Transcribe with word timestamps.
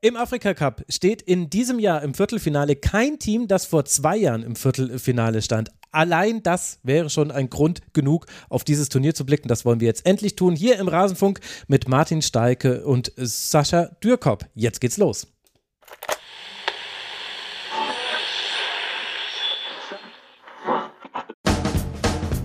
Im 0.00 0.14
Afrika 0.14 0.54
Cup 0.54 0.84
steht 0.88 1.22
in 1.22 1.50
diesem 1.50 1.80
Jahr 1.80 2.02
im 2.02 2.14
Viertelfinale 2.14 2.76
kein 2.76 3.18
Team, 3.18 3.48
das 3.48 3.66
vor 3.66 3.84
zwei 3.84 4.16
Jahren 4.16 4.44
im 4.44 4.54
Viertelfinale 4.54 5.42
stand. 5.42 5.72
Allein 5.90 6.40
das 6.44 6.78
wäre 6.84 7.10
schon 7.10 7.32
ein 7.32 7.50
Grund 7.50 7.80
genug, 7.94 8.26
auf 8.48 8.62
dieses 8.62 8.90
Turnier 8.90 9.16
zu 9.16 9.26
blicken. 9.26 9.48
Das 9.48 9.64
wollen 9.64 9.80
wir 9.80 9.88
jetzt 9.88 10.06
endlich 10.06 10.36
tun. 10.36 10.54
Hier 10.54 10.78
im 10.78 10.86
Rasenfunk 10.86 11.40
mit 11.66 11.88
Martin 11.88 12.22
Steike 12.22 12.86
und 12.86 13.10
Sascha 13.16 13.86
Dürkop. 14.04 14.46
Jetzt 14.54 14.80
geht's 14.80 14.98
los. 14.98 15.26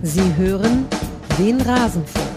Sie 0.02 0.34
hören 0.36 0.86
den 1.38 1.60
Rasenfunk. 1.60 2.33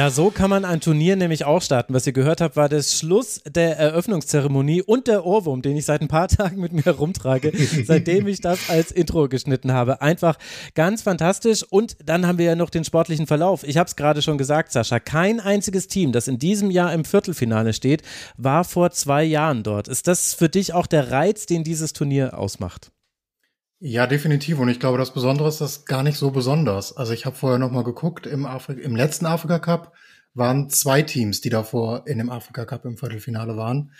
Ja, 0.00 0.08
so 0.08 0.30
kann 0.30 0.48
man 0.48 0.64
ein 0.64 0.80
Turnier 0.80 1.14
nämlich 1.14 1.44
auch 1.44 1.60
starten. 1.60 1.92
Was 1.92 2.06
ihr 2.06 2.14
gehört 2.14 2.40
habt, 2.40 2.56
war 2.56 2.70
der 2.70 2.82
Schluss 2.82 3.42
der 3.46 3.76
Eröffnungszeremonie 3.76 4.80
und 4.80 5.06
der 5.06 5.26
Ohrwurm, 5.26 5.60
den 5.60 5.76
ich 5.76 5.84
seit 5.84 6.00
ein 6.00 6.08
paar 6.08 6.26
Tagen 6.28 6.58
mit 6.58 6.72
mir 6.72 6.86
herumtrage, 6.86 7.52
seitdem 7.84 8.26
ich 8.26 8.40
das 8.40 8.70
als 8.70 8.92
Intro 8.92 9.28
geschnitten 9.28 9.74
habe. 9.74 10.00
Einfach 10.00 10.38
ganz 10.74 11.02
fantastisch. 11.02 11.66
Und 11.68 11.98
dann 12.02 12.26
haben 12.26 12.38
wir 12.38 12.46
ja 12.46 12.56
noch 12.56 12.70
den 12.70 12.82
sportlichen 12.82 13.26
Verlauf. 13.26 13.62
Ich 13.62 13.76
habe 13.76 13.88
es 13.88 13.94
gerade 13.94 14.22
schon 14.22 14.38
gesagt, 14.38 14.72
Sascha. 14.72 15.00
Kein 15.00 15.38
einziges 15.38 15.86
Team, 15.86 16.12
das 16.12 16.28
in 16.28 16.38
diesem 16.38 16.70
Jahr 16.70 16.94
im 16.94 17.04
Viertelfinale 17.04 17.74
steht, 17.74 18.00
war 18.38 18.64
vor 18.64 18.92
zwei 18.92 19.22
Jahren 19.22 19.62
dort. 19.62 19.86
Ist 19.86 20.08
das 20.08 20.32
für 20.32 20.48
dich 20.48 20.72
auch 20.72 20.86
der 20.86 21.10
Reiz, 21.10 21.44
den 21.44 21.62
dieses 21.62 21.92
Turnier 21.92 22.38
ausmacht? 22.38 22.90
Ja, 23.82 24.06
definitiv. 24.06 24.58
Und 24.58 24.68
ich 24.68 24.78
glaube, 24.78 24.98
das 24.98 25.14
Besondere 25.14 25.48
ist 25.48 25.62
das 25.62 25.86
gar 25.86 26.02
nicht 26.02 26.18
so 26.18 26.30
besonders. 26.30 26.94
Also 26.96 27.14
ich 27.14 27.24
habe 27.24 27.34
vorher 27.34 27.58
noch 27.58 27.70
mal 27.70 27.82
geguckt, 27.82 28.26
im, 28.26 28.44
Afri 28.44 28.74
im 28.74 28.94
letzten 28.94 29.24
Afrika 29.24 29.58
Cup 29.58 29.94
waren 30.34 30.68
zwei 30.68 31.00
Teams, 31.02 31.40
die 31.40 31.48
davor 31.48 32.06
in 32.06 32.18
dem 32.18 32.30
Afrika 32.30 32.66
Cup 32.66 32.84
im 32.84 32.98
Viertelfinale 32.98 33.56
waren. 33.56 33.92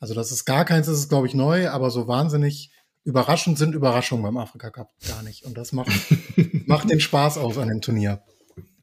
Also 0.00 0.14
das 0.14 0.32
ist 0.32 0.46
gar 0.46 0.64
keins, 0.64 0.86
das 0.86 0.98
ist, 0.98 1.08
glaube 1.08 1.28
ich, 1.28 1.34
neu, 1.34 1.70
aber 1.70 1.90
so 1.90 2.08
wahnsinnig 2.08 2.72
überraschend 3.04 3.56
sind 3.56 3.74
Überraschungen 3.74 4.24
beim 4.24 4.36
Afrika 4.36 4.70
Cup 4.70 4.90
gar 5.06 5.22
nicht. 5.22 5.44
Und 5.44 5.56
das 5.56 5.72
macht, 5.72 5.90
macht 6.66 6.90
den 6.90 7.00
Spaß 7.00 7.38
aus 7.38 7.56
an 7.56 7.68
dem 7.68 7.80
Turnier. 7.80 8.22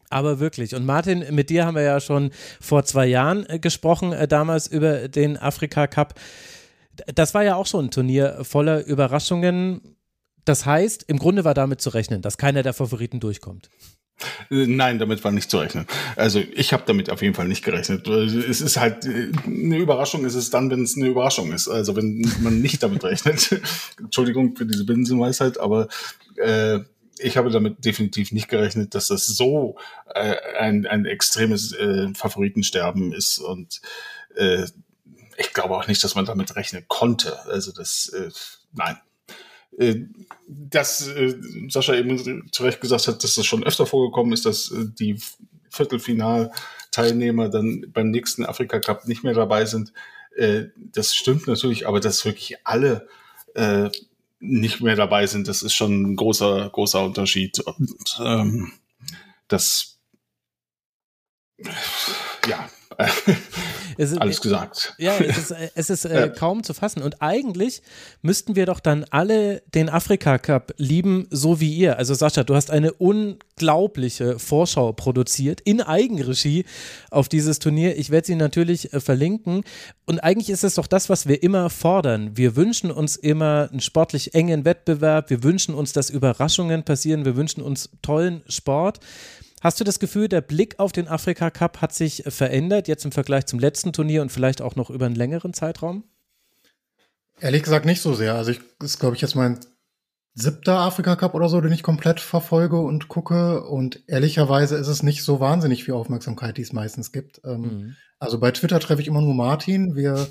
Aber 0.10 0.40
wirklich. 0.40 0.74
Und 0.74 0.86
Martin, 0.86 1.26
mit 1.32 1.50
dir 1.50 1.66
haben 1.66 1.76
wir 1.76 1.84
ja 1.84 2.00
schon 2.00 2.32
vor 2.62 2.86
zwei 2.86 3.06
Jahren 3.06 3.46
äh, 3.50 3.60
gesprochen, 3.60 4.14
äh, 4.14 4.28
damals 4.28 4.68
über 4.68 5.10
den 5.10 5.38
Afrika 5.38 5.88
Cup. 5.88 6.16
Das 7.14 7.34
war 7.34 7.44
ja 7.44 7.56
auch 7.56 7.66
schon 7.66 7.88
ein 7.88 7.92
Turnier 7.92 8.40
voller 8.44 8.86
Überraschungen. 8.86 9.97
Das 10.48 10.66
heißt, 10.66 11.04
im 11.08 11.20
Grunde 11.20 11.44
war 11.44 11.54
damit 11.54 11.82
zu 11.82 11.90
rechnen, 11.90 12.22
dass 12.22 12.38
keiner 12.38 12.64
der 12.64 12.72
Favoriten 12.72 13.20
durchkommt. 13.20 13.70
Äh, 14.50 14.66
nein, 14.66 14.98
damit 14.98 15.22
war 15.26 15.34
nicht 15.34 15.52
zu 15.52 15.58
rechnen. 15.58 15.86
Also 16.16 16.40
ich 16.40 16.72
habe 16.72 16.84
damit 16.86 17.10
auf 17.10 17.22
jeden 17.22 17.36
Fall 17.36 17.50
nicht 17.50 17.66
gerechnet. 17.66 18.08
Es 18.08 18.62
ist 18.62 18.78
halt 18.78 19.06
äh, 19.06 19.30
eine 19.46 19.78
Überraschung, 19.78 20.24
ist 20.24 20.36
es 20.36 20.50
dann, 20.50 20.72
wenn 20.72 20.84
es 20.84 20.96
eine 20.96 21.08
Überraschung 21.08 21.52
ist. 21.52 21.68
Also 21.68 21.98
wenn 21.98 22.26
man 22.40 22.62
nicht 22.62 22.82
damit 22.82 23.04
rechnet. 23.04 23.62
Entschuldigung 24.00 24.56
für 24.56 24.66
diese 24.66 24.86
Binsenweisheit, 24.86 25.60
aber 25.60 25.90
äh, 26.38 26.80
ich 27.20 27.36
habe 27.36 27.50
damit 27.50 27.84
definitiv 27.84 28.32
nicht 28.32 28.48
gerechnet, 28.48 28.96
dass 28.96 29.10
das 29.10 29.26
so 29.26 29.76
äh, 30.16 30.36
ein, 30.58 30.88
ein 30.88 31.06
extremes 31.06 31.74
äh, 31.74 32.08
Favoritensterben 32.14 33.12
ist. 33.12 33.40
Und 33.40 33.82
äh, 34.38 34.66
ich 35.36 35.52
glaube 35.52 35.76
auch 35.76 35.88
nicht, 35.90 36.02
dass 36.06 36.16
man 36.16 36.24
damit 36.24 36.56
rechnen 36.56 36.86
konnte. 36.88 37.38
Also 37.48 37.74
das, 37.74 38.08
äh, 38.16 38.30
nein. 38.72 38.98
Äh, 39.78 40.06
dass 40.48 41.08
äh, 41.08 41.36
Sascha 41.70 41.94
eben 41.94 42.50
zu 42.52 42.64
Recht 42.64 42.82
gesagt 42.82 43.08
hat, 43.08 43.24
dass 43.24 43.36
das 43.36 43.46
schon 43.46 43.64
öfter 43.64 43.86
vorgekommen 43.86 44.34
ist, 44.34 44.46
dass 44.46 44.72
äh, 44.72 44.86
die 44.88 45.20
Viertelfinalteilnehmer 45.70 47.50
dann 47.50 47.86
beim 47.94 48.10
nächsten 48.10 48.46
Afrika 48.46 48.80
Cup 48.80 49.08
nicht 49.08 49.24
mehr 49.24 49.34
dabei 49.34 49.66
sind. 49.66 49.94
das 50.76 51.16
stimmt 51.16 51.48
natürlich, 51.48 51.88
aber 51.88 52.00
dass 52.00 52.26
wirklich 52.26 52.56
alle 52.64 53.08
nicht 54.40 54.82
mehr 54.82 54.96
dabei 54.96 55.26
sind, 55.26 55.48
das 55.48 55.64
ist 55.64 55.74
schon 55.74 56.12
ein 56.12 56.16
großer, 56.16 56.70
großer 56.72 57.04
Unterschied. 57.04 57.60
Und 57.60 58.20
ähm, 58.24 58.72
das 59.48 60.00
ja, 62.48 62.70
ist, 63.98 64.18
alles 64.22 64.42
gesagt. 64.42 64.94
Ja, 64.98 65.18
es 65.18 65.38
ist, 65.52 65.56
es 65.76 65.90
ist 65.90 66.06
äh, 66.06 66.32
kaum 66.38 66.64
zu 66.64 66.74
fassen. 66.74 67.02
Und 67.02 67.22
eigentlich 67.22 67.82
müssten 68.22 68.56
wir 68.56 68.66
doch 68.66 68.80
dann 68.80 69.06
alle 69.10 69.62
den 69.74 69.90
Afrika 69.90 70.38
Cup 70.38 70.74
lieben, 70.78 71.28
so 71.32 71.60
wie 71.60 71.74
ihr. 71.74 71.98
Also 71.98 72.14
Sascha, 72.14 72.44
du 72.44 72.56
hast 72.56 72.72
eine 72.72 72.94
unglaubliche 72.94 74.40
Vorschau 74.40 74.94
produziert 74.94 75.62
in 75.62 75.82
Eigenregie 75.82 76.66
auf 77.12 77.30
dieses 77.30 77.60
Turnier. 77.60 77.98
Ich 77.98 78.10
werde 78.10 78.28
sie 78.28 78.36
natürlich 78.36 78.94
äh, 78.94 79.00
verlinken. 79.00 79.64
Und 80.06 80.20
eigentlich 80.20 80.50
ist 80.50 80.64
es 80.64 80.76
doch 80.76 80.88
das, 80.88 81.10
was 81.10 81.28
wir 81.28 81.44
immer 81.44 81.70
fordern. 81.70 82.38
Wir 82.38 82.56
wünschen 82.56 82.92
uns 82.92 83.16
immer 83.16 83.70
einen 83.72 83.82
sportlich 83.82 84.34
engen 84.34 84.66
Wettbewerb. 84.66 85.30
Wir 85.30 85.44
wünschen 85.44 85.76
uns, 85.76 85.94
dass 85.94 86.10
Überraschungen 86.10 86.84
passieren. 86.84 87.26
Wir 87.26 87.36
wünschen 87.36 87.62
uns 87.62 87.90
tollen 88.02 88.42
Sport. 88.48 89.00
Hast 89.62 89.80
du 89.80 89.84
das 89.84 90.00
Gefühl, 90.00 90.28
der 90.28 90.42
Blick 90.42 90.80
auf 90.80 90.92
den 90.92 91.08
Afrika 91.08 91.50
Cup 91.50 91.82
hat 91.82 91.94
sich 91.94 92.24
verändert, 92.28 92.88
jetzt 92.88 93.06
im 93.06 93.12
Vergleich 93.12 93.48
zum 93.48 93.60
letzten 93.60 93.92
Turnier 93.92 94.22
und 94.22 94.32
vielleicht 94.32 94.62
auch 94.62 94.76
noch 94.76 94.90
über 94.90 95.08
einen 95.08 95.16
längeren 95.16 95.54
Zeitraum? 95.54 96.04
Ehrlich 97.40 97.64
gesagt 97.64 97.86
nicht 97.86 98.02
so 98.02 98.14
sehr. 98.14 98.36
Also 98.36 98.52
ich 98.52 98.60
ist, 98.82 99.00
glaube 99.00 99.16
ich, 99.16 99.22
jetzt 99.22 99.36
mein 99.36 99.60
siebter 100.34 100.80
Afrika 100.80 101.16
Cup 101.16 101.34
oder 101.34 101.50
so, 101.50 101.60
den 101.62 101.72
ich 101.72 101.82
komplett 101.82 102.20
verfolge 102.20 102.78
und 102.78 103.08
gucke. 103.08 103.64
Und 103.64 104.04
ehrlicherweise 104.08 104.78
ist 104.78 104.88
es 104.88 105.02
nicht 105.02 105.24
so 105.24 105.40
wahnsinnig 105.40 105.84
viel 105.84 105.96
Aufmerksamkeit, 105.96 106.58
die 106.58 106.62
es 106.62 106.74
meistens 106.74 107.12
gibt. 107.12 107.42
Ähm, 107.44 107.62
mhm. 107.62 107.96
Also 108.20 108.40
bei 108.40 108.52
Twitter 108.52 108.80
treffe 108.80 109.02
ich 109.02 109.08
immer 109.08 109.22
nur 109.22 109.34
Martin. 109.34 109.96
Wir 109.96 110.28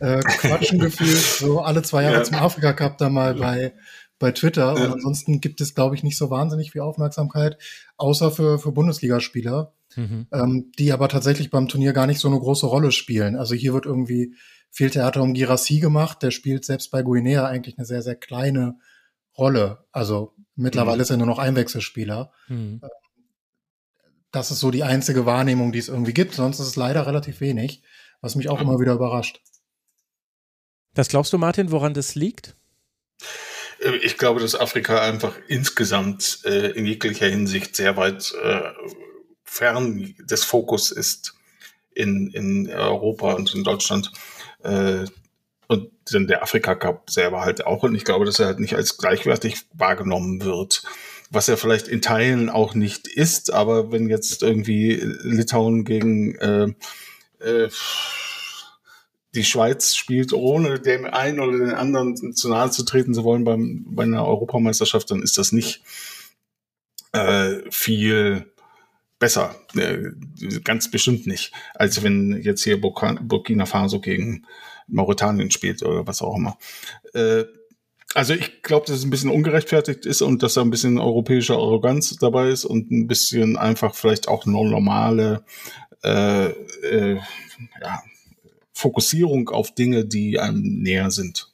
äh, 0.00 0.20
quatschen 0.20 0.78
gefühlt 0.80 1.16
so 1.16 1.60
alle 1.60 1.82
zwei 1.82 2.04
Jahre 2.04 2.16
ja. 2.16 2.24
zum 2.24 2.36
Afrika 2.36 2.72
Cup 2.72 2.96
da 2.96 3.10
mal 3.10 3.34
bei 3.34 3.74
bei 4.20 4.30
Twitter. 4.30 4.76
Ja. 4.76 4.84
Und 4.84 4.92
ansonsten 4.92 5.40
gibt 5.40 5.60
es, 5.60 5.74
glaube 5.74 5.96
ich, 5.96 6.04
nicht 6.04 6.16
so 6.16 6.30
wahnsinnig 6.30 6.70
viel 6.70 6.82
Aufmerksamkeit, 6.82 7.58
außer 7.96 8.30
für, 8.30 8.60
für 8.60 8.70
Bundesligaspieler, 8.70 9.72
mhm. 9.96 10.28
ähm, 10.30 10.72
die 10.78 10.92
aber 10.92 11.08
tatsächlich 11.08 11.50
beim 11.50 11.66
Turnier 11.66 11.92
gar 11.92 12.06
nicht 12.06 12.20
so 12.20 12.28
eine 12.28 12.38
große 12.38 12.66
Rolle 12.66 12.92
spielen. 12.92 13.34
Also 13.34 13.56
hier 13.56 13.72
wird 13.74 13.86
irgendwie 13.86 14.36
viel 14.70 14.90
Theater 14.90 15.22
um 15.22 15.34
Girassi 15.34 15.80
gemacht. 15.80 16.22
Der 16.22 16.30
spielt 16.30 16.64
selbst 16.64 16.92
bei 16.92 17.02
Guinea 17.02 17.46
eigentlich 17.46 17.78
eine 17.78 17.86
sehr, 17.86 18.02
sehr 18.02 18.14
kleine 18.14 18.78
Rolle. 19.36 19.84
Also 19.90 20.34
mittlerweile 20.54 20.98
mhm. 20.98 21.02
ist 21.02 21.10
er 21.10 21.16
nur 21.16 21.26
noch 21.26 21.38
Einwechselspieler. 21.38 22.30
Mhm. 22.46 22.82
Das 24.30 24.52
ist 24.52 24.60
so 24.60 24.70
die 24.70 24.84
einzige 24.84 25.26
Wahrnehmung, 25.26 25.72
die 25.72 25.80
es 25.80 25.88
irgendwie 25.88 26.14
gibt. 26.14 26.34
Sonst 26.34 26.60
ist 26.60 26.68
es 26.68 26.76
leider 26.76 27.06
relativ 27.06 27.40
wenig, 27.40 27.82
was 28.20 28.36
mich 28.36 28.48
auch 28.48 28.60
immer 28.60 28.78
wieder 28.78 28.92
überrascht. 28.92 29.42
Was 30.94 31.08
glaubst 31.08 31.32
du, 31.32 31.38
Martin, 31.38 31.72
woran 31.72 31.94
das 31.94 32.14
liegt? 32.14 32.54
Äh, 33.80 33.96
ich 33.96 34.18
glaube, 34.18 34.40
dass 34.40 34.58
Afrika 34.58 35.00
einfach 35.00 35.34
insgesamt 35.48 36.40
äh, 36.44 36.70
in 36.70 36.86
jeglicher 36.86 37.26
Hinsicht 37.26 37.76
sehr 37.76 37.96
weit 37.96 38.32
äh, 38.42 38.62
fern 39.44 40.14
des 40.18 40.44
Fokus 40.44 40.90
ist 40.90 41.34
in, 41.94 42.30
in 42.30 42.70
Europa 42.70 43.32
und 43.32 43.54
in 43.54 43.64
Deutschland. 43.64 44.12
Äh, 44.62 45.04
und 45.66 45.90
dann 46.10 46.26
der 46.26 46.42
Afrika 46.42 46.74
Cup 46.74 47.10
selber 47.10 47.42
halt 47.42 47.64
auch. 47.64 47.84
Und 47.84 47.94
ich 47.94 48.04
glaube, 48.04 48.24
dass 48.24 48.40
er 48.40 48.46
halt 48.46 48.58
nicht 48.58 48.74
als 48.74 48.98
gleichwertig 48.98 49.66
wahrgenommen 49.72 50.44
wird. 50.44 50.82
Was 51.30 51.48
er 51.48 51.56
vielleicht 51.56 51.86
in 51.86 52.02
Teilen 52.02 52.50
auch 52.50 52.74
nicht 52.74 53.06
ist, 53.06 53.52
aber 53.52 53.92
wenn 53.92 54.08
jetzt 54.08 54.42
irgendwie 54.42 54.94
Litauen 55.22 55.84
gegen 55.84 56.34
äh, 56.36 56.74
äh, 57.38 57.68
die 59.34 59.44
Schweiz 59.44 59.94
spielt, 59.94 60.32
ohne 60.32 60.80
dem 60.80 61.04
einen 61.04 61.40
oder 61.40 61.58
den 61.58 61.74
anderen 61.74 62.34
zu 62.34 62.48
nahe 62.48 62.70
zu 62.70 62.84
treten 62.84 63.14
zu 63.14 63.24
wollen 63.24 63.44
beim, 63.44 63.86
bei 63.88 64.02
einer 64.02 64.26
Europameisterschaft, 64.26 65.10
dann 65.10 65.22
ist 65.22 65.38
das 65.38 65.52
nicht 65.52 65.82
äh, 67.12 67.58
viel 67.70 68.52
besser. 69.18 69.54
Äh, 69.76 70.10
ganz 70.64 70.90
bestimmt 70.90 71.26
nicht, 71.26 71.52
als 71.74 72.02
wenn 72.02 72.40
jetzt 72.42 72.64
hier 72.64 72.80
Burkina 72.80 73.66
Faso 73.66 74.00
gegen 74.00 74.46
Mauretanien 74.88 75.50
spielt 75.50 75.82
oder 75.84 76.06
was 76.06 76.22
auch 76.22 76.36
immer. 76.36 76.58
Äh, 77.14 77.44
also 78.14 78.34
ich 78.34 78.62
glaube, 78.62 78.86
dass 78.86 78.96
es 78.96 79.04
ein 79.04 79.10
bisschen 79.10 79.30
ungerechtfertigt 79.30 80.04
ist 80.04 80.20
und 80.20 80.42
dass 80.42 80.54
da 80.54 80.62
ein 80.62 80.70
bisschen 80.70 80.98
europäische 80.98 81.54
Arroganz 81.54 82.16
dabei 82.16 82.48
ist 82.48 82.64
und 82.64 82.90
ein 82.90 83.06
bisschen 83.06 83.56
einfach 83.56 83.94
vielleicht 83.94 84.26
auch 84.26 84.46
eine 84.46 84.54
normale 84.54 85.44
äh, 86.02 86.46
äh, 86.46 87.20
ja, 87.80 88.02
Fokussierung 88.80 89.50
auf 89.50 89.74
Dinge, 89.74 90.04
die 90.04 90.38
einem 90.38 90.62
näher 90.82 91.10
sind. 91.10 91.52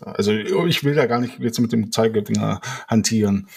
Also 0.00 0.32
ich 0.32 0.82
will 0.84 0.94
da 0.94 1.06
gar 1.06 1.20
nicht 1.20 1.38
jetzt 1.38 1.60
mit 1.60 1.72
dem 1.72 1.92
Zeigefinger 1.92 2.60
hantieren. 2.88 3.48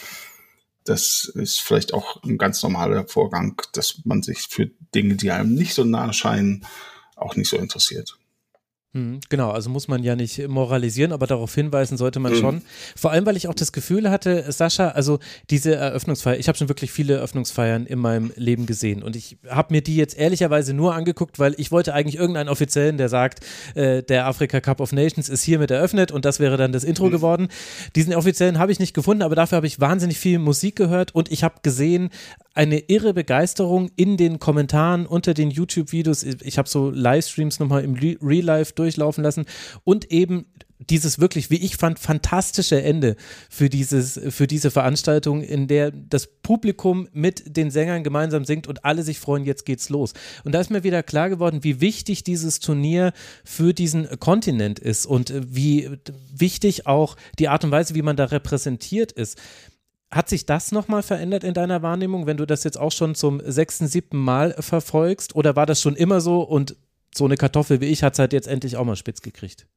Das 0.84 1.32
ist 1.36 1.60
vielleicht 1.60 1.94
auch 1.94 2.24
ein 2.24 2.38
ganz 2.38 2.62
normaler 2.64 3.08
Vorgang, 3.08 3.62
dass 3.74 4.02
man 4.06 4.24
sich 4.24 4.48
für 4.50 4.70
Dinge, 4.94 5.16
die 5.16 5.32
einem 5.32 5.54
nicht 5.54 5.74
so 5.74 5.84
nahe 5.84 6.14
scheinen, 6.14 6.66
auch 7.16 7.36
nicht 7.36 7.50
so 7.50 7.58
interessiert. 7.58 8.18
Hm, 8.98 9.20
genau, 9.30 9.52
also 9.52 9.70
muss 9.70 9.88
man 9.88 10.02
ja 10.02 10.16
nicht 10.16 10.48
moralisieren, 10.48 11.12
aber 11.12 11.28
darauf 11.28 11.54
hinweisen 11.54 11.98
sollte 11.98 12.20
man 12.20 12.34
mhm. 12.34 12.38
schon. 12.38 12.62
Vor 12.96 13.12
allem, 13.12 13.28
weil 13.28 13.38
ich 13.38 13.48
auch 13.48 13.54
das 13.54 13.72
Gefühl 13.72 14.10
hatte, 14.10 14.52
Sascha, 14.52 14.90
also 14.90 15.20
diese 15.52 15.76
Eröffnungsfeier, 15.76 16.40
ich 16.40 16.48
habe 16.48 16.58
schon 16.58 16.68
wirklich 16.68 16.92
viele 16.92 17.18
Eröffnungsfeiern 17.18 17.86
in 17.86 18.00
meinem 18.00 18.32
Leben 18.36 18.66
gesehen 18.66 19.04
und 19.04 19.16
ich 19.16 19.38
habe 19.48 19.72
mir 19.72 19.82
die 19.82 19.98
jetzt 19.98 20.18
ehrlicherweise 20.18 20.74
nur 20.74 20.96
angeguckt, 20.96 21.38
weil 21.38 21.54
ich 21.58 21.72
wollte 21.72 21.94
eigentlich 21.94 22.16
irgendeinen 22.16 22.50
Offiziellen, 22.50 22.98
der 22.98 23.08
sagt, 23.08 23.46
äh, 23.76 24.02
der 24.02 24.26
Afrika 24.26 24.62
Cup 24.62 24.82
of 24.82 24.92
Nations 24.94 25.30
ist 25.30 25.44
hiermit 25.44 25.70
eröffnet 25.70 26.12
und 26.12 26.26
das 26.26 26.40
wäre 26.40 26.58
dann 26.58 26.72
das 26.72 26.84
Intro 26.84 27.06
mhm. 27.06 27.12
geworden. 27.12 27.48
Diesen 27.96 28.16
Offiziellen 28.16 28.58
habe 28.58 28.72
ich 28.72 28.80
nicht 28.80 28.96
gefunden, 28.96 29.22
aber 29.22 29.36
dafür 29.36 29.58
habe 29.58 29.68
ich 29.68 29.80
wahnsinnig 29.80 30.18
viel 30.18 30.40
Musik 30.40 30.76
gehört 30.76 31.14
und 31.14 31.32
ich 31.32 31.44
habe 31.44 31.58
gesehen, 31.62 32.10
eine 32.58 32.80
irre 32.80 33.14
Begeisterung 33.14 33.92
in 33.96 34.18
den 34.18 34.40
Kommentaren 34.40 35.06
unter 35.06 35.36
den 35.36 35.52
YouTube-Videos. 35.52 36.24
Ich 36.24 36.58
habe 36.58 36.68
so 36.68 36.90
Livestreams 36.90 37.60
nochmal 37.60 37.84
im 37.84 37.94
Real 37.94 38.44
Life 38.44 38.74
durchlaufen 38.74 39.24
lassen 39.24 39.46
und 39.84 40.12
eben 40.12 40.48
dieses 40.80 41.20
wirklich, 41.20 41.50
wie 41.52 41.58
ich 41.58 41.78
fand, 41.78 42.00
fantastische 42.00 42.82
Ende 42.82 43.16
für, 43.50 43.70
dieses, 43.70 44.20
für 44.30 44.48
diese 44.48 44.72
Veranstaltung, 44.72 45.42
in 45.42 45.68
der 45.68 45.92
das 45.92 46.28
Publikum 46.28 47.08
mit 47.14 47.58
den 47.58 47.70
Sängern 47.70 48.04
gemeinsam 48.04 48.44
singt 48.44 48.68
und 48.68 48.86
alle 48.86 49.04
sich 49.04 49.20
freuen, 49.20 49.46
jetzt 49.46 49.66
geht's 49.66 49.90
los. 49.90 50.14
Und 50.44 50.54
da 50.54 50.60
ist 50.60 50.72
mir 50.72 50.84
wieder 50.84 51.04
klar 51.04 51.30
geworden, 51.30 51.64
wie 51.64 51.80
wichtig 51.80 52.24
dieses 52.24 52.60
Turnier 52.60 53.14
für 53.44 53.74
diesen 53.74 54.20
Kontinent 54.20 54.80
ist 54.80 55.06
und 55.06 55.32
wie 55.36 55.90
wichtig 56.34 56.88
auch 56.88 57.18
die 57.38 57.50
Art 57.50 57.64
und 57.64 57.72
Weise, 57.72 57.94
wie 57.94 58.02
man 58.02 58.16
da 58.16 58.26
repräsentiert 58.26 59.12
ist. 59.12 59.38
Hat 60.10 60.30
sich 60.30 60.46
das 60.46 60.72
nochmal 60.72 61.04
verändert 61.04 61.44
in 61.44 61.54
deiner 61.54 61.82
Wahrnehmung, 61.82 62.28
wenn 62.28 62.38
du 62.38 62.46
das 62.46 62.64
jetzt 62.64 62.78
auch 62.78 62.92
schon 62.92 63.14
zum 63.14 63.42
sechsten, 63.44 63.88
siebten 63.88 64.18
Mal 64.18 64.56
verfolgst? 64.60 65.36
Oder 65.36 65.56
war 65.56 65.66
das 65.66 65.82
schon 65.82 65.96
immer 65.96 66.22
so 66.22 66.42
und 66.42 66.78
so 67.14 67.26
eine 67.26 67.36
Kartoffel 67.36 67.82
wie 67.82 67.86
ich 67.86 68.04
hat 68.04 68.14
es 68.14 68.20
halt 68.20 68.34
jetzt 68.34 68.48
endlich 68.48 68.78
auch 68.78 68.86
mal 68.86 68.96
spitz 68.96 69.22
gekriegt? 69.22 69.68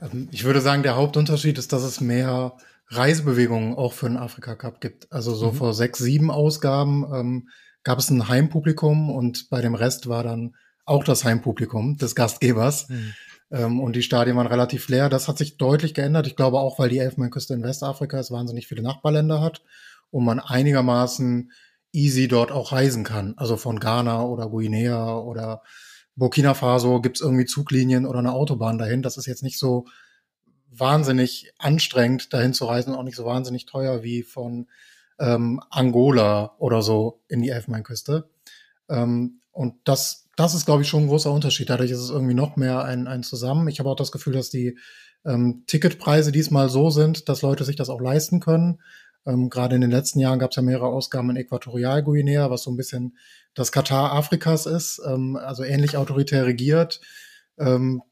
Ähm, 0.00 0.28
ich 0.32 0.44
würde 0.44 0.60
sagen, 0.60 0.82
der 0.82 0.96
Hauptunterschied 0.96 1.58
ist, 1.58 1.72
dass 1.72 1.82
es 1.82 2.00
mehr 2.00 2.56
Reisebewegungen 2.88 3.74
auch 3.74 3.92
für 3.92 4.08
den 4.08 4.16
Afrika 4.16 4.54
Cup 4.54 4.80
gibt. 4.80 5.10
Also 5.12 5.34
so 5.34 5.52
mhm. 5.52 5.56
vor 5.56 5.74
sechs, 5.74 5.98
sieben 5.98 6.30
Ausgaben 6.30 7.04
ähm, 7.12 7.48
gab 7.82 7.98
es 7.98 8.10
ein 8.10 8.28
Heimpublikum 8.28 9.10
und 9.10 9.50
bei 9.50 9.60
dem 9.60 9.74
Rest 9.74 10.08
war 10.08 10.22
dann 10.22 10.54
auch 10.84 11.04
das 11.04 11.24
Heimpublikum 11.24 11.96
des 11.96 12.14
Gastgebers. 12.14 12.88
Mhm. 12.88 13.14
Ähm, 13.50 13.80
und 13.80 13.96
die 13.96 14.02
Stadien 14.02 14.36
waren 14.36 14.46
relativ 14.46 14.88
leer. 14.88 15.08
Das 15.08 15.28
hat 15.28 15.38
sich 15.38 15.56
deutlich 15.56 15.94
geändert. 15.94 16.26
Ich 16.26 16.36
glaube 16.36 16.58
auch, 16.58 16.78
weil 16.78 16.88
die 16.88 16.98
Elfenbeinküste 16.98 17.54
in 17.54 17.62
Westafrika 17.62 18.18
es 18.18 18.30
wahnsinnig 18.30 18.66
viele 18.66 18.82
Nachbarländer 18.82 19.40
hat 19.40 19.62
und 20.10 20.24
man 20.24 20.40
einigermaßen 20.40 21.52
easy 21.92 22.28
dort 22.28 22.52
auch 22.52 22.72
reisen 22.72 23.04
kann. 23.04 23.34
Also 23.36 23.56
von 23.56 23.80
Ghana 23.80 24.24
oder 24.24 24.48
Guinea 24.48 25.18
oder 25.18 25.62
Burkina 26.14 26.54
Faso 26.54 27.00
gibt's 27.00 27.20
irgendwie 27.20 27.44
Zuglinien 27.44 28.06
oder 28.06 28.18
eine 28.18 28.32
Autobahn 28.32 28.78
dahin. 28.78 29.02
Das 29.02 29.16
ist 29.16 29.26
jetzt 29.26 29.42
nicht 29.42 29.58
so 29.58 29.86
wahnsinnig 30.70 31.52
anstrengend, 31.58 32.32
dahin 32.32 32.52
zu 32.52 32.66
reisen, 32.66 32.94
auch 32.94 33.02
nicht 33.02 33.16
so 33.16 33.24
wahnsinnig 33.24 33.66
teuer 33.66 34.02
wie 34.02 34.22
von 34.22 34.66
ähm, 35.18 35.60
Angola 35.70 36.54
oder 36.58 36.82
so 36.82 37.20
in 37.28 37.42
die 37.42 37.50
Elfenbeinküste. 37.50 38.28
Ähm, 38.88 39.40
und 39.52 39.76
das 39.84 40.25
das 40.36 40.54
ist, 40.54 40.66
glaube 40.66 40.82
ich, 40.82 40.88
schon 40.88 41.04
ein 41.04 41.08
großer 41.08 41.32
Unterschied. 41.32 41.70
Dadurch 41.70 41.90
ist 41.90 42.00
es 42.00 42.10
irgendwie 42.10 42.34
noch 42.34 42.56
mehr 42.56 42.84
ein, 42.84 43.06
ein 43.06 43.22
Zusammen. 43.22 43.68
Ich 43.68 43.80
habe 43.80 43.88
auch 43.90 43.96
das 43.96 44.12
Gefühl, 44.12 44.34
dass 44.34 44.50
die 44.50 44.78
ähm, 45.24 45.64
Ticketpreise 45.66 46.30
diesmal 46.30 46.68
so 46.68 46.90
sind, 46.90 47.28
dass 47.28 47.42
Leute 47.42 47.64
sich 47.64 47.76
das 47.76 47.88
auch 47.88 48.00
leisten 48.00 48.40
können. 48.40 48.80
Ähm, 49.26 49.50
Gerade 49.50 49.74
in 49.74 49.80
den 49.80 49.90
letzten 49.90 50.20
Jahren 50.20 50.38
gab 50.38 50.50
es 50.50 50.56
ja 50.56 50.62
mehrere 50.62 50.86
Ausgaben 50.86 51.30
in 51.30 51.36
Äquatorialguinea, 51.36 52.50
was 52.50 52.62
so 52.62 52.70
ein 52.70 52.76
bisschen 52.76 53.16
das 53.54 53.72
Katar 53.72 54.12
Afrikas 54.12 54.66
ist, 54.66 55.00
ähm, 55.04 55.36
also 55.36 55.64
ähnlich 55.64 55.96
autoritär 55.96 56.46
regiert, 56.46 57.00
ähm, 57.58 58.02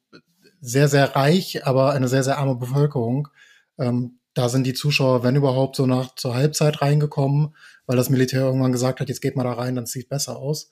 sehr, 0.61 0.89
sehr 0.89 1.15
reich, 1.15 1.67
aber 1.67 1.93
eine 1.93 2.09
sehr, 2.09 2.25
sehr 2.25 2.39
arme 2.39 2.57
Bevölkerung. 2.57 3.29
Ähm, 3.79 4.19
da 4.33 4.49
sind 4.49 4.65
die 4.67 4.73
Zuschauer, 4.73 5.23
wenn 5.23 5.37
überhaupt, 5.37 5.77
so 5.77 5.87
nach 5.87 6.15
zur 6.17 6.35
Halbzeit 6.35 6.81
reingekommen, 6.81 7.55
weil 7.87 7.97
das 7.97 8.11
Militär 8.11 8.41
irgendwann 8.41 8.73
gesagt 8.73 9.01
hat, 9.01 9.09
jetzt 9.09 9.21
geht 9.21 9.37
mal 9.37 9.45
da 9.45 9.53
rein, 9.53 9.77
dann 9.77 9.87
sieht 9.87 10.09
besser 10.09 10.37
aus. 10.39 10.71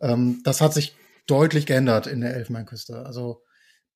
Ähm, 0.00 0.40
das 0.44 0.60
hat 0.60 0.74
sich 0.74 0.94
deutlich 1.26 1.66
geändert 1.66 2.06
in 2.06 2.20
der 2.20 2.34
Elfenbeinküste. 2.34 3.04
Also 3.06 3.42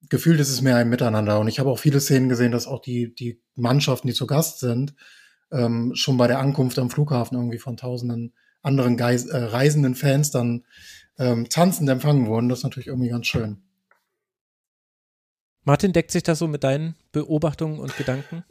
gefühlt 0.09 0.41
ist 0.41 0.51
es 0.51 0.61
mehr 0.61 0.77
ein 0.77 0.89
Miteinander. 0.89 1.41
Und 1.41 1.49
ich 1.49 1.59
habe 1.59 1.71
auch 1.71 1.79
viele 1.79 2.01
Szenen 2.01 2.29
gesehen, 2.29 2.53
dass 2.53 2.67
auch 2.67 2.81
die, 2.81 3.15
die 3.15 3.43
Mannschaften, 3.55 4.09
die 4.09 4.15
zu 4.15 4.27
Gast 4.27 4.61
sind, 4.61 4.95
ähm, 5.51 5.93
schon 5.95 6.17
bei 6.17 6.27
der 6.27 6.39
Ankunft 6.39 6.79
am 6.79 6.91
Flughafen 6.91 7.37
irgendwie 7.37 7.59
von 7.59 7.77
tausenden 7.77 8.35
anderen 8.63 8.97
Geis 8.97 9.27
äh, 9.27 9.37
reisenden 9.37 9.95
Fans 9.95 10.31
dann 10.31 10.65
ähm, 11.19 11.49
tanzend 11.49 11.89
empfangen 11.89 12.27
wurden. 12.27 12.49
Das 12.49 12.61
ist 12.61 12.65
natürlich 12.65 12.89
irgendwie 12.89 13.11
ganz 13.11 13.27
schön. 13.27 13.63
Martin, 15.63 15.93
deckt 15.93 16.11
sich 16.11 16.23
das 16.23 16.39
so 16.39 16.47
mit 16.47 16.65
deinen 16.65 16.95
Beobachtungen 17.13 17.79
und 17.79 17.97
Gedanken? 17.97 18.45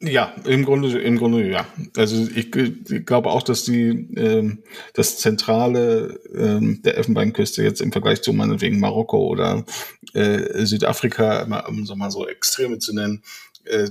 Ja, 0.00 0.34
im 0.44 0.64
Grunde, 0.64 1.00
im 1.00 1.16
Grunde 1.16 1.50
ja. 1.50 1.66
Also 1.96 2.28
ich, 2.34 2.54
ich 2.54 3.06
glaube 3.06 3.30
auch, 3.30 3.42
dass 3.42 3.64
die 3.64 3.88
ähm, 4.16 4.62
das 4.92 5.18
Zentrale 5.18 6.20
ähm, 6.34 6.82
der 6.82 6.98
Elfenbeinküste 6.98 7.62
jetzt 7.62 7.80
im 7.80 7.92
Vergleich 7.92 8.20
zu 8.20 8.34
meinetwegen 8.34 8.78
Marokko 8.78 9.26
oder 9.26 9.64
äh, 10.12 10.66
Südafrika, 10.66 11.64
um 11.66 11.86
so 11.86 11.96
mal 11.96 12.10
so 12.10 12.28
Extreme 12.28 12.78
zu 12.78 12.94
nennen, 12.94 13.22
äh, 13.64 13.88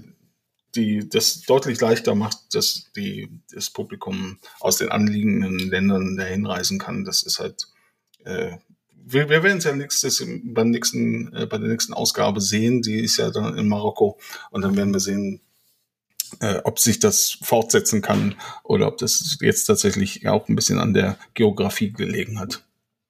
die 0.76 1.10
das 1.10 1.42
deutlich 1.42 1.82
leichter 1.82 2.14
macht, 2.14 2.38
dass 2.54 2.92
die 2.96 3.30
das 3.52 3.72
Publikum 3.72 4.38
aus 4.60 4.78
den 4.78 4.90
anliegenden 4.90 5.58
Ländern 5.58 6.18
dahin 6.18 6.46
reisen 6.46 6.78
kann. 6.78 7.04
Das 7.04 7.24
ist 7.24 7.40
halt 7.40 7.68
äh, 8.26 8.58
wir, 9.08 9.30
wir 9.30 9.44
werden 9.44 9.60
es 9.60 9.64
ja 9.64 9.76
nächstes, 9.76 10.26
beim 10.44 10.72
nächsten, 10.72 11.32
äh, 11.34 11.46
bei 11.46 11.58
der 11.58 11.70
nächsten 11.70 11.94
Ausgabe 11.94 12.42
sehen. 12.42 12.82
Die 12.82 13.00
ist 13.00 13.18
ja 13.18 13.30
dann 13.30 13.58
in 13.58 13.68
Marokko. 13.68 14.20
Und 14.50 14.64
dann 14.64 14.76
werden 14.76 14.94
wir 14.94 15.00
sehen, 15.00 15.42
äh, 16.40 16.62
ob 16.64 16.80
sich 16.80 17.00
das 17.00 17.38
fortsetzen 17.42 18.02
kann 18.02 18.36
oder 18.64 18.88
ob 18.88 18.98
das 18.98 19.38
jetzt 19.42 19.66
tatsächlich 19.66 20.28
auch 20.28 20.48
ein 20.50 20.56
bisschen 20.56 20.80
an 20.80 20.94
der 20.94 21.18
Geografie 21.34 21.92
gelegen 21.92 22.40
hat. 22.40 22.64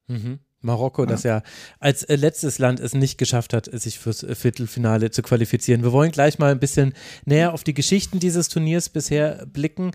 Mhm. 0.08 0.40
Marokko, 0.66 1.04
ja. 1.04 1.08
das 1.08 1.24
ja 1.24 1.44
als 1.80 2.04
äh, 2.04 2.16
letztes 2.16 2.60
Land 2.60 2.80
es 2.80 2.94
nicht 2.94 3.18
geschafft 3.18 3.54
hat, 3.54 3.70
sich 3.72 4.00
fürs 4.00 4.24
äh, 4.24 4.36
Viertelfinale 4.36 5.12
zu 5.12 5.22
qualifizieren. 5.22 5.84
Wir 5.84 5.92
wollen 5.92 6.12
gleich 6.12 6.40
mal 6.40 6.52
ein 6.52 6.60
bisschen 6.60 6.94
näher 7.26 7.54
auf 7.54 7.64
die 7.64 7.74
Geschichten 7.74 8.20
dieses 8.20 8.50
Turniers 8.50 8.90
bisher 8.90 9.46
blicken. 9.46 9.92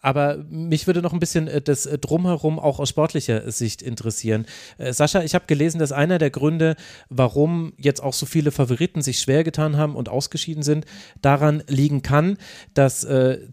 Aber 0.00 0.38
mich 0.48 0.86
würde 0.86 1.02
noch 1.02 1.12
ein 1.12 1.20
bisschen 1.20 1.48
äh, 1.48 1.60
das 1.60 1.86
äh, 1.86 1.98
Drumherum 1.98 2.58
auch 2.58 2.78
aus 2.78 2.88
sportlicher 2.88 3.50
Sicht 3.50 3.82
interessieren. 3.82 4.46
Äh, 4.78 4.92
Sascha, 4.92 5.22
ich 5.22 5.34
habe 5.34 5.46
gelesen, 5.46 5.78
dass 5.78 5.92
einer 5.92 6.18
der 6.18 6.30
Gründe, 6.30 6.76
warum 7.08 7.72
jetzt 7.76 8.02
auch 8.02 8.14
so 8.14 8.26
viele 8.26 8.50
Favoriten 8.50 9.02
sich 9.02 9.20
schwer 9.20 9.44
getan 9.44 9.76
haben 9.76 9.96
und 9.96 10.08
ausgeschieden 10.08 10.62
sind, 10.62 10.86
daran 11.20 11.62
liegen 11.68 12.02
kann, 12.02 12.38
dass 12.74 13.06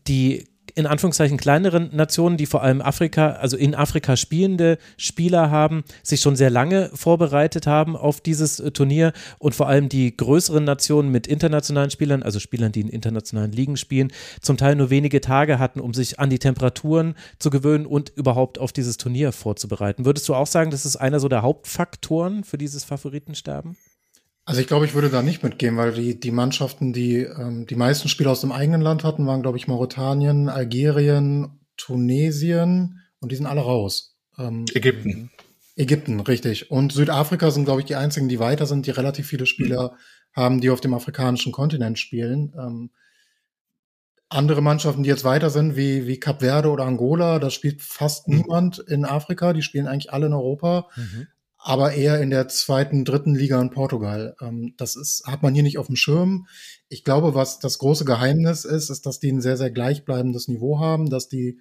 die 0.07 0.45
in 0.77 0.85
Anführungszeichen 0.85 1.37
kleineren 1.37 1.89
Nationen, 1.91 2.37
die 2.37 2.45
vor 2.45 2.61
allem 2.61 2.81
Afrika, 2.81 3.31
also 3.31 3.57
in 3.57 3.73
Afrika 3.73 4.15
spielende 4.15 4.77
Spieler 4.95 5.49
haben, 5.49 5.83
sich 6.03 6.21
schon 6.21 6.35
sehr 6.35 6.51
lange 6.51 6.91
vorbereitet 6.93 7.65
haben 7.65 7.95
auf 7.95 8.21
dieses 8.21 8.59
äh, 8.59 8.69
Turnier 8.69 9.11
und 9.39 9.55
vor 9.55 9.67
allem 9.67 9.89
die 9.89 10.15
größeren 10.15 10.63
Nationen 10.63 11.11
mit 11.11 11.25
internationalen 11.25 11.89
Spielern, 11.89 12.21
also 12.21 12.39
Spielern, 12.39 12.71
die 12.71 12.81
in 12.81 12.89
internationalen 12.89 13.51
Ligen 13.51 13.75
spielen, 13.75 14.11
zum 14.39 14.57
Teil 14.57 14.75
nur 14.75 14.91
wenige 14.91 15.19
Tage 15.19 15.57
hatten, 15.57 15.79
um 15.79 15.95
sich 15.95 16.19
an 16.19 16.29
die 16.29 16.39
Temperaturen 16.39 17.15
zu 17.39 17.49
gewöhnen 17.49 17.87
und 17.87 18.09
überhaupt 18.15 18.59
auf 18.59 18.71
dieses 18.71 18.97
Turnier 18.97 19.31
vorzubereiten. 19.31 20.05
Würdest 20.05 20.29
du 20.29 20.35
auch 20.35 20.47
sagen, 20.47 20.69
das 20.69 20.85
ist 20.85 20.95
einer 20.95 21.19
so 21.19 21.27
der 21.27 21.41
Hauptfaktoren 21.41 22.43
für 22.43 22.59
dieses 22.59 22.83
Favoritensterben? 22.83 23.77
Also 24.47 24.61
ich 24.61 24.67
glaube, 24.67 24.85
ich 24.85 24.93
würde 24.93 25.09
da 25.09 25.21
nicht 25.21 25.43
mitgehen, 25.43 25.75
weil 25.75 25.91
die, 25.91 26.17
die 26.17 26.31
Mannschaften, 26.31 26.93
die 26.93 27.17
ähm, 27.17 27.65
die 27.65 27.75
meisten 27.75 28.07
Spiele 28.07 28.29
aus 28.29 28.39
dem 28.39 28.53
eigenen 28.53 28.79
Land 28.79 29.03
hatten, 29.03 29.27
waren, 29.27 29.41
glaube 29.41 29.57
ich, 29.57 29.67
Mauretanien, 29.67 30.47
Algerien, 30.47 31.59
Tunesien 31.75 33.01
und 33.19 33.33
die 33.33 33.35
sind 33.35 33.45
alle 33.45 33.59
raus. 33.59 34.15
Ähm, 34.37 34.63
Ägypten. 34.73 35.31
Ägypten, 35.75 36.21
richtig. 36.21 36.71
Und 36.71 36.93
Südafrika 36.93 37.51
sind, 37.51 37.65
glaube 37.65 37.81
ich, 37.81 37.87
die 37.87 37.97
einzigen, 37.97 38.29
die 38.29 38.39
weiter 38.39 38.65
sind, 38.65 38.85
die 38.85 38.91
relativ 38.91 39.27
viele 39.27 39.45
Spieler 39.45 39.91
mhm. 39.91 40.41
haben, 40.41 40.61
die 40.61 40.69
auf 40.69 40.79
dem 40.79 40.93
afrikanischen 40.93 41.51
Kontinent 41.51 41.99
spielen. 41.99 42.53
Ähm, 42.57 42.91
andere 44.29 44.61
Mannschaften, 44.61 45.03
die 45.03 45.09
jetzt 45.09 45.25
weiter 45.25 45.49
sind, 45.49 45.75
wie, 45.75 46.07
wie 46.07 46.21
Cap 46.21 46.39
Verde 46.39 46.69
oder 46.69 46.85
Angola, 46.85 47.39
da 47.39 47.49
spielt 47.49 47.81
fast 47.81 48.29
mhm. 48.29 48.37
niemand 48.37 48.79
in 48.79 49.03
Afrika, 49.03 49.51
die 49.51 49.61
spielen 49.61 49.87
eigentlich 49.87 50.13
alle 50.13 50.27
in 50.27 50.33
Europa. 50.33 50.87
Mhm. 50.95 51.27
Aber 51.67 51.91
eher 51.91 52.21
in 52.21 52.29
der 52.29 52.47
zweiten, 52.47 53.03
dritten 53.03 53.35
Liga 53.35 53.61
in 53.61 53.71
Portugal. 53.71 54.37
Ähm, 54.39 54.73
das 54.77 54.95
ist, 54.95 55.23
hat 55.27 55.43
man 55.43 55.53
hier 55.53 55.63
nicht 55.63 55.77
auf 55.77 55.87
dem 55.87 55.97
Schirm. 55.97 56.47
Ich 56.87 57.03
glaube, 57.03 57.35
was 57.35 57.59
das 57.59 57.77
große 57.77 58.05
Geheimnis 58.05 58.63
ist, 58.63 58.89
ist, 58.89 59.05
dass 59.05 59.19
die 59.19 59.29
ein 59.29 59.41
sehr, 59.41 59.57
sehr 59.57 59.69
gleichbleibendes 59.69 60.47
Niveau 60.47 60.79
haben, 60.79 61.09
dass 61.09 61.27
die 61.27 61.59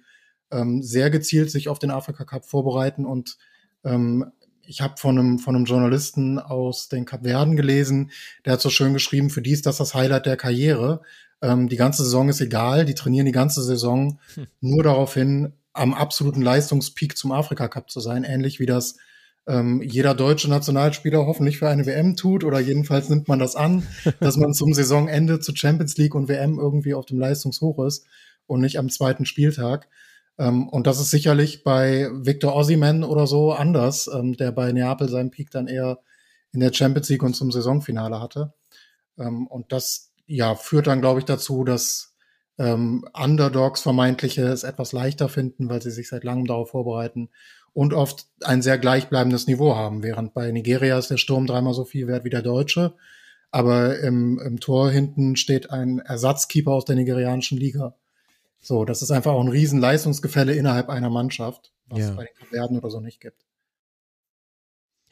ähm, 0.49 0.81
sehr 0.81 1.09
gezielt 1.09 1.51
sich 1.51 1.67
auf 1.67 1.77
den 1.77 1.91
Afrika 1.91 2.23
Cup 2.23 2.45
vorbereiten 2.45 3.05
und 3.05 3.37
ähm, 3.83 4.31
ich 4.61 4.79
habe 4.79 4.95
von 4.95 5.19
einem, 5.19 5.39
von 5.39 5.57
einem 5.57 5.65
Journalisten 5.65 6.39
aus 6.39 6.87
den 6.87 7.03
Kapverden 7.03 7.57
gelesen, 7.57 8.11
der 8.45 8.53
hat 8.53 8.61
so 8.61 8.69
schön 8.69 8.93
geschrieben, 8.93 9.29
für 9.29 9.41
die 9.41 9.51
ist 9.51 9.65
das 9.65 9.75
das 9.75 9.93
Highlight 9.93 10.25
der 10.25 10.37
Karriere. 10.37 11.01
Ähm, 11.41 11.67
die 11.67 11.75
ganze 11.75 12.05
Saison 12.05 12.29
ist 12.29 12.39
egal, 12.39 12.85
die 12.85 12.95
trainieren 12.95 13.25
die 13.25 13.33
ganze 13.33 13.61
Saison 13.61 14.21
hm. 14.35 14.47
nur 14.61 14.83
darauf 14.83 15.15
hin, 15.15 15.51
am 15.73 15.93
absoluten 15.93 16.41
Leistungspeak 16.41 17.17
zum 17.17 17.33
Afrika 17.33 17.67
Cup 17.67 17.91
zu 17.91 17.99
sein, 17.99 18.23
ähnlich 18.23 18.61
wie 18.61 18.65
das 18.65 18.95
ähm, 19.47 19.81
jeder 19.81 20.13
deutsche 20.13 20.49
Nationalspieler 20.49 21.25
hoffentlich 21.25 21.57
für 21.57 21.69
eine 21.69 21.85
WM 21.85 22.15
tut 22.15 22.43
oder 22.43 22.59
jedenfalls 22.59 23.09
nimmt 23.09 23.27
man 23.27 23.39
das 23.39 23.55
an, 23.55 23.87
dass 24.19 24.37
man 24.37 24.53
zum 24.53 24.73
Saisonende 24.73 25.39
zu 25.39 25.55
Champions 25.55 25.97
League 25.97 26.15
und 26.15 26.27
WM 26.27 26.59
irgendwie 26.59 26.93
auf 26.93 27.05
dem 27.05 27.17
Leistungshoch 27.17 27.85
ist 27.85 28.05
und 28.45 28.61
nicht 28.61 28.77
am 28.77 28.89
zweiten 28.89 29.25
Spieltag. 29.25 29.87
Ähm, 30.37 30.67
und 30.67 30.85
das 30.85 30.99
ist 30.99 31.11
sicherlich 31.11 31.63
bei 31.63 32.09
Victor 32.11 32.55
Ossiman 32.55 33.03
oder 33.03 33.25
so 33.25 33.53
anders, 33.53 34.09
ähm, 34.13 34.35
der 34.35 34.51
bei 34.51 34.71
Neapel 34.73 35.07
seinen 35.07 35.31
Peak 35.31 35.49
dann 35.49 35.67
eher 35.67 35.99
in 36.51 36.59
der 36.59 36.73
Champions 36.73 37.09
League 37.09 37.23
und 37.23 37.35
zum 37.35 37.51
Saisonfinale 37.51 38.19
hatte. 38.19 38.53
Ähm, 39.17 39.47
und 39.47 39.71
das 39.71 40.11
ja 40.25 40.55
führt 40.55 40.87
dann, 40.87 40.99
glaube 40.99 41.19
ich, 41.19 41.25
dazu, 41.25 41.63
dass 41.63 42.15
ähm, 42.59 43.05
Underdogs 43.13 43.81
vermeintliche 43.81 44.43
es 44.43 44.63
etwas 44.63 44.91
leichter 44.91 45.29
finden, 45.29 45.69
weil 45.69 45.81
sie 45.81 45.91
sich 45.91 46.09
seit 46.09 46.23
langem 46.23 46.47
darauf 46.47 46.71
vorbereiten 46.71 47.29
und 47.77 47.93
oft 47.93 48.25
ein 48.43 48.63
sehr 48.63 48.79
gleichbleibendes 48.79 49.45
Niveau 49.45 49.75
haben. 49.75 50.01
Während 50.01 50.33
bei 50.33 50.49
Nigeria 50.49 50.97
ist 50.97 51.11
der 51.11 51.17
Sturm 51.17 51.45
dreimal 51.45 51.75
so 51.75 51.85
viel 51.85 52.07
wert 52.07 52.25
wie 52.25 52.31
der 52.31 52.41
Deutsche. 52.41 52.95
Aber 53.51 53.99
im, 53.99 54.39
im 54.39 54.59
Tor 54.59 54.89
hinten 54.89 55.35
steht 55.35 55.69
ein 55.69 55.99
Ersatzkeeper 55.99 56.71
aus 56.71 56.85
der 56.85 56.95
nigerianischen 56.95 57.55
Liga. 57.59 57.93
So, 58.59 58.83
das 58.83 59.03
ist 59.03 59.11
einfach 59.11 59.33
auch 59.33 59.41
ein 59.41 59.47
riesen 59.47 59.79
Leistungsgefälle 59.79 60.55
innerhalb 60.55 60.89
einer 60.89 61.11
Mannschaft, 61.11 61.71
was 61.85 61.99
ja. 61.99 62.05
es 62.09 62.15
bei 62.15 62.25
den 62.25 62.33
Kapverden 62.39 62.79
oder 62.79 62.89
so 62.89 62.99
nicht 62.99 63.21
gibt. 63.21 63.45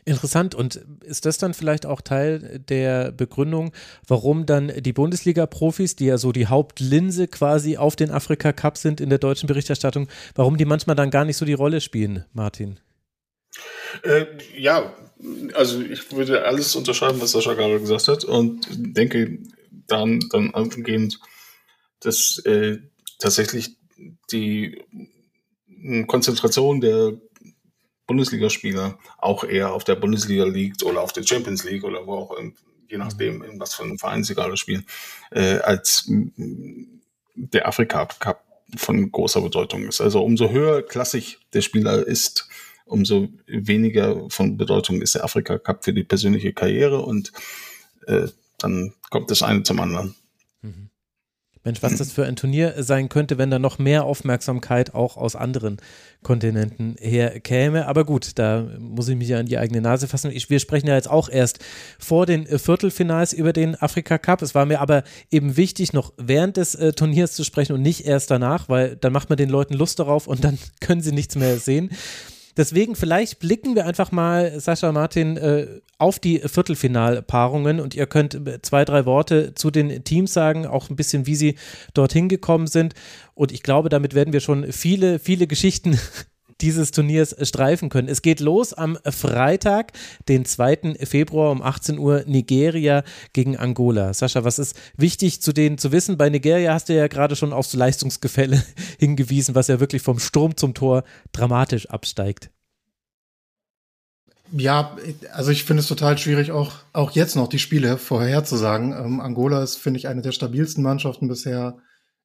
Interessant. 0.07 0.53
Und 0.53 0.75
ist 1.03 1.25
das 1.25 1.39
dann 1.39 1.55
vielleicht 1.55 1.87
auch 1.87 1.99
Teil 1.99 2.59
der 2.69 3.11
Begründung, 3.11 3.73
warum 4.07 4.45
dann 4.45 4.71
die 4.77 4.93
Bundesliga-Profis, 4.93 5.95
die 5.95 6.05
ja 6.05 6.19
so 6.19 6.31
die 6.31 6.45
Hauptlinse 6.45 7.27
quasi 7.27 7.77
auf 7.77 7.95
den 7.95 8.11
Afrika-Cup 8.11 8.77
sind 8.77 9.01
in 9.01 9.09
der 9.09 9.17
deutschen 9.17 9.47
Berichterstattung, 9.47 10.07
warum 10.35 10.57
die 10.57 10.65
manchmal 10.65 10.95
dann 10.95 11.09
gar 11.09 11.25
nicht 11.25 11.37
so 11.37 11.45
die 11.45 11.53
Rolle 11.53 11.81
spielen, 11.81 12.23
Martin? 12.33 12.79
Äh, 14.03 14.25
ja, 14.55 14.93
also 15.53 15.81
ich 15.81 16.11
würde 16.11 16.45
alles 16.45 16.75
unterschreiben, 16.75 17.19
was 17.19 17.31
Sascha 17.31 17.55
gerade 17.55 17.79
gesagt 17.79 18.07
hat 18.07 18.25
und 18.25 18.67
denke 18.69 19.39
dann, 19.87 20.19
dann 20.31 20.53
angehend, 20.53 21.19
dass 21.99 22.37
äh, 22.45 22.77
tatsächlich 23.17 23.77
die 24.31 24.83
hm, 25.67 26.05
Konzentration 26.05 26.81
der 26.81 27.13
Bundesligaspieler 28.07 28.97
auch 29.17 29.43
eher 29.43 29.73
auf 29.73 29.83
der 29.83 29.95
Bundesliga 29.95 30.45
liegt 30.45 30.83
oder 30.83 31.01
auf 31.01 31.13
der 31.13 31.23
Champions 31.23 31.63
League 31.63 31.83
oder 31.83 32.05
wo 32.05 32.13
auch, 32.15 32.37
je 32.87 32.97
nachdem, 32.97 33.41
in 33.43 33.59
was 33.59 33.75
für 33.75 33.83
einem 33.83 33.97
Verein 33.97 34.23
sie 34.23 34.35
gerade 34.35 34.57
spielen, 34.57 34.85
äh, 35.31 35.57
als 35.59 36.09
der 37.35 37.67
Afrika 37.67 38.05
Cup 38.05 38.43
von 38.77 39.11
großer 39.11 39.41
Bedeutung 39.41 39.87
ist. 39.87 40.01
Also 40.01 40.23
umso 40.23 40.49
höher 40.49 40.81
klassisch 40.81 41.39
der 41.53 41.61
Spieler 41.61 42.05
ist, 42.05 42.47
umso 42.85 43.29
weniger 43.47 44.29
von 44.29 44.57
Bedeutung 44.57 45.01
ist 45.01 45.15
der 45.15 45.23
Afrika 45.23 45.57
Cup 45.57 45.83
für 45.83 45.93
die 45.93 46.03
persönliche 46.03 46.53
Karriere 46.53 47.01
und 47.01 47.31
äh, 48.07 48.27
dann 48.59 48.93
kommt 49.09 49.31
das 49.31 49.41
eine 49.41 49.63
zum 49.63 49.79
anderen. 49.79 50.15
Mensch, 51.65 51.81
was 51.81 51.95
das 51.95 52.11
für 52.11 52.25
ein 52.25 52.35
Turnier 52.35 52.75
sein 52.77 53.09
könnte, 53.09 53.37
wenn 53.37 53.49
da 53.49 53.59
noch 53.59 53.79
mehr 53.79 54.05
Aufmerksamkeit 54.05 54.93
auch 54.93 55.17
aus 55.17 55.35
anderen 55.35 55.77
Kontinenten 56.21 56.95
her 56.99 57.39
käme. 57.39 57.87
Aber 57.87 58.05
gut, 58.05 58.37
da 58.39 58.67
muss 58.79 59.09
ich 59.09 59.15
mich 59.15 59.29
ja 59.29 59.39
an 59.39 59.47
die 59.47 59.57
eigene 59.57 59.81
Nase 59.81 60.07
fassen. 60.07 60.31
Ich, 60.31 60.49
wir 60.49 60.59
sprechen 60.59 60.87
ja 60.87 60.95
jetzt 60.95 61.09
auch 61.09 61.27
erst 61.27 61.59
vor 61.99 62.25
den 62.25 62.45
Viertelfinals 62.45 63.33
über 63.33 63.51
den 63.51 63.75
Afrika 63.81 64.17
Cup. 64.17 64.41
Es 64.41 64.55
war 64.55 64.65
mir 64.65 64.79
aber 64.79 65.03
eben 65.31 65.57
wichtig, 65.57 65.91
noch 65.91 66.13
während 66.17 66.57
des 66.57 66.75
äh, 66.75 66.93
Turniers 66.93 67.33
zu 67.33 67.43
sprechen 67.43 67.73
und 67.73 67.81
nicht 67.81 68.05
erst 68.05 68.29
danach, 68.31 68.69
weil 68.69 68.95
dann 68.95 69.11
macht 69.11 69.29
man 69.29 69.37
den 69.37 69.49
Leuten 69.49 69.73
Lust 69.73 69.99
darauf 69.99 70.27
und 70.27 70.43
dann 70.43 70.57
können 70.81 71.01
sie 71.01 71.11
nichts 71.11 71.35
mehr 71.35 71.57
sehen. 71.57 71.89
Deswegen 72.57 72.95
vielleicht 72.95 73.39
blicken 73.39 73.75
wir 73.75 73.85
einfach 73.85 74.11
mal, 74.11 74.59
Sascha 74.59 74.91
Martin, 74.91 75.37
äh, 75.37 75.67
auf 75.97 76.19
die 76.19 76.39
Viertelfinalpaarungen 76.39 77.79
und 77.79 77.95
ihr 77.95 78.05
könnt 78.05 78.39
zwei, 78.61 78.85
drei 78.85 79.05
Worte 79.05 79.53
zu 79.55 79.71
den 79.71 80.03
Teams 80.03 80.33
sagen, 80.33 80.65
auch 80.65 80.89
ein 80.89 80.95
bisschen, 80.95 81.25
wie 81.25 81.35
sie 81.35 81.55
dorthin 81.93 82.29
gekommen 82.29 82.67
sind. 82.67 82.93
Und 83.33 83.51
ich 83.51 83.63
glaube, 83.63 83.89
damit 83.89 84.13
werden 84.13 84.33
wir 84.33 84.41
schon 84.41 84.71
viele, 84.71 85.19
viele 85.19 85.47
Geschichten 85.47 85.99
dieses 86.61 86.91
Turniers 86.91 87.35
streifen 87.47 87.89
können. 87.89 88.07
Es 88.07 88.21
geht 88.21 88.39
los 88.39 88.73
am 88.73 88.97
Freitag, 89.03 89.91
den 90.27 90.45
2. 90.45 90.95
Februar 91.03 91.51
um 91.51 91.61
18 91.61 91.99
Uhr 91.99 92.23
Nigeria 92.27 93.03
gegen 93.33 93.57
Angola. 93.57 94.13
Sascha, 94.13 94.43
was 94.43 94.59
ist 94.59 94.75
wichtig 94.97 95.41
zu 95.41 95.53
denen 95.53 95.77
zu 95.77 95.91
wissen? 95.91 96.17
Bei 96.17 96.29
Nigeria 96.29 96.73
hast 96.73 96.89
du 96.89 96.95
ja 96.95 97.07
gerade 97.07 97.35
schon 97.35 97.53
aufs 97.53 97.73
Leistungsgefälle 97.73 98.63
hingewiesen, 98.99 99.55
was 99.55 99.67
ja 99.67 99.79
wirklich 99.79 100.01
vom 100.01 100.19
Sturm 100.19 100.55
zum 100.55 100.73
Tor 100.73 101.03
dramatisch 101.31 101.89
absteigt. 101.89 102.49
Ja, 104.51 104.95
also 105.33 105.51
ich 105.51 105.63
finde 105.63 105.81
es 105.81 105.87
total 105.87 106.17
schwierig, 106.17 106.51
auch, 106.51 106.73
auch 106.93 107.11
jetzt 107.11 107.35
noch 107.35 107.47
die 107.47 107.59
Spiele 107.59 107.97
vorherzusagen. 107.97 108.93
Ähm, 108.93 109.19
Angola 109.19 109.63
ist, 109.63 109.77
finde 109.77 109.97
ich, 109.97 110.07
eine 110.07 110.21
der 110.21 110.31
stabilsten 110.31 110.83
Mannschaften 110.83 111.27
bisher 111.27 111.77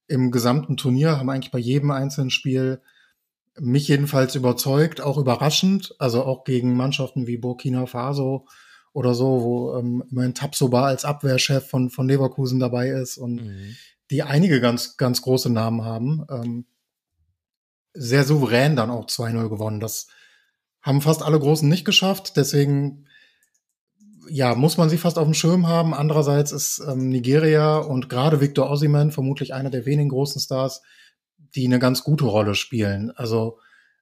im 0.07 0.29
gesamten 0.29 0.77
Turnier, 0.77 1.17
haben 1.17 1.29
eigentlich 1.29 1.51
bei 1.51 1.59
jedem 1.59 1.89
einzelnen 1.91 2.29
Spiel 2.29 2.81
mich 3.59 3.87
jedenfalls 3.87 4.35
überzeugt, 4.35 5.01
auch 5.01 5.17
überraschend, 5.17 5.95
also 5.99 6.23
auch 6.23 6.43
gegen 6.43 6.75
Mannschaften 6.75 7.27
wie 7.27 7.37
Burkina 7.37 7.85
Faso 7.85 8.47
oder 8.93 9.13
so, 9.13 9.41
wo 9.41 9.77
ähm, 9.77 10.03
immerhin 10.09 10.33
Tapsoba 10.33 10.85
als 10.85 11.05
Abwehrchef 11.05 11.67
von, 11.67 11.89
von 11.89 12.07
Leverkusen 12.07 12.59
dabei 12.59 12.89
ist 12.89 13.17
und 13.17 13.35
mhm. 13.35 13.75
die 14.09 14.23
einige 14.23 14.61
ganz, 14.61 14.97
ganz 14.97 15.21
große 15.21 15.49
Namen 15.49 15.83
haben. 15.83 16.25
Ähm, 16.29 16.65
sehr 17.93 18.23
souverän 18.23 18.75
dann 18.75 18.89
auch 18.89 19.05
2-0 19.05 19.49
gewonnen. 19.49 19.79
Das 19.79 20.07
haben 20.81 21.01
fast 21.01 21.21
alle 21.21 21.39
Großen 21.39 21.67
nicht 21.67 21.85
geschafft, 21.85 22.37
deswegen 22.37 23.07
ja, 24.29 24.55
muss 24.55 24.77
man 24.77 24.89
sie 24.89 24.97
fast 24.97 25.17
auf 25.17 25.25
dem 25.25 25.33
Schirm 25.33 25.67
haben. 25.67 25.93
Andererseits 25.93 26.51
ist 26.51 26.81
ähm, 26.87 27.09
Nigeria 27.09 27.77
und 27.77 28.07
gerade 28.07 28.39
Victor 28.39 28.69
Osimhen 28.69 29.11
vermutlich 29.11 29.53
einer 29.53 29.69
der 29.69 29.85
wenigen 29.85 30.09
großen 30.09 30.39
Stars, 30.39 30.81
die 31.55 31.65
eine 31.65 31.79
ganz 31.79 32.03
gute 32.03 32.25
Rolle 32.25 32.55
spielen. 32.55 33.11
Also 33.11 33.59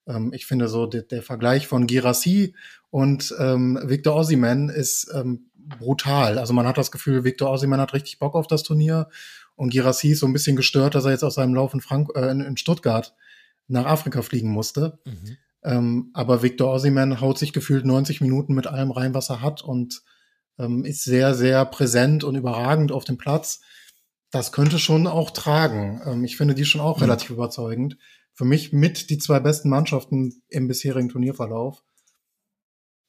ähm, 0.08 0.32
ich 0.34 0.46
finde 0.46 0.68
so 0.68 0.86
der, 0.86 1.03
der 1.03 1.24
Vergleich 1.24 1.68
von 1.68 1.88
Girassi 1.88 2.56
und 2.89 3.34
ähm, 3.39 3.79
Victor 3.84 4.15
Osimhen 4.15 4.70
ist 4.70 5.12
ähm, 5.13 5.50
brutal. 5.56 6.38
Also 6.38 6.53
man 6.53 6.68
hat 6.68 6.77
das 6.77 6.91
Gefühl, 6.91 7.24
Victor 7.24 7.51
Osimhen 7.51 7.79
hat 7.79 7.94
richtig 7.94 8.20
Bock 8.20 8.36
auf 8.36 8.48
das 8.48 8.63
Turnier 8.63 9.10
und 9.56 9.72
Girassi 9.72 10.12
ist 10.12 10.20
so 10.20 10.25
ein 10.25 10.34
bisschen 10.34 10.56
gestört, 10.56 10.96
dass 10.96 11.06
er 11.06 11.12
jetzt 11.12 11.24
aus 11.24 11.36
seinem 11.36 11.53
Lauf 11.53 11.74
in, 11.74 11.82
Frank 11.82 12.10
äh, 12.15 12.32
in, 12.32 12.41
in 12.41 12.58
Stuttgart 12.58 13.13
nach 13.68 13.86
Afrika 13.86 14.22
fliegen 14.22 14.50
musste. 14.50 15.00
Mhm. 15.06 15.38
Ähm, 15.62 16.10
aber 16.13 16.41
Victor 16.41 16.74
Osimhen 16.74 17.22
haut 17.22 17.38
sich 17.38 17.53
gefühlt 17.53 17.86
90 17.86 18.22
Minuten 18.22 18.53
mit 18.53 18.68
allem 18.68 18.91
rein, 18.91 19.13
was 19.13 19.29
er 19.29 19.41
hat 19.41 19.62
und 19.62 20.01
ähm, 20.58 20.86
ist 20.86 21.03
sehr, 21.03 21.36
sehr 21.36 21.65
präsent 21.65 22.24
und 22.24 22.36
überragend 22.36 22.91
auf 22.91 23.03
dem 23.03 23.18
Platz. 23.18 23.62
Das 24.31 24.51
könnte 24.51 24.79
schon 24.79 25.07
auch 25.07 25.31
tragen. 25.31 26.01
Ähm, 26.05 26.24
ich 26.24 26.38
finde 26.38 26.55
die 26.55 26.65
schon 26.65 26.81
auch 26.81 26.98
mhm. 26.98 27.03
relativ 27.03 27.31
überzeugend. 27.31 27.98
Für 28.33 28.45
mich 28.45 28.71
mit 28.71 29.09
die 29.09 29.17
zwei 29.17 29.39
besten 29.39 29.69
Mannschaften 29.69 30.41
im 30.48 30.67
bisherigen 30.67 31.09
Turnierverlauf. 31.09 31.83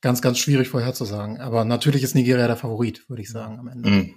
Ganz, 0.01 0.23
ganz 0.23 0.39
schwierig 0.39 0.69
vorherzusagen. 0.69 1.41
Aber 1.41 1.65
natürlich 1.65 2.03
ist 2.03 2.15
Nigeria 2.15 2.47
der 2.47 2.57
Favorit, 2.57 3.09
würde 3.09 3.23
ich 3.23 3.31
sagen, 3.31 3.59
am 3.59 3.69
Ende. 3.69 3.91
Mhm. 3.91 4.15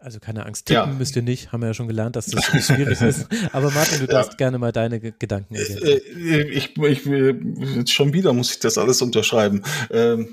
Also 0.00 0.20
keine 0.20 0.46
Angst, 0.46 0.66
tippen 0.66 0.92
ja. 0.92 0.96
müsst 0.96 1.16
ihr 1.16 1.22
nicht, 1.22 1.50
haben 1.50 1.60
wir 1.60 1.66
ja 1.66 1.74
schon 1.74 1.88
gelernt, 1.88 2.14
dass 2.14 2.26
das 2.26 2.44
schwierig 2.44 3.00
ist. 3.00 3.26
Aber 3.52 3.72
Martin, 3.72 3.98
du 3.98 4.06
darfst 4.06 4.32
ja. 4.32 4.36
gerne 4.36 4.58
mal 4.58 4.70
deine 4.70 5.00
Gedanken 5.00 5.56
ergänzen. 5.56 5.84
Äh, 5.84 6.42
ich, 6.42 6.76
ich, 6.76 7.04
jetzt 7.04 7.92
schon 7.92 8.12
wieder 8.12 8.32
muss 8.32 8.52
ich 8.52 8.60
das 8.60 8.78
alles 8.78 9.02
unterschreiben. 9.02 9.64
Ähm, 9.90 10.28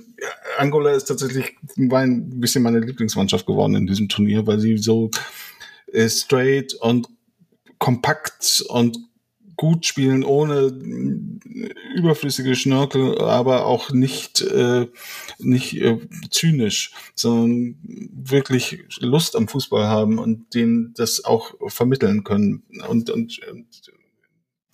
Angola 0.60 0.92
ist 0.92 1.06
tatsächlich 1.06 1.56
ein 1.78 2.40
bisschen 2.40 2.62
meine 2.62 2.80
Lieblingsmannschaft 2.80 3.48
geworden 3.48 3.76
in 3.76 3.88
diesem 3.88 4.08
Turnier, 4.08 4.46
weil 4.46 4.60
sie 4.60 4.78
so 4.78 5.10
äh, 5.92 6.10
straight 6.10 6.76
und 6.76 7.08
kompakt 7.80 8.64
und 8.70 9.00
gut 9.56 9.86
spielen, 9.86 10.24
ohne 10.24 10.68
überflüssige 11.96 12.56
Schnörkel, 12.56 13.20
aber 13.20 13.66
auch 13.66 13.92
nicht, 13.92 14.42
äh, 14.42 14.88
nicht 15.40 15.76
äh, 15.82 16.00
zynisch, 16.30 16.92
sondern 17.16 17.78
wirklich 17.84 18.84
Lust 19.00 19.36
am 19.36 19.48
Fußball 19.48 19.88
haben 19.88 20.20
und 20.20 20.54
denen 20.54 20.94
das 20.96 21.24
auch 21.26 21.54
vermitteln 21.68 22.24
können. 22.24 22.64
Und, 22.88 23.10
und, 23.10 23.40
und 23.48 23.92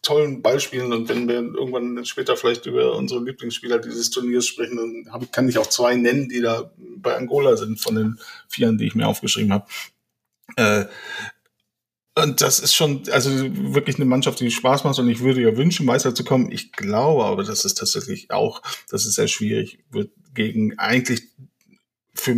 tollen 0.01 0.41
Ball 0.41 0.59
spielen 0.59 0.93
und 0.93 1.09
wenn 1.09 1.27
wir 1.27 1.35
irgendwann 1.35 2.03
später 2.05 2.35
vielleicht 2.35 2.65
über 2.65 2.95
unsere 2.95 3.23
Lieblingsspieler 3.23 3.79
dieses 3.79 4.09
Turniers 4.09 4.47
sprechen, 4.47 4.77
dann 4.77 5.13
hab, 5.13 5.31
kann 5.31 5.47
ich 5.47 5.57
auch 5.57 5.67
zwei 5.67 5.95
nennen, 5.95 6.27
die 6.27 6.41
da 6.41 6.71
bei 6.97 7.15
Angola 7.15 7.55
sind, 7.55 7.79
von 7.79 7.95
den 7.95 8.19
vieren, 8.47 8.77
die 8.77 8.87
ich 8.87 8.95
mir 8.95 9.07
aufgeschrieben 9.07 9.53
habe. 9.53 9.67
Äh, 10.55 10.85
und 12.15 12.41
das 12.41 12.59
ist 12.59 12.75
schon, 12.75 13.03
also 13.11 13.29
wirklich 13.73 13.95
eine 13.95 14.05
Mannschaft, 14.05 14.39
die 14.39 14.51
Spaß 14.51 14.83
macht 14.83 14.99
und 14.99 15.09
ich 15.09 15.21
würde 15.21 15.41
ja 15.41 15.55
wünschen, 15.55 15.85
Meister 15.85 16.13
zu 16.13 16.23
kommen. 16.23 16.51
Ich 16.51 16.73
glaube 16.73 17.25
aber, 17.25 17.43
das 17.43 17.63
ist 17.63 17.75
tatsächlich 17.75 18.31
auch, 18.31 18.61
das 18.89 19.05
ist 19.05 19.15
sehr 19.15 19.29
schwierig, 19.29 19.79
wird 19.91 20.11
gegen 20.33 20.77
eigentlich 20.77 21.23
für, 22.13 22.35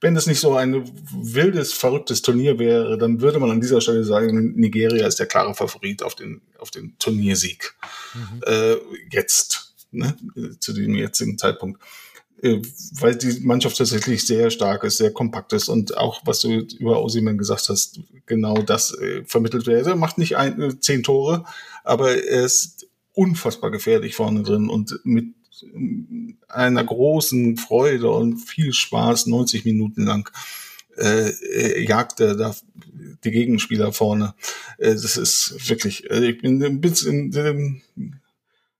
wenn 0.00 0.14
das 0.14 0.26
nicht 0.26 0.40
so 0.40 0.54
ein 0.56 0.90
wildes, 1.10 1.74
verrücktes 1.74 2.22
Turnier 2.22 2.58
wäre, 2.58 2.96
dann 2.96 3.20
würde 3.20 3.38
man 3.38 3.50
an 3.50 3.60
dieser 3.60 3.80
Stelle 3.80 4.04
sagen, 4.04 4.54
Nigeria 4.54 5.06
ist 5.06 5.18
der 5.18 5.26
klare 5.26 5.54
Favorit 5.54 6.02
auf 6.02 6.14
den, 6.14 6.40
auf 6.58 6.70
den 6.70 6.98
Turniersieg. 6.98 7.74
Mhm. 8.14 8.42
Äh, 8.46 8.76
jetzt, 9.10 9.74
ne, 9.90 10.16
zu 10.60 10.72
dem 10.72 10.94
jetzigen 10.94 11.36
Zeitpunkt. 11.38 11.82
Äh, 12.42 12.60
weil 12.92 13.16
die 13.16 13.40
Mannschaft 13.40 13.78
tatsächlich 13.78 14.26
sehr 14.26 14.50
stark 14.50 14.84
ist, 14.84 14.98
sehr 14.98 15.12
kompakt 15.12 15.52
ist 15.52 15.68
und 15.68 15.96
auch, 15.96 16.20
was 16.24 16.40
du 16.40 16.66
über 16.78 17.02
Osiman 17.02 17.38
gesagt 17.38 17.68
hast, 17.68 18.00
genau 18.26 18.62
das 18.62 18.92
äh, 18.98 19.24
vermittelt 19.24 19.66
wird. 19.66 19.86
Er 19.86 19.96
macht 19.96 20.18
nicht 20.18 20.36
ein, 20.36 20.60
äh, 20.60 20.80
zehn 20.80 21.02
Tore, 21.02 21.44
aber 21.84 22.22
er 22.24 22.44
ist 22.44 22.86
unfassbar 23.14 23.70
gefährlich 23.70 24.14
vorne 24.14 24.42
drin 24.42 24.68
und 24.68 25.00
mit 25.04 25.34
einer 26.48 26.84
großen 26.84 27.56
Freude 27.56 28.10
und 28.10 28.36
viel 28.36 28.74
Spaß 28.74 29.26
90 29.26 29.64
Minuten 29.64 30.04
lang 30.04 30.30
äh, 30.98 31.82
jagt 31.82 32.20
er 32.20 32.36
da 32.36 32.54
die 33.24 33.30
Gegenspieler 33.30 33.92
vorne. 33.92 34.34
Äh, 34.78 34.94
das 34.94 35.16
ist 35.16 35.68
wirklich, 35.68 36.10
äh, 36.10 36.30
ich 36.30 36.38
bin 36.40 36.62
ein 36.62 36.80
bisschen, 36.80 37.32
äh, 37.34 38.10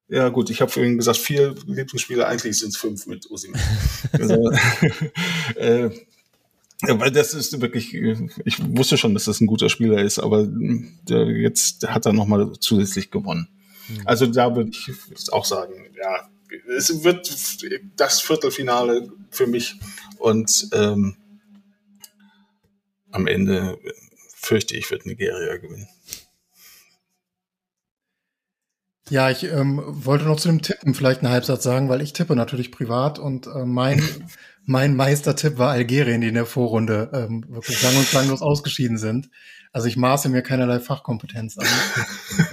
ja 0.09 0.29
gut, 0.29 0.51
ich 0.51 0.61
habe 0.61 0.71
vorhin 0.71 0.97
gesagt, 0.97 1.19
vier 1.19 1.55
Lieblingsspieler, 1.67 2.29
eigentlich 2.29 2.59
sind 2.59 2.71
es 2.71 2.77
fünf 2.77 3.07
mit 3.07 3.31
Osimhen. 3.31 3.61
also, 4.13 4.51
äh, 5.57 5.91
weil 6.83 7.11
das 7.11 7.35
ist 7.35 7.61
wirklich, 7.61 7.95
ich 7.95 8.77
wusste 8.77 8.99
schon, 8.99 9.15
dass 9.15 9.25
das 9.25 9.41
ein 9.41 9.47
guter 9.47 9.69
Spieler 9.69 10.03
ist, 10.03 10.19
aber 10.19 10.47
der, 10.47 11.27
jetzt 11.27 11.89
hat 11.89 12.07
er 12.07 12.13
nochmal 12.13 12.53
zusätzlich 12.61 13.11
gewonnen. 13.11 13.49
Mhm. 13.89 14.03
Also 14.05 14.27
da 14.27 14.55
würde 14.55 14.71
ich 14.71 14.93
auch 15.33 15.45
sagen, 15.45 15.87
ja, 15.97 16.29
es 16.77 17.03
wird 17.03 17.31
das 17.97 18.21
Viertelfinale 18.21 19.09
für 19.31 19.47
mich 19.47 19.77
und 20.19 20.69
ähm, 20.73 21.17
am 23.11 23.27
Ende 23.27 23.79
fürchte 24.35 24.77
ich, 24.77 24.91
wird 24.91 25.07
Nigeria 25.07 25.57
gewinnen. 25.57 25.89
Ja, 29.09 29.31
ich 29.31 29.45
ähm, 29.45 29.81
wollte 29.87 30.25
noch 30.25 30.37
zu 30.37 30.49
dem 30.49 30.63
Tippen 30.63 30.95
vielleicht 30.95 31.23
einen 31.23 31.31
Halbsatz 31.33 31.63
sagen, 31.63 31.89
weil 31.89 32.01
ich 32.01 32.13
tippe 32.13 32.35
natürlich 32.35 32.73
privat 32.73 33.19
und 33.19 33.47
äh, 33.47 33.65
mein, 33.65 34.03
mein 34.65 34.97
Meistertipp 34.97 35.59
war 35.59 35.71
Algerien, 35.71 36.21
die 36.21 36.29
in 36.29 36.35
der 36.35 36.47
Vorrunde 36.47 37.11
ähm, 37.13 37.45
wirklich 37.49 37.79
sang- 37.79 37.97
und 37.97 38.09
klanglos 38.09 38.43
ausgeschieden 38.43 38.99
sind. 38.99 39.31
Also 39.73 39.87
ich 39.89 39.97
maße 39.97 40.29
mir 40.29 40.43
keinerlei 40.43 40.81
Fachkompetenz 40.81 41.57
an. 41.59 41.67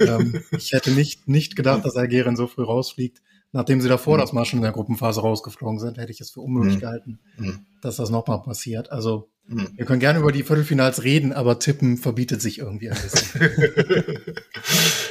ähm, 0.00 0.42
ich 0.52 0.72
hätte 0.72 0.92
nicht, 0.92 1.26
nicht 1.26 1.56
gedacht, 1.56 1.84
dass 1.84 1.96
Algerien 1.96 2.36
so 2.36 2.46
früh 2.46 2.62
rausfliegt. 2.62 3.20
Nachdem 3.50 3.80
sie 3.80 3.88
davor 3.88 4.16
mhm. 4.16 4.20
das 4.20 4.32
Mal 4.32 4.44
schon 4.44 4.58
in 4.58 4.64
der 4.64 4.72
Gruppenphase 4.72 5.20
rausgeflogen 5.20 5.78
sind, 5.78 5.96
hätte 5.96 6.12
ich 6.12 6.20
es 6.20 6.30
für 6.30 6.40
unmöglich 6.40 6.76
mhm. 6.76 6.80
gehalten, 6.80 7.18
mhm. 7.36 7.66
dass 7.80 7.96
das 7.96 8.10
nochmal 8.10 8.42
passiert. 8.42 8.92
Also 8.92 9.30
mhm. 9.46 9.70
wir 9.76 9.84
können 9.86 10.00
gerne 10.00 10.18
über 10.18 10.32
die 10.32 10.42
Viertelfinals 10.42 11.04
reden, 11.04 11.32
aber 11.32 11.58
tippen 11.58 11.96
verbietet 11.96 12.42
sich 12.42 12.58
irgendwie 12.58 12.90
ein 12.90 13.00
bisschen. 13.00 13.50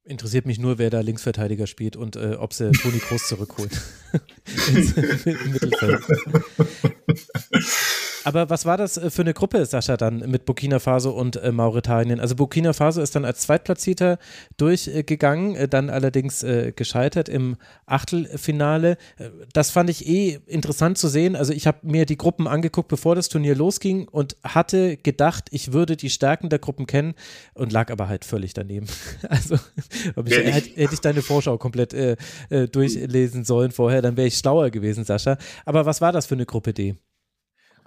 Interessiert 0.06 0.46
mich 0.46 0.60
nur, 0.60 0.78
wer 0.78 0.88
da 0.88 1.00
Linksverteidiger 1.00 1.66
spielt 1.66 1.96
und 1.96 2.14
äh, 2.14 2.36
ob 2.38 2.52
sie 2.52 2.70
Toni 2.70 3.00
Kroos 3.00 3.26
zurückholt. 3.26 3.72
Im 5.26 5.52
Mittelfeld. 5.52 6.00
Aber 8.26 8.50
was 8.50 8.66
war 8.66 8.76
das 8.76 8.96
äh, 8.96 9.08
für 9.08 9.22
eine 9.22 9.34
Gruppe, 9.34 9.64
Sascha, 9.64 9.96
dann 9.96 10.18
mit 10.28 10.46
Burkina 10.46 10.80
Faso 10.80 11.10
und 11.10 11.36
äh, 11.36 11.52
Mauretanien? 11.52 12.18
Also 12.18 12.34
Burkina 12.34 12.72
Faso 12.72 13.00
ist 13.00 13.14
dann 13.14 13.24
als 13.24 13.42
Zweitplatzierter 13.42 14.18
durchgegangen, 14.56 15.54
äh, 15.54 15.68
dann 15.68 15.90
allerdings 15.90 16.44
gescheitert 16.74 17.28
im 17.28 17.56
Achtelfinale. 17.86 18.96
Das 19.52 19.70
fand 19.70 19.90
ich 19.90 20.06
eh 20.06 20.40
interessant 20.46 20.98
zu 20.98 21.08
sehen. 21.08 21.36
Also 21.36 21.52
ich 21.52 21.66
habe 21.66 21.78
mir 21.82 22.04
die 22.04 22.16
Gruppen 22.16 22.48
angeguckt, 22.48 22.88
bevor 22.88 23.14
das 23.14 23.28
Turnier 23.28 23.54
losging 23.54 24.08
und 24.08 24.36
hatte 24.42 24.96
gedacht, 24.96 25.48
ich 25.50 25.72
würde 25.72 25.96
die 25.96 26.10
Stärken 26.10 26.48
der 26.48 26.58
Gruppen 26.58 26.86
kennen 26.86 27.14
und 27.54 27.72
lag 27.72 27.90
aber 27.90 28.08
halt 28.08 28.24
völlig 28.24 28.54
daneben. 28.54 28.86
Also 29.28 29.56
ich, 30.24 30.36
hätte, 30.36 30.70
hätte, 30.80 30.94
ich 30.94 31.00
deine 31.00 31.22
Vorschau 31.22 31.58
komplett 31.58 31.92
äh, 31.92 32.16
durchlesen 32.68 33.44
sollen 33.44 33.70
vorher, 33.70 34.02
dann 34.02 34.16
wäre 34.16 34.28
ich 34.28 34.36
schlauer 34.38 34.70
gewesen, 34.70 35.04
Sascha. 35.04 35.36
Aber 35.64 35.86
was 35.86 36.00
war 36.00 36.12
das 36.12 36.26
für 36.26 36.34
eine 36.34 36.46
Gruppe 36.46 36.72
D? 36.72 36.96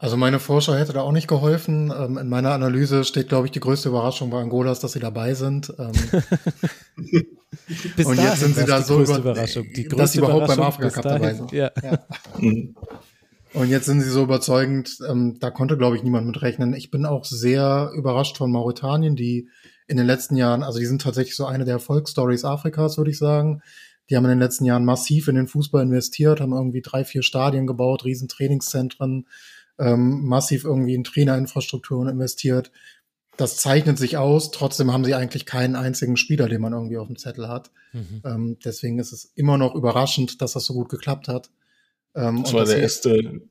Also 0.02 0.16
meine 0.16 0.40
Vorschau 0.40 0.74
hätte 0.76 0.94
da 0.94 1.02
auch 1.02 1.12
nicht 1.12 1.28
geholfen. 1.28 1.94
Ähm, 1.96 2.18
in 2.18 2.30
meiner 2.30 2.52
Analyse 2.52 3.04
steht, 3.04 3.28
glaube 3.30 3.48
ich, 3.48 3.52
die 3.52 3.60
größte 3.60 3.90
Überraschung 3.90 4.30
bei 4.30 4.40
Angola 4.40 4.72
ist, 4.72 4.84
dass 4.84 4.94
sie 4.94 5.00
dabei 5.00 5.34
sind. 5.34 5.74
Ähm, 5.78 5.92
und 8.06 8.18
jetzt 8.18 8.40
sind 8.40 8.56
sie 8.56 8.66
da 8.66 8.82
so 8.82 9.02
über, 9.02 9.18
Überraschung. 9.18 9.68
Die 9.76 9.88
dass 9.90 10.14
sie 10.14 10.20
überhaupt 10.20 10.48
beim 10.48 10.62
Afrika 10.62 10.90
Cup 10.90 11.04
dabei 11.04 11.34
sind. 11.34 11.52
Ja. 11.52 11.72
ja. 11.84 12.00
Und 13.54 13.70
jetzt 13.70 13.88
sind 13.88 14.02
sie 14.02 14.10
so 14.10 14.24
überzeugend, 14.24 15.00
ähm, 15.10 15.38
da 15.40 15.50
konnte, 15.50 15.76
glaube 15.76 15.96
ich, 15.96 16.04
niemand 16.04 16.28
mit 16.28 16.42
rechnen. 16.44 16.74
Ich 16.76 16.92
bin 16.92 17.06
auch 17.06 17.26
sehr 17.26 17.92
überrascht 17.96 18.38
von 18.38 18.52
Mauretanien, 18.52 19.16
die 19.16 19.50
in 19.88 19.98
den 19.98 20.06
letzten 20.06 20.36
Jahren, 20.36 20.62
also 20.62 20.78
die 20.78 20.86
sind 20.86 21.02
tatsächlich 21.02 21.36
so 21.36 21.48
eine 21.48 21.66
der 21.66 21.74
Erfolgsstories 21.76 22.46
Afrikas, 22.46 22.98
würde 23.00 23.10
ich 23.10 23.18
sagen. 23.18 23.64
Die 24.10 24.16
haben 24.16 24.26
in 24.26 24.30
den 24.30 24.40
letzten 24.40 24.66
Jahren 24.66 24.86
massiv 24.86 25.28
in 25.28 25.36
den 25.36 25.48
Fußball 25.48 25.84
investiert, 25.84 26.42
haben 26.42 26.54
irgendwie 26.54 26.82
drei, 26.82 27.04
vier 27.04 27.24
Stadien 27.24 27.66
gebaut, 27.66 28.06
riesen 28.06 28.28
Trainingszentren, 28.28 29.26
ähm, 29.80 30.26
massiv 30.26 30.66
irgendwie 30.66 30.94
in 30.94 31.04
Trainerinfrastrukturen 31.04 32.10
investiert. 32.10 32.72
Das 33.38 33.58
zeichnet 33.58 33.98
sich 33.98 34.18
aus. 34.18 34.52
Trotzdem 34.52 34.92
haben 34.92 35.06
sie 35.06 35.16
eigentlich 35.16 35.46
keinen 35.46 35.76
einzigen 35.76 36.18
Spieler, 36.18 36.50
den 36.50 36.62
man 36.62 36.74
irgendwie 36.74 36.98
auf 36.98 37.08
dem 37.08 37.18
Zettel 37.18 37.48
hat. 37.48 37.72
Mhm. 37.94 38.22
Ähm, 38.26 38.58
deswegen 38.64 39.00
ist 39.00 39.14
es 39.14 39.32
immer 39.36 39.58
noch 39.58 39.76
überraschend, 39.76 40.42
dass 40.42 40.54
das 40.54 40.66
so 40.66 40.74
gut 40.74 40.90
geklappt 40.90 41.30
hat. 41.30 41.50
Ähm, 42.16 42.44
das 42.44 42.54
war 42.54 42.66
der 42.66 42.80
erste, 42.80 43.42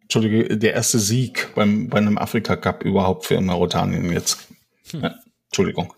Entschuldige, 0.00 0.56
der 0.56 0.72
erste 0.72 0.98
Sieg 0.98 1.54
beim, 1.54 1.88
bei 1.88 1.98
einem 1.98 2.16
Afrika 2.16 2.56
Cup 2.56 2.84
überhaupt 2.84 3.26
für 3.26 3.40
Mauretanien 3.40 4.10
jetzt. 4.10 4.48
Hm. 4.90 5.02
Ja, 5.02 5.14
Entschuldigung. 5.48 5.92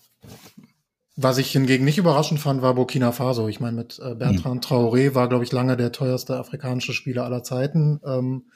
Was 1.17 1.39
ich 1.39 1.53
hingegen 1.53 1.85
nicht 1.85 1.99
überraschend 1.99 2.41
fand, 2.41 2.63
war 2.63 2.75
Burkina 2.75 3.13
Faso. 3.13 3.47
Ich 3.47 3.61
meine, 3.61 3.77
mit 3.77 4.01
äh, 4.01 4.17
Bertrand 4.17 4.69
hm. 4.69 4.77
Traoré 4.77 5.15
war, 5.15 5.29
glaube 5.29 5.45
ich, 5.45 5.53
lange 5.53 5.77
der 5.77 5.93
teuerste 5.93 6.37
afrikanische 6.37 6.93
Spieler 6.93 7.25
aller 7.25 7.45
Zeiten 7.45 8.01
ähm, 8.05 8.47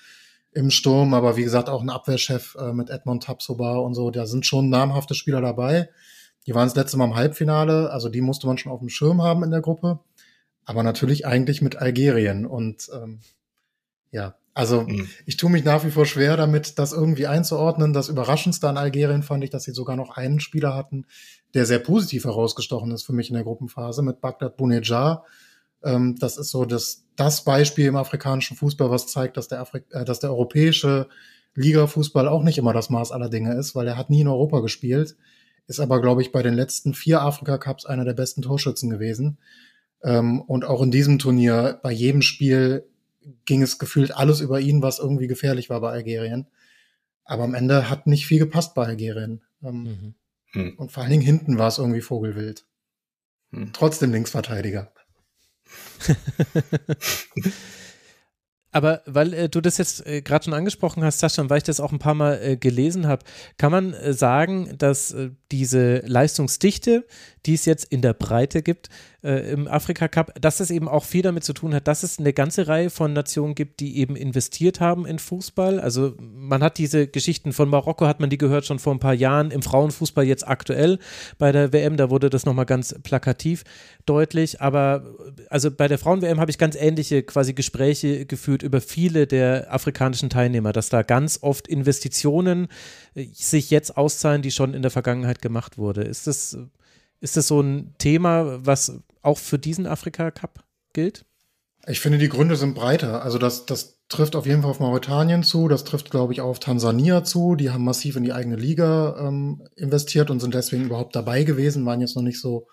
im 0.52 0.70
Sturm. 0.70 1.14
Aber 1.14 1.36
wie 1.36 1.44
gesagt, 1.44 1.68
auch 1.68 1.82
ein 1.82 1.90
Abwehrchef 1.90 2.56
äh, 2.58 2.72
mit 2.72 2.90
Edmond 2.90 3.24
Tapsoba 3.24 3.76
und 3.76 3.94
so. 3.94 4.10
Da 4.10 4.26
sind 4.26 4.46
schon 4.46 4.68
namhafte 4.68 5.14
Spieler 5.14 5.40
dabei. 5.40 5.88
Die 6.46 6.54
waren 6.54 6.66
das 6.66 6.76
letzte 6.76 6.96
Mal 6.96 7.06
im 7.06 7.16
Halbfinale. 7.16 7.90
Also 7.90 8.08
die 8.08 8.20
musste 8.20 8.46
man 8.46 8.58
schon 8.58 8.72
auf 8.72 8.80
dem 8.80 8.88
Schirm 8.88 9.22
haben 9.22 9.42
in 9.42 9.50
der 9.50 9.60
Gruppe. 9.60 10.00
Aber 10.64 10.82
natürlich 10.82 11.26
eigentlich 11.26 11.62
mit 11.62 11.76
Algerien. 11.76 12.46
Und 12.46 12.88
ähm, 12.92 13.20
ja, 14.10 14.36
also 14.58 14.82
mhm. 14.82 15.08
ich 15.24 15.36
tue 15.36 15.50
mich 15.50 15.64
nach 15.64 15.84
wie 15.84 15.90
vor 15.90 16.04
schwer 16.04 16.36
damit, 16.36 16.78
das 16.80 16.92
irgendwie 16.92 17.26
einzuordnen. 17.26 17.92
Das 17.92 18.08
Überraschendste 18.08 18.68
an 18.68 18.76
Algerien 18.76 19.22
fand 19.22 19.44
ich, 19.44 19.50
dass 19.50 19.64
sie 19.64 19.72
sogar 19.72 19.94
noch 19.94 20.16
einen 20.16 20.40
Spieler 20.40 20.74
hatten, 20.74 21.06
der 21.54 21.64
sehr 21.64 21.78
positiv 21.78 22.24
herausgestochen 22.24 22.90
ist 22.90 23.04
für 23.04 23.12
mich 23.12 23.28
in 23.28 23.34
der 23.34 23.44
Gruppenphase 23.44 24.02
mit 24.02 24.20
Bagdad 24.20 24.56
Bounedjah. 24.56 25.24
Ähm, 25.88 26.16
das 26.18 26.36
ist 26.36 26.50
so 26.50 26.64
das, 26.64 27.04
das 27.16 27.44
Beispiel 27.44 27.86
im 27.86 27.96
afrikanischen 27.96 28.56
Fußball, 28.56 28.90
was 28.90 29.06
zeigt, 29.06 29.36
dass 29.36 29.48
der, 29.48 29.60
Afri 29.60 29.82
äh, 29.90 30.04
dass 30.04 30.20
der 30.20 30.30
europäische 30.30 31.08
Liga-Fußball 31.54 32.28
auch 32.28 32.42
nicht 32.42 32.58
immer 32.58 32.72
das 32.72 32.90
Maß 32.90 33.10
aller 33.10 33.30
Dinge 33.30 33.54
ist, 33.54 33.74
weil 33.74 33.88
er 33.88 33.96
hat 33.96 34.10
nie 34.10 34.20
in 34.20 34.28
Europa 34.28 34.60
gespielt, 34.60 35.16
ist 35.66 35.80
aber, 35.80 36.00
glaube 36.00 36.22
ich, 36.22 36.30
bei 36.30 36.42
den 36.42 36.54
letzten 36.54 36.94
vier 36.94 37.22
Afrika-Cups 37.22 37.86
einer 37.86 38.04
der 38.04 38.12
besten 38.14 38.42
Torschützen 38.42 38.90
gewesen. 38.90 39.38
Ähm, 40.02 40.42
und 40.42 40.64
auch 40.64 40.82
in 40.82 40.90
diesem 40.90 41.18
Turnier 41.18 41.80
bei 41.82 41.90
jedem 41.90 42.22
Spiel 42.22 42.86
ging 43.44 43.62
es 43.62 43.78
gefühlt 43.78 44.14
alles 44.14 44.40
über 44.40 44.60
ihn, 44.60 44.82
was 44.82 44.98
irgendwie 44.98 45.26
gefährlich 45.26 45.70
war 45.70 45.80
bei 45.80 45.90
Algerien. 45.90 46.46
Aber 47.24 47.44
am 47.44 47.54
Ende 47.54 47.90
hat 47.90 48.06
nicht 48.06 48.26
viel 48.26 48.38
gepasst 48.38 48.74
bei 48.74 48.86
Algerien. 48.86 49.42
Ähm, 49.62 49.82
mhm. 49.82 50.14
Hm. 50.52 50.74
Und 50.78 50.92
vor 50.92 51.02
allen 51.02 51.12
Dingen 51.12 51.22
hinten 51.22 51.58
war 51.58 51.68
es 51.68 51.78
irgendwie 51.78 52.00
Vogelwild. 52.00 52.64
Hm. 53.52 53.70
Trotzdem 53.72 54.12
Linksverteidiger. 54.12 54.92
Aber 58.70 59.02
weil 59.06 59.32
äh, 59.32 59.48
du 59.48 59.60
das 59.60 59.78
jetzt 59.78 60.06
äh, 60.06 60.20
gerade 60.20 60.44
schon 60.44 60.54
angesprochen 60.54 61.02
hast, 61.02 61.20
Sascha, 61.20 61.40
und 61.40 61.48
weil 61.50 61.58
ich 61.58 61.64
das 61.64 61.80
auch 61.80 61.90
ein 61.90 61.98
paar 61.98 62.14
Mal 62.14 62.38
äh, 62.42 62.56
gelesen 62.56 63.06
habe, 63.06 63.24
kann 63.56 63.72
man 63.72 63.94
äh, 63.94 64.12
sagen, 64.12 64.76
dass 64.76 65.12
äh, 65.12 65.30
diese 65.50 66.02
Leistungsdichte, 66.06 67.06
die 67.46 67.54
es 67.54 67.64
jetzt 67.64 67.84
in 67.86 68.02
der 68.02 68.12
Breite 68.12 68.62
gibt, 68.62 68.90
äh, 69.22 69.50
im 69.50 69.66
Afrika 69.66 70.06
Cup, 70.06 70.32
dass 70.40 70.58
das 70.58 70.70
eben 70.70 70.88
auch 70.88 71.04
viel 71.04 71.22
damit 71.22 71.42
zu 71.42 71.52
tun 71.52 71.74
hat, 71.74 71.88
dass 71.88 72.04
es 72.04 72.20
eine 72.20 72.32
ganze 72.32 72.68
Reihe 72.68 72.88
von 72.88 73.12
Nationen 73.12 73.56
gibt, 73.56 73.80
die 73.80 73.98
eben 73.98 74.14
investiert 74.14 74.80
haben 74.80 75.06
in 75.06 75.18
Fußball. 75.18 75.80
Also 75.80 76.14
man 76.20 76.62
hat 76.62 76.78
diese 76.78 77.08
Geschichten 77.08 77.52
von 77.52 77.68
Marokko, 77.68 78.06
hat 78.06 78.20
man 78.20 78.30
die 78.30 78.38
gehört 78.38 78.64
schon 78.64 78.78
vor 78.78 78.94
ein 78.94 79.00
paar 79.00 79.14
Jahren, 79.14 79.50
im 79.50 79.62
Frauenfußball 79.62 80.24
jetzt 80.24 80.46
aktuell 80.46 81.00
bei 81.36 81.50
der 81.50 81.72
WM, 81.72 81.96
da 81.96 82.10
wurde 82.10 82.30
das 82.30 82.46
nochmal 82.46 82.66
ganz 82.66 82.94
plakativ 83.02 83.64
deutlich. 84.06 84.60
Aber 84.60 85.04
also 85.50 85.70
bei 85.72 85.88
der 85.88 85.98
Frauen-WM 85.98 86.38
habe 86.38 86.52
ich 86.52 86.58
ganz 86.58 86.76
ähnliche 86.76 87.24
quasi 87.24 87.54
Gespräche 87.54 88.24
geführt 88.24 88.62
über 88.62 88.80
viele 88.80 89.26
der 89.26 89.74
afrikanischen 89.74 90.30
Teilnehmer, 90.30 90.72
dass 90.72 90.90
da 90.90 91.02
ganz 91.02 91.40
oft 91.42 91.66
Investitionen 91.66 92.68
äh, 93.16 93.26
sich 93.32 93.70
jetzt 93.70 93.96
auszahlen, 93.96 94.42
die 94.42 94.52
schon 94.52 94.74
in 94.74 94.82
der 94.82 94.92
Vergangenheit 94.92 95.42
gemacht 95.42 95.76
wurde. 95.76 96.02
Ist 96.02 96.28
das 96.28 96.56
ist 97.20 97.36
das 97.36 97.48
so 97.48 97.60
ein 97.60 97.94
Thema, 97.98 98.64
was 98.64 99.02
auch 99.28 99.38
für 99.38 99.58
diesen 99.58 99.86
Afrika-Cup 99.86 100.64
gilt? 100.92 101.24
Ich 101.86 102.00
finde, 102.00 102.18
die 102.18 102.28
Gründe 102.28 102.56
sind 102.56 102.74
breiter. 102.74 103.22
Also 103.22 103.38
das, 103.38 103.66
das 103.66 104.00
trifft 104.08 104.34
auf 104.34 104.46
jeden 104.46 104.62
Fall 104.62 104.70
auf 104.70 104.80
Mauretanien 104.80 105.42
zu, 105.42 105.68
das 105.68 105.84
trifft, 105.84 106.10
glaube 106.10 106.32
ich, 106.32 106.40
auch 106.40 106.48
auf 106.48 106.60
Tansania 106.60 107.24
zu. 107.24 107.54
Die 107.54 107.70
haben 107.70 107.84
massiv 107.84 108.16
in 108.16 108.24
die 108.24 108.32
eigene 108.32 108.56
Liga 108.56 109.16
ähm, 109.20 109.62
investiert 109.76 110.30
und 110.30 110.40
sind 110.40 110.54
deswegen 110.54 110.86
überhaupt 110.86 111.14
dabei 111.14 111.44
gewesen, 111.44 111.86
waren 111.86 112.00
jetzt 112.00 112.16
noch 112.16 112.22
nicht 112.22 112.40
so 112.40 112.66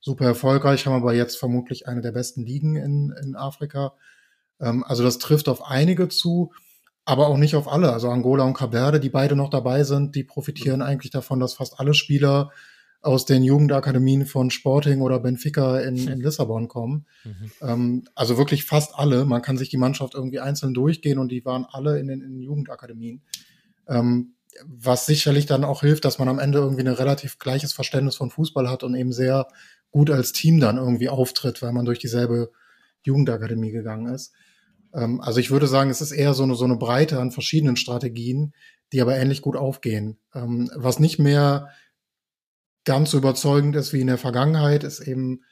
super 0.00 0.26
erfolgreich, 0.26 0.86
haben 0.86 0.94
aber 0.94 1.14
jetzt 1.14 1.38
vermutlich 1.38 1.88
eine 1.88 2.02
der 2.02 2.12
besten 2.12 2.44
Ligen 2.44 2.76
in, 2.76 3.14
in 3.22 3.36
Afrika. 3.36 3.94
Ähm, 4.60 4.84
also 4.84 5.02
das 5.02 5.18
trifft 5.18 5.48
auf 5.48 5.64
einige 5.64 6.08
zu, 6.08 6.52
aber 7.04 7.28
auch 7.28 7.38
nicht 7.38 7.56
auf 7.56 7.68
alle. 7.68 7.92
Also 7.92 8.10
Angola 8.10 8.44
und 8.44 8.54
Caberde, 8.54 9.00
die 9.00 9.10
beide 9.10 9.34
noch 9.34 9.50
dabei 9.50 9.84
sind, 9.84 10.14
die 10.14 10.24
profitieren 10.24 10.82
eigentlich 10.82 11.10
davon, 11.10 11.40
dass 11.40 11.54
fast 11.54 11.80
alle 11.80 11.94
Spieler 11.94 12.50
aus 13.02 13.26
den 13.26 13.42
Jugendakademien 13.42 14.26
von 14.26 14.50
Sporting 14.50 15.00
oder 15.00 15.18
Benfica 15.18 15.80
in, 15.80 15.96
in 15.96 16.20
Lissabon 16.20 16.68
kommen. 16.68 17.06
Mhm. 17.24 17.52
Ähm, 17.60 18.04
also 18.14 18.38
wirklich 18.38 18.64
fast 18.64 18.94
alle. 18.94 19.24
Man 19.24 19.42
kann 19.42 19.58
sich 19.58 19.68
die 19.68 19.76
Mannschaft 19.76 20.14
irgendwie 20.14 20.38
einzeln 20.38 20.72
durchgehen 20.72 21.18
und 21.18 21.30
die 21.30 21.44
waren 21.44 21.66
alle 21.68 21.98
in 21.98 22.06
den, 22.06 22.20
in 22.20 22.40
Jugendakademien. 22.40 23.22
Ähm, 23.88 24.34
was 24.64 25.06
sicherlich 25.06 25.46
dann 25.46 25.64
auch 25.64 25.80
hilft, 25.80 26.04
dass 26.04 26.18
man 26.18 26.28
am 26.28 26.38
Ende 26.38 26.58
irgendwie 26.58 26.82
ein 26.82 26.88
relativ 26.88 27.38
gleiches 27.38 27.72
Verständnis 27.72 28.16
von 28.16 28.30
Fußball 28.30 28.68
hat 28.70 28.84
und 28.84 28.94
eben 28.94 29.12
sehr 29.12 29.48
gut 29.90 30.10
als 30.10 30.32
Team 30.32 30.60
dann 30.60 30.76
irgendwie 30.76 31.08
auftritt, 31.08 31.60
weil 31.60 31.72
man 31.72 31.84
durch 31.84 31.98
dieselbe 31.98 32.52
Jugendakademie 33.02 33.72
gegangen 33.72 34.14
ist. 34.14 34.32
Ähm, 34.94 35.20
also 35.20 35.40
ich 35.40 35.50
würde 35.50 35.66
sagen, 35.66 35.90
es 35.90 36.00
ist 36.00 36.12
eher 36.12 36.34
so 36.34 36.44
eine, 36.44 36.54
so 36.54 36.64
eine 36.64 36.76
Breite 36.76 37.18
an 37.18 37.32
verschiedenen 37.32 37.76
Strategien, 37.76 38.52
die 38.92 39.00
aber 39.00 39.16
ähnlich 39.16 39.42
gut 39.42 39.56
aufgehen. 39.56 40.18
Ähm, 40.34 40.70
was 40.76 41.00
nicht 41.00 41.18
mehr 41.18 41.68
ganz 42.84 43.10
so 43.10 43.18
überzeugend 43.18 43.76
ist 43.76 43.92
wie 43.92 44.00
in 44.00 44.06
der 44.06 44.18
Vergangenheit, 44.18 44.84
ist 44.84 45.00
eben 45.00 45.42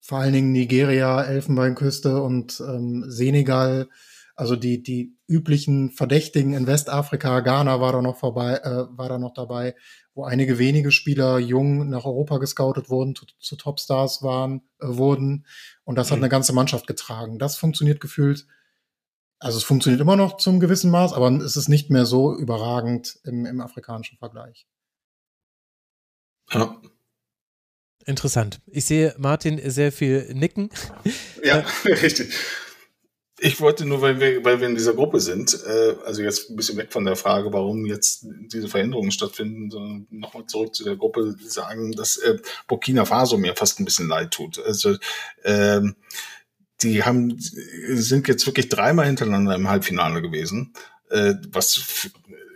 vor 0.00 0.18
allen 0.18 0.34
Dingen 0.34 0.52
Nigeria, 0.52 1.22
Elfenbeinküste 1.22 2.20
und 2.22 2.60
ähm, 2.60 3.04
Senegal, 3.08 3.88
also 4.36 4.56
die, 4.56 4.82
die 4.82 5.16
üblichen 5.26 5.90
Verdächtigen 5.92 6.52
in 6.52 6.66
Westafrika, 6.66 7.40
Ghana 7.40 7.80
war 7.80 7.92
da 7.92 8.02
noch 8.02 8.16
vorbei, 8.16 8.56
äh, 8.56 8.84
war 8.90 9.08
da 9.08 9.18
noch 9.18 9.32
dabei, 9.32 9.74
wo 10.12 10.24
einige 10.24 10.58
wenige 10.58 10.90
Spieler 10.90 11.38
jung 11.38 11.88
nach 11.88 12.04
Europa 12.04 12.38
gescoutet 12.38 12.90
wurden, 12.90 13.14
zu, 13.14 13.24
zu 13.38 13.56
Topstars 13.56 14.22
waren, 14.22 14.62
äh, 14.80 14.88
wurden. 14.88 15.46
Und 15.84 15.96
das 15.96 16.10
mhm. 16.10 16.12
hat 16.12 16.18
eine 16.18 16.28
ganze 16.28 16.52
Mannschaft 16.52 16.86
getragen. 16.86 17.38
Das 17.38 17.56
funktioniert 17.56 18.00
gefühlt, 18.00 18.46
also 19.38 19.58
es 19.58 19.64
funktioniert 19.64 20.00
immer 20.00 20.16
noch 20.16 20.36
zum 20.36 20.60
gewissen 20.60 20.90
Maß, 20.90 21.12
aber 21.12 21.30
es 21.30 21.56
ist 21.56 21.68
nicht 21.68 21.90
mehr 21.90 22.06
so 22.06 22.36
überragend 22.36 23.18
im, 23.24 23.46
im 23.46 23.60
afrikanischen 23.60 24.18
Vergleich. 24.18 24.66
Ja. 26.54 26.80
Interessant. 28.06 28.60
Ich 28.66 28.84
sehe 28.84 29.14
Martin 29.18 29.60
sehr 29.70 29.90
viel 29.90 30.32
nicken. 30.34 30.70
Ja, 31.42 31.64
richtig. 31.84 32.34
Ich 33.40 33.60
wollte 33.60 33.84
nur, 33.84 34.00
weil 34.00 34.20
wir, 34.20 34.44
weil 34.44 34.60
wir 34.60 34.68
in 34.68 34.76
dieser 34.76 34.94
Gruppe 34.94 35.20
sind, 35.20 35.58
äh, 35.66 35.96
also 36.04 36.22
jetzt 36.22 36.50
ein 36.50 36.56
bisschen 36.56 36.76
weg 36.76 36.92
von 36.92 37.04
der 37.04 37.16
Frage, 37.16 37.52
warum 37.52 37.84
jetzt 37.84 38.26
diese 38.52 38.68
Veränderungen 38.68 39.10
stattfinden, 39.10 39.70
sondern 39.70 40.06
nochmal 40.10 40.46
zurück 40.46 40.74
zu 40.74 40.84
der 40.84 40.96
Gruppe 40.96 41.34
sagen, 41.44 41.92
dass 41.92 42.16
äh, 42.18 42.38
Burkina 42.68 43.04
Faso 43.04 43.36
mir 43.36 43.56
fast 43.56 43.80
ein 43.80 43.84
bisschen 43.84 44.08
leid 44.08 44.30
tut. 44.30 44.64
Also 44.64 44.96
ähm, 45.44 45.96
die 46.82 47.02
haben 47.02 47.36
sind 47.38 48.28
jetzt 48.28 48.46
wirklich 48.46 48.68
dreimal 48.68 49.06
hintereinander 49.06 49.54
im 49.54 49.68
Halbfinale 49.68 50.22
gewesen, 50.22 50.72
äh, 51.10 51.34
was 51.48 52.10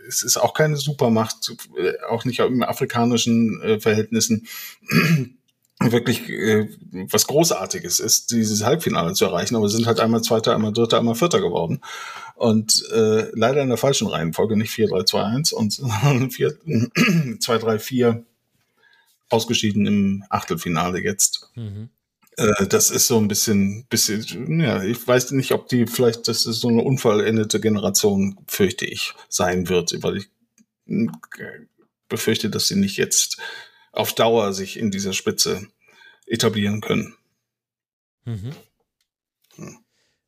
es 0.09 0.23
ist 0.23 0.37
auch 0.37 0.53
keine 0.53 0.75
Supermacht, 0.75 1.55
äh, 1.77 1.93
auch 2.09 2.25
nicht 2.25 2.39
in 2.39 2.63
afrikanischen 2.63 3.61
äh, 3.61 3.79
Verhältnissen 3.79 4.47
wirklich 5.79 6.27
äh, 6.27 6.67
was 6.91 7.27
Großartiges 7.27 7.99
ist, 7.99 8.31
dieses 8.31 8.65
Halbfinale 8.65 9.13
zu 9.13 9.25
erreichen, 9.25 9.55
aber 9.55 9.69
sind 9.69 9.87
halt 9.87 9.99
einmal 9.99 10.21
Zweiter, 10.21 10.53
einmal 10.53 10.73
Dritter, 10.73 10.97
einmal 10.97 11.15
Vierter 11.15 11.39
geworden. 11.39 11.79
Und 12.35 12.83
äh, 12.91 13.29
leider 13.33 13.61
in 13.61 13.69
der 13.69 13.77
falschen 13.77 14.07
Reihenfolge, 14.07 14.57
nicht 14.57 14.73
4-3-2-1 14.73 15.53
und 15.53 16.33
4, 16.33 16.57
2-3-4 17.39 18.23
ausgeschieden 19.29 19.85
im 19.85 20.23
Achtelfinale 20.29 20.99
jetzt. 21.01 21.51
Mhm. 21.55 21.89
Äh, 22.39 22.67
das 22.67 22.89
ist 22.89 23.07
so 23.07 23.17
ein 23.17 23.27
bisschen, 23.27 23.85
bisschen, 23.87 24.61
ja, 24.61 24.81
ich 24.81 25.05
weiß 25.05 25.31
nicht, 25.31 25.51
ob 25.51 25.67
die 25.67 25.87
vielleicht, 25.87 26.27
das 26.29 26.45
ist 26.45 26.61
so 26.61 26.69
eine 26.69 26.81
unvollendete 26.81 27.59
Generation, 27.59 28.39
fürchte 28.47 28.85
ich, 28.85 29.13
sein 29.27 29.67
wird, 29.67 30.01
weil 30.01 30.17
ich 30.17 30.29
hm, 30.85 31.11
befürchte, 32.07 32.49
dass 32.49 32.67
sie 32.67 32.77
nicht 32.77 32.95
jetzt 32.95 33.37
auf 33.91 34.13
Dauer 34.13 34.53
sich 34.53 34.79
in 34.79 34.89
dieser 34.89 35.11
Spitze 35.11 35.67
etablieren 36.27 36.79
können. 36.79 37.15
Mhm. 38.23 38.55
Hm. 39.55 39.79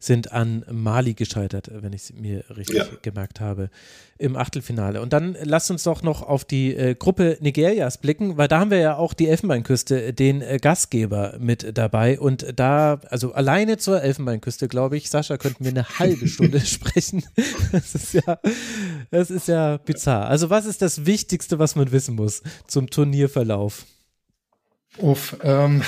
Sind 0.01 0.31
an 0.31 0.65
Mali 0.69 1.13
gescheitert, 1.13 1.69
wenn 1.71 1.93
ich 1.93 2.01
es 2.01 2.13
mir 2.13 2.43
richtig 2.57 2.77
ja. 2.77 2.85
gemerkt 3.03 3.39
habe, 3.39 3.69
im 4.17 4.35
Achtelfinale. 4.35 4.99
Und 4.99 5.13
dann 5.13 5.37
lasst 5.43 5.69
uns 5.69 5.83
doch 5.83 6.01
noch 6.01 6.23
auf 6.23 6.43
die 6.43 6.75
äh, 6.75 6.95
Gruppe 6.95 7.37
Nigerias 7.39 7.99
blicken, 7.99 8.35
weil 8.35 8.47
da 8.47 8.59
haben 8.59 8.71
wir 8.71 8.79
ja 8.79 8.97
auch 8.97 9.13
die 9.13 9.27
Elfenbeinküste, 9.27 10.11
den 10.13 10.41
äh, 10.41 10.57
Gastgeber 10.59 11.35
mit 11.39 11.77
dabei. 11.77 12.19
Und 12.19 12.59
da, 12.59 12.99
also 13.09 13.33
alleine 13.33 13.77
zur 13.77 14.01
Elfenbeinküste, 14.01 14.67
glaube 14.67 14.97
ich, 14.97 15.09
Sascha, 15.09 15.37
könnten 15.37 15.63
wir 15.65 15.71
eine 15.71 15.87
halbe 15.99 16.27
Stunde 16.27 16.59
sprechen. 16.65 17.23
Das 17.71 17.93
ist 17.93 18.13
ja, 18.13 18.39
das 19.11 19.29
ist 19.29 19.47
ja 19.47 19.77
bizarr. 19.77 20.27
Also 20.27 20.49
was 20.49 20.65
ist 20.65 20.81
das 20.81 21.05
Wichtigste, 21.05 21.59
was 21.59 21.75
man 21.75 21.91
wissen 21.91 22.15
muss 22.15 22.41
zum 22.67 22.89
Turnierverlauf? 22.89 23.85
Uff, 24.97 25.37
ähm, 25.43 25.83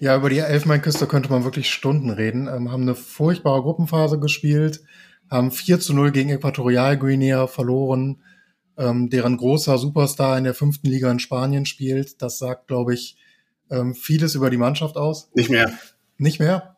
ja, 0.00 0.16
über 0.16 0.30
die 0.30 0.38
Elfmeinküste 0.38 1.06
könnte 1.06 1.30
man 1.30 1.44
wirklich 1.44 1.70
Stunden 1.70 2.10
reden. 2.10 2.48
Ähm, 2.48 2.70
haben 2.70 2.82
eine 2.82 2.94
furchtbare 2.94 3.62
Gruppenphase 3.62 4.18
gespielt, 4.18 4.82
haben 5.30 5.50
4 5.50 5.80
zu 5.80 5.94
0 5.94 6.12
gegen 6.12 6.30
Äquatorialguinea 6.30 7.46
verloren, 7.46 8.22
ähm, 8.76 9.10
deren 9.10 9.36
großer 9.36 9.78
Superstar 9.78 10.38
in 10.38 10.44
der 10.44 10.54
fünften 10.54 10.88
Liga 10.88 11.10
in 11.10 11.18
Spanien 11.18 11.66
spielt. 11.66 12.22
Das 12.22 12.38
sagt, 12.38 12.68
glaube 12.68 12.94
ich, 12.94 13.16
ähm, 13.70 13.94
vieles 13.94 14.34
über 14.34 14.50
die 14.50 14.56
Mannschaft 14.56 14.96
aus. 14.96 15.30
Nicht 15.34 15.50
mehr. 15.50 15.72
Nicht 16.16 16.40
mehr? 16.40 16.76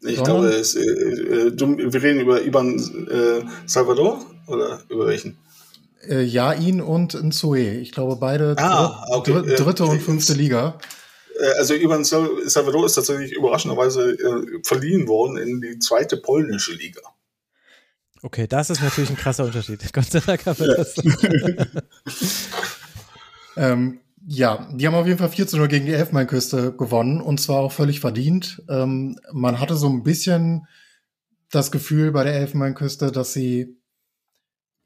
Ich 0.00 0.16
Sondern? 0.16 0.24
glaube, 0.24 0.48
es, 0.48 0.74
äh, 0.74 0.80
äh, 0.80 1.52
wir 1.58 2.02
reden 2.02 2.20
über 2.20 2.42
Iban 2.42 2.78
äh, 3.10 3.44
Salvador 3.66 4.24
oder 4.46 4.82
über 4.88 5.06
welchen? 5.06 5.38
Äh, 6.06 6.22
ja, 6.22 6.52
ihn 6.52 6.80
und 6.80 7.14
Nzoe. 7.14 7.78
Ich 7.78 7.92
glaube, 7.92 8.16
beide 8.16 8.54
ah, 8.58 9.04
okay. 9.10 9.32
dr 9.32 9.56
dritte 9.56 9.84
und 9.84 10.00
fünfte 10.00 10.34
Liga. 10.34 10.78
Äh, 11.38 11.58
also 11.58 11.74
Ivan 11.74 12.04
Salvador 12.04 12.86
ist 12.86 12.94
tatsächlich 12.94 13.32
überraschenderweise 13.32 14.12
äh, 14.12 14.60
verliehen 14.62 15.08
worden 15.08 15.36
in 15.36 15.60
die 15.60 15.78
zweite 15.78 16.16
polnische 16.16 16.72
Liga. 16.72 17.00
Okay, 18.22 18.46
das 18.46 18.70
ist 18.70 18.82
natürlich 18.82 19.10
ein 19.10 19.16
krasser 19.16 19.44
Unterschied. 19.44 19.80
Gott 19.92 20.06
sei 20.06 20.20
Dank 20.20 20.46
haben 20.46 20.58
wir 20.58 20.68
ja. 20.68 20.74
das. 20.76 20.96
ähm, 23.56 24.00
ja, 24.26 24.68
die 24.72 24.86
haben 24.86 24.94
auf 24.94 25.06
jeden 25.06 25.18
Fall 25.18 25.28
4 25.28 25.46
zu 25.46 25.56
0 25.56 25.68
gegen 25.68 25.86
die 25.86 25.92
Elfmeinküste 25.92 26.72
gewonnen 26.72 27.20
und 27.20 27.40
zwar 27.40 27.60
auch 27.60 27.72
völlig 27.72 28.00
verdient. 28.00 28.62
Ähm, 28.68 29.20
man 29.32 29.60
hatte 29.60 29.76
so 29.76 29.88
ein 29.88 30.02
bisschen 30.02 30.66
das 31.50 31.70
Gefühl 31.70 32.10
bei 32.10 32.24
der 32.24 32.34
Elfenbeinküste, 32.34 33.12
dass 33.12 33.32
sie 33.32 33.75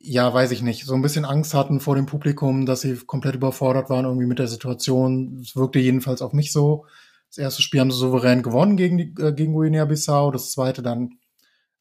ja, 0.02 0.32
weiß 0.32 0.50
ich 0.52 0.62
nicht, 0.62 0.86
so 0.86 0.94
ein 0.94 1.02
bisschen 1.02 1.24
Angst 1.24 1.52
hatten 1.52 1.78
vor 1.78 1.94
dem 1.94 2.06
Publikum, 2.06 2.64
dass 2.64 2.80
sie 2.80 2.96
komplett 2.96 3.34
überfordert 3.34 3.90
waren 3.90 4.06
irgendwie 4.06 4.26
mit 4.26 4.38
der 4.38 4.48
Situation. 4.48 5.38
Es 5.42 5.56
wirkte 5.56 5.78
jedenfalls 5.78 6.22
auf 6.22 6.32
mich 6.32 6.52
so. 6.52 6.86
Das 7.28 7.38
erste 7.38 7.62
Spiel 7.62 7.80
haben 7.80 7.90
sie 7.90 7.98
souverän 7.98 8.42
gewonnen 8.42 8.76
gegen, 8.76 8.98
die, 8.98 9.14
äh, 9.22 9.32
gegen 9.32 9.52
Guinea-Bissau, 9.52 10.30
das 10.30 10.52
zweite 10.52 10.82
dann 10.82 11.18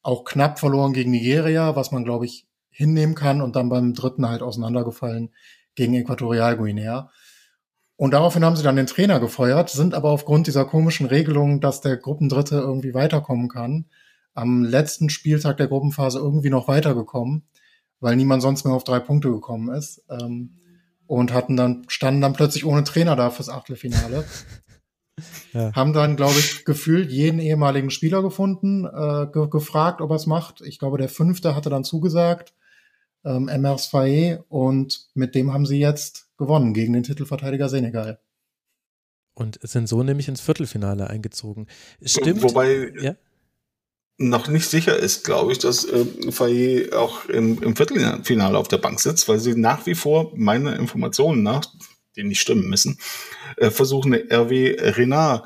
auch 0.01 0.25
knapp 0.25 0.59
verloren 0.59 0.93
gegen 0.93 1.11
Nigeria, 1.11 1.75
was 1.75 1.91
man, 1.91 2.03
glaube 2.03 2.25
ich, 2.25 2.45
hinnehmen 2.69 3.15
kann 3.15 3.41
und 3.41 3.55
dann 3.55 3.69
beim 3.69 3.93
dritten 3.93 4.27
halt 4.27 4.41
auseinandergefallen 4.41 5.33
gegen 5.75 5.93
Äquatorialguinea. 5.93 7.09
Und 7.95 8.11
daraufhin 8.11 8.45
haben 8.45 8.55
sie 8.55 8.63
dann 8.63 8.75
den 8.75 8.87
Trainer 8.87 9.19
gefeuert, 9.19 9.69
sind 9.69 9.93
aber 9.93 10.09
aufgrund 10.09 10.47
dieser 10.47 10.65
komischen 10.65 11.07
Regelung, 11.07 11.61
dass 11.61 11.81
der 11.81 11.97
Gruppendritte 11.97 12.55
irgendwie 12.55 12.93
weiterkommen 12.93 13.49
kann, 13.49 13.85
am 14.33 14.63
letzten 14.63 15.09
Spieltag 15.09 15.57
der 15.57 15.67
Gruppenphase 15.67 16.19
irgendwie 16.19 16.49
noch 16.49 16.67
weitergekommen 16.67 17.43
weil 17.99 18.15
niemand 18.15 18.41
sonst 18.41 18.65
mehr 18.65 18.73
auf 18.73 18.83
drei 18.83 18.99
Punkte 18.99 19.29
gekommen 19.29 19.73
ist. 19.73 20.03
Ähm, 20.09 20.55
und 21.07 21.33
hatten 21.33 21.57
dann, 21.57 21.85
standen 21.87 22.21
dann 22.21 22.33
plötzlich 22.33 22.65
ohne 22.65 22.83
Trainer 22.83 23.15
da 23.15 23.31
fürs 23.31 23.49
Achtelfinale. 23.49 24.25
ja. 25.53 25.73
Haben 25.73 25.93
dann, 25.93 26.15
glaube 26.15 26.37
ich, 26.37 26.65
gefühlt 26.65 27.11
jeden 27.11 27.39
ehemaligen 27.39 27.89
Spieler 27.89 28.21
gefunden, 28.21 28.85
äh, 28.85 29.27
ge 29.33 29.49
gefragt, 29.49 30.01
ob 30.01 30.11
er 30.11 30.17
es 30.17 30.27
macht. 30.27 30.61
Ich 30.61 30.77
glaube, 30.77 30.99
der 30.99 31.09
fünfte 31.09 31.55
hatte 31.55 31.71
dann 31.71 31.83
zugesagt, 31.83 32.53
ähm, 33.25 33.47
Emers 33.47 33.87
Faye, 33.87 34.43
und 34.49 35.07
mit 35.15 35.33
dem 35.33 35.51
haben 35.51 35.65
sie 35.65 35.79
jetzt 35.79 36.29
gewonnen 36.37 36.75
gegen 36.75 36.93
den 36.93 37.03
Titelverteidiger 37.03 37.69
Senegal. 37.69 38.19
Und 39.33 39.59
sind 39.63 39.89
so 39.89 40.03
nämlich 40.03 40.27
ins 40.27 40.41
Viertelfinale 40.41 41.09
eingezogen. 41.09 41.67
Stimmt. 42.03 42.43
Wobei, 42.43 42.91
ja? 43.01 43.15
Noch 44.19 44.49
nicht 44.49 44.69
sicher 44.69 44.97
ist, 44.97 45.23
glaube 45.23 45.53
ich, 45.53 45.59
dass 45.59 45.85
äh, 45.85 46.05
Fayet 46.31 46.93
auch 46.93 47.25
im, 47.25 47.63
im 47.63 47.75
Viertelfinale 47.75 48.57
auf 48.57 48.67
der 48.67 48.77
Bank 48.77 48.99
sitzt, 48.99 49.27
weil 49.29 49.39
sie 49.39 49.55
nach 49.55 49.85
wie 49.85 49.95
vor, 49.95 50.33
meiner 50.35 50.75
Informationen 50.75 51.41
nach, 51.41 51.65
die 52.17 52.23
nicht 52.23 52.41
stimmen 52.41 52.69
müssen, 52.69 52.99
äh, 53.55 53.71
versuchen, 53.71 54.13
RW 54.13 54.75
Renard 54.77 55.45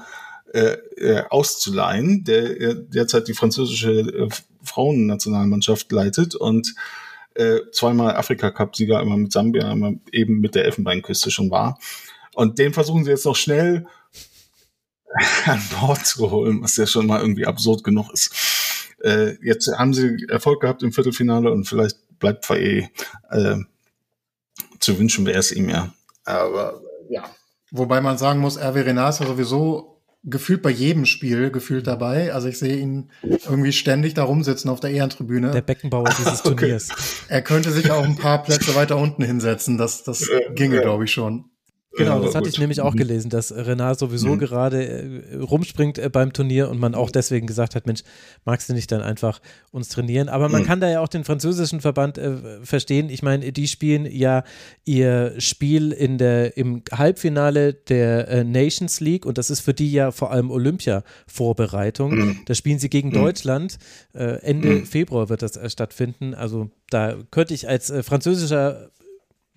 äh, 0.53 0.77
äh, 0.97 1.23
auszuleihen, 1.29 2.23
der 2.23 2.59
äh, 2.59 2.75
derzeit 2.75 3.27
die 3.27 3.36
französische 3.36 3.91
äh, 3.91 4.29
Frauennationalmannschaft 4.63 5.91
leitet 5.91 6.33
und 6.33 6.73
äh, 7.36 7.59
zweimal 7.71 8.15
Afrika-Cup-Sieger, 8.15 9.01
immer 9.01 9.17
mit 9.17 9.31
Sambia, 9.31 9.71
immer 9.71 9.93
eben 10.12 10.39
mit 10.39 10.55
der 10.55 10.65
Elfenbeinküste 10.65 11.29
schon 11.29 11.51
war. 11.51 11.79
Und 12.33 12.57
den 12.57 12.73
versuchen 12.73 13.03
sie 13.03 13.12
jetzt 13.12 13.25
noch 13.25 13.36
schnell 13.36 13.86
an 15.45 15.62
Bord 15.79 16.05
zu 16.05 16.31
holen, 16.31 16.63
was 16.63 16.75
ja 16.77 16.88
schon 16.88 17.05
mal 17.05 17.21
irgendwie 17.21 17.45
absurd 17.45 17.83
genug 17.83 18.12
ist. 18.13 18.31
Äh, 19.03 19.35
jetzt 19.43 19.69
haben 19.77 19.93
sie 19.93 20.25
Erfolg 20.29 20.61
gehabt 20.61 20.81
im 20.81 20.93
Viertelfinale 20.93 21.51
und 21.51 21.67
vielleicht 21.67 21.97
bleibt 22.19 22.45
Faye 22.45 22.89
äh, 23.29 23.57
zu 24.79 24.97
wünschen 24.97 25.25
wäre 25.25 25.39
es 25.39 25.51
ihm 25.51 25.69
ja. 25.69 25.93
Aber 26.25 26.81
ja. 27.09 27.23
Wobei 27.71 28.01
man 28.01 28.17
sagen 28.17 28.39
muss, 28.39 28.57
RW 28.57 28.81
Renard 28.81 29.13
ist 29.13 29.19
ja 29.19 29.27
sowieso 29.27 30.01
gefühlt 30.23 30.61
bei 30.61 30.69
jedem 30.69 31.05
Spiel 31.05 31.51
gefühlt 31.51 31.87
dabei. 31.87 32.33
Also 32.33 32.47
ich 32.47 32.57
sehe 32.57 32.77
ihn 32.77 33.09
irgendwie 33.23 33.73
ständig 33.73 34.13
da 34.13 34.23
rumsitzen 34.23 34.69
auf 34.69 34.79
der 34.79 34.91
Ehrentribüne. 34.91 35.51
Der 35.51 35.61
Beckenbauer 35.61 36.09
dieses 36.17 36.45
okay. 36.45 36.55
Turniers. 36.59 36.89
Er 37.27 37.41
könnte 37.41 37.71
sich 37.71 37.91
auch 37.91 38.03
ein 38.03 38.15
paar 38.15 38.43
Plätze 38.43 38.75
weiter 38.75 38.97
unten 38.97 39.23
hinsetzen. 39.23 39.77
Das, 39.77 40.03
das 40.03 40.29
ginge, 40.55 40.81
glaube 40.81 41.05
ich, 41.05 41.11
schon. 41.11 41.45
Genau, 41.95 42.21
das 42.21 42.34
hatte 42.34 42.49
ich 42.49 42.58
nämlich 42.58 42.82
auch 42.82 42.93
mhm. 42.93 42.97
gelesen, 42.97 43.29
dass 43.29 43.51
Renard 43.56 43.99
sowieso 43.99 44.29
mhm. 44.29 44.39
gerade 44.39 44.88
äh, 44.88 45.36
rumspringt 45.38 45.99
äh, 45.99 46.10
beim 46.10 46.34
Turnier 46.34 46.69
und 46.69 46.79
man 46.79 46.95
auch 46.95 47.12
deswegen 47.12 47.45
gesagt 47.45 47.75
hat, 47.75 47.86
Mensch, 47.86 48.01
magst 48.45 48.67
du 48.67 48.73
nicht 48.73 48.91
dann 48.91 49.01
einfach 49.01 49.39
uns 49.71 49.89
trainieren? 49.89 50.27
Aber 50.27 50.49
man 50.49 50.63
mhm. 50.63 50.65
kann 50.65 50.79
da 50.79 50.89
ja 50.89 51.01
auch 51.01 51.08
den 51.08 51.23
französischen 51.23 51.82
Verband 51.82 52.17
äh, 52.17 52.63
verstehen. 52.63 53.10
Ich 53.10 53.21
meine, 53.21 53.51
die 53.51 53.67
spielen 53.67 54.08
ja 54.10 54.43
ihr 54.86 55.36
Spiel 55.38 55.91
in 55.91 56.17
der, 56.17 56.58
im 56.58 56.82
Halbfinale 56.91 57.73
der 57.73 58.27
äh, 58.27 58.43
Nations 58.43 58.99
League 58.99 59.27
und 59.27 59.38
das 59.38 59.51
ist 59.51 59.60
für 59.60 59.75
die 59.75 59.91
ja 59.91 60.10
vor 60.10 60.32
allem 60.32 60.49
Olympia-Vorbereitung. 60.49 62.15
Mhm. 62.15 62.39
Da 62.45 62.56
spielen 62.56 62.79
sie 62.79 62.89
gegen 62.89 63.10
mhm. 63.10 63.13
Deutschland. 63.13 63.77
Äh, 64.13 64.39
Ende 64.41 64.69
mhm. 64.69 64.86
Februar 64.88 65.29
wird 65.29 65.43
das 65.43 65.58
äh, 65.58 65.69
stattfinden. 65.69 66.34
Also 66.34 66.71
da 66.89 67.17
könnte 67.29 67.53
ich 67.53 67.67
als 67.67 67.93
französischer 68.03 68.89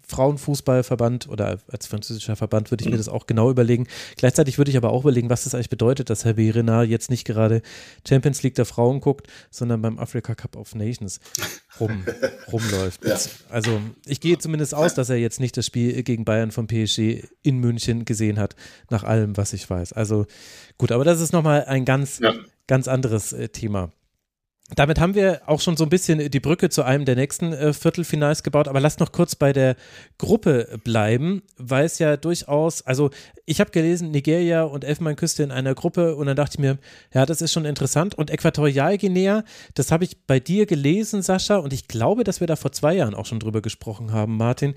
Frauenfußballverband 0.07 1.29
oder 1.29 1.59
als 1.69 1.87
französischer 1.87 2.37
Verband 2.37 2.71
würde 2.71 2.85
ich 2.85 2.91
mir 2.91 2.97
das 2.97 3.09
auch 3.09 3.27
genau 3.27 3.51
überlegen. 3.51 3.89
Gleichzeitig 4.17 4.57
würde 4.57 4.71
ich 4.71 4.77
aber 4.77 4.91
auch 4.91 5.03
überlegen, 5.03 5.31
was 5.31 5.45
das 5.45 5.55
eigentlich 5.55 5.71
bedeutet, 5.71 6.11
dass 6.11 6.25
Herr 6.25 6.37
Renard 6.37 6.89
jetzt 6.89 7.11
nicht 7.11 7.25
gerade 7.25 7.61
Champions 8.09 8.43
League 8.45 8.55
der 8.55 8.67
Frauen 8.67 9.01
guckt, 9.01 9.27
sondern 9.51 9.83
beim 9.83 9.99
Africa 9.99 10.37
Cup 10.37 10.57
of 10.57 10.77
Nations 10.77 11.19
rum, 11.81 12.05
rumläuft. 12.53 13.05
Ja. 13.05 13.19
Also 13.51 13.81
ich 14.07 14.21
gehe 14.21 14.39
zumindest 14.39 14.75
aus, 14.75 14.95
dass 14.95 15.11
er 15.11 15.17
jetzt 15.17 15.41
nicht 15.41 15.57
das 15.57 15.67
Spiel 15.67 16.03
gegen 16.05 16.25
Bayern 16.25 16.53
vom 16.53 16.69
PSG 16.69 17.25
in 17.43 17.59
München 17.59 18.05
gesehen 18.05 18.39
hat, 18.39 18.55
nach 18.91 19.03
allem, 19.03 19.37
was 19.37 19.53
ich 19.53 19.69
weiß. 19.69 19.93
Also 19.93 20.27
gut, 20.79 20.93
aber 20.93 21.05
das 21.05 21.21
ist 21.21 21.33
nochmal 21.33 21.65
ein 21.65 21.85
ganz, 21.85 22.21
ja. 22.21 22.33
ganz 22.69 22.87
anderes 22.87 23.33
äh, 23.33 23.49
Thema. 23.49 23.91
Damit 24.75 24.99
haben 24.99 25.15
wir 25.15 25.43
auch 25.47 25.61
schon 25.61 25.77
so 25.77 25.85
ein 25.85 25.91
bisschen 25.91 26.29
die 26.29 26.41
Brücke 26.41 26.71
zu 26.71 26.83
einem 26.83 27.05
der 27.05 27.15
nächsten 27.15 27.53
äh, 27.53 27.73
Viertelfinals 27.73 28.43
gebaut, 28.43 28.67
aber 28.67 28.81
lasst 28.81 28.99
noch 28.99 29.13
kurz 29.13 29.37
bei 29.37 29.53
der 29.53 29.77
Gruppe 30.19 30.81
bleiben, 30.83 31.43
weil 31.57 31.85
es 31.85 32.01
ja 32.01 32.17
durchaus, 32.17 32.83
also 32.83 33.11
ich 33.45 33.61
habe 33.61 33.71
gelesen, 33.71 34.11
Nigeria 34.11 34.65
und 34.65 34.83
Elfenbeinküste 34.83 35.45
in 35.45 35.53
einer 35.53 35.77
Gruppe 35.77 36.17
und 36.17 36.27
dann 36.27 36.35
dachte 36.35 36.55
ich 36.55 36.59
mir, 36.59 36.79
ja, 37.15 37.25
das 37.27 37.43
ist 37.43 37.53
schon 37.53 37.65
interessant. 37.65 38.17
Und 38.17 38.29
Äquatorialguinea, 38.29 39.45
das 39.75 39.93
habe 39.93 40.03
ich 40.03 40.27
bei 40.27 40.41
dir 40.41 40.67
gelesen, 40.67 41.23
Sascha, 41.23 41.59
und 41.59 41.73
ich 41.73 41.87
glaube, 41.87 42.25
dass 42.25 42.41
wir 42.41 42.49
da 42.49 42.57
vor 42.57 42.73
zwei 42.73 42.95
Jahren 42.95 43.15
auch 43.15 43.27
schon 43.27 43.39
drüber 43.39 43.63
gesprochen 43.63 44.11
haben, 44.11 44.37
Martin 44.37 44.75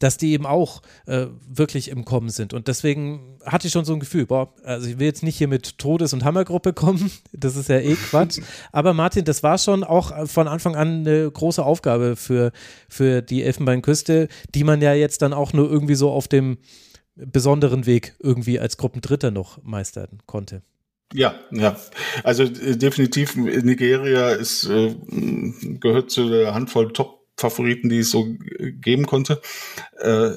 dass 0.00 0.16
die 0.16 0.32
eben 0.32 0.46
auch 0.46 0.82
äh, 1.06 1.26
wirklich 1.48 1.88
im 1.88 2.04
Kommen 2.04 2.30
sind. 2.30 2.52
Und 2.52 2.66
deswegen 2.66 3.38
hatte 3.44 3.68
ich 3.68 3.72
schon 3.72 3.84
so 3.84 3.92
ein 3.92 4.00
Gefühl, 4.00 4.26
boah, 4.26 4.52
also 4.64 4.88
ich 4.88 4.98
will 4.98 5.06
jetzt 5.06 5.22
nicht 5.22 5.36
hier 5.36 5.46
mit 5.46 5.78
Todes- 5.78 6.12
und 6.12 6.24
Hammergruppe 6.24 6.72
kommen, 6.72 7.12
das 7.32 7.54
ist 7.54 7.68
ja 7.68 7.78
eh 7.78 7.94
Quatsch. 7.94 8.40
Aber 8.72 8.92
Martin, 8.94 9.24
das 9.24 9.44
war 9.44 9.58
schon 9.58 9.84
auch 9.84 10.26
von 10.26 10.48
Anfang 10.48 10.74
an 10.74 11.06
eine 11.06 11.30
große 11.30 11.64
Aufgabe 11.64 12.16
für, 12.16 12.50
für 12.88 13.22
die 13.22 13.44
Elfenbeinküste, 13.44 14.28
die 14.54 14.64
man 14.64 14.82
ja 14.82 14.94
jetzt 14.94 15.22
dann 15.22 15.32
auch 15.32 15.52
nur 15.52 15.70
irgendwie 15.70 15.94
so 15.94 16.10
auf 16.10 16.26
dem 16.26 16.58
besonderen 17.14 17.86
Weg 17.86 18.16
irgendwie 18.18 18.58
als 18.58 18.78
Gruppendritter 18.78 19.30
noch 19.30 19.62
meistern 19.62 20.20
konnte. 20.26 20.62
Ja, 21.12 21.34
ja. 21.50 21.76
Also 22.22 22.44
äh, 22.44 22.76
definitiv 22.76 23.36
Nigeria 23.36 24.30
ist 24.30 24.64
äh, 24.68 24.94
gehört 25.80 26.10
zu 26.10 26.28
der 26.28 26.54
Handvoll 26.54 26.92
Top 26.92 27.19
Favoriten, 27.40 27.88
die 27.88 27.98
es 27.98 28.10
so 28.10 28.28
geben 28.80 29.06
konnte, 29.06 29.40
äh, 29.98 30.32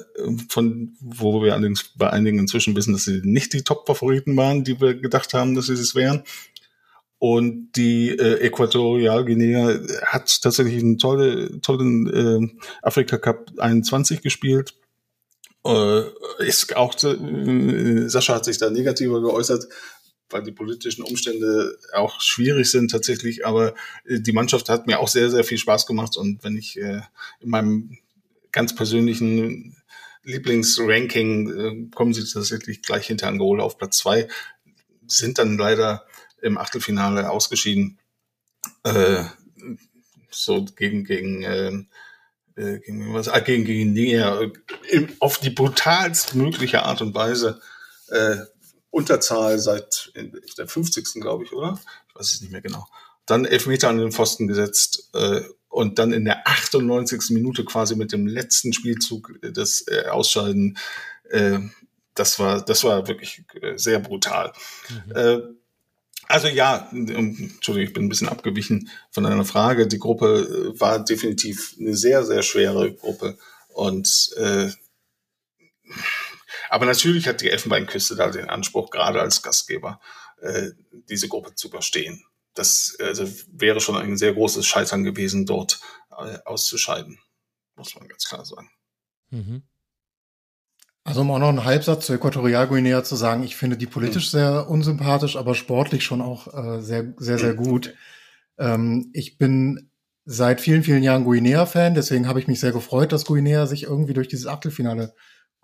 von 0.48 0.96
wo 1.00 1.42
wir 1.42 1.52
allerdings 1.54 1.90
bei 1.96 2.10
einigen 2.10 2.38
inzwischen 2.38 2.74
wissen, 2.74 2.92
dass 2.92 3.04
sie 3.04 3.20
nicht 3.22 3.52
die 3.52 3.62
Top-Favoriten 3.62 4.36
waren, 4.36 4.64
die 4.64 4.80
wir 4.80 4.94
gedacht 4.94 5.34
haben, 5.34 5.54
dass 5.54 5.66
sie 5.66 5.74
es 5.74 5.94
wären. 5.94 6.24
Und 7.18 7.72
die 7.76 8.10
äh, 8.10 8.40
Äquatorialguinea 8.40 9.78
hat 10.04 10.42
tatsächlich 10.42 10.82
einen 10.82 10.98
tolle, 10.98 11.60
tollen 11.60 12.06
äh, 12.06 12.60
Afrika 12.82 13.16
Cup 13.18 13.50
21 13.56 14.20
gespielt. 14.20 14.74
Äh, 15.66 16.02
ist 16.40 16.76
auch, 16.76 16.94
äh, 17.02 18.08
Sascha 18.08 18.34
hat 18.34 18.44
sich 18.44 18.58
da 18.58 18.68
negativer 18.68 19.22
geäußert, 19.22 19.66
weil 20.30 20.42
die 20.42 20.52
politischen 20.52 21.02
Umstände 21.02 21.78
auch 21.92 22.20
schwierig 22.20 22.70
sind 22.70 22.90
tatsächlich. 22.90 23.46
Aber 23.46 23.74
äh, 24.04 24.20
die 24.20 24.32
Mannschaft 24.32 24.68
hat 24.68 24.86
mir 24.86 24.98
auch 24.98 25.08
sehr, 25.08 25.30
sehr 25.30 25.44
viel 25.44 25.58
Spaß 25.58 25.86
gemacht. 25.86 26.16
Und 26.16 26.42
wenn 26.44 26.56
ich 26.56 26.78
äh, 26.78 27.00
in 27.40 27.50
meinem 27.50 27.98
ganz 28.52 28.74
persönlichen 28.74 29.76
Lieblingsranking 30.22 31.50
äh, 31.50 31.90
kommen 31.94 32.14
sie 32.14 32.24
tatsächlich 32.24 32.82
gleich 32.82 33.06
hinter 33.06 33.28
Angola 33.28 33.64
auf 33.64 33.78
Platz 33.78 33.98
zwei, 33.98 34.28
sind 35.06 35.38
dann 35.38 35.58
leider 35.58 36.06
im 36.40 36.56
Achtelfinale 36.58 37.30
ausgeschieden. 37.30 37.98
So 40.30 40.64
gegen, 40.64 41.04
gegen, 41.04 41.42
äh, 41.42 41.72
äh 42.56 42.78
gegen 42.80 43.14
was, 43.14 43.28
äh, 43.28 43.42
gegen, 43.42 43.64
gegen 43.64 43.96
äh, 43.96 44.50
auf 45.20 45.38
die 45.38 45.50
brutalst 45.50 46.34
mögliche 46.34 46.82
Art 46.82 47.00
und 47.02 47.14
Weise. 47.14 47.60
Unterzahl 48.94 49.58
seit 49.58 50.12
der 50.56 50.68
50. 50.68 51.14
glaube 51.14 51.44
ich, 51.44 51.52
oder? 51.52 51.80
Ich 52.08 52.14
weiß 52.14 52.32
es 52.32 52.40
nicht 52.40 52.52
mehr 52.52 52.60
genau. 52.60 52.86
Dann 53.26 53.44
Elfmeter 53.44 53.88
an 53.88 53.98
den 53.98 54.12
Pfosten 54.12 54.46
gesetzt 54.46 55.08
äh, 55.14 55.40
und 55.68 55.98
dann 55.98 56.12
in 56.12 56.24
der 56.24 56.46
98. 56.46 57.30
Minute 57.30 57.64
quasi 57.64 57.96
mit 57.96 58.12
dem 58.12 58.26
letzten 58.26 58.72
Spielzug 58.72 59.32
das 59.42 59.84
äh, 59.88 60.06
Ausscheiden. 60.08 60.78
Äh, 61.30 61.58
das 62.14 62.38
war, 62.38 62.64
das 62.64 62.84
war 62.84 63.08
wirklich 63.08 63.42
äh, 63.60 63.76
sehr 63.76 63.98
brutal. 63.98 64.52
Mhm. 64.88 65.16
Äh, 65.16 65.40
also 66.28 66.48
ja, 66.48 66.88
Entschuldigung, 66.92 67.88
ich 67.88 67.92
bin 67.92 68.04
ein 68.04 68.08
bisschen 68.08 68.28
abgewichen 68.28 68.88
von 69.10 69.24
deiner 69.24 69.44
Frage. 69.44 69.88
Die 69.88 69.98
Gruppe 69.98 70.72
äh, 70.74 70.80
war 70.80 71.04
definitiv 71.04 71.74
eine 71.78 71.96
sehr, 71.96 72.24
sehr 72.24 72.42
schwere 72.42 72.92
Gruppe. 72.92 73.36
Und 73.72 74.30
äh, 74.36 74.70
aber 76.74 76.86
natürlich 76.86 77.28
hat 77.28 77.40
die 77.40 77.50
Elfenbeinküste 77.50 78.16
da 78.16 78.30
den 78.30 78.50
Anspruch, 78.50 78.90
gerade 78.90 79.20
als 79.20 79.42
Gastgeber, 79.42 80.00
äh, 80.40 80.70
diese 81.08 81.28
Gruppe 81.28 81.54
zu 81.54 81.68
überstehen. 81.68 82.24
Das 82.54 82.96
also 83.00 83.28
wäre 83.52 83.80
schon 83.80 83.96
ein 83.96 84.16
sehr 84.16 84.34
großes 84.34 84.66
Scheitern 84.66 85.04
gewesen, 85.04 85.46
dort 85.46 85.80
äh, 86.10 86.38
auszuscheiden, 86.44 87.20
muss 87.76 87.94
man 87.94 88.08
ganz 88.08 88.24
klar 88.24 88.44
sagen. 88.44 88.70
Mhm. 89.30 89.62
Also 91.04 91.20
um 91.20 91.30
auch 91.30 91.38
noch 91.38 91.48
einen 91.48 91.64
Halbsatz 91.64 92.06
zu 92.06 92.12
Äquatorialguinea 92.12 93.04
zu 93.04 93.14
sagen, 93.14 93.44
ich 93.44 93.54
finde 93.54 93.76
die 93.76 93.86
politisch 93.86 94.32
mhm. 94.32 94.38
sehr 94.38 94.68
unsympathisch, 94.68 95.36
aber 95.36 95.54
sportlich 95.54 96.02
schon 96.02 96.20
auch 96.20 96.52
äh, 96.52 96.82
sehr, 96.82 97.14
sehr, 97.18 97.38
sehr 97.38 97.54
gut. 97.54 97.94
Ähm, 98.58 99.10
ich 99.12 99.38
bin 99.38 99.90
seit 100.24 100.60
vielen, 100.60 100.82
vielen 100.82 101.04
Jahren 101.04 101.22
Guinea-Fan, 101.22 101.94
deswegen 101.94 102.26
habe 102.26 102.40
ich 102.40 102.48
mich 102.48 102.58
sehr 102.58 102.72
gefreut, 102.72 103.12
dass 103.12 103.26
Guinea 103.26 103.66
sich 103.66 103.84
irgendwie 103.84 104.14
durch 104.14 104.26
dieses 104.26 104.48
Achtelfinale 104.48 105.14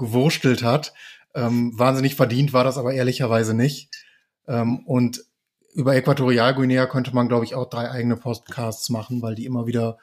gewurstelt 0.01 0.65
hat. 0.65 0.93
Ähm, 1.35 1.79
wahnsinnig 1.79 2.17
verdient 2.17 2.53
war 2.53 2.65
das 2.65 2.77
aber 2.77 2.93
ehrlicherweise 2.93 3.55
nicht. 3.55 3.91
Ähm, 4.49 4.81
und 4.87 5.25
über 5.75 5.95
Äquatorialguinea 5.95 6.87
könnte 6.87 7.15
man, 7.15 7.29
glaube 7.29 7.45
ich, 7.45 7.55
auch 7.55 7.71
drei 7.71 7.89
eigene 7.89 8.17
Podcasts 8.17 8.91
machen, 8.91 9.23
weil 9.23 9.37
die 9.37 9.47
immer 9.47 9.69
wieder 9.69 9.99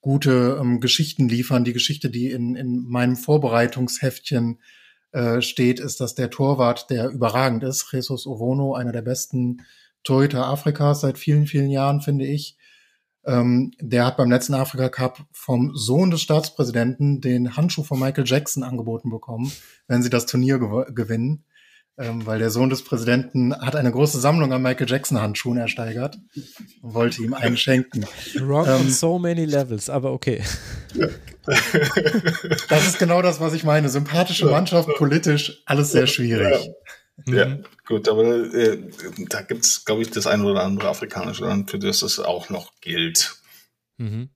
gute 0.00 0.58
ähm, 0.60 0.80
Geschichten 0.80 1.28
liefern. 1.28 1.64
Die 1.64 1.74
Geschichte, 1.74 2.08
die 2.08 2.30
in, 2.30 2.56
in 2.56 2.88
meinem 2.88 3.16
Vorbereitungsheftchen 3.16 4.60
äh, 5.12 5.42
steht, 5.42 5.78
ist, 5.78 6.00
dass 6.00 6.14
der 6.14 6.30
Torwart, 6.30 6.88
der 6.88 7.10
überragend 7.10 7.62
ist, 7.64 7.92
Jesus 7.92 8.26
Ovono, 8.26 8.74
einer 8.74 8.92
der 8.92 9.02
besten 9.02 9.62
Torhüter 10.04 10.46
Afrikas 10.46 11.02
seit 11.02 11.18
vielen, 11.18 11.46
vielen 11.46 11.70
Jahren, 11.70 12.00
finde 12.00 12.26
ich. 12.26 12.56
Ähm, 13.24 13.72
der 13.80 14.06
hat 14.06 14.16
beim 14.16 14.30
letzten 14.30 14.54
Afrika 14.54 14.88
Cup 14.88 15.24
vom 15.32 15.74
Sohn 15.74 16.10
des 16.10 16.22
Staatspräsidenten 16.22 17.20
den 17.20 17.56
Handschuh 17.56 17.84
von 17.84 18.00
Michael 18.00 18.26
Jackson 18.26 18.62
angeboten 18.62 19.10
bekommen, 19.10 19.52
wenn 19.86 20.02
sie 20.02 20.10
das 20.10 20.26
Turnier 20.26 20.58
gew 20.58 20.84
gewinnen 20.92 21.44
ähm, 21.98 22.24
weil 22.26 22.38
der 22.38 22.50
Sohn 22.50 22.70
des 22.70 22.82
Präsidenten 22.84 23.54
hat 23.54 23.76
eine 23.76 23.92
große 23.92 24.18
Sammlung 24.18 24.52
an 24.52 24.62
Michael 24.62 24.88
Jackson 24.88 25.20
Handschuhen 25.20 25.58
ersteigert 25.58 26.18
und 26.80 26.94
wollte 26.94 27.22
ihm 27.22 27.34
einen 27.34 27.56
schenken. 27.56 28.06
Wrong 28.40 28.66
ähm, 28.66 28.80
on 28.80 28.90
so 28.90 29.18
many 29.18 29.44
levels, 29.44 29.90
aber 29.90 30.12
okay. 30.12 30.42
das 32.68 32.86
ist 32.86 32.98
genau 32.98 33.20
das, 33.20 33.40
was 33.40 33.52
ich 33.52 33.64
meine. 33.64 33.88
Sympathische 33.88 34.46
Mannschaft, 34.46 34.88
politisch, 34.96 35.62
alles 35.66 35.92
sehr 35.92 36.06
schwierig. 36.06 36.70
Ja, 37.26 37.46
mhm. 37.46 37.64
gut, 37.86 38.08
aber 38.08 38.52
äh, 38.54 38.78
da 39.28 39.42
gibt 39.42 39.64
es, 39.64 39.84
glaube 39.84 40.02
ich, 40.02 40.10
das 40.10 40.26
eine 40.26 40.44
oder 40.44 40.62
andere 40.62 40.88
afrikanische 40.88 41.44
Land, 41.44 41.70
für 41.70 41.78
das 41.78 42.02
es 42.02 42.18
auch 42.18 42.50
noch 42.50 42.72
gilt. 42.80 43.36
Mhm. 43.98 44.30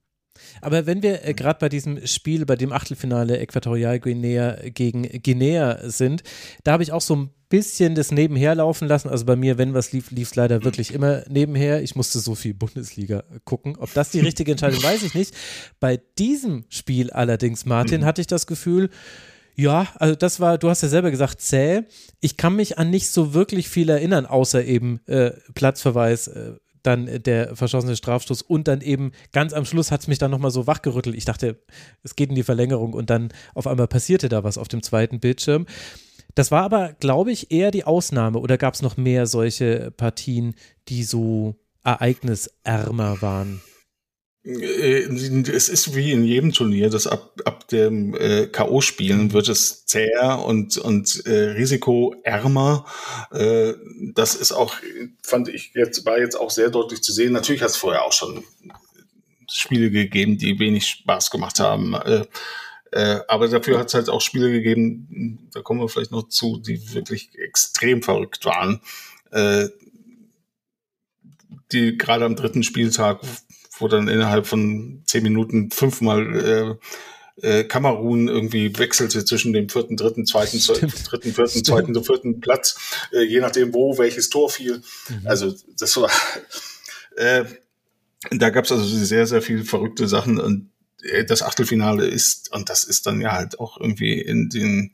Aber 0.61 0.87
wenn 0.87 1.03
wir 1.03 1.25
äh, 1.25 1.35
gerade 1.35 1.59
bei 1.59 1.68
diesem 1.68 2.07
Spiel, 2.07 2.46
bei 2.46 2.57
dem 2.57 2.72
Achtelfinale 2.72 3.38
Äquatorialguinea 3.38 4.70
gegen 4.70 5.03
Guinea 5.22 5.88
sind, 5.88 6.22
da 6.64 6.72
habe 6.72 6.83
ich 6.83 6.92
auch 6.92 7.01
so 7.01 7.16
ein 7.16 7.31
bisschen 7.49 7.94
das 7.94 8.11
nebenher 8.11 8.55
laufen 8.55 8.88
lassen. 8.88 9.09
Also 9.09 9.25
bei 9.25 9.37
mir, 9.37 9.59
wenn 9.59 9.75
was 9.75 9.92
lief, 9.92 10.11
lief 10.11 10.31
es 10.31 10.35
leider 10.35 10.64
wirklich 10.64 10.92
immer 10.92 11.22
nebenher. 11.29 11.83
Ich 11.83 11.94
musste 11.94 12.18
so 12.18 12.35
viel 12.35 12.55
Bundesliga 12.55 13.25
gucken. 13.44 13.77
Ob 13.77 13.92
das 13.94 14.11
die 14.11 14.20
richtige 14.20 14.53
Entscheidung, 14.53 14.83
weiß 14.83 15.03
ich 15.05 15.14
nicht. 15.14 15.35
Bei 15.79 16.01
diesem 16.18 16.64
Spiel 16.68 17.11
allerdings, 17.11 17.64
Martin, 17.64 18.05
hatte 18.05 18.20
ich 18.20 18.27
das 18.27 18.46
Gefühl, 18.46 18.90
ja, 19.57 19.88
also 19.95 20.14
das 20.14 20.38
war, 20.38 20.59
du 20.59 20.69
hast 20.69 20.83
ja 20.83 20.88
selber 20.88 21.11
gesagt, 21.11 21.40
zäh. 21.40 21.83
Ich 22.21 22.37
kann 22.37 22.55
mich 22.55 22.79
an 22.79 22.90
nicht 22.90 23.09
so 23.09 23.33
wirklich 23.33 23.69
viel 23.69 23.88
erinnern, 23.88 24.27
außer 24.27 24.62
eben 24.62 25.01
äh, 25.07 25.31
Platzverweis, 25.55 26.29
äh, 26.29 26.53
dann 26.83 27.23
der 27.23 27.57
verschossene 27.57 27.97
Strafstoß 27.97 28.42
und 28.42 28.69
dann 28.69 28.81
eben 28.81 29.11
ganz 29.33 29.53
am 29.53 29.64
Schluss 29.64 29.90
hat 29.90 30.03
es 30.03 30.09
mich 30.09 30.19
dann 30.19 30.31
nochmal 30.31 30.53
so 30.53 30.66
wachgerüttelt. 30.69 31.16
Ich 31.16 31.25
dachte, 31.25 31.59
es 32.05 32.14
geht 32.14 32.29
in 32.29 32.37
die 32.37 32.45
Verlängerung 32.45 32.92
und 32.92 33.11
dann 33.11 33.31
auf 33.55 33.66
einmal 33.66 33.88
passierte 33.88 34.29
da 34.29 34.45
was 34.45 34.57
auf 34.57 34.69
dem 34.69 34.83
zweiten 34.83 35.19
Bildschirm. 35.19 35.66
Das 36.37 36.51
war 36.51 36.62
aber, 36.62 36.92
glaube 37.01 37.33
ich, 37.33 37.51
eher 37.51 37.71
die 37.71 37.85
Ausnahme 37.85 38.38
oder 38.38 38.59
gab 38.59 38.75
es 38.75 38.83
noch 38.83 38.97
mehr 38.97 39.27
solche 39.27 39.90
Partien, 39.90 40.55
die 40.88 41.03
so 41.03 41.57
ereignisärmer 41.83 43.21
waren? 43.23 43.62
Äh, 44.46 45.09
es 45.50 45.68
ist 45.68 45.94
wie 45.96 46.12
in 46.12 46.24
jedem 46.24 46.52
Turnier, 46.52 46.88
dass 46.88 47.06
ab, 47.06 47.32
ab 47.44 47.66
dem 47.68 48.14
äh, 48.14 48.46
K.O.-Spielen 48.46 49.32
wird 49.32 49.48
es 49.48 49.85
zäher 49.87 50.44
und, 50.44 50.78
und 50.78 51.26
äh, 51.26 51.50
risikoärmer. 51.50 52.87
Äh, 53.32 53.74
das 54.14 54.37
ist 54.37 54.52
auch, 54.52 54.76
fand 55.22 55.48
ich 55.48 55.72
jetzt, 55.74 56.04
war 56.06 56.18
jetzt 56.18 56.37
auch 56.37 56.50
sehr 56.50 56.70
deutlich 56.70 57.02
zu 57.02 57.12
sehen. 57.12 57.32
Natürlich 57.32 57.62
hat 57.62 57.70
es 57.70 57.76
vorher 57.76 58.04
auch 58.04 58.12
schon 58.12 58.44
Spiele 59.50 59.90
gegeben, 59.90 60.38
die 60.38 60.59
wenig 60.59 60.87
Spaß 60.87 61.30
gemacht 61.30 61.59
haben. 61.59 61.94
Äh, 61.94 62.24
äh, 62.92 63.20
aber 63.26 63.48
dafür 63.48 63.78
hat 63.78 63.88
es 63.88 63.94
halt 63.94 64.09
auch 64.09 64.20
Spiele 64.20 64.52
gegeben, 64.52 65.48
da 65.52 65.61
kommen 65.61 65.80
wir 65.80 65.88
vielleicht 65.88 66.12
noch 66.12 66.28
zu, 66.28 66.59
die 66.59 66.94
wirklich 66.94 67.30
extrem 67.37 68.02
verrückt 68.02 68.44
waren. 68.44 68.80
Äh, 69.32 69.68
die 71.72 71.98
gerade 71.98 72.24
am 72.24 72.37
dritten 72.37 72.62
Spieltag 72.62 73.20
wo 73.78 73.88
dann 73.88 74.08
innerhalb 74.08 74.46
von 74.46 75.02
zehn 75.06 75.22
Minuten 75.22 75.70
fünfmal 75.70 76.78
äh, 77.42 77.46
äh, 77.46 77.64
Kamerun 77.64 78.28
irgendwie 78.28 78.78
wechselte 78.78 79.24
zwischen 79.24 79.52
dem 79.52 79.68
vierten, 79.68 79.96
dritten, 79.96 80.26
zweiten, 80.26 80.58
Stimmt. 80.58 81.10
dritten, 81.10 81.34
vierten, 81.34 81.50
Stimmt. 81.50 81.66
zweiten, 81.66 82.04
vierten 82.04 82.40
Platz, 82.40 82.78
äh, 83.12 83.22
je 83.22 83.40
nachdem, 83.40 83.74
wo 83.74 83.98
welches 83.98 84.30
Tor 84.30 84.50
fiel. 84.50 84.82
Mhm. 85.08 85.26
Also 85.26 85.54
das 85.78 85.96
war, 85.96 86.10
äh, 87.16 87.44
da 88.30 88.50
gab 88.50 88.64
es 88.64 88.72
also 88.72 88.84
sehr, 88.84 89.26
sehr 89.26 89.42
viele 89.42 89.64
verrückte 89.64 90.08
Sachen 90.08 90.40
und 90.40 90.70
äh, 91.02 91.24
das 91.24 91.42
Achtelfinale 91.42 92.06
ist, 92.06 92.52
und 92.52 92.70
das 92.70 92.84
ist 92.84 93.06
dann 93.06 93.20
ja 93.20 93.32
halt 93.32 93.60
auch 93.60 93.78
irgendwie 93.78 94.18
in 94.20 94.48
den 94.48 94.92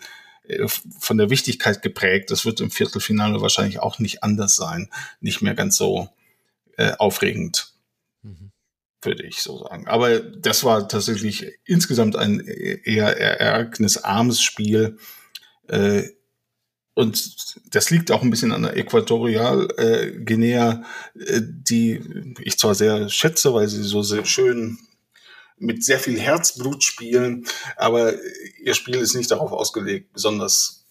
äh, 0.48 0.66
von 0.98 1.18
der 1.18 1.30
Wichtigkeit 1.30 1.82
geprägt. 1.82 2.30
Das 2.30 2.44
wird 2.44 2.60
im 2.60 2.70
Viertelfinale 2.70 3.40
wahrscheinlich 3.40 3.78
auch 3.78 4.00
nicht 4.00 4.24
anders 4.24 4.56
sein, 4.56 4.90
nicht 5.20 5.42
mehr 5.42 5.54
ganz 5.54 5.76
so 5.76 6.08
äh, 6.76 6.92
aufregend 6.98 7.71
würde 9.02 9.24
ich 9.24 9.42
so 9.42 9.58
sagen. 9.58 9.86
Aber 9.86 10.20
das 10.20 10.64
war 10.64 10.88
tatsächlich 10.88 11.46
insgesamt 11.64 12.16
ein 12.16 12.40
eher 12.40 13.16
ereignisarmes 13.18 14.42
Spiel. 14.42 14.98
Äh, 15.68 16.04
und 16.94 17.74
das 17.74 17.90
liegt 17.90 18.10
auch 18.10 18.22
ein 18.22 18.30
bisschen 18.30 18.52
an 18.52 18.62
der 18.62 18.76
Äquatorialguinea, 18.76 20.84
äh, 21.14 21.40
die 21.42 22.34
ich 22.40 22.58
zwar 22.58 22.74
sehr 22.74 23.08
schätze, 23.08 23.54
weil 23.54 23.68
sie 23.68 23.82
so 23.82 24.02
sehr 24.02 24.24
schön 24.24 24.78
mit 25.58 25.84
sehr 25.84 26.00
viel 26.00 26.18
Herzblut 26.18 26.82
spielen, 26.82 27.46
aber 27.76 28.14
ihr 28.60 28.74
Spiel 28.74 28.96
ist 28.96 29.14
nicht 29.14 29.30
darauf 29.30 29.52
ausgelegt, 29.52 30.12
besonders 30.12 30.86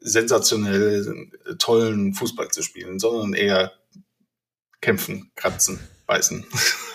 sensationell 0.00 1.30
tollen 1.58 2.14
Fußball 2.14 2.48
zu 2.48 2.62
spielen, 2.62 2.98
sondern 2.98 3.34
eher 3.34 3.72
kämpfen, 4.80 5.30
kratzen, 5.34 5.78
beißen. 6.06 6.46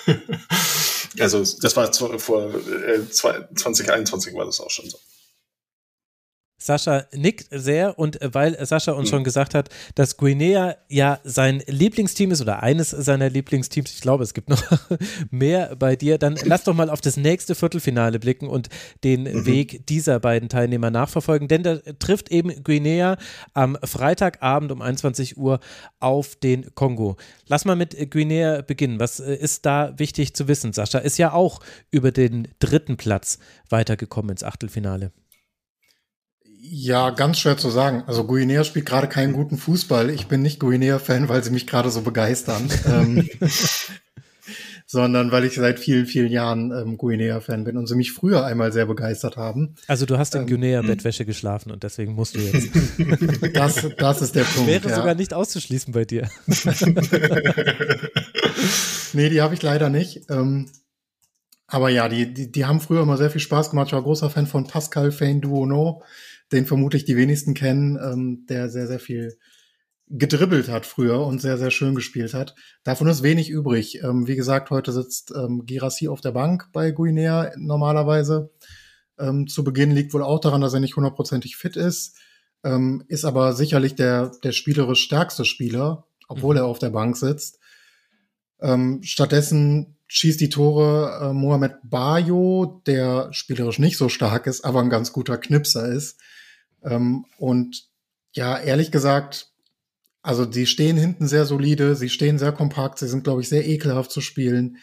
also 1.20 1.40
das 1.62 1.76
war 1.76 1.92
vor 1.94 2.54
äh, 2.56 3.10
2021 3.10 4.34
war 4.36 4.46
das 4.46 4.60
auch 4.60 4.70
schon 4.70 4.90
so. 4.90 4.98
Sascha 6.60 7.06
nickt 7.16 7.48
sehr 7.52 7.98
und 7.98 8.20
weil 8.22 8.64
Sascha 8.66 8.92
uns 8.92 9.10
mhm. 9.10 9.16
schon 9.16 9.24
gesagt 9.24 9.56
hat, 9.56 9.70
dass 9.96 10.18
Guinea 10.18 10.76
ja 10.90 11.20
sein 11.24 11.64
Lieblingsteam 11.66 12.32
ist 12.32 12.42
oder 12.42 12.62
eines 12.62 12.90
seiner 12.90 13.30
Lieblingsteams, 13.30 13.92
ich 13.92 14.02
glaube, 14.02 14.24
es 14.24 14.34
gibt 14.34 14.50
noch 14.50 14.62
mehr 15.32 15.76
bei 15.78 15.96
dir, 15.96 16.18
dann 16.18 16.38
lass 16.44 16.66
doch 16.66 16.74
mal 16.74 16.90
auf 16.90 17.02
das 17.02 17.18
nächste 17.18 17.56
Viertelfinale 17.56 18.20
blicken 18.20 18.48
und 18.48 18.68
den 19.04 19.24
mhm. 19.24 19.46
Weg 19.46 19.88
dieser 19.88 20.20
beiden 20.20 20.50
Teilnehmer 20.50 20.92
nachverfolgen, 20.92 21.48
denn 21.48 21.64
da 21.64 21.78
trifft 21.98 22.30
eben 22.30 22.64
Guinea 22.64 23.18
am 23.54 23.78
Freitagabend 23.82 24.72
um 24.72 24.82
21 24.82 25.38
Uhr 25.38 25.60
auf 26.00 26.36
den 26.36 26.76
Kongo. 26.76 27.16
Lass 27.48 27.66
mal 27.66 27.76
mit 27.76 28.12
Guinea 28.12 28.62
beginnen. 28.62 29.00
Was 29.00 29.20
äh, 29.20 29.34
ist 29.34 29.66
da 29.66 29.94
wichtig 29.98 30.36
zu 30.36 30.48
wissen? 30.48 30.74
Sascha 30.74 31.00
ist 31.00 31.18
ja 31.18 31.32
auch 31.32 31.62
über 31.90 32.12
den 32.12 32.50
dritten 32.60 32.98
Platz 32.98 33.40
weitergekommen 33.70 34.32
ins 34.32 34.44
Achtelfinale. 34.44 35.12
Ja, 36.62 37.12
ganz 37.12 37.40
schwer 37.40 37.56
zu 37.56 37.70
sagen. 37.70 38.04
Also 38.06 38.26
Guinea 38.26 38.66
spielt 38.66 38.86
gerade 38.86 39.08
keinen 39.08 39.32
guten 39.32 39.58
Fußball. 39.58 40.10
Ich 40.10 40.28
bin 40.28 40.42
nicht 40.42 40.60
Guinea-Fan, 40.60 41.30
weil 41.30 41.42
sie 41.42 41.52
mich 41.52 41.68
gerade 41.68 41.90
so 41.90 42.02
begeistern. 42.02 42.70
ähm, 42.86 43.30
sondern 44.86 45.32
weil 45.32 45.46
ich 45.46 45.56
seit 45.56 45.80
vielen, 45.80 46.06
vielen 46.06 46.30
Jahren 46.30 46.72
ähm, 46.72 46.98
Guinea-Fan 46.98 47.64
bin 47.64 47.78
und 47.78 47.88
sie 47.88 47.96
mich 47.96 48.12
früher 48.12 48.44
einmal 48.46 48.74
sehr 48.74 48.88
begeistert 48.88 49.38
haben. 49.38 49.76
Also 49.88 50.06
du 50.06 50.18
hast 50.18 50.36
in 50.36 50.42
ähm, 50.42 50.48
Guinea-Bettwäsche 50.48 51.26
geschlafen 51.26 51.72
und 51.72 51.84
deswegen 51.84 52.14
musst 52.14 52.36
du 52.36 52.40
jetzt. 52.40 52.70
das, 53.54 53.88
das 53.98 54.22
ist 54.22 54.36
der 54.36 54.44
Punkt. 54.44 54.68
Wäre 54.68 54.90
ja. 54.90 54.96
sogar 54.96 55.16
nicht 55.16 55.34
auszuschließen 55.34 55.94
bei 55.94 56.04
dir. 56.04 56.30
nee, 59.14 59.30
die 59.30 59.42
habe 59.42 59.54
ich 59.54 59.62
leider 59.62 59.90
nicht. 59.90 60.30
Ähm, 60.30 60.70
aber 61.68 61.90
ja, 61.90 62.10
die, 62.10 62.34
die, 62.34 62.52
die 62.52 62.66
haben 62.66 62.82
früher 62.82 63.04
immer 63.04 63.16
sehr 63.16 63.30
viel 63.30 63.40
Spaß 63.40 63.70
gemacht. 63.70 63.88
Ich 63.88 63.94
war 63.94 64.04
großer 64.04 64.30
Fan 64.30 64.48
von 64.48 64.68
Pascal 64.68 65.12
Fein 65.14 65.40
Duono 65.40 66.04
den 66.52 66.66
vermutlich 66.66 67.06
die 67.06 67.18
wenigsten 67.18 67.54
kennen, 67.54 67.98
ähm, 68.02 68.46
der 68.48 68.70
sehr, 68.70 68.88
sehr 68.88 69.00
viel 69.00 69.38
gedribbelt 70.10 70.70
hat 70.70 70.86
früher 70.88 71.26
und 71.26 71.40
sehr, 71.40 71.58
sehr 71.58 71.70
schön 71.70 71.94
gespielt 71.94 72.34
hat. 72.34 72.56
Davon 72.84 73.08
ist 73.08 73.22
wenig 73.22 73.50
übrig. 73.50 74.04
Ähm, 74.04 74.28
wie 74.28 74.36
gesagt, 74.36 74.72
heute 74.72 74.92
sitzt 74.92 75.32
ähm, 75.36 75.66
Girassi 75.66 76.08
auf 76.08 76.22
der 76.22 76.32
Bank 76.32 76.70
bei 76.74 76.92
Guinea 76.92 77.52
normalerweise. 77.58 78.52
Ähm, 79.20 79.48
zu 79.48 79.64
Beginn 79.64 79.92
liegt 79.92 80.14
wohl 80.14 80.24
auch 80.24 80.40
daran, 80.40 80.62
dass 80.62 80.74
er 80.74 80.80
nicht 80.80 80.96
hundertprozentig 80.96 81.58
fit 81.58 81.76
ist, 81.76 82.18
ähm, 82.64 83.04
ist 83.08 83.26
aber 83.26 83.54
sicherlich 83.54 83.96
der, 83.96 84.32
der 84.44 84.52
spielerisch 84.52 85.02
stärkste 85.02 85.46
Spieler, 85.46 86.08
obwohl 86.28 86.56
mhm. 86.56 86.62
er 86.62 86.66
auf 86.66 86.80
der 86.80 86.90
Bank 86.90 87.16
sitzt. 87.16 87.60
Ähm, 88.62 89.02
stattdessen 89.04 89.98
schießt 90.08 90.42
die 90.42 90.50
Tore 90.50 91.20
äh, 91.22 91.34
Mohamed 91.34 91.76
Bayo, 91.84 92.82
der 92.88 93.32
spielerisch 93.32 93.78
nicht 93.78 93.98
so 93.98 94.10
stark 94.10 94.48
ist, 94.48 94.66
aber 94.66 94.80
ein 94.80 94.90
ganz 94.90 95.14
guter 95.14 95.38
Knipser 95.38 95.88
ist. 95.88 96.20
Ähm, 96.84 97.26
und 97.38 97.90
ja, 98.32 98.58
ehrlich 98.58 98.92
gesagt, 98.92 99.52
also 100.22 100.50
sie 100.52 100.66
stehen 100.66 100.98
hinten 100.98 101.28
sehr 101.28 101.46
solide, 101.46 101.96
sie 101.96 102.10
stehen 102.10 102.38
sehr 102.38 102.52
kompakt, 102.52 103.00
sie 103.00 103.08
sind, 103.08 103.24
glaube 103.24 103.42
ich, 103.42 103.50
sehr 103.50 103.68
ekelhaft 103.68 104.12
zu 104.12 104.22
spielen. 104.22 104.78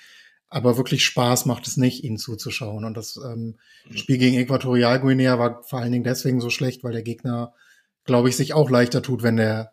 Aber 0.48 0.76
wirklich 0.76 1.04
Spaß 1.04 1.46
macht 1.46 1.66
es 1.66 1.76
nicht, 1.76 2.04
ihnen 2.04 2.18
zuzuschauen. 2.18 2.84
Und 2.84 2.96
das 2.96 3.16
ähm, 3.16 3.58
mhm. 3.88 3.96
Spiel 3.96 4.18
gegen 4.18 4.38
Äquatorialguinea 4.38 5.38
war 5.38 5.62
vor 5.64 5.80
allen 5.80 5.92
Dingen 5.92 6.04
deswegen 6.04 6.40
so 6.40 6.50
schlecht, 6.50 6.84
weil 6.84 6.92
der 6.92 7.02
Gegner, 7.02 7.52
glaube 8.04 8.28
ich, 8.28 8.36
sich 8.36 8.54
auch 8.54 8.70
leichter 8.70 9.02
tut, 9.02 9.22
wenn 9.22 9.36
der 9.36 9.72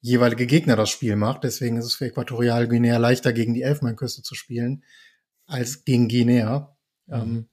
jeweilige 0.00 0.46
Gegner 0.46 0.76
das 0.76 0.90
Spiel 0.90 1.16
macht. 1.16 1.44
Deswegen 1.44 1.76
ist 1.76 1.86
es 1.86 1.94
für 1.94 2.06
Äquatorialguinea 2.06 2.98
leichter, 2.98 3.32
gegen 3.32 3.54
die 3.54 3.62
Elfmeinküste 3.62 4.22
zu 4.22 4.34
spielen, 4.34 4.84
als 5.46 5.84
gegen 5.84 6.08
Guinea. 6.08 6.76
Mhm. 7.06 7.14
Ähm, 7.14 7.48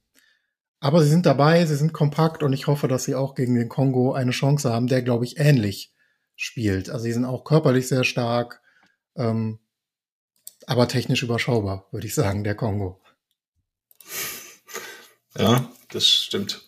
aber 0.81 1.03
sie 1.03 1.09
sind 1.09 1.27
dabei, 1.27 1.63
sie 1.65 1.75
sind 1.75 1.93
kompakt 1.93 2.41
und 2.41 2.53
ich 2.53 2.65
hoffe, 2.65 2.87
dass 2.87 3.03
sie 3.03 3.13
auch 3.13 3.35
gegen 3.35 3.53
den 3.53 3.69
Kongo 3.69 4.13
eine 4.13 4.31
Chance 4.31 4.73
haben, 4.73 4.87
der, 4.87 5.03
glaube 5.03 5.25
ich, 5.25 5.37
ähnlich 5.37 5.93
spielt. 6.35 6.89
Also 6.89 7.03
sie 7.03 7.13
sind 7.13 7.23
auch 7.23 7.43
körperlich 7.43 7.87
sehr 7.87 8.03
stark, 8.03 8.61
ähm, 9.15 9.59
aber 10.65 10.87
technisch 10.87 11.21
überschaubar, 11.21 11.87
würde 11.91 12.07
ich 12.07 12.15
sagen, 12.15 12.43
der 12.43 12.55
Kongo. 12.55 12.99
Ja, 15.37 15.71
das 15.89 16.07
stimmt. 16.07 16.67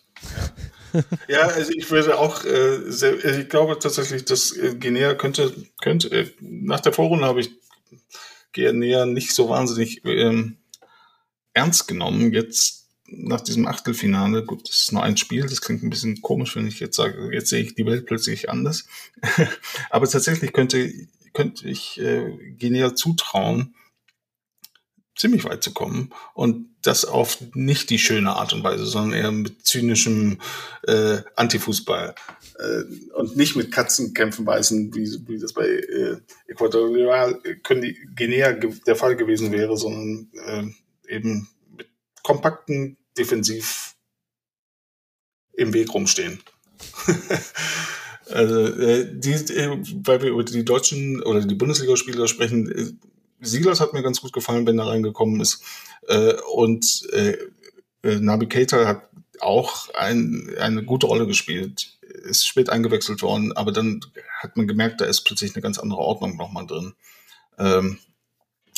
Ja, 1.26 1.48
also 1.48 1.72
ich 1.72 1.90
würde 1.90 2.16
auch, 2.16 2.44
äh, 2.44 2.88
sehr, 2.88 3.14
also 3.24 3.40
ich 3.40 3.48
glaube 3.48 3.80
tatsächlich, 3.80 4.24
dass 4.26 4.56
äh, 4.56 4.76
Guinea 4.76 5.14
könnte, 5.14 5.52
könnte, 5.82 6.08
äh, 6.10 6.30
nach 6.40 6.78
der 6.78 6.92
Vorrunde 6.92 7.26
habe 7.26 7.40
ich 7.40 7.50
Guinea 8.52 9.06
nicht 9.06 9.34
so 9.34 9.48
wahnsinnig 9.48 10.04
ähm, 10.04 10.58
ernst 11.52 11.88
genommen. 11.88 12.32
Jetzt 12.32 12.83
nach 13.16 13.40
diesem 13.40 13.66
Achtelfinale, 13.66 14.44
gut, 14.44 14.68
das 14.68 14.76
ist 14.76 14.92
nur 14.92 15.02
ein 15.02 15.16
Spiel, 15.16 15.42
das 15.42 15.60
klingt 15.60 15.82
ein 15.82 15.90
bisschen 15.90 16.22
komisch, 16.22 16.56
wenn 16.56 16.66
ich 16.66 16.80
jetzt 16.80 16.96
sage, 16.96 17.30
jetzt 17.32 17.50
sehe 17.50 17.62
ich 17.62 17.74
die 17.74 17.86
Welt 17.86 18.06
plötzlich 18.06 18.50
anders. 18.50 18.86
Aber 19.90 20.08
tatsächlich 20.08 20.52
könnte, 20.52 20.92
könnte 21.32 21.68
ich 21.68 22.00
äh, 22.00 22.54
Guinea 22.58 22.94
zutrauen, 22.94 23.74
ziemlich 25.16 25.44
weit 25.44 25.62
zu 25.62 25.72
kommen 25.72 26.10
und 26.34 26.66
das 26.82 27.04
auf 27.04 27.38
nicht 27.54 27.90
die 27.90 27.98
schöne 27.98 28.34
Art 28.34 28.52
und 28.52 28.64
Weise, 28.64 28.84
sondern 28.84 29.18
eher 29.18 29.32
mit 29.32 29.64
zynischem 29.64 30.40
äh, 30.86 31.18
Antifußball 31.36 32.14
äh, 32.58 33.14
und 33.14 33.36
nicht 33.36 33.56
mit 33.56 33.72
Katzenkämpfen 33.72 34.44
beißen, 34.44 34.94
wie, 34.94 35.08
wie 35.28 35.38
das 35.38 35.52
bei 35.52 35.66
äh, 35.66 36.16
die 37.80 37.98
Guinea 38.16 38.52
der 38.52 38.96
Fall 38.96 39.16
gewesen 39.16 39.52
wäre, 39.52 39.76
sondern 39.76 40.28
äh, 40.46 41.14
eben 41.14 41.48
mit 41.76 41.88
kompakten 42.22 42.96
defensiv 43.16 43.94
im 45.52 45.72
Weg 45.72 45.92
rumstehen. 45.94 46.40
also, 48.30 48.66
äh, 48.66 49.08
die, 49.12 49.32
äh, 49.32 49.78
weil 50.04 50.22
wir 50.22 50.30
über 50.30 50.44
die 50.44 50.64
deutschen 50.64 51.22
oder 51.22 51.40
die 51.40 51.54
Bundesligaspieler 51.54 52.26
sprechen, 52.26 52.70
äh, 52.70 52.92
Silas 53.40 53.80
hat 53.80 53.92
mir 53.92 54.02
ganz 54.02 54.20
gut 54.20 54.32
gefallen, 54.32 54.66
wenn 54.66 54.78
er 54.78 54.86
reingekommen 54.86 55.40
ist. 55.40 55.62
Äh, 56.08 56.34
und 56.52 57.08
äh, 57.12 57.36
äh, 58.02 58.18
Nabi 58.20 58.46
Keita 58.46 58.86
hat 58.86 59.08
auch 59.40 59.92
ein, 59.94 60.54
eine 60.58 60.84
gute 60.84 61.06
Rolle 61.06 61.26
gespielt. 61.26 61.98
Ist 62.24 62.46
spät 62.46 62.70
eingewechselt 62.70 63.22
worden, 63.22 63.52
aber 63.52 63.72
dann 63.72 64.00
hat 64.38 64.56
man 64.56 64.66
gemerkt, 64.66 65.00
da 65.00 65.04
ist 65.04 65.22
plötzlich 65.22 65.54
eine 65.54 65.62
ganz 65.62 65.78
andere 65.78 66.00
Ordnung 66.00 66.36
nochmal 66.36 66.66
drin. 66.66 66.94
Ähm, 67.58 67.98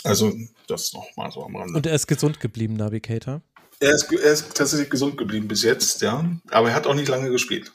also, 0.04 0.32
das 0.68 0.92
nochmal 0.92 1.30
so 1.32 1.44
am 1.44 1.56
Rande. 1.56 1.74
Und 1.74 1.86
er 1.86 1.94
ist 1.94 2.06
gesund 2.06 2.40
geblieben, 2.40 2.74
Navigator? 2.74 3.42
Er 3.78 3.90
ist, 3.92 4.10
er 4.10 4.32
ist 4.32 4.54
tatsächlich 4.54 4.88
gesund 4.88 5.18
geblieben 5.18 5.48
bis 5.48 5.62
jetzt, 5.62 6.00
ja. 6.00 6.24
Aber 6.50 6.70
er 6.70 6.74
hat 6.74 6.86
auch 6.86 6.94
nicht 6.94 7.08
lange 7.08 7.30
gespielt. 7.30 7.72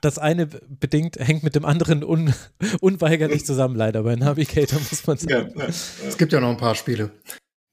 Das 0.00 0.18
eine 0.18 0.46
bedingt 0.46 1.16
hängt 1.18 1.42
mit 1.42 1.54
dem 1.54 1.66
anderen 1.66 2.02
un, 2.02 2.32
unweigerlich 2.80 3.44
zusammen, 3.44 3.76
leider. 3.76 4.02
Bei 4.02 4.16
Navigator 4.16 4.80
muss 4.90 5.06
man 5.06 5.18
sagen. 5.18 5.52
Ja, 5.54 5.62
ja, 5.62 5.68
ja. 5.68 6.08
Es 6.08 6.16
gibt 6.16 6.32
ja 6.32 6.40
noch 6.40 6.50
ein 6.50 6.56
paar 6.56 6.74
Spiele. 6.74 7.10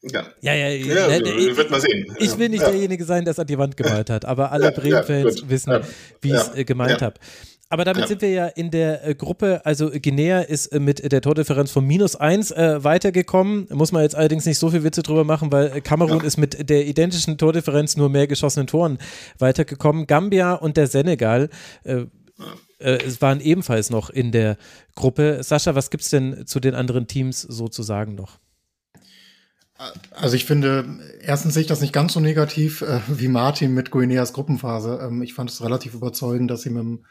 Ja, 0.02 0.28
ja, 0.42 0.54
ja. 0.54 0.68
ja, 0.68 1.10
ja 1.10 1.18
ich, 1.18 1.58
wird 1.58 1.72
mal 1.72 1.82
sehen. 1.82 2.16
Ich 2.20 2.38
will 2.38 2.50
nicht 2.50 2.66
derjenige 2.66 3.04
sein, 3.04 3.26
der 3.26 3.32
es 3.32 3.40
an 3.40 3.48
die 3.48 3.58
Wand 3.58 3.78
gemalt 3.78 4.10
hat, 4.10 4.26
aber 4.26 4.52
alle 4.52 4.72
Bremen-Fans 4.72 5.50
wissen, 5.50 5.80
wie 6.22 6.30
ich 6.30 6.36
es 6.36 6.56
äh, 6.56 6.66
gemeint 6.66 7.02
habe. 7.02 7.16
Aber 7.70 7.84
damit 7.84 8.04
ja. 8.04 8.08
sind 8.08 8.22
wir 8.22 8.30
ja 8.30 8.48
in 8.48 8.72
der 8.72 9.06
äh, 9.06 9.16
Gruppe, 9.16 9.66
also 9.66 9.90
Guinea 9.90 10.40
ist 10.40 10.68
äh, 10.68 10.80
mit 10.80 11.12
der 11.12 11.22
Tordifferenz 11.22 11.72
von 11.72 11.86
minus 11.86 12.16
eins 12.16 12.52
äh, 12.52 12.84
weitergekommen. 12.84 13.68
Muss 13.72 13.92
man 13.92 14.04
jetzt 14.04 14.16
allerdings 14.16 14.46
nicht 14.46 14.58
so 14.58 14.70
viel 14.70 14.84
Witze 14.84 15.04
drüber 15.04 15.26
machen, 15.26 15.52
weil 15.52 15.68
äh, 15.68 15.82
Kamerun 15.82 16.20
ja. 16.20 16.24
ist 16.24 16.38
mit 16.38 16.70
der 16.70 16.88
identischen 16.88 17.38
Tordifferenz 17.38 17.98
nur 17.98 18.10
mehr 18.10 18.28
geschossenen 18.28 18.68
Toren 18.68 18.98
weitergekommen. 19.38 20.08
Gambia 20.08 20.54
und 20.54 20.78
der 20.78 20.88
Senegal 20.88 21.50
äh, 21.84 22.06
äh, 22.80 23.00
waren 23.20 23.42
ebenfalls 23.42 23.90
noch 23.90 24.10
in 24.10 24.32
der 24.32 24.58
Gruppe. 24.96 25.40
Sascha, 25.42 25.76
was 25.76 25.90
gibt 25.90 26.04
es 26.04 26.10
denn 26.10 26.48
zu 26.48 26.62
den 26.62 26.74
anderen 26.74 27.08
Teams 27.08 27.42
sozusagen 27.42 28.16
noch? 28.16 28.40
Also 30.12 30.36
ich 30.36 30.46
finde, 30.46 30.86
erstens 31.22 31.54
sehe 31.54 31.62
ich 31.62 31.68
das 31.68 31.82
nicht 31.82 31.94
ganz 31.94 32.14
so 32.14 32.20
negativ 32.20 32.82
äh, 32.82 33.00
wie 33.08 33.28
Martin 33.28 33.74
mit 33.74 33.92
Guineas 33.92 34.34
Gruppenphase. 34.34 35.00
Ähm, 35.04 35.22
ich 35.22 35.34
fand 35.34 35.50
es 35.50 35.62
relativ 35.62 35.94
überzeugend, 35.94 36.50
dass 36.50 36.62
sie 36.62 36.70
mit 36.70 36.82
dem 36.82 37.06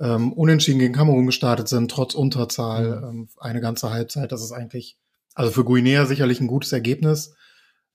ähm, 0.00 0.32
unentschieden 0.32 0.78
gegen 0.78 0.94
Kamerun 0.94 1.26
gestartet 1.26 1.68
sind, 1.68 1.90
trotz 1.90 2.14
Unterzahl, 2.14 3.00
mhm. 3.00 3.04
ähm, 3.08 3.28
eine 3.38 3.60
ganze 3.60 3.90
Halbzeit. 3.90 4.32
Das 4.32 4.42
ist 4.42 4.52
eigentlich, 4.52 4.96
also 5.34 5.50
für 5.50 5.64
Guinea 5.64 6.06
sicherlich 6.06 6.40
ein 6.40 6.46
gutes 6.46 6.72
Ergebnis. 6.72 7.34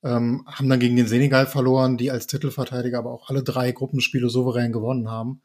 Ähm, 0.04 0.46
haben 0.46 0.70
dann 0.70 0.80
gegen 0.80 0.96
den 0.96 1.08
Senegal 1.08 1.48
verloren, 1.48 1.98
die 1.98 2.12
als 2.12 2.28
Titelverteidiger 2.28 3.00
aber 3.00 3.12
auch 3.12 3.30
alle 3.30 3.42
drei 3.42 3.72
Gruppenspiele 3.72 4.30
souverän 4.30 4.72
gewonnen 4.72 5.10
haben. 5.10 5.42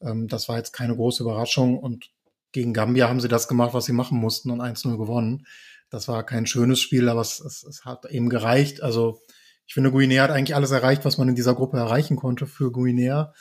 Ähm, 0.00 0.26
das 0.26 0.48
war 0.48 0.56
jetzt 0.56 0.72
keine 0.72 0.96
große 0.96 1.22
Überraschung 1.22 1.78
und 1.78 2.10
gegen 2.52 2.72
Gambia 2.72 3.08
haben 3.08 3.20
sie 3.20 3.28
das 3.28 3.46
gemacht, 3.46 3.74
was 3.74 3.84
sie 3.84 3.92
machen 3.92 4.18
mussten 4.18 4.50
und 4.50 4.60
1-0 4.60 4.96
gewonnen. 4.96 5.46
Das 5.90 6.08
war 6.08 6.24
kein 6.24 6.46
schönes 6.46 6.80
Spiel, 6.80 7.08
aber 7.08 7.20
es, 7.20 7.40
es, 7.40 7.62
es 7.62 7.84
hat 7.84 8.06
eben 8.06 8.30
gereicht. 8.30 8.82
Also 8.82 9.20
ich 9.66 9.74
finde, 9.74 9.92
Guinea 9.92 10.22
hat 10.24 10.30
eigentlich 10.30 10.56
alles 10.56 10.70
erreicht, 10.70 11.04
was 11.04 11.18
man 11.18 11.28
in 11.28 11.34
dieser 11.34 11.54
Gruppe 11.54 11.76
erreichen 11.76 12.16
konnte 12.16 12.46
für 12.46 12.72
Guinea. 12.72 13.34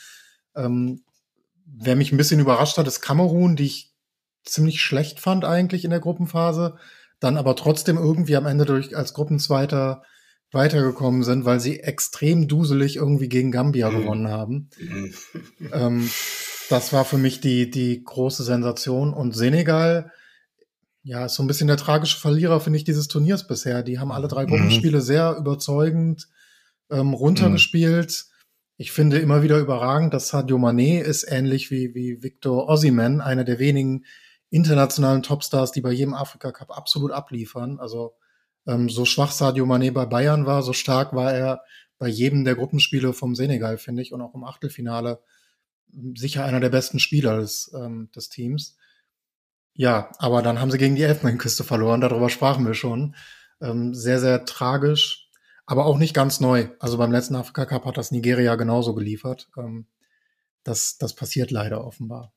Ähm, 0.56 1.04
Wer 1.78 1.96
mich 1.96 2.12
ein 2.12 2.18
bisschen 2.18 2.40
überrascht 2.40 2.78
hat, 2.78 2.88
ist 2.88 3.02
Kamerun, 3.02 3.56
die 3.56 3.66
ich 3.66 3.94
ziemlich 4.44 4.82
schlecht 4.82 5.20
fand 5.20 5.46
eigentlich 5.46 5.84
in 5.84 5.92
der 5.92 6.00
Gruppenphase, 6.00 6.78
dann 7.20 7.38
aber 7.38 7.56
trotzdem 7.56 7.98
irgendwie 7.98 8.36
am 8.36 8.46
Ende 8.46 8.66
durch 8.66 8.96
als 8.96 9.14
Gruppenzweiter 9.14 10.04
weitergekommen 10.52 11.24
sind, 11.24 11.46
weil 11.46 11.60
sie 11.60 11.80
extrem 11.80 12.48
duselig 12.48 12.96
irgendwie 12.96 13.30
gegen 13.30 13.52
Gambia 13.52 13.92
mhm. 13.92 14.02
gewonnen 14.02 14.28
haben. 14.30 14.70
Mhm. 14.80 15.14
ähm, 15.74 16.10
das 16.70 16.94
war 16.94 17.06
für 17.06 17.18
mich 17.18 17.42
die, 17.42 17.70
die 17.70 18.04
große 18.04 18.44
Sensation. 18.44 19.14
Und 19.14 19.36
Senegal, 19.36 20.12
ja, 21.04 21.26
ist 21.26 21.36
so 21.36 21.44
ein 21.44 21.48
bisschen 21.48 21.68
der 21.68 21.78
tragische 21.78 22.20
Verlierer, 22.20 22.60
finde 22.60 22.78
ich, 22.78 22.84
dieses 22.84 23.08
Turniers 23.08 23.48
bisher. 23.48 23.84
Die 23.84 24.00
haben 24.00 24.12
alle 24.12 24.28
drei 24.28 24.46
mhm. 24.46 24.50
Gruppenspiele 24.50 25.02
sehr 25.02 25.36
überzeugend 25.38 26.28
ähm, 26.90 27.14
runtergespielt. 27.14 28.10
Mhm. 28.10 28.39
Ich 28.82 28.94
finde 28.94 29.20
immer 29.20 29.44
wieder 29.44 29.60
überragend, 29.60 30.14
dass 30.14 30.30
Sadio 30.30 30.56
Mané 30.56 31.02
ist 31.02 31.30
ähnlich 31.30 31.70
wie, 31.70 31.94
wie 31.96 32.24
Victor 32.24 32.70
Osimhen, 32.70 33.20
einer 33.20 33.44
der 33.44 33.60
wenigen 33.60 34.06
internationalen 34.52 35.22
Topstars, 35.22 35.74
die 35.74 35.82
bei 35.82 35.92
jedem 35.92 36.14
Afrika 36.14 36.54
Cup 36.54 36.72
absolut 36.72 37.12
abliefern. 37.12 37.78
Also 37.82 38.14
ähm, 38.66 38.88
so 38.88 39.04
schwach 39.04 39.32
Sadio 39.32 39.66
Mané 39.66 39.92
bei 39.92 40.06
Bayern 40.06 40.46
war, 40.46 40.64
so 40.64 40.72
stark 40.72 41.14
war 41.14 41.34
er 41.34 41.62
bei 41.98 42.08
jedem 42.08 42.46
der 42.46 42.56
Gruppenspiele 42.56 43.12
vom 43.12 43.36
Senegal, 43.36 43.78
finde 43.78 44.02
ich, 44.02 44.14
und 44.14 44.22
auch 44.22 44.34
im 44.34 44.46
Achtelfinale 44.46 45.20
sicher 46.16 46.46
einer 46.46 46.62
der 46.62 46.70
besten 46.70 47.00
Spieler 47.00 47.42
des, 47.42 47.74
ähm, 47.76 48.10
des 48.16 48.30
Teams. 48.30 48.78
Ja, 49.74 50.10
aber 50.20 50.42
dann 50.42 50.62
haben 50.62 50.72
sie 50.72 50.78
gegen 50.78 50.96
die 50.96 51.04
Elfenbeinküste 51.04 51.66
verloren, 51.66 52.00
darüber 52.00 52.30
sprachen 52.30 52.66
wir 52.66 52.76
schon. 52.76 53.14
Ähm, 53.60 53.94
sehr, 53.94 54.22
sehr 54.22 54.46
tragisch, 54.46 55.29
aber 55.70 55.86
auch 55.86 56.00
nicht 56.00 56.16
ganz 56.16 56.40
neu. 56.40 56.68
Also 56.80 56.98
beim 56.98 57.12
letzten 57.12 57.36
Afrika 57.36 57.64
Cup 57.68 57.86
hat 57.86 57.96
das 57.96 58.10
Nigeria 58.10 58.56
genauso 58.56 58.96
geliefert. 58.96 59.50
Ähm, 59.56 59.86
das, 60.64 60.98
das 60.98 61.14
passiert 61.14 61.52
leider 61.52 61.86
offenbar. 61.86 62.34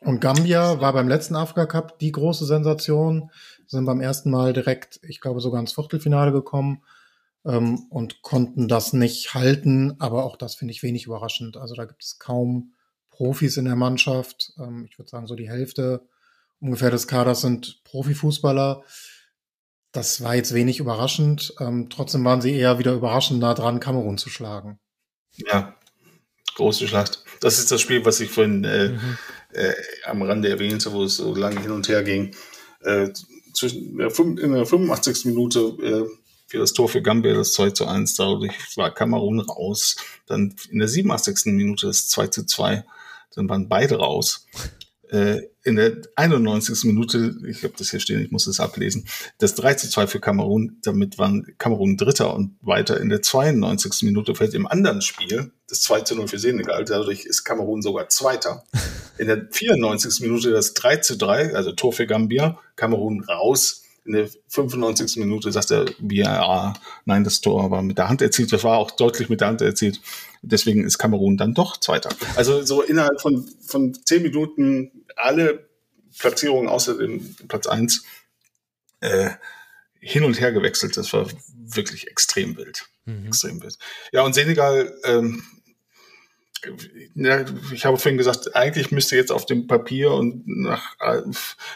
Und 0.00 0.20
Gambia 0.22 0.80
war 0.80 0.94
beim 0.94 1.08
letzten 1.08 1.36
Afrika 1.36 1.66
Cup 1.66 1.98
die 1.98 2.10
große 2.10 2.46
Sensation, 2.46 3.30
sind 3.66 3.84
beim 3.84 4.00
ersten 4.00 4.30
Mal 4.30 4.54
direkt, 4.54 4.98
ich 5.02 5.20
glaube, 5.20 5.42
sogar 5.42 5.60
ins 5.60 5.74
Viertelfinale 5.74 6.32
gekommen 6.32 6.82
ähm, 7.44 7.86
und 7.90 8.22
konnten 8.22 8.66
das 8.66 8.94
nicht 8.94 9.34
halten. 9.34 9.96
Aber 9.98 10.24
auch 10.24 10.36
das 10.36 10.54
finde 10.54 10.72
ich 10.72 10.82
wenig 10.82 11.04
überraschend. 11.04 11.58
Also 11.58 11.74
da 11.74 11.84
gibt 11.84 12.02
es 12.02 12.18
kaum 12.18 12.72
Profis 13.10 13.58
in 13.58 13.66
der 13.66 13.76
Mannschaft. 13.76 14.54
Ähm, 14.58 14.86
ich 14.88 14.98
würde 14.98 15.10
sagen, 15.10 15.26
so 15.26 15.34
die 15.34 15.50
Hälfte 15.50 16.08
ungefähr 16.60 16.90
des 16.90 17.06
Kaders 17.06 17.42
sind 17.42 17.84
Profifußballer. 17.84 18.84
Das 19.92 20.22
war 20.22 20.34
jetzt 20.34 20.54
wenig 20.54 20.80
überraschend. 20.80 21.54
Ähm, 21.60 21.88
trotzdem 21.88 22.24
waren 22.24 22.40
sie 22.40 22.54
eher 22.54 22.78
wieder 22.78 22.92
überraschend 22.92 23.40
nah 23.40 23.54
dran, 23.54 23.80
Kamerun 23.80 24.18
zu 24.18 24.28
schlagen. 24.28 24.78
Ja, 25.36 25.76
große 26.56 26.86
Schlacht. 26.88 27.24
Das 27.40 27.58
ist 27.58 27.70
das 27.70 27.80
Spiel, 27.80 28.04
was 28.04 28.20
ich 28.20 28.30
vorhin 28.30 28.64
äh, 28.64 28.90
mhm. 28.90 29.18
äh, 29.52 29.72
am 30.04 30.22
Rande 30.22 30.48
erwähnte, 30.48 30.92
wo 30.92 31.04
es 31.04 31.16
so 31.16 31.34
lange 31.34 31.60
hin 31.60 31.70
und 31.70 31.88
her 31.88 32.02
ging. 32.02 32.34
Äh, 32.80 33.10
zwischen 33.54 33.96
der, 33.96 34.16
in 34.18 34.52
der 34.52 34.66
85. 34.66 35.26
Minute 35.26 35.60
äh, 35.82 36.04
für 36.46 36.58
das 36.58 36.72
Tor 36.72 36.88
für 36.88 37.02
Gambia 37.02 37.34
das 37.34 37.52
2 37.52 37.70
zu 37.70 37.86
1. 37.86 38.14
Dadurch 38.16 38.54
war 38.76 38.92
Kamerun 38.92 39.40
raus. 39.40 39.96
Dann 40.26 40.54
in 40.70 40.78
der 40.78 40.88
87. 40.88 41.52
Minute 41.52 41.86
das 41.86 42.08
2 42.08 42.28
zu 42.28 42.46
2. 42.46 42.84
Dann 43.34 43.48
waren 43.48 43.68
beide 43.68 43.96
raus. 43.96 44.46
Äh, 45.10 45.48
in 45.64 45.76
der 45.76 46.02
91. 46.16 46.84
Minute, 46.84 47.36
ich 47.46 47.62
habe 47.62 47.74
das 47.76 47.90
hier 47.90 48.00
stehen, 48.00 48.22
ich 48.22 48.30
muss 48.30 48.46
es 48.46 48.60
ablesen, 48.60 49.06
das 49.38 49.54
3 49.54 49.74
zu 49.74 49.88
2 49.88 50.06
für 50.06 50.20
Kamerun, 50.20 50.78
damit 50.82 51.18
waren 51.18 51.46
Kamerun 51.58 51.96
Dritter 51.96 52.34
und 52.34 52.56
weiter 52.62 53.00
in 53.00 53.08
der 53.08 53.22
92. 53.22 54.02
Minute 54.02 54.34
fällt 54.34 54.54
im 54.54 54.66
anderen 54.66 55.02
Spiel 55.02 55.52
das 55.68 55.82
2 55.82 56.00
zu 56.02 56.14
0 56.14 56.28
für 56.28 56.38
Senegal, 56.38 56.84
dadurch 56.84 57.26
ist 57.26 57.44
Kamerun 57.44 57.82
sogar 57.82 58.08
Zweiter. 58.08 58.64
In 59.18 59.26
der 59.26 59.48
94. 59.50 60.20
Minute 60.20 60.50
das 60.50 60.74
3 60.74 60.98
zu 60.98 61.16
3, 61.16 61.54
also 61.54 61.72
Tor 61.72 61.92
für 61.92 62.06
Gambia, 62.06 62.58
Kamerun 62.76 63.24
raus, 63.24 63.84
in 64.08 64.14
der 64.14 64.28
95. 64.48 65.16
Minute 65.18 65.52
sagt 65.52 65.70
der 65.70 65.84
BRA, 65.98 66.72
nein, 67.04 67.24
das 67.24 67.42
Tor 67.42 67.70
war 67.70 67.82
mit 67.82 67.98
der 67.98 68.08
Hand 68.08 68.22
erzielt. 68.22 68.52
Das 68.52 68.64
war 68.64 68.78
auch 68.78 68.90
deutlich 68.90 69.28
mit 69.28 69.42
der 69.42 69.48
Hand 69.48 69.60
erzielt. 69.60 70.00
Deswegen 70.42 70.84
ist 70.84 70.98
Kamerun 70.98 71.36
dann 71.36 71.54
doch 71.54 71.76
Zweiter. 71.78 72.10
Also 72.36 72.62
so 72.62 72.82
innerhalb 72.82 73.20
von, 73.20 73.48
von 73.60 73.94
zehn 74.04 74.22
Minuten 74.22 75.04
alle 75.16 75.68
Platzierungen 76.18 76.68
außer 76.68 76.98
dem 76.98 77.34
Platz 77.48 77.66
eins 77.66 78.04
äh, 79.00 79.30
hin 80.00 80.24
und 80.24 80.40
her 80.40 80.52
gewechselt. 80.52 80.96
Das 80.96 81.12
war 81.12 81.26
wirklich 81.54 82.08
extrem 82.08 82.56
wild. 82.56 82.88
Mhm. 83.04 83.26
Extrem 83.26 83.62
wild. 83.62 83.78
Ja, 84.12 84.22
und 84.22 84.34
Senegal, 84.34 84.94
ähm, 85.04 85.42
ja, 87.14 87.44
ich 87.72 87.84
habe 87.84 87.98
vorhin 87.98 88.18
gesagt, 88.18 88.54
eigentlich 88.54 88.90
müsste 88.90 89.16
jetzt 89.16 89.32
auf 89.32 89.46
dem 89.46 89.66
Papier 89.66 90.12
und 90.12 90.46
nach, 90.46 90.96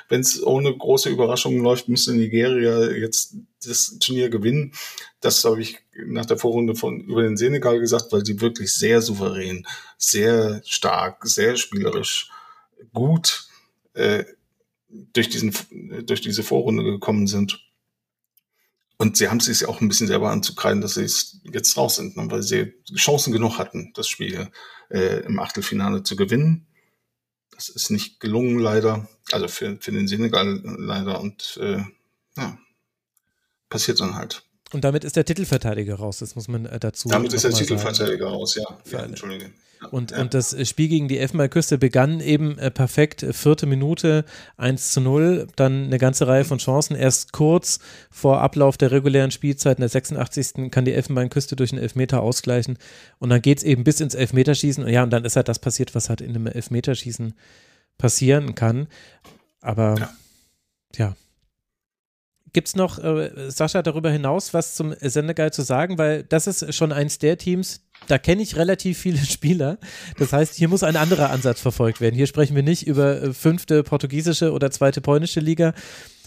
wenn 0.09 0.21
es 0.21 0.43
ohne 0.43 0.77
große 0.77 1.11
Überraschungen 1.11 1.63
läuft, 1.63 1.89
müsste 1.89 2.13
Nigeria 2.13 2.91
jetzt 2.91 3.37
das 3.65 3.99
Turnier 4.01 4.29
gewinnen. 4.29 4.73
Das 5.21 5.45
habe 5.45 5.61
ich 5.61 5.79
nach 6.07 6.27
der 6.27 6.39
Vorrunde 6.39 6.75
von 6.75 7.01
über 7.01 7.23
den 7.23 7.37
Senegal 7.37 7.79
gesagt, 7.79 8.13
weil 8.13 8.25
sie 8.25 8.41
wirklich 8.41 8.75
sehr 8.75 9.01
souverän, 9.03 9.67
sehr 9.99 10.63
stark, 10.65 11.27
sehr 11.27 11.57
spielerisch, 11.57 12.31
gut 12.93 13.49
äh, 13.95 14.25
durch 15.13 15.29
diesen 15.29 15.53
durch 16.05 16.21
diese 16.21 16.43
Vorrunde 16.43 16.85
gekommen 16.85 17.27
sind. 17.27 17.72
Und 19.03 19.17
sie 19.17 19.29
haben 19.29 19.39
es 19.39 19.47
sich 19.47 19.67
auch 19.67 19.81
ein 19.81 19.89
bisschen 19.89 20.07
selber 20.07 20.31
anzukreiden, 20.31 20.81
dass 20.81 20.95
sie 20.95 21.09
jetzt 21.43 21.77
raus 21.77 21.97
sind, 21.97 22.17
ne, 22.17 22.31
weil 22.31 22.45
sie 22.45 22.73
Chancen 22.95 23.33
genug 23.33 23.59
hatten, 23.59 23.91
das 23.97 24.07
Spiel 24.07 24.49
äh, 24.91 25.25
im 25.25 25.41
Achtelfinale 25.41 26.05
zu 26.05 26.15
gewinnen. 26.15 26.69
Das 27.51 27.69
ist 27.69 27.91
nicht 27.91 28.21
gelungen, 28.21 28.61
leider. 28.61 29.09
Also 29.33 29.49
für, 29.49 29.77
für 29.81 29.91
den 29.91 30.07
Senegal 30.07 30.61
leider. 30.63 31.21
Und 31.21 31.59
äh, 31.61 31.83
ja, 32.37 32.57
passiert 33.69 33.99
dann 33.99 34.15
halt. 34.15 34.45
Und 34.73 34.85
damit 34.85 35.05
ist 35.05 35.17
der 35.17 35.25
Titelverteidiger 35.25 35.97
raus, 35.97 36.19
das 36.19 36.35
muss 36.35 36.49
man 36.49 36.67
äh, 36.67 36.81
dazu 36.81 37.09
Damit 37.09 37.33
ist 37.33 37.45
der 37.45 37.53
Titelverteidiger 37.53 38.25
sagen. 38.25 38.37
raus, 38.37 38.55
ja. 38.55 38.79
ja 38.91 39.05
Entschuldige. 39.05 39.51
Und, 39.91 40.13
ja. 40.13 40.21
und 40.21 40.33
das 40.33 40.57
Spiel 40.69 40.89
gegen 40.89 41.09
die 41.09 41.19
Elfenbeinküste 41.19 41.77
begann 41.77 42.21
eben 42.21 42.57
äh, 42.59 42.71
perfekt, 42.71 43.27
vierte 43.33 43.67
Minute, 43.67 44.25
1 44.57 44.93
zu 44.93 45.01
0, 45.01 45.49
dann 45.57 45.87
eine 45.87 45.99
ganze 45.99 46.27
Reihe 46.27 46.45
von 46.45 46.59
Chancen. 46.59 46.97
Erst 46.97 47.33
kurz 47.33 47.81
vor 48.11 48.41
Ablauf 48.41 48.77
der 48.77 48.93
regulären 48.93 49.31
Spielzeit 49.31 49.79
in 49.79 49.83
der 49.83 49.89
86. 49.89 50.71
kann 50.71 50.85
die 50.85 50.93
Elfenbeinküste 50.93 51.57
durch 51.57 51.73
einen 51.73 51.83
Elfmeter 51.83 52.23
ausgleichen 52.23 52.79
und 53.19 53.31
dann 53.31 53.43
geht 53.43 53.59
es 53.59 53.65
eben 53.65 53.85
bis 53.85 54.01
ins 54.01 54.15
Elfmeterschießen. 54.15 54.85
Und 54.85 54.91
ja, 54.91 55.03
und 55.03 55.11
dann 55.11 55.25
ist 55.25 55.37
halt 55.37 55.49
das 55.49 55.59
passiert, 55.59 55.95
was 55.95 56.09
halt 56.09 56.21
in 56.21 56.31
einem 56.31 56.47
Elfmeterschießen 56.47 57.35
passieren 57.99 58.55
kann. 58.55 58.87
Aber 59.61 59.97
ja 60.95 61.17
Gibt 62.53 62.69
es 62.69 62.77
noch, 62.77 62.99
äh, 62.99 63.31
Sascha, 63.51 63.83
darüber 63.83 64.11
hinaus 64.11 64.53
was 64.53 64.75
zum 64.75 64.95
Senegal 65.01 65.53
zu 65.53 65.63
sagen? 65.63 65.97
Weil 65.97 66.23
das 66.25 66.47
ist 66.47 66.75
schon 66.75 66.93
eins 66.93 67.19
der 67.19 67.39
Teams, 67.39 67.81
da 68.09 68.19
kenne 68.19 68.43
ich 68.43 68.57
relativ 68.57 68.99
viele 68.99 69.19
Spieler. 69.25 69.79
Das 70.19 70.33
heißt, 70.33 70.55
hier 70.55 70.69
muss 70.69 70.83
ein 70.83 70.97
anderer 70.97 71.31
Ansatz 71.31 71.61
verfolgt 71.61 72.01
werden. 72.01 72.15
Hier 72.15 72.27
sprechen 72.27 72.55
wir 72.55 72.63
nicht 72.63 72.87
über 72.87 73.23
äh, 73.23 73.33
fünfte 73.33 73.83
portugiesische 73.83 74.53
oder 74.53 74.71
zweite 74.71 75.01
polnische 75.01 75.41
Liga, 75.41 75.73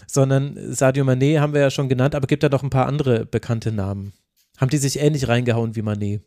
sondern 0.06 0.56
Sadio 0.72 1.04
Mané 1.04 1.38
haben 1.40 1.54
wir 1.54 1.60
ja 1.60 1.70
schon 1.70 1.88
genannt, 1.88 2.14
aber 2.14 2.26
gibt 2.26 2.42
da 2.42 2.48
doch 2.48 2.62
ein 2.62 2.70
paar 2.70 2.86
andere 2.86 3.24
bekannte 3.24 3.72
Namen. 3.72 4.12
Haben 4.58 4.70
die 4.70 4.78
sich 4.78 4.98
ähnlich 4.98 5.28
reingehauen 5.28 5.76
wie 5.76 5.82
Mané? 5.82 6.20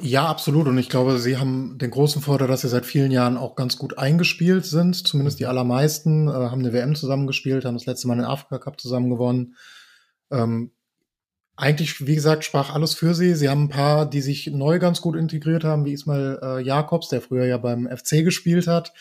Ja, 0.00 0.26
absolut. 0.26 0.66
Und 0.68 0.76
ich 0.78 0.88
glaube, 0.88 1.18
sie 1.18 1.38
haben 1.38 1.78
den 1.78 1.90
großen 1.90 2.20
Vorteil, 2.20 2.48
dass 2.48 2.60
sie 2.60 2.68
seit 2.68 2.84
vielen 2.84 3.10
Jahren 3.10 3.36
auch 3.36 3.56
ganz 3.56 3.78
gut 3.78 3.98
eingespielt 3.98 4.66
sind. 4.66 4.94
Zumindest 4.94 5.40
die 5.40 5.46
allermeisten 5.46 6.28
äh, 6.28 6.32
haben 6.32 6.60
eine 6.60 6.72
WM 6.72 6.94
zusammengespielt, 6.94 7.64
haben 7.64 7.76
das 7.76 7.86
letzte 7.86 8.08
Mal 8.08 8.16
den 8.16 8.24
Afrika 8.24 8.58
Cup 8.58 8.80
zusammen 8.80 9.10
gewonnen. 9.10 9.56
Ähm, 10.30 10.72
eigentlich, 11.56 12.06
wie 12.06 12.14
gesagt, 12.14 12.44
sprach 12.44 12.74
alles 12.74 12.92
für 12.92 13.14
sie. 13.14 13.34
Sie 13.34 13.48
haben 13.48 13.64
ein 13.64 13.68
paar, 13.70 14.08
die 14.08 14.20
sich 14.20 14.48
neu 14.48 14.78
ganz 14.78 15.00
gut 15.00 15.16
integriert 15.16 15.64
haben, 15.64 15.86
wie 15.86 15.94
Ismail 15.94 16.38
äh, 16.42 16.60
Jakobs, 16.60 17.08
der 17.08 17.22
früher 17.22 17.46
ja 17.46 17.56
beim 17.56 17.88
FC 17.88 18.22
gespielt 18.22 18.66
hat. 18.66 18.92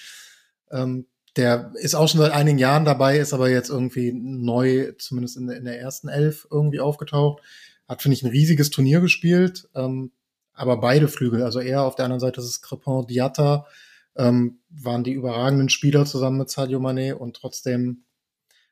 Ähm, 0.72 1.08
der 1.36 1.74
ist 1.76 1.96
auch 1.96 2.08
schon 2.08 2.22
seit 2.22 2.32
einigen 2.32 2.58
Jahren 2.58 2.86
dabei, 2.86 3.18
ist 3.18 3.34
aber 3.34 3.50
jetzt 3.50 3.70
irgendwie 3.70 4.14
neu, 4.14 4.94
zumindest 4.98 5.36
in, 5.36 5.50
in 5.50 5.66
der 5.66 5.82
ersten 5.82 6.08
Elf 6.08 6.48
irgendwie 6.50 6.80
aufgetaucht. 6.80 7.44
Hat, 7.90 8.02
finde 8.02 8.16
ich, 8.16 8.24
ein 8.24 8.32
riesiges 8.32 8.70
Turnier 8.70 9.02
gespielt. 9.02 9.68
Ähm, 9.76 10.12
aber 10.56 10.78
beide 10.78 11.08
Flügel, 11.08 11.44
also 11.44 11.60
er 11.60 11.84
auf 11.84 11.96
der 11.96 12.06
anderen 12.06 12.20
Seite 12.20 12.40
ist 12.42 12.48
es 12.48 12.62
Crepin 12.62 13.06
Diatta, 13.08 13.66
ähm, 14.16 14.60
waren 14.70 15.04
die 15.04 15.12
überragenden 15.12 15.70
Spieler 15.70 16.06
zusammen 16.06 16.38
mit 16.38 16.50
Sadio 16.50 16.80
Mané 16.80 17.14
und 17.14 17.36
trotzdem 17.36 18.06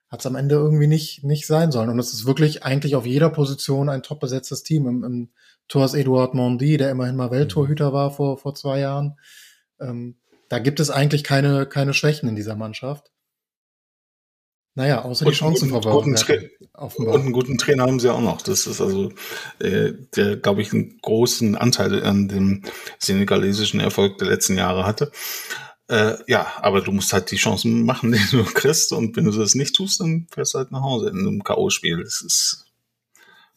hat 0.09 0.19
es 0.19 0.25
am 0.25 0.35
Ende 0.35 0.55
irgendwie 0.55 0.87
nicht, 0.87 1.23
nicht 1.23 1.47
sein 1.47 1.71
sollen. 1.71 1.89
Und 1.89 1.97
es 1.97 2.13
ist 2.13 2.25
wirklich 2.25 2.63
eigentlich 2.63 2.95
auf 2.95 3.05
jeder 3.05 3.29
Position 3.29 3.89
ein 3.89 4.03
top 4.03 4.19
besetztes 4.19 4.61
Team. 4.61 4.87
Im, 4.87 5.03
im 5.03 5.29
Tor 5.67 5.85
ist 5.85 5.95
Eduard 5.95 6.35
Mondi, 6.35 6.77
der 6.77 6.91
immerhin 6.91 7.15
mal 7.15 7.31
Welttorhüter 7.31 7.93
war 7.93 8.11
vor, 8.11 8.37
vor 8.37 8.53
zwei 8.53 8.79
Jahren. 8.79 9.17
Ähm, 9.81 10.17
da 10.49 10.59
gibt 10.59 10.79
es 10.79 10.91
eigentlich 10.91 11.23
keine, 11.23 11.65
keine 11.65 11.95
Schwächen 11.95 12.29
in 12.29 12.35
dieser 12.35 12.55
Mannschaft. 12.55 13.11
Naja, 14.75 15.03
außer 15.03 15.25
die 15.25 15.35
Chancenverwertung. 15.35 16.15
Und 16.95 17.21
einen 17.21 17.31
guten 17.31 17.57
Trainer 17.59 17.83
haben 17.83 17.99
sie 17.99 18.11
auch 18.11 18.21
noch. 18.21 18.41
Das 18.41 18.65
ist 18.65 18.81
also, 18.81 19.11
äh, 19.59 19.93
der, 20.15 20.37
glaube 20.37 20.61
ich, 20.61 20.73
einen 20.73 20.97
großen 20.99 21.55
Anteil 21.55 22.03
an 22.03 22.27
dem 22.27 22.63
senegalesischen 22.97 23.79
Erfolg 23.79 24.17
der 24.17 24.29
letzten 24.29 24.57
Jahre 24.57 24.85
hatte. 24.85 25.11
Äh, 25.89 26.15
ja, 26.27 26.53
aber 26.57 26.81
du 26.81 26.91
musst 26.91 27.13
halt 27.13 27.29
die 27.29 27.35
Chancen 27.35 27.85
machen, 27.85 28.11
die 28.13 28.31
du 28.31 28.43
kriegst. 28.43 28.93
Und 28.93 29.15
wenn 29.15 29.25
du 29.25 29.31
das 29.31 29.53
nicht 29.53 29.75
tust, 29.75 29.99
dann 29.99 30.27
fährst 30.31 30.55
du 30.55 30.57
halt 30.57 30.71
nach 30.71 30.81
Hause 30.81 31.09
in 31.09 31.19
einem 31.19 31.43
K.O.-Spiel. 31.43 32.03
Das 32.03 32.21
ist 32.21 32.65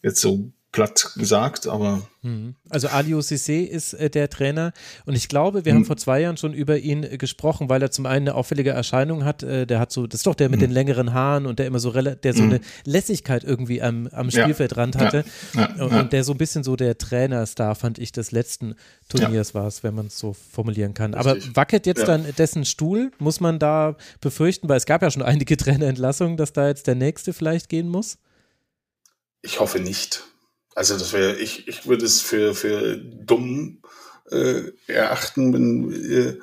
jetzt 0.02 0.20
so 0.20 0.52
platt 0.76 1.12
gesagt, 1.16 1.66
aber. 1.66 2.06
Mhm. 2.20 2.54
Also 2.68 2.88
Alio 2.88 3.20
Cissé 3.20 3.64
ist 3.64 3.94
äh, 3.94 4.10
der 4.10 4.28
Trainer 4.28 4.72
und 5.06 5.14
ich 5.14 5.28
glaube, 5.28 5.64
wir 5.64 5.72
mhm. 5.72 5.78
haben 5.78 5.84
vor 5.86 5.96
zwei 5.96 6.20
Jahren 6.20 6.36
schon 6.36 6.52
über 6.52 6.76
ihn 6.76 7.02
äh, 7.02 7.16
gesprochen, 7.16 7.70
weil 7.70 7.80
er 7.80 7.90
zum 7.90 8.04
einen 8.04 8.28
eine 8.28 8.34
auffällige 8.34 8.70
Erscheinung 8.70 9.24
hat. 9.24 9.42
Äh, 9.42 9.66
der 9.66 9.80
hat 9.80 9.90
so, 9.90 10.06
das 10.06 10.20
ist 10.20 10.26
doch 10.26 10.34
der 10.34 10.50
mit 10.50 10.58
mhm. 10.58 10.64
den 10.64 10.70
längeren 10.72 11.14
Haaren 11.14 11.46
und 11.46 11.58
der 11.58 11.66
immer 11.66 11.78
so, 11.78 11.92
der 11.92 12.34
so 12.34 12.42
mhm. 12.42 12.50
eine 12.50 12.60
Lässigkeit 12.84 13.42
irgendwie 13.42 13.80
am, 13.80 14.06
am 14.08 14.30
Spielfeldrand 14.30 14.96
ja. 14.96 15.00
hatte 15.00 15.24
ja. 15.54 15.70
Ja. 15.78 16.00
und 16.00 16.12
der 16.12 16.24
so 16.24 16.32
ein 16.32 16.38
bisschen 16.38 16.62
so 16.62 16.76
der 16.76 16.98
Trainerstar, 16.98 17.74
fand 17.74 17.98
ich, 17.98 18.12
des 18.12 18.30
letzten 18.30 18.74
Turniers 19.08 19.54
war 19.54 19.66
es, 19.66 19.82
wenn 19.82 19.94
man 19.94 20.08
es 20.08 20.18
so 20.18 20.34
formulieren 20.34 20.92
kann. 20.92 21.14
Richtig. 21.14 21.46
Aber 21.46 21.56
wackelt 21.56 21.86
jetzt 21.86 22.06
dann 22.06 22.26
dessen 22.36 22.66
Stuhl? 22.66 23.12
Muss 23.18 23.40
man 23.40 23.58
da 23.58 23.96
befürchten, 24.20 24.68
weil 24.68 24.76
es 24.76 24.84
gab 24.84 25.00
ja 25.00 25.10
schon 25.10 25.22
einige 25.22 25.56
Trainerentlassungen, 25.56 26.36
dass 26.36 26.52
da 26.52 26.68
jetzt 26.68 26.86
der 26.86 26.96
nächste 26.96 27.32
vielleicht 27.32 27.70
gehen 27.70 27.88
muss? 27.88 28.18
Ich 29.40 29.58
hoffe 29.58 29.80
nicht. 29.80 30.24
Also 30.76 30.98
das 30.98 31.14
wäre, 31.14 31.36
ich, 31.36 31.66
ich 31.68 31.86
würde 31.86 32.04
es 32.04 32.20
für, 32.20 32.54
für 32.54 32.98
dumm 32.98 33.80
äh, 34.30 34.72
erachten, 34.86 35.54
wenn 35.54 35.90
äh, 35.90 36.38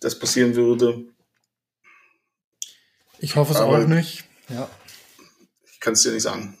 das 0.00 0.18
passieren 0.18 0.56
würde. 0.56 1.04
Ich 3.20 3.36
hoffe 3.36 3.52
es 3.52 3.60
Aber 3.60 3.78
auch 3.78 3.86
nicht. 3.86 4.24
Ja. 4.48 4.68
Ich 5.72 5.78
kann 5.78 5.92
es 5.92 6.02
dir 6.02 6.10
nicht 6.10 6.24
sagen. 6.24 6.58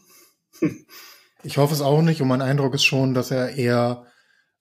ich 1.42 1.58
hoffe 1.58 1.74
es 1.74 1.80
auch 1.80 2.02
nicht 2.02 2.22
und 2.22 2.28
mein 2.28 2.40
Eindruck 2.40 2.74
ist 2.74 2.84
schon, 2.84 3.14
dass 3.14 3.32
er 3.32 3.50
eher, 3.50 4.06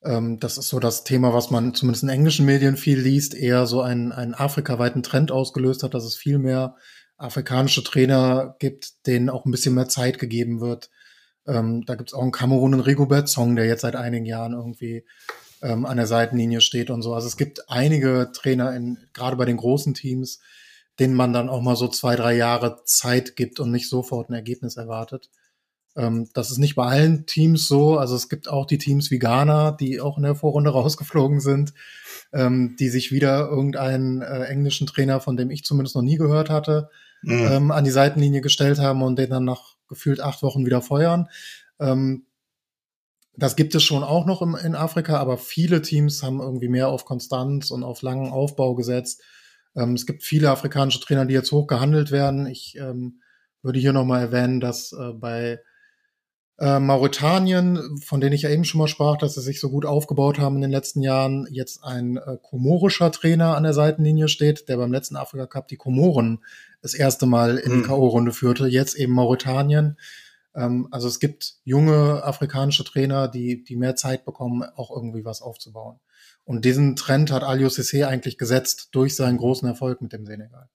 ähm, 0.04 0.40
das 0.40 0.58
ist 0.58 0.70
so 0.70 0.80
das 0.80 1.04
Thema, 1.04 1.36
was 1.36 1.52
man 1.52 1.76
zumindest 1.76 2.02
in 2.02 2.10
englischen 2.10 2.48
Medien 2.48 2.76
viel 2.76 3.00
liest, 3.00 3.36
eher 3.36 3.68
so 3.68 3.84
einen, 3.84 4.12
einen 4.12 4.34
afrikaweiten 4.34 5.04
Trend 5.04 5.32
ausgelöst 5.32 5.84
hat, 5.84 5.94
dass 5.94 6.06
es 6.06 6.16
viel 6.16 6.40
mehr 6.40 6.76
afrikanische 7.18 7.84
Trainer 7.84 8.56
gibt, 8.58 9.06
denen 9.06 9.30
auch 9.30 9.46
ein 9.46 9.52
bisschen 9.52 9.76
mehr 9.76 9.90
Zeit 9.90 10.18
gegeben 10.18 10.60
wird, 10.60 10.90
ähm, 11.48 11.86
da 11.86 11.96
gibt 11.96 12.10
es 12.10 12.14
auch 12.14 12.22
einen 12.22 12.32
Kamerun 12.32 12.74
und 12.74 12.82
Rigobert 12.82 13.30
Song, 13.30 13.56
der 13.56 13.66
jetzt 13.66 13.82
seit 13.82 13.96
einigen 13.96 14.26
Jahren 14.26 14.54
irgendwie 14.54 15.04
ähm, 15.62 15.86
an 15.86 15.98
der 15.98 16.08
Seitenlinie 16.08 16.62
steht 16.62 16.90
und 16.90 17.02
so. 17.02 17.14
Also 17.14 17.28
es 17.28 17.38
gibt 17.38 17.70
einige 17.70 18.32
Trainer 18.34 18.76
in, 18.76 18.98
gerade 19.14 19.38
bei 19.38 19.46
den 19.46 19.58
großen 19.58 19.94
Teams, 19.94 20.40
denen 21.00 21.14
man 21.14 21.34
dann 21.34 21.50
auch 21.50 21.62
mal 21.62 21.76
so 21.76 21.88
zwei, 21.88 22.16
drei 22.16 22.36
Jahre 22.36 22.84
Zeit 22.86 23.36
gibt 23.36 23.60
und 23.60 23.72
nicht 23.72 23.90
sofort 23.90 24.30
ein 24.30 24.34
Ergebnis 24.34 24.78
erwartet. 24.78 25.30
Ähm, 25.96 26.30
das 26.34 26.52
ist 26.52 26.58
nicht 26.58 26.76
bei 26.76 26.86
allen 26.86 27.26
Teams 27.26 27.68
so. 27.68 27.98
Also 27.98 28.16
es 28.16 28.30
gibt 28.30 28.48
auch 28.50 28.66
die 28.66 28.78
Teams 28.78 29.10
wie 29.10 29.20
Ghana, 29.20 29.72
die 29.72 30.02
auch 30.02 30.18
in 30.18 30.24
der 30.24 30.36
Vorrunde 30.36 30.70
rausgeflogen 30.74 31.40
sind, 31.40 31.74
ähm, 32.34 32.76
die 32.80 32.90
sich 32.90 33.12
wieder 33.12 33.50
irgendeinen 33.50 34.22
äh, 34.22 34.44
englischen 34.46 34.88
Trainer, 34.88 35.20
von 35.20 35.38
dem 35.38 35.50
ich 35.50 35.64
zumindest 35.64 35.96
noch 35.96 36.04
nie 36.04 36.18
gehört 36.18 36.50
hatte, 36.50 36.90
mhm. 37.22 37.48
ähm, 37.50 37.72
an 37.72 37.84
die 37.84 37.92
Seitenlinie 37.92 38.42
gestellt 38.42 38.80
haben 38.80 39.02
und 39.02 39.18
den 39.18 39.30
dann 39.30 39.46
nach 39.46 39.77
gefühlt 39.88 40.20
acht 40.20 40.44
Wochen 40.44 40.66
wieder 40.66 40.82
feuern. 40.82 41.28
Ähm, 41.80 42.26
das 43.36 43.56
gibt 43.56 43.76
es 43.76 43.84
schon 43.84 44.04
auch 44.04 44.26
noch 44.26 44.42
im, 44.42 44.56
in 44.56 44.76
Afrika, 44.76 45.18
aber 45.18 45.38
viele 45.38 45.82
Teams 45.82 46.24
haben 46.24 46.40
irgendwie 46.40 46.70
mehr 46.70 46.90
auf 46.90 47.06
Konstanz 47.06 47.70
und 47.70 47.84
auf 47.84 48.02
langen 48.02 48.32
Aufbau 48.32 48.74
gesetzt. 48.74 49.22
Ähm, 49.76 49.94
es 49.94 50.06
gibt 50.06 50.24
viele 50.24 50.50
afrikanische 50.50 51.00
Trainer, 51.00 51.26
die 51.26 51.36
jetzt 51.36 51.52
hoch 51.52 51.68
gehandelt 51.68 52.12
werden. 52.12 52.48
Ich 52.48 52.76
ähm, 52.78 53.22
würde 53.62 53.80
hier 53.80 53.94
nochmal 53.94 54.22
erwähnen, 54.22 54.60
dass 54.60 54.92
äh, 54.92 55.14
bei 55.14 55.60
äh, 56.60 56.80
Mauretanien, 56.80 58.00
von 58.04 58.20
denen 58.20 58.34
ich 58.34 58.42
ja 58.42 58.50
eben 58.50 58.64
schon 58.64 58.80
mal 58.80 58.88
sprach, 58.88 59.18
dass 59.18 59.36
sie 59.36 59.42
sich 59.42 59.60
so 59.60 59.70
gut 59.70 59.86
aufgebaut 59.86 60.40
haben 60.40 60.56
in 60.56 60.64
den 60.64 60.72
letzten 60.72 61.02
Jahren, 61.02 61.48
jetzt 61.52 61.84
ein 61.84 62.18
äh, 62.18 62.38
komorischer 62.42 63.12
Trainer 63.12 63.56
an 63.56 63.64
der 63.64 63.74
Seitenlinie 63.74 64.28
steht, 64.28 64.68
der 64.68 64.78
beim 64.78 64.92
letzten 64.92 65.16
Afrika 65.16 65.46
Cup 65.46 65.68
die 65.68 65.78
Komoren 65.78 66.40
das 66.82 66.94
erste 66.94 67.26
Mal 67.26 67.58
in 67.58 67.72
die 67.72 67.78
mhm. 67.78 67.84
K.O.-Runde 67.84 68.32
führte, 68.32 68.68
jetzt 68.68 68.96
eben 68.96 69.14
Mauretanien. 69.14 69.98
Ähm, 70.56 70.88
also 70.90 71.08
es 71.08 71.20
gibt 71.20 71.58
junge 71.64 72.24
afrikanische 72.24 72.84
Trainer, 72.84 73.28
die, 73.28 73.64
die 73.64 73.76
mehr 73.76 73.96
Zeit 73.96 74.26
bekommen, 74.26 74.64
auch 74.76 74.90
irgendwie 74.90 75.26
was 75.26 75.42
aufzubauen. 75.42 76.00
Und 76.44 76.66
diesen 76.66 76.96
Trend 76.96 77.32
hat 77.32 77.44
Alio 77.44 77.68
Cissé 77.68 78.06
eigentlich 78.08 78.38
gesetzt 78.38 78.90
durch 78.94 79.16
seinen 79.16 79.38
großen 79.38 79.68
Erfolg 79.68 80.02
mit 80.02 80.14
dem 80.14 80.26
Senegal. 80.26 80.70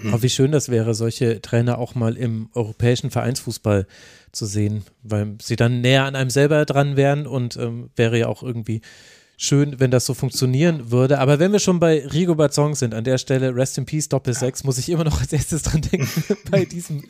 Mhm. 0.00 0.12
Aber 0.12 0.22
wie 0.22 0.30
schön 0.30 0.52
das 0.52 0.68
wäre, 0.68 0.94
solche 0.94 1.40
Trainer 1.40 1.78
auch 1.78 1.94
mal 1.94 2.16
im 2.16 2.48
europäischen 2.54 3.10
Vereinsfußball 3.10 3.86
zu 4.32 4.46
sehen, 4.46 4.84
weil 5.02 5.36
sie 5.40 5.56
dann 5.56 5.80
näher 5.80 6.04
an 6.04 6.16
einem 6.16 6.30
selber 6.30 6.64
dran 6.64 6.96
wären 6.96 7.26
und 7.26 7.56
ähm, 7.56 7.90
wäre 7.96 8.18
ja 8.18 8.26
auch 8.28 8.42
irgendwie 8.42 8.82
schön, 9.38 9.78
wenn 9.78 9.90
das 9.90 10.06
so 10.06 10.14
funktionieren 10.14 10.90
würde. 10.90 11.18
Aber 11.18 11.38
wenn 11.38 11.52
wir 11.52 11.58
schon 11.58 11.78
bei 11.78 12.06
Rigo 12.06 12.34
Bazong 12.34 12.74
sind, 12.74 12.94
an 12.94 13.04
der 13.04 13.18
Stelle 13.18 13.54
Rest 13.54 13.76
in 13.76 13.84
Peace 13.84 14.08
Doppel 14.08 14.32
6, 14.32 14.64
muss 14.64 14.78
ich 14.78 14.88
immer 14.88 15.04
noch 15.04 15.20
als 15.20 15.32
erstes 15.32 15.62
dran 15.62 15.82
denken 15.82 16.24
bei 16.50 16.64
diesem 16.64 17.04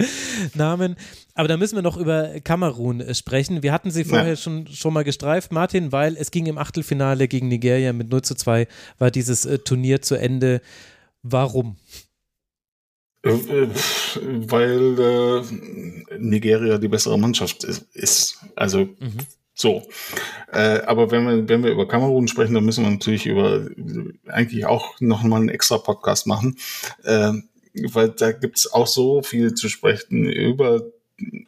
Namen. 0.54 0.96
Aber 1.34 1.48
da 1.48 1.56
müssen 1.56 1.76
wir 1.76 1.82
noch 1.82 1.96
über 1.96 2.40
Kamerun 2.40 3.00
äh, 3.00 3.14
sprechen. 3.14 3.62
Wir 3.62 3.72
hatten 3.72 3.90
sie 3.90 4.04
vorher 4.04 4.30
ja. 4.30 4.36
schon, 4.36 4.66
schon 4.66 4.92
mal 4.92 5.04
gestreift, 5.04 5.52
Martin, 5.52 5.92
weil 5.92 6.16
es 6.16 6.30
ging 6.30 6.46
im 6.46 6.58
Achtelfinale 6.58 7.28
gegen 7.28 7.48
Nigeria 7.48 7.92
mit 7.92 8.10
0 8.10 8.22
zu 8.22 8.34
2, 8.34 8.66
war 8.98 9.10
dieses 9.10 9.44
äh, 9.44 9.58
Turnier 9.58 10.02
zu 10.02 10.16
Ende. 10.16 10.60
Warum? 11.22 11.76
Äh, 13.26 13.68
weil 14.48 15.00
äh, 15.00 16.16
Nigeria 16.18 16.78
die 16.78 16.88
bessere 16.88 17.18
Mannschaft 17.18 17.64
ist. 17.64 18.38
Also 18.54 18.80
mhm. 18.80 19.18
So. 19.58 19.82
Äh, 20.52 20.82
aber 20.82 21.10
wenn 21.10 21.26
wir, 21.26 21.48
wenn 21.48 21.64
wir 21.64 21.72
über 21.72 21.88
Kamerun 21.88 22.28
sprechen, 22.28 22.54
dann 22.54 22.64
müssen 22.64 22.84
wir 22.84 22.90
natürlich 22.90 23.24
über 23.24 23.66
eigentlich 24.26 24.66
auch 24.66 25.00
noch 25.00 25.22
mal 25.22 25.38
einen 25.38 25.48
extra 25.48 25.78
Podcast 25.78 26.26
machen. 26.26 26.56
Äh, 27.02 27.32
weil 27.84 28.10
da 28.10 28.32
gibt's 28.32 28.72
auch 28.72 28.86
so 28.86 29.22
viel 29.22 29.54
zu 29.54 29.68
sprechen 29.68 30.26
über 30.26 30.82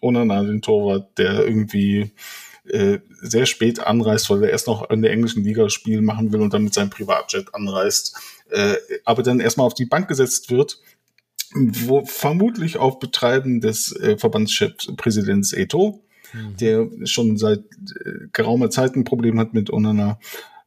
Onana, 0.00 0.42
den 0.42 0.62
Torwart, 0.62 1.18
der 1.18 1.46
irgendwie 1.46 2.12
äh, 2.64 2.98
sehr 3.20 3.46
spät 3.46 3.80
anreist, 3.80 4.30
weil 4.30 4.42
er 4.42 4.50
erst 4.50 4.66
noch 4.66 4.88
in 4.90 5.02
der 5.02 5.12
englischen 5.12 5.44
Liga 5.44 5.68
Spiel 5.68 6.00
machen 6.00 6.32
will 6.32 6.40
und 6.40 6.54
dann 6.54 6.64
mit 6.64 6.74
seinem 6.74 6.90
Privatjet 6.90 7.54
anreist, 7.54 8.16
äh, 8.50 8.74
aber 9.04 9.22
dann 9.22 9.40
erstmal 9.40 9.66
auf 9.66 9.74
die 9.74 9.86
Bank 9.86 10.08
gesetzt 10.08 10.50
wird, 10.50 10.80
wo 11.54 12.04
vermutlich 12.04 12.76
auf 12.76 12.98
Betreiben 12.98 13.60
des 13.60 13.92
äh, 13.96 14.18
Verbandschefpräsidents 14.18 15.52
Eto 15.52 16.02
mhm. 16.32 16.56
der 16.56 16.88
schon 17.06 17.36
seit 17.36 17.60
äh, 17.60 18.28
geraumer 18.32 18.70
Zeit 18.70 18.96
ein 18.96 19.04
Problem 19.04 19.38
hat 19.38 19.54
mit 19.54 19.70
Onana, 19.72 20.18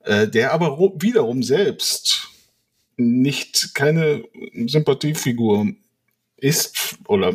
äh, 0.03 0.27
der 0.27 0.53
aber 0.53 0.77
wiederum 1.01 1.43
selbst 1.43 2.29
nicht 2.97 3.73
keine 3.73 4.23
Sympathiefigur 4.67 5.67
ist 6.38 6.97
oder 7.07 7.34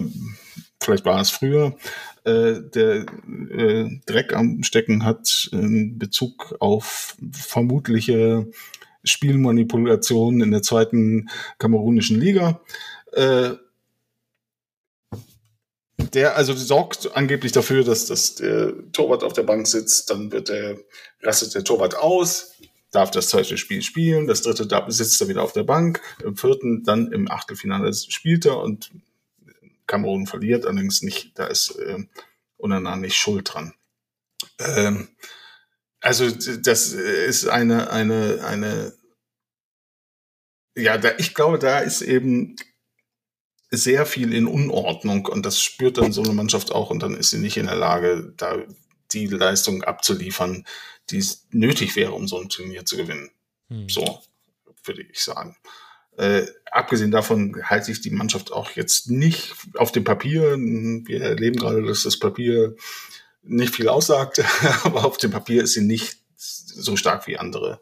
vielleicht 0.80 1.04
war 1.04 1.20
es 1.20 1.30
früher, 1.30 1.76
äh, 2.24 2.54
der 2.74 3.06
äh, 3.50 3.88
Dreck 4.06 4.34
am 4.34 4.62
Stecken 4.62 5.04
hat 5.04 5.48
in 5.52 5.98
Bezug 5.98 6.56
auf 6.60 7.16
vermutliche 7.32 8.50
Spielmanipulationen 9.04 10.40
in 10.40 10.50
der 10.50 10.62
zweiten 10.62 11.28
kamerunischen 11.58 12.20
Liga. 12.20 12.60
Äh, 13.16 13.56
der 16.12 16.36
also 16.36 16.54
sorgt 16.54 17.16
angeblich 17.16 17.52
dafür, 17.52 17.82
dass, 17.82 18.06
dass 18.06 18.34
der 18.36 18.74
Torwart 18.92 19.24
auf 19.24 19.32
der 19.32 19.42
Bank 19.42 19.66
sitzt, 19.66 20.10
dann 20.10 20.30
wird 20.30 20.50
der, 20.50 20.78
rastet 21.22 21.54
der 21.54 21.64
Torwart 21.64 21.96
aus, 21.96 22.52
darf 22.90 23.10
das 23.10 23.28
zweite 23.28 23.56
Spiel 23.56 23.82
spielen, 23.82 24.26
das 24.26 24.42
dritte 24.42 24.66
da 24.66 24.88
sitzt 24.90 25.20
er 25.20 25.28
wieder 25.28 25.42
auf 25.42 25.52
der 25.52 25.64
Bank, 25.64 26.00
im 26.22 26.36
vierten 26.36 26.84
dann 26.84 27.10
im 27.12 27.30
Achtelfinale 27.30 27.92
spielt 27.94 28.44
er 28.44 28.58
und 28.58 28.90
Kamerun 29.86 30.26
verliert, 30.26 30.66
allerdings 30.66 31.02
nicht, 31.02 31.38
da 31.38 31.46
ist 31.46 31.70
äh, 31.78 32.04
Unana 32.58 32.96
nicht 32.96 33.16
schuld 33.16 33.52
dran. 33.52 33.72
Ähm, 34.58 35.08
also 36.00 36.30
das 36.30 36.92
ist 36.92 37.48
eine, 37.48 37.90
eine, 37.90 38.44
eine, 38.44 38.92
ja, 40.76 40.98
da, 40.98 41.12
ich 41.18 41.34
glaube, 41.34 41.58
da 41.58 41.78
ist 41.78 42.02
eben 42.02 42.56
sehr 43.70 44.06
viel 44.06 44.32
in 44.32 44.46
Unordnung 44.46 45.26
und 45.26 45.44
das 45.44 45.60
spürt 45.60 45.98
dann 45.98 46.12
so 46.12 46.22
eine 46.22 46.32
Mannschaft 46.32 46.72
auch 46.72 46.90
und 46.90 47.02
dann 47.02 47.16
ist 47.16 47.30
sie 47.30 47.38
nicht 47.38 47.56
in 47.56 47.66
der 47.66 47.76
Lage, 47.76 48.32
da 48.36 48.58
die 49.12 49.26
Leistung 49.26 49.82
abzuliefern, 49.82 50.64
die 51.10 51.18
es 51.18 51.46
nötig 51.50 51.96
wäre, 51.96 52.12
um 52.12 52.28
so 52.28 52.40
ein 52.40 52.48
Turnier 52.48 52.84
zu 52.84 52.96
gewinnen. 52.96 53.30
Hm. 53.68 53.88
So, 53.88 54.20
würde 54.84 55.02
ich 55.02 55.22
sagen. 55.22 55.56
Äh, 56.16 56.46
abgesehen 56.70 57.10
davon 57.10 57.56
halte 57.64 57.92
ich 57.92 58.00
die 58.00 58.10
Mannschaft 58.10 58.52
auch 58.52 58.70
jetzt 58.70 59.10
nicht 59.10 59.54
auf 59.74 59.92
dem 59.92 60.04
Papier. 60.04 60.56
Wir 60.56 61.22
erleben 61.22 61.58
gerade, 61.58 61.82
dass 61.84 62.04
das 62.04 62.18
Papier 62.18 62.74
nicht 63.42 63.74
viel 63.74 63.88
aussagt, 63.88 64.42
aber 64.84 65.04
auf 65.04 65.18
dem 65.18 65.30
Papier 65.30 65.62
ist 65.62 65.74
sie 65.74 65.82
nicht 65.82 66.18
so 66.36 66.96
stark 66.96 67.26
wie 67.26 67.38
andere 67.38 67.80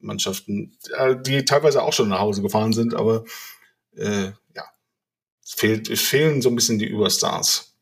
Mannschaften, 0.00 0.76
äh, 0.96 1.16
die 1.16 1.44
teilweise 1.44 1.82
auch 1.82 1.92
schon 1.92 2.08
nach 2.08 2.20
Hause 2.20 2.42
gefahren 2.42 2.72
sind, 2.72 2.94
aber 2.94 3.24
äh, 3.96 4.32
fehlt, 5.54 5.88
es 5.88 6.00
fehlen 6.00 6.42
so 6.42 6.48
ein 6.48 6.54
bisschen 6.54 6.78
die 6.78 6.86
Überstars. 6.86 7.76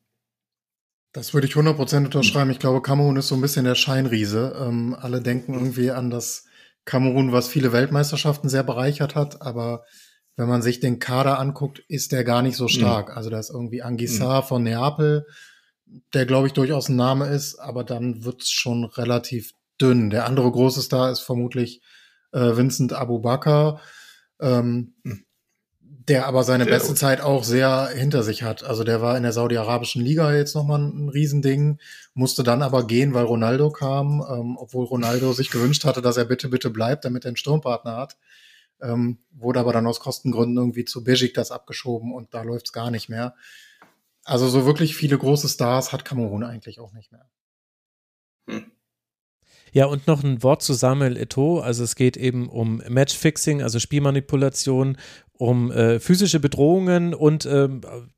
Das 1.12 1.34
würde 1.34 1.46
ich 1.46 1.54
100% 1.54 2.04
unterschreiben. 2.04 2.50
Ich 2.50 2.60
glaube, 2.60 2.82
Kamerun 2.82 3.16
ist 3.16 3.28
so 3.28 3.34
ein 3.34 3.40
bisschen 3.40 3.64
der 3.64 3.74
Scheinriese. 3.74 4.56
Ähm, 4.60 4.96
alle 4.98 5.20
denken 5.20 5.54
irgendwie 5.54 5.90
an 5.90 6.10
das 6.10 6.44
Kamerun, 6.84 7.32
was 7.32 7.48
viele 7.48 7.72
Weltmeisterschaften 7.72 8.48
sehr 8.48 8.62
bereichert 8.62 9.14
hat, 9.14 9.42
aber 9.42 9.84
wenn 10.36 10.48
man 10.48 10.62
sich 10.62 10.80
den 10.80 10.98
Kader 10.98 11.38
anguckt, 11.38 11.80
ist 11.88 12.12
der 12.12 12.24
gar 12.24 12.42
nicht 12.42 12.56
so 12.56 12.68
stark. 12.68 13.10
Mhm. 13.10 13.14
Also 13.16 13.30
da 13.30 13.38
ist 13.38 13.50
irgendwie 13.50 13.82
Anguissa 13.82 14.40
mhm. 14.40 14.44
von 14.44 14.62
Neapel, 14.62 15.26
der 16.14 16.26
glaube 16.26 16.46
ich 16.46 16.52
durchaus 16.52 16.88
ein 16.88 16.96
Name 16.96 17.26
ist, 17.26 17.56
aber 17.56 17.84
dann 17.84 18.24
wird's 18.24 18.50
schon 18.50 18.84
relativ 18.84 19.52
dünn. 19.80 20.10
Der 20.10 20.26
andere 20.26 20.50
große 20.50 20.82
Star 20.82 21.10
ist 21.10 21.20
vermutlich 21.20 21.82
äh, 22.32 22.56
Vincent 22.56 22.92
Abubakar, 22.92 23.80
ähm, 24.40 24.94
hm. 25.04 25.24
Der 26.11 26.26
aber 26.26 26.42
seine 26.42 26.64
der 26.64 26.72
beste 26.72 26.96
Zeit 26.96 27.20
auch 27.20 27.44
sehr 27.44 27.88
hinter 27.94 28.24
sich 28.24 28.42
hat. 28.42 28.64
Also 28.64 28.82
der 28.82 29.00
war 29.00 29.16
in 29.16 29.22
der 29.22 29.32
Saudi-Arabischen 29.32 30.02
Liga 30.02 30.34
jetzt 30.34 30.56
nochmal 30.56 30.80
ein 30.80 31.08
Riesending, 31.08 31.78
musste 32.14 32.42
dann 32.42 32.62
aber 32.62 32.84
gehen, 32.84 33.14
weil 33.14 33.26
Ronaldo 33.26 33.70
kam, 33.70 34.20
ähm, 34.28 34.56
obwohl 34.58 34.86
Ronaldo 34.86 35.32
sich 35.32 35.50
gewünscht 35.50 35.84
hatte, 35.84 36.02
dass 36.02 36.16
er 36.16 36.24
bitte, 36.24 36.48
bitte 36.48 36.68
bleibt, 36.68 37.04
damit 37.04 37.24
er 37.24 37.28
einen 37.28 37.36
Sturmpartner 37.36 37.96
hat. 37.96 38.16
Ähm, 38.82 39.18
wurde 39.30 39.61
aber 39.61 39.72
dann 39.72 39.86
aus 39.86 40.00
Kostengründen 40.00 40.56
irgendwie 40.56 40.84
zu 40.84 41.04
das 41.04 41.52
abgeschoben 41.52 42.12
und 42.12 42.34
da 42.34 42.42
läuft's 42.42 42.72
gar 42.72 42.90
nicht 42.90 43.08
mehr. 43.08 43.36
Also 44.24 44.48
so 44.48 44.66
wirklich 44.66 44.96
viele 44.96 45.16
große 45.16 45.48
Stars 45.48 45.92
hat 45.92 46.04
Kamerun 46.04 46.42
eigentlich 46.42 46.80
auch 46.80 46.92
nicht 46.92 47.12
mehr. 47.12 47.30
Hm. 48.48 48.72
Ja, 49.72 49.86
und 49.86 50.08
noch 50.08 50.24
ein 50.24 50.42
Wort 50.42 50.62
zu 50.62 50.72
Samuel 50.74 51.16
Eto'o. 51.16 51.61
Also 51.61 51.84
es 51.84 51.94
geht 51.94 52.16
eben 52.16 52.48
um 52.48 52.82
Matchfixing, 52.88 53.62
also 53.62 53.78
Spielmanipulation, 53.78 54.96
um 55.41 55.72
äh, 55.72 56.01
physische 56.01 56.38
Bedrohungen 56.38 57.14
und 57.14 57.47
äh, 57.47 57.66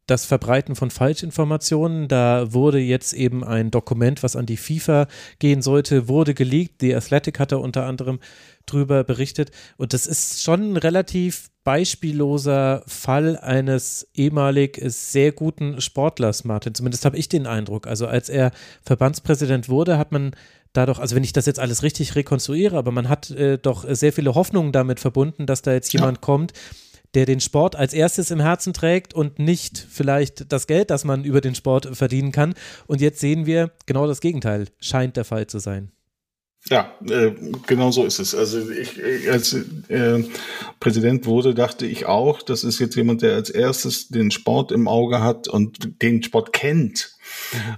das 0.08 0.24
Verbreiten 0.26 0.74
von 0.74 0.90
Falschinformationen. 0.90 2.08
Da 2.08 2.52
wurde 2.52 2.80
jetzt 2.80 3.12
eben 3.12 3.44
ein 3.44 3.70
Dokument, 3.70 4.24
was 4.24 4.34
an 4.34 4.44
die 4.44 4.56
FIFA 4.56 5.06
gehen 5.38 5.62
sollte, 5.62 6.08
wurde 6.08 6.34
geleakt. 6.34 6.80
The 6.80 6.96
Athletic 6.96 7.38
hat 7.38 7.52
da 7.52 7.58
unter 7.58 7.86
anderem 7.86 8.18
drüber 8.66 9.04
berichtet. 9.04 9.52
Und 9.76 9.92
das 9.92 10.08
ist 10.08 10.42
schon 10.42 10.72
ein 10.72 10.76
relativ 10.76 11.50
beispielloser 11.62 12.82
Fall 12.88 13.38
eines 13.38 14.08
ehemalig 14.14 14.80
sehr 14.84 15.30
guten 15.30 15.80
Sportlers, 15.80 16.42
Martin. 16.42 16.74
Zumindest 16.74 17.04
habe 17.04 17.16
ich 17.16 17.28
den 17.28 17.46
Eindruck. 17.46 17.86
Also 17.86 18.08
als 18.08 18.30
er 18.30 18.50
Verbandspräsident 18.84 19.68
wurde, 19.68 19.96
hat 19.96 20.10
man 20.10 20.34
dadurch, 20.72 20.98
also 20.98 21.14
wenn 21.14 21.22
ich 21.22 21.32
das 21.32 21.46
jetzt 21.46 21.60
alles 21.60 21.84
richtig 21.84 22.16
rekonstruiere, 22.16 22.76
aber 22.76 22.90
man 22.90 23.08
hat 23.08 23.30
äh, 23.30 23.58
doch 23.58 23.84
sehr 23.88 24.12
viele 24.12 24.34
Hoffnungen 24.34 24.72
damit 24.72 24.98
verbunden, 24.98 25.46
dass 25.46 25.62
da 25.62 25.72
jetzt 25.72 25.92
jemand 25.92 26.18
ja. 26.18 26.20
kommt, 26.20 26.52
der 27.14 27.26
den 27.26 27.40
Sport 27.40 27.76
als 27.76 27.92
erstes 27.92 28.30
im 28.30 28.40
Herzen 28.40 28.72
trägt 28.72 29.14
und 29.14 29.38
nicht 29.38 29.78
vielleicht 29.78 30.52
das 30.52 30.66
Geld, 30.66 30.90
das 30.90 31.04
man 31.04 31.24
über 31.24 31.40
den 31.40 31.54
Sport 31.54 31.96
verdienen 31.96 32.32
kann. 32.32 32.54
Und 32.86 33.00
jetzt 33.00 33.20
sehen 33.20 33.46
wir, 33.46 33.72
genau 33.86 34.06
das 34.06 34.20
Gegenteil 34.20 34.68
scheint 34.80 35.16
der 35.16 35.24
Fall 35.24 35.46
zu 35.46 35.58
sein. 35.58 35.92
Ja, 36.70 36.94
äh, 37.08 37.32
genau 37.66 37.90
so 37.90 38.04
ist 38.04 38.20
es. 38.20 38.36
Also 38.36 38.70
ich, 38.70 39.00
als 39.28 39.52
äh, 39.88 40.22
Präsident 40.78 41.26
wurde, 41.26 41.54
dachte 41.54 41.86
ich 41.86 42.06
auch, 42.06 42.40
das 42.40 42.62
ist 42.62 42.78
jetzt 42.78 42.94
jemand, 42.94 43.22
der 43.22 43.34
als 43.34 43.50
erstes 43.50 44.08
den 44.08 44.30
Sport 44.30 44.70
im 44.70 44.86
Auge 44.86 45.20
hat 45.20 45.48
und 45.48 46.00
den 46.02 46.22
Sport 46.22 46.52
kennt 46.52 47.16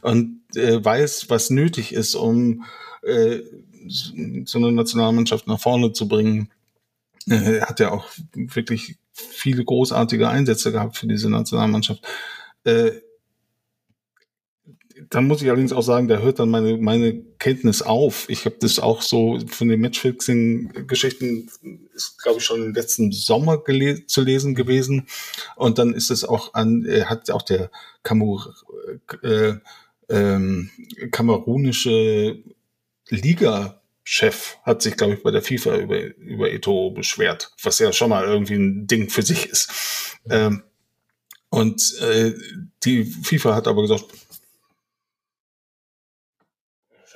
und 0.03 0.43
äh, 0.55 0.85
weiß, 0.85 1.31
was 1.31 1.49
nötig 1.49 1.95
ist, 1.95 2.15
um 2.15 2.65
äh, 3.03 3.41
so 3.89 4.59
eine 4.59 4.73
Nationalmannschaft 4.73 5.47
nach 5.47 5.61
vorne 5.61 5.93
zu 5.93 6.07
bringen. 6.07 6.51
Äh, 7.29 7.61
hat 7.63 7.81
ja 7.81 7.91
auch 7.91 8.07
wirklich 8.33 8.97
viele 9.13 9.65
großartige 9.65 10.29
Einsätze 10.29 10.73
gehabt 10.73 10.97
für 10.97 11.07
diese 11.07 11.31
Nationalmannschaft. 11.31 12.07
Äh, 12.65 12.93
dann 15.11 15.27
muss 15.27 15.43
ich 15.43 15.49
allerdings 15.49 15.73
auch 15.73 15.83
sagen, 15.83 16.09
da 16.09 16.19
hört 16.19 16.39
dann 16.39 16.51
meine, 16.51 16.77
meine 16.77 17.21
Kenntnis 17.39 17.83
auf. 17.83 18.29
Ich 18.29 18.45
habe 18.45 18.57
das 18.61 18.79
auch 18.79 19.03
so 19.03 19.39
von 19.49 19.69
den 19.69 19.81
Matchfixing-Geschichten, 19.81 21.51
ist 21.95 22.23
glaube 22.23 22.39
ich 22.39 22.45
schon 22.45 22.63
im 22.63 22.75
letzten 22.75 23.13
Sommer 23.13 23.63
zu 24.07 24.23
lesen 24.23 24.55
gewesen. 24.55 25.07
Und 25.57 25.79
dann 25.79 25.95
ist 25.95 26.11
es 26.11 26.25
auch 26.25 26.55
an, 26.55 26.85
äh, 26.85 27.05
hat 27.05 27.31
auch 27.31 27.43
der 27.43 27.71
Kamer, 28.03 28.55
äh, 29.23 29.55
äh, 30.09 31.09
kamerunische 31.11 32.43
Liga 33.09 33.83
Chef 34.05 34.59
hat 34.63 34.83
sich, 34.83 34.97
glaube 34.97 35.15
ich, 35.15 35.23
bei 35.23 35.31
der 35.31 35.43
FIFA 35.43 35.79
über, 35.79 35.99
über 36.17 36.53
Eto 36.53 36.91
beschwert, 36.91 37.53
was 37.63 37.79
ja 37.79 37.93
schon 37.93 38.11
mal 38.11 38.25
irgendwie 38.25 38.55
ein 38.55 38.87
Ding 38.87 39.09
für 39.09 39.23
sich 39.23 39.47
ist. 39.47 39.71
Ähm, 40.29 40.63
und 41.49 41.99
äh, 42.01 42.35
die 42.85 43.05
FIFA 43.05 43.55
hat 43.55 43.67
aber 43.67 43.83
gesagt, 43.83 44.05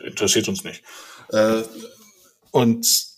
interessiert 0.03 0.49
uns 0.49 0.65
nicht. 0.65 0.83
Äh, 1.31 1.63
und 2.53 3.09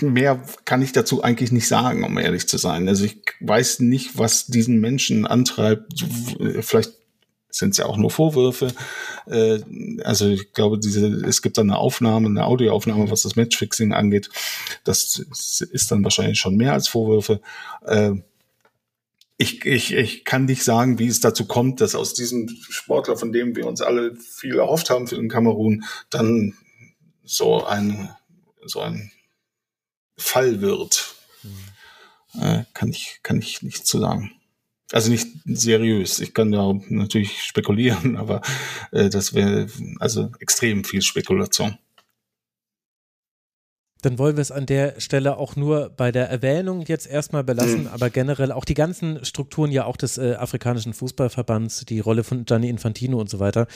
mehr 0.00 0.42
kann 0.64 0.82
ich 0.82 0.92
dazu 0.92 1.22
eigentlich 1.22 1.52
nicht 1.52 1.68
sagen, 1.68 2.02
um 2.02 2.18
ehrlich 2.18 2.48
zu 2.48 2.58
sein. 2.58 2.88
Also 2.88 3.04
ich 3.04 3.20
weiß 3.40 3.80
nicht, 3.80 4.18
was 4.18 4.46
diesen 4.46 4.80
Menschen 4.80 5.26
antreibt. 5.26 6.04
Vielleicht 6.60 6.97
sind 7.50 7.70
es 7.70 7.78
ja 7.78 7.86
auch 7.86 7.96
nur 7.96 8.10
Vorwürfe. 8.10 8.72
Äh, 9.26 9.60
also 10.04 10.28
ich 10.28 10.52
glaube, 10.52 10.78
diese, 10.78 11.06
es 11.26 11.42
gibt 11.42 11.58
da 11.58 11.62
eine 11.62 11.78
Aufnahme, 11.78 12.28
eine 12.28 12.44
Audioaufnahme, 12.44 13.10
was 13.10 13.22
das 13.22 13.36
Matchfixing 13.36 13.92
angeht. 13.92 14.28
Das 14.84 15.18
ist 15.18 15.90
dann 15.90 16.04
wahrscheinlich 16.04 16.38
schon 16.38 16.56
mehr 16.56 16.72
als 16.72 16.88
Vorwürfe. 16.88 17.40
Äh, 17.86 18.12
ich, 19.40 19.64
ich, 19.64 19.94
ich 19.94 20.24
kann 20.24 20.46
nicht 20.46 20.64
sagen, 20.64 20.98
wie 20.98 21.06
es 21.06 21.20
dazu 21.20 21.46
kommt, 21.46 21.80
dass 21.80 21.94
aus 21.94 22.12
diesem 22.12 22.48
Sportler, 22.68 23.16
von 23.16 23.32
dem 23.32 23.54
wir 23.54 23.66
uns 23.66 23.80
alle 23.80 24.16
viel 24.16 24.58
erhofft 24.58 24.90
haben 24.90 25.06
für 25.06 25.14
den 25.14 25.28
Kamerun, 25.28 25.84
dann 26.10 26.54
so 27.24 27.64
ein, 27.64 28.10
so 28.64 28.80
ein 28.80 29.12
Fall 30.16 30.60
wird. 30.60 31.14
Mhm. 31.44 32.42
Äh, 32.42 32.64
kann 32.74 32.90
ich, 32.90 33.20
kann 33.22 33.38
ich 33.38 33.62
nicht 33.62 33.86
zu 33.86 34.00
sagen. 34.00 34.32
Also 34.92 35.10
nicht 35.10 35.28
seriös. 35.44 36.18
Ich 36.20 36.32
kann 36.32 36.50
da 36.50 36.74
natürlich 36.88 37.42
spekulieren, 37.42 38.16
aber 38.22 38.40
äh, 38.90 39.08
das 39.08 39.34
wäre 39.34 39.68
also 39.98 40.30
extrem 40.40 40.84
viel 40.84 41.02
Spekulation 41.02 41.78
dann 44.02 44.18
wollen 44.18 44.36
wir 44.36 44.42
es 44.42 44.52
an 44.52 44.66
der 44.66 45.00
Stelle 45.00 45.36
auch 45.38 45.56
nur 45.56 45.90
bei 45.90 46.12
der 46.12 46.28
Erwähnung 46.30 46.84
jetzt 46.86 47.06
erstmal 47.06 47.42
belassen, 47.42 47.82
mhm. 47.82 47.88
aber 47.88 48.10
generell 48.10 48.52
auch 48.52 48.64
die 48.64 48.74
ganzen 48.74 49.24
Strukturen 49.24 49.72
ja 49.72 49.84
auch 49.84 49.96
des 49.96 50.18
äh, 50.18 50.34
afrikanischen 50.34 50.94
Fußballverbands, 50.94 51.84
die 51.86 52.00
Rolle 52.00 52.22
von 52.22 52.44
Gianni 52.44 52.68
Infantino 52.68 53.20
und 53.20 53.28
so 53.28 53.40
weiter. 53.40 53.66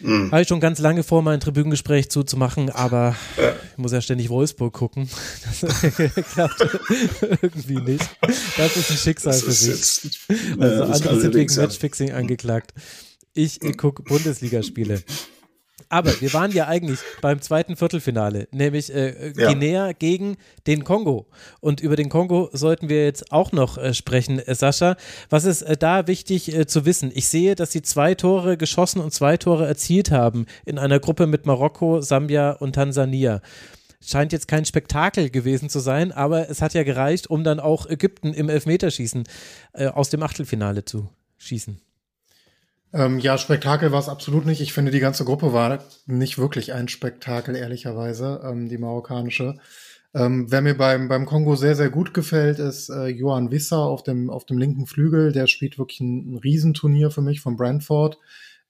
Mhm. 0.00 0.30
Habe 0.30 0.42
ich 0.42 0.48
schon 0.48 0.60
ganz 0.60 0.78
lange 0.78 1.02
vor, 1.02 1.22
mein 1.22 1.40
Tribünengespräch 1.40 2.10
zuzumachen, 2.10 2.70
aber 2.70 3.16
ja. 3.36 3.52
ich 3.72 3.78
muss 3.78 3.92
ja 3.92 4.00
ständig 4.00 4.28
Wolfsburg 4.28 4.72
gucken. 4.72 5.08
Das 5.60 6.26
klappt 6.32 6.60
irgendwie 7.42 7.76
nicht. 7.76 8.08
Das 8.56 8.76
ist 8.76 8.90
ein 8.90 8.96
Schicksal 8.96 9.32
das 9.32 9.42
für 9.42 9.52
sich. 9.52 10.20
Also 10.58 10.84
andere 10.84 11.20
sind 11.20 11.34
wegen 11.34 11.54
Matchfixing 11.54 12.12
angeklagt. 12.12 12.74
Ich, 13.32 13.62
ich 13.62 13.76
gucke 13.76 14.02
Bundesligaspiele. 14.02 15.02
Aber 15.96 16.20
wir 16.20 16.34
waren 16.34 16.52
ja 16.52 16.66
eigentlich 16.66 16.98
beim 17.22 17.40
zweiten 17.40 17.74
Viertelfinale, 17.74 18.48
nämlich 18.50 18.94
äh, 18.94 19.32
ja. 19.34 19.48
Guinea 19.48 19.92
gegen 19.92 20.36
den 20.66 20.84
Kongo. 20.84 21.24
Und 21.60 21.80
über 21.80 21.96
den 21.96 22.10
Kongo 22.10 22.50
sollten 22.52 22.90
wir 22.90 23.06
jetzt 23.06 23.32
auch 23.32 23.50
noch 23.52 23.78
äh, 23.78 23.94
sprechen, 23.94 24.38
äh, 24.38 24.54
Sascha. 24.54 24.96
Was 25.30 25.46
ist 25.46 25.62
äh, 25.62 25.78
da 25.78 26.06
wichtig 26.06 26.54
äh, 26.54 26.66
zu 26.66 26.84
wissen? 26.84 27.10
Ich 27.14 27.28
sehe, 27.28 27.54
dass 27.54 27.72
sie 27.72 27.80
zwei 27.80 28.14
Tore 28.14 28.58
geschossen 28.58 29.00
und 29.00 29.14
zwei 29.14 29.38
Tore 29.38 29.66
erzielt 29.66 30.10
haben 30.10 30.44
in 30.66 30.78
einer 30.78 31.00
Gruppe 31.00 31.26
mit 31.26 31.46
Marokko, 31.46 32.02
Sambia 32.02 32.50
und 32.50 32.74
Tansania 32.74 33.40
scheint 34.04 34.32
jetzt 34.32 34.46
kein 34.46 34.66
Spektakel 34.66 35.30
gewesen 35.30 35.70
zu 35.70 35.80
sein, 35.80 36.12
aber 36.12 36.50
es 36.50 36.60
hat 36.60 36.74
ja 36.74 36.84
gereicht, 36.84 37.28
um 37.28 37.42
dann 37.42 37.58
auch 37.58 37.86
Ägypten 37.88 38.34
im 38.34 38.50
Elfmeterschießen 38.50 39.24
äh, 39.72 39.86
aus 39.86 40.10
dem 40.10 40.22
Achtelfinale 40.22 40.84
zu 40.84 41.08
schießen. 41.38 41.80
Ähm, 42.96 43.18
ja, 43.18 43.36
Spektakel 43.36 43.92
war 43.92 44.00
es 44.00 44.08
absolut 44.08 44.46
nicht. 44.46 44.62
Ich 44.62 44.72
finde, 44.72 44.90
die 44.90 45.00
ganze 45.00 45.26
Gruppe 45.26 45.52
war 45.52 45.84
nicht 46.06 46.38
wirklich 46.38 46.72
ein 46.72 46.88
Spektakel, 46.88 47.54
ehrlicherweise, 47.54 48.40
ähm, 48.42 48.70
die 48.70 48.78
marokkanische. 48.78 49.58
Ähm, 50.14 50.50
wer 50.50 50.62
mir 50.62 50.78
beim, 50.78 51.08
beim 51.08 51.26
Kongo 51.26 51.56
sehr, 51.56 51.76
sehr 51.76 51.90
gut 51.90 52.14
gefällt, 52.14 52.58
ist 52.58 52.88
äh, 52.88 53.08
Johan 53.08 53.50
Wisser 53.50 53.80
auf 53.80 54.02
dem, 54.02 54.30
auf 54.30 54.46
dem 54.46 54.56
linken 54.56 54.86
Flügel. 54.86 55.32
Der 55.32 55.46
spielt 55.46 55.78
wirklich 55.78 56.00
ein, 56.00 56.32
ein 56.32 56.38
Riesenturnier 56.38 57.10
für 57.10 57.20
mich 57.20 57.42
von 57.42 57.58
Brentford. 57.58 58.18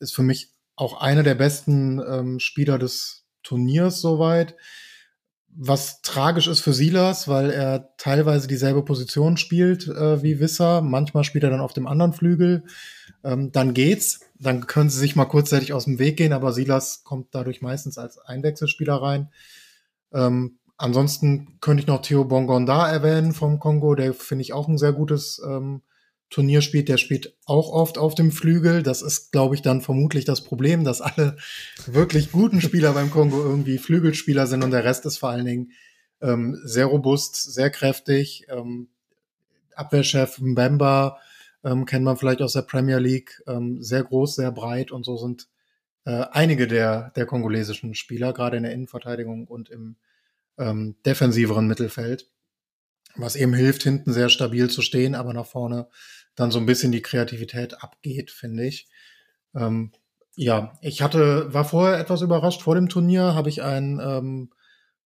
Ist 0.00 0.16
für 0.16 0.24
mich 0.24 0.50
auch 0.74 1.00
einer 1.00 1.22
der 1.22 1.36
besten 1.36 2.00
ähm, 2.00 2.40
Spieler 2.40 2.78
des 2.78 3.26
Turniers 3.44 4.00
soweit. 4.00 4.56
Was 5.58 6.02
tragisch 6.02 6.48
ist 6.48 6.60
für 6.60 6.74
Silas, 6.74 7.28
weil 7.28 7.50
er 7.50 7.96
teilweise 7.96 8.46
dieselbe 8.46 8.84
Position 8.84 9.36
spielt 9.36 9.88
äh, 9.88 10.22
wie 10.22 10.38
Wisser. 10.38 10.82
Manchmal 10.82 11.24
spielt 11.24 11.44
er 11.44 11.50
dann 11.50 11.60
auf 11.60 11.72
dem 11.72 11.86
anderen 11.86 12.12
Flügel 12.12 12.64
ähm, 13.26 13.52
dann 13.52 13.74
geht's. 13.74 14.20
Dann 14.38 14.66
können 14.66 14.90
sie 14.90 14.98
sich 14.98 15.16
mal 15.16 15.24
kurzzeitig 15.24 15.72
aus 15.72 15.84
dem 15.84 15.98
Weg 15.98 16.16
gehen, 16.16 16.32
aber 16.32 16.52
Silas 16.52 17.02
kommt 17.04 17.34
dadurch 17.34 17.60
meistens 17.60 17.98
als 17.98 18.18
Einwechselspieler 18.18 18.94
rein. 18.94 19.30
Ähm, 20.12 20.58
ansonsten 20.76 21.58
könnte 21.60 21.80
ich 21.80 21.86
noch 21.86 22.02
Theo 22.02 22.24
Bongonda 22.24 22.88
erwähnen 22.88 23.32
vom 23.32 23.58
Kongo, 23.58 23.94
der 23.94 24.14
finde 24.14 24.42
ich 24.42 24.52
auch 24.52 24.68
ein 24.68 24.78
sehr 24.78 24.92
gutes 24.92 25.42
ähm, 25.44 25.82
Turnier 26.30 26.60
spielt. 26.60 26.88
Der 26.88 26.96
spielt 26.96 27.36
auch 27.44 27.70
oft 27.70 27.98
auf 27.98 28.14
dem 28.14 28.32
Flügel. 28.32 28.82
Das 28.82 29.02
ist, 29.02 29.32
glaube 29.32 29.54
ich, 29.54 29.62
dann 29.62 29.80
vermutlich 29.80 30.24
das 30.24 30.42
Problem, 30.42 30.84
dass 30.84 31.00
alle 31.00 31.36
wirklich 31.86 32.32
guten 32.32 32.60
Spieler 32.60 32.92
beim 32.92 33.10
Kongo 33.10 33.42
irgendwie 33.42 33.78
Flügelspieler 33.78 34.46
sind 34.46 34.64
und 34.64 34.70
der 34.70 34.84
Rest 34.84 35.06
ist 35.06 35.18
vor 35.18 35.30
allen 35.30 35.46
Dingen 35.46 35.72
ähm, 36.20 36.58
sehr 36.64 36.86
robust, 36.86 37.36
sehr 37.52 37.70
kräftig. 37.70 38.46
Ähm, 38.48 38.88
Abwehrchef 39.74 40.38
Mbemba 40.38 41.18
ähm, 41.64 41.84
kennt 41.84 42.04
man 42.04 42.16
vielleicht 42.16 42.42
aus 42.42 42.54
der 42.54 42.62
Premier 42.62 42.98
League, 42.98 43.42
ähm, 43.46 43.82
sehr 43.82 44.02
groß, 44.02 44.36
sehr 44.36 44.52
breit 44.52 44.90
und 44.90 45.04
so 45.04 45.16
sind 45.16 45.48
äh, 46.04 46.24
einige 46.30 46.66
der, 46.66 47.10
der 47.16 47.26
kongolesischen 47.26 47.94
Spieler, 47.94 48.32
gerade 48.32 48.56
in 48.56 48.62
der 48.62 48.72
Innenverteidigung 48.72 49.46
und 49.46 49.68
im 49.68 49.96
ähm, 50.58 50.96
defensiveren 51.04 51.66
Mittelfeld, 51.66 52.30
was 53.18 53.36
eben 53.36 53.54
hilft, 53.54 53.82
hinten 53.82 54.12
sehr 54.12 54.28
stabil 54.28 54.68
zu 54.70 54.82
stehen, 54.82 55.14
aber 55.14 55.32
nach 55.32 55.46
vorne 55.46 55.88
dann 56.34 56.50
so 56.50 56.58
ein 56.58 56.66
bisschen 56.66 56.92
die 56.92 57.02
Kreativität 57.02 57.82
abgeht, 57.82 58.30
finde 58.30 58.66
ich. 58.66 58.88
Ähm, 59.54 59.92
ja, 60.36 60.78
ich 60.82 61.00
hatte, 61.00 61.52
war 61.52 61.64
vorher 61.64 61.98
etwas 61.98 62.20
überrascht. 62.20 62.62
Vor 62.62 62.74
dem 62.74 62.88
Turnier 62.88 63.34
habe 63.34 63.48
ich 63.48 63.62
einen 63.62 64.00
ähm, 64.00 64.50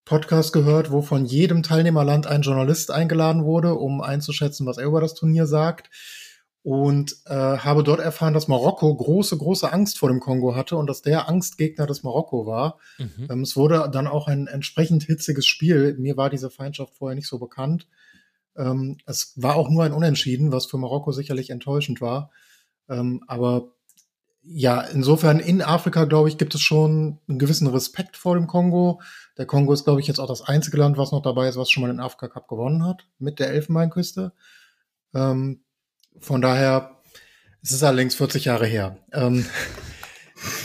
Podcast 0.04 0.52
gehört, 0.52 0.90
wo 0.90 1.02
von 1.02 1.24
jedem 1.24 1.62
Teilnehmerland 1.62 2.26
ein 2.26 2.42
Journalist 2.42 2.90
eingeladen 2.90 3.44
wurde, 3.44 3.74
um 3.74 4.00
einzuschätzen, 4.00 4.66
was 4.66 4.78
er 4.78 4.86
über 4.86 5.00
das 5.00 5.14
Turnier 5.14 5.46
sagt. 5.46 5.88
Und 6.62 7.16
äh, 7.24 7.34
habe 7.34 7.82
dort 7.82 8.00
erfahren, 8.00 8.34
dass 8.34 8.46
Marokko 8.46 8.94
große, 8.94 9.36
große 9.36 9.72
Angst 9.72 9.98
vor 9.98 10.11
dem 10.11 10.20
Kongo 10.20 10.54
hatte 10.54 10.76
und 10.76 10.88
dass 10.88 11.00
der 11.00 11.26
Angstgegner 11.26 11.86
des 11.86 12.02
Marokko 12.02 12.44
war. 12.46 12.78
Mhm. 12.98 13.28
Ähm, 13.30 13.42
es 13.42 13.56
wurde 13.56 13.88
dann 13.90 14.06
auch 14.06 14.28
ein 14.28 14.46
entsprechend 14.46 15.04
hitziges 15.04 15.46
Spiel. 15.46 15.96
Mir 15.98 16.18
war 16.18 16.28
diese 16.28 16.50
Feindschaft 16.50 16.94
vorher 16.94 17.14
nicht 17.14 17.28
so 17.28 17.38
bekannt. 17.38 17.86
Ähm, 18.56 18.98
es 19.06 19.32
war 19.36 19.56
auch 19.56 19.70
nur 19.70 19.84
ein 19.84 19.94
Unentschieden, 19.94 20.52
was 20.52 20.66
für 20.66 20.76
Marokko 20.76 21.12
sicherlich 21.12 21.48
enttäuschend 21.48 22.02
war. 22.02 22.30
Ähm, 22.90 23.22
aber 23.26 23.72
ja, 24.42 24.80
insofern 24.80 25.38
in 25.38 25.62
Afrika, 25.62 26.04
glaube 26.04 26.28
ich, 26.28 26.38
gibt 26.38 26.54
es 26.54 26.61
schon 26.61 27.18
einen 27.28 27.38
gewissen 27.38 27.66
Respekt 27.66 28.16
vor 28.16 28.34
dem 28.34 28.46
Kongo. 28.46 29.00
Der 29.38 29.46
Kongo 29.46 29.72
ist, 29.72 29.84
glaube 29.84 30.00
ich, 30.00 30.06
jetzt 30.06 30.18
auch 30.18 30.28
das 30.28 30.42
einzige 30.42 30.78
Land, 30.78 30.98
was 30.98 31.12
noch 31.12 31.22
dabei 31.22 31.48
ist, 31.48 31.56
was 31.56 31.70
schon 31.70 31.82
mal 31.82 31.92
den 31.92 32.00
Afrika 32.00 32.28
Cup 32.28 32.48
gewonnen 32.48 32.84
hat, 32.84 33.06
mit 33.18 33.38
der 33.38 33.48
Elfenbeinküste. 33.50 34.32
Ähm, 35.14 35.62
von 36.20 36.40
daher, 36.40 36.98
es 37.62 37.72
ist 37.72 37.82
allerdings 37.82 38.14
40 38.14 38.44
Jahre 38.44 38.66
her. 38.66 38.98
Ähm, 39.12 39.46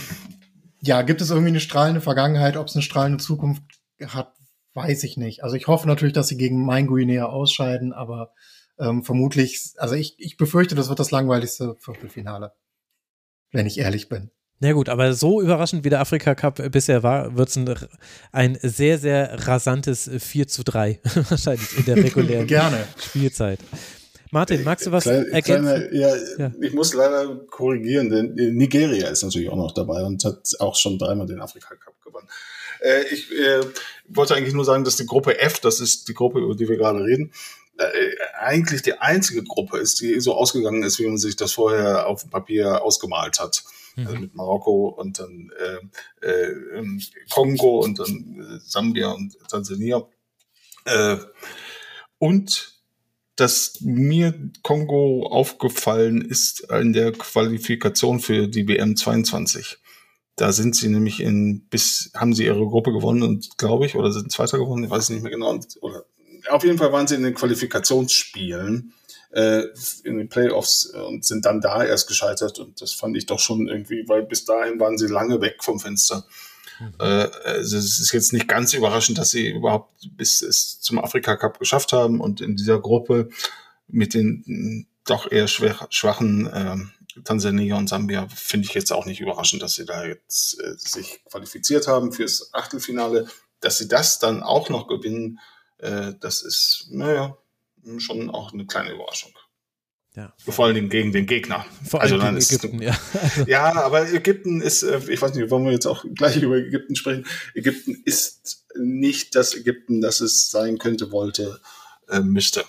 ja, 0.80 1.02
gibt 1.02 1.20
es 1.20 1.30
irgendwie 1.30 1.50
eine 1.50 1.60
strahlende 1.60 2.00
Vergangenheit? 2.00 2.56
Ob 2.56 2.68
es 2.68 2.74
eine 2.74 2.82
strahlende 2.82 3.22
Zukunft 3.22 3.62
hat, 4.06 4.34
weiß 4.74 5.04
ich 5.04 5.16
nicht. 5.16 5.42
Also 5.42 5.56
ich 5.56 5.66
hoffe 5.66 5.88
natürlich, 5.88 6.14
dass 6.14 6.28
sie 6.28 6.36
gegen 6.36 6.64
Main 6.64 6.86
Guinea 6.86 7.26
ausscheiden, 7.26 7.92
aber 7.92 8.32
ähm, 8.78 9.02
vermutlich, 9.02 9.72
also 9.78 9.94
ich, 9.94 10.14
ich 10.18 10.36
befürchte, 10.36 10.74
das 10.74 10.88
wird 10.88 10.98
das 10.98 11.10
langweiligste 11.10 11.76
Viertelfinale 11.80 12.52
wenn 13.52 13.66
ich 13.66 13.78
ehrlich 13.78 14.08
bin. 14.08 14.30
Na 14.58 14.72
gut, 14.72 14.88
aber 14.88 15.12
so 15.12 15.42
überraschend 15.42 15.84
wie 15.84 15.90
der 15.90 16.00
Afrika 16.00 16.34
Cup 16.34 16.70
bisher 16.72 17.02
war, 17.02 17.36
wird 17.36 17.50
es 17.50 17.56
ein, 17.58 17.74
ein, 18.32 18.58
sehr, 18.62 18.98
sehr 18.98 19.46
rasantes 19.46 20.10
4 20.18 20.48
zu 20.48 20.64
3 20.64 21.00
wahrscheinlich 21.28 21.78
in 21.78 21.84
der 21.84 21.96
regulären. 21.96 22.74
Spielzeit. 22.98 23.60
Martin, 24.30 24.64
magst 24.64 24.86
du 24.86 24.92
was 24.92 25.04
Kleine, 25.04 25.30
ergänzen? 25.30 25.64
Kleine, 25.64 25.94
ja, 25.94 26.16
ja, 26.38 26.52
Ich 26.60 26.72
muss 26.72 26.94
leider 26.94 27.36
korrigieren, 27.50 28.10
denn 28.10 28.34
Nigeria 28.56 29.08
ist 29.08 29.22
natürlich 29.22 29.48
auch 29.48 29.56
noch 29.56 29.72
dabei 29.72 30.02
und 30.02 30.24
hat 30.24 30.50
auch 30.58 30.76
schon 30.76 30.98
dreimal 30.98 31.26
den 31.26 31.40
Afrika 31.40 31.74
Cup 31.74 31.94
gewonnen. 32.02 32.28
Äh, 32.80 33.02
ich 33.12 33.30
äh, 33.32 33.60
wollte 34.08 34.34
eigentlich 34.34 34.54
nur 34.54 34.64
sagen, 34.64 34.84
dass 34.84 34.96
die 34.96 35.06
Gruppe 35.06 35.38
F, 35.38 35.60
das 35.60 35.80
ist 35.80 36.08
die 36.08 36.14
Gruppe, 36.14 36.40
über 36.40 36.54
die 36.54 36.68
wir 36.68 36.76
gerade 36.76 37.04
reden, 37.04 37.32
äh, 37.78 38.16
eigentlich 38.38 38.82
die 38.82 38.98
einzige 38.98 39.42
Gruppe 39.42 39.78
ist, 39.78 40.00
die 40.00 40.20
so 40.20 40.34
ausgegangen 40.34 40.82
ist, 40.82 40.98
wie 40.98 41.06
man 41.06 41.18
sich 41.18 41.36
das 41.36 41.52
vorher 41.52 42.06
auf 42.06 42.22
dem 42.22 42.30
Papier 42.30 42.82
ausgemalt 42.82 43.38
hat. 43.38 43.64
Mhm. 43.96 44.06
Also 44.06 44.18
mit 44.18 44.34
Marokko 44.34 44.88
und 44.88 45.18
dann 45.18 45.50
äh, 46.22 46.26
äh, 46.26 46.54
Kongo 47.30 47.80
und 47.80 47.98
dann 47.98 48.58
äh, 48.58 48.60
Sambia 48.64 49.10
und 49.10 49.36
Tansania. 49.48 50.06
Äh, 50.84 51.16
und 52.18 52.75
dass 53.36 53.78
mir 53.80 54.34
Kongo 54.62 55.26
aufgefallen 55.30 56.22
ist 56.22 56.60
in 56.70 56.92
der 56.92 57.12
Qualifikation 57.12 58.20
für 58.20 58.48
die 58.48 58.66
WM 58.66 58.96
22. 58.96 59.78
Da 60.36 60.52
sind 60.52 60.76
sie 60.76 60.88
nämlich 60.88 61.20
in, 61.20 61.66
bis, 61.68 62.10
haben 62.14 62.34
sie 62.34 62.44
ihre 62.44 62.66
Gruppe 62.66 62.92
gewonnen 62.92 63.22
und 63.22 63.56
glaube 63.58 63.86
ich, 63.86 63.94
oder 63.94 64.12
sind 64.12 64.32
Zweiter 64.32 64.58
gewonnen, 64.58 64.84
ich 64.84 64.90
weiß 64.90 65.10
nicht 65.10 65.22
mehr 65.22 65.32
genau, 65.32 65.58
oder 65.80 66.04
auf 66.48 66.64
jeden 66.64 66.78
Fall 66.78 66.92
waren 66.92 67.06
sie 67.06 67.16
in 67.16 67.22
den 67.22 67.34
Qualifikationsspielen 67.34 68.92
äh, 69.30 69.64
in 70.04 70.18
den 70.18 70.28
Playoffs 70.28 70.86
und 70.86 71.24
sind 71.24 71.44
dann 71.44 71.60
da 71.60 71.84
erst 71.84 72.08
gescheitert 72.08 72.58
und 72.58 72.80
das 72.80 72.92
fand 72.92 73.16
ich 73.16 73.26
doch 73.26 73.40
schon 73.40 73.68
irgendwie, 73.68 74.04
weil 74.08 74.22
bis 74.22 74.44
dahin 74.44 74.78
waren 74.78 74.98
sie 74.98 75.08
lange 75.08 75.40
weg 75.40 75.62
vom 75.62 75.80
Fenster. 75.80 76.24
Äh, 76.98 77.28
also 77.44 77.78
es 77.78 77.98
ist 77.98 78.12
jetzt 78.12 78.32
nicht 78.32 78.48
ganz 78.48 78.74
überraschend, 78.74 79.18
dass 79.18 79.30
sie 79.30 79.50
überhaupt 79.50 79.92
bis 80.16 80.42
es 80.42 80.80
zum 80.80 80.98
Afrika 80.98 81.36
Cup 81.36 81.58
geschafft 81.58 81.92
haben 81.92 82.20
und 82.20 82.40
in 82.40 82.56
dieser 82.56 82.80
Gruppe 82.80 83.28
mit 83.88 84.14
den 84.14 84.86
doch 85.04 85.30
eher 85.30 85.48
schwach, 85.48 85.86
schwachen 85.90 86.46
äh, 86.46 86.76
Tansania 87.24 87.76
und 87.76 87.88
Sambia 87.88 88.28
finde 88.28 88.66
ich 88.66 88.74
jetzt 88.74 88.92
auch 88.92 89.06
nicht 89.06 89.20
überraschend, 89.20 89.62
dass 89.62 89.74
sie 89.74 89.86
da 89.86 90.04
jetzt 90.04 90.60
äh, 90.60 90.74
sich 90.76 91.24
qualifiziert 91.24 91.86
haben 91.86 92.12
fürs 92.12 92.52
Achtelfinale. 92.52 93.26
Dass 93.60 93.78
sie 93.78 93.88
das 93.88 94.18
dann 94.18 94.42
auch 94.42 94.68
noch 94.68 94.86
gewinnen, 94.86 95.38
äh, 95.78 96.12
das 96.20 96.42
ist, 96.42 96.88
naja, 96.90 97.38
schon 97.98 98.30
auch 98.30 98.52
eine 98.52 98.66
kleine 98.66 98.92
Überraschung. 98.92 99.32
Ja. 100.16 100.32
Vor 100.38 100.64
allen 100.64 100.74
Dingen 100.74 100.88
gegen 100.88 101.12
den 101.12 101.26
Gegner. 101.26 101.66
Vor 101.86 102.00
allem 102.00 102.20
also 102.20 102.24
gegen 102.24 102.38
Ägypten, 102.38 102.82
ja. 102.82 102.98
ja, 103.46 103.72
aber 103.84 104.10
Ägypten 104.10 104.62
ist, 104.62 104.82
äh, 104.82 104.98
ich 105.08 105.20
weiß 105.20 105.34
nicht, 105.34 105.50
wollen 105.50 105.66
wir 105.66 105.72
jetzt 105.72 105.86
auch 105.86 106.06
gleich 106.14 106.40
über 106.42 106.56
Ägypten 106.56 106.96
sprechen. 106.96 107.26
Ägypten 107.54 108.00
ist 108.06 108.64
nicht 108.78 109.34
das 109.34 109.54
Ägypten, 109.54 110.00
das 110.00 110.22
es 110.22 110.50
sein 110.50 110.78
könnte, 110.78 111.12
wollte, 111.12 111.60
äh, 112.08 112.20
müsste. 112.20 112.64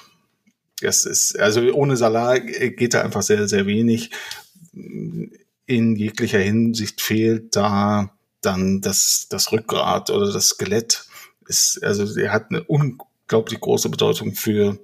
Das 0.82 1.06
ist, 1.06 1.40
also 1.40 1.62
ohne 1.72 1.96
Salah 1.96 2.38
geht 2.38 2.94
da 2.94 3.02
einfach 3.02 3.24
sehr, 3.24 3.48
sehr 3.48 3.66
wenig. 3.66 4.12
In 4.74 5.96
jeglicher 5.96 6.40
Hinsicht 6.40 7.02
fehlt 7.02 7.56
da 7.56 8.14
dann 8.42 8.82
das, 8.82 9.28
das 9.30 9.54
Rückgrat 9.54 10.10
oder 10.10 10.32
das 10.32 10.50
Skelett 10.50 11.06
ist, 11.48 11.82
also 11.82 12.20
er 12.20 12.34
hat 12.34 12.50
eine 12.50 12.64
unglaublich 12.64 13.60
große 13.60 13.90
Bedeutung 13.90 14.36
für 14.36 14.78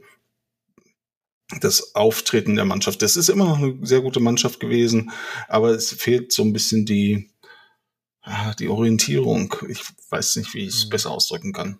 das 1.61 1.95
Auftreten 1.95 2.55
der 2.55 2.65
Mannschaft. 2.65 3.01
Das 3.01 3.15
ist 3.15 3.29
immer 3.29 3.45
noch 3.45 3.57
eine 3.57 3.77
sehr 3.81 4.01
gute 4.01 4.19
Mannschaft 4.19 4.59
gewesen, 4.59 5.11
aber 5.47 5.71
es 5.71 5.91
fehlt 5.91 6.31
so 6.31 6.43
ein 6.43 6.53
bisschen 6.53 6.85
die, 6.85 7.29
die 8.59 8.67
Orientierung. 8.67 9.55
Ich 9.69 9.81
weiß 10.09 10.37
nicht, 10.37 10.53
wie 10.53 10.65
ich 10.65 10.75
es 10.75 10.85
mhm. 10.85 10.89
besser 10.89 11.11
ausdrücken 11.11 11.53
kann. 11.53 11.77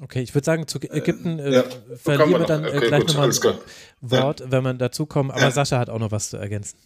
Okay, 0.00 0.22
ich 0.22 0.34
würde 0.34 0.44
sagen, 0.44 0.66
zu 0.66 0.80
Ägypten 0.80 1.38
äh, 1.38 1.54
ja, 1.54 1.64
verlieren 1.96 2.30
wir 2.40 2.46
dann 2.46 2.64
äh, 2.64 2.76
okay, 2.76 2.88
gleich 2.88 3.06
nochmal 3.06 3.30
ein 3.30 3.58
Wort, 4.00 4.40
ja. 4.40 4.50
wenn 4.50 4.64
man 4.64 4.78
dazu 4.78 5.06
kommt. 5.06 5.30
Aber 5.30 5.40
ja. 5.40 5.50
Sascha 5.50 5.78
hat 5.78 5.88
auch 5.88 6.00
noch 6.00 6.10
was 6.10 6.30
zu 6.30 6.36
ergänzen. 6.36 6.78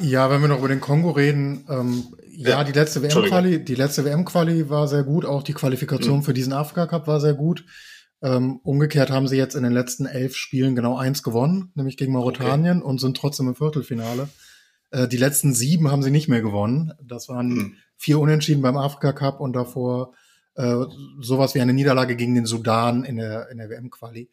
Ja, 0.00 0.30
wenn 0.30 0.40
wir 0.40 0.48
noch 0.48 0.58
über 0.58 0.68
den 0.68 0.80
Kongo 0.80 1.10
reden, 1.10 1.64
ähm, 1.68 2.04
ja, 2.28 2.50
ja, 2.50 2.64
die 2.64 2.72
letzte 2.72 3.02
WM-Quali, 3.02 3.64
die 3.64 3.74
letzte 3.74 4.04
WM-Quali 4.04 4.68
war 4.68 4.86
sehr 4.86 5.02
gut, 5.02 5.24
auch 5.24 5.42
die 5.42 5.54
Qualifikation 5.54 6.18
mhm. 6.18 6.22
für 6.22 6.34
diesen 6.34 6.52
Afrika 6.52 6.86
Cup 6.86 7.08
war 7.08 7.20
sehr 7.20 7.34
gut. 7.34 7.64
Ähm, 8.22 8.60
umgekehrt 8.62 9.10
haben 9.10 9.28
sie 9.28 9.36
jetzt 9.36 9.54
in 9.54 9.62
den 9.62 9.72
letzten 9.72 10.04
elf 10.04 10.36
Spielen 10.36 10.76
genau 10.76 10.96
eins 10.96 11.22
gewonnen, 11.22 11.72
nämlich 11.74 11.96
gegen 11.96 12.12
Mauretanien 12.12 12.78
okay. 12.78 12.86
und 12.86 13.00
sind 13.00 13.16
trotzdem 13.16 13.48
im 13.48 13.54
Viertelfinale. 13.54 14.28
Äh, 14.90 15.08
die 15.08 15.16
letzten 15.16 15.54
sieben 15.54 15.90
haben 15.90 16.02
sie 16.02 16.10
nicht 16.10 16.28
mehr 16.28 16.42
gewonnen. 16.42 16.92
Das 17.02 17.28
waren 17.28 17.48
mhm. 17.48 17.74
vier 17.96 18.18
Unentschieden 18.18 18.62
beim 18.62 18.76
Afrika 18.76 19.12
Cup 19.12 19.40
und 19.40 19.54
davor 19.54 20.12
äh, 20.54 20.84
sowas 21.20 21.54
wie 21.54 21.60
eine 21.60 21.72
Niederlage 21.72 22.16
gegen 22.16 22.34
den 22.34 22.46
Sudan 22.46 23.04
in 23.04 23.16
der, 23.16 23.48
in 23.50 23.58
der 23.58 23.70
WM-Quali. 23.70 24.28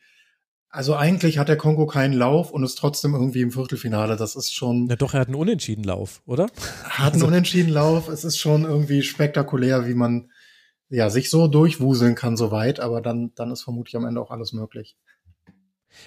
Also 0.70 0.96
eigentlich 0.96 1.38
hat 1.38 1.48
der 1.48 1.56
Kongo 1.56 1.86
keinen 1.86 2.14
Lauf 2.14 2.52
und 2.52 2.64
ist 2.64 2.76
trotzdem 2.76 3.14
irgendwie 3.14 3.42
im 3.42 3.52
Viertelfinale. 3.52 4.18
Das 4.18 4.36
ist 4.36 4.54
schon. 4.54 4.88
Ja, 4.88 4.98
doch, 4.98 5.14
er 5.14 5.22
hat 5.22 5.28
einen 5.28 5.36
unentschieden 5.36 5.86
Lauf, 5.86 6.22
oder? 6.26 6.48
Hat 6.84 7.14
einen 7.14 7.14
also. 7.14 7.28
unentschieden 7.28 7.72
Lauf. 7.72 8.10
Es 8.10 8.26
ist 8.26 8.38
schon 8.38 8.66
irgendwie 8.66 9.02
spektakulär, 9.02 9.88
wie 9.88 9.94
man 9.94 10.30
ja 10.90 11.10
sich 11.10 11.30
so 11.30 11.48
durchwuseln 11.48 12.16
kann 12.16 12.38
so 12.38 12.52
weit, 12.52 12.80
aber 12.80 13.02
dann, 13.02 13.34
dann 13.36 13.52
ist 13.52 13.64
vermutlich 13.64 13.96
am 13.96 14.06
Ende 14.06 14.22
auch 14.22 14.32
alles 14.32 14.54
möglich. 14.54 14.98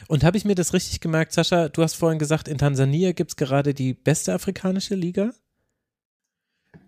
Und 0.08 0.24
habe 0.24 0.36
ich 0.36 0.44
mir 0.44 0.54
das 0.54 0.72
richtig 0.72 1.00
gemerkt, 1.00 1.32
Sascha? 1.32 1.68
Du 1.68 1.82
hast 1.82 1.94
vorhin 1.94 2.18
gesagt, 2.18 2.48
in 2.48 2.58
Tansania 2.58 3.12
gibt 3.12 3.32
es 3.32 3.36
gerade 3.36 3.74
die 3.74 3.94
beste 3.94 4.32
afrikanische 4.32 4.94
Liga? 4.94 5.32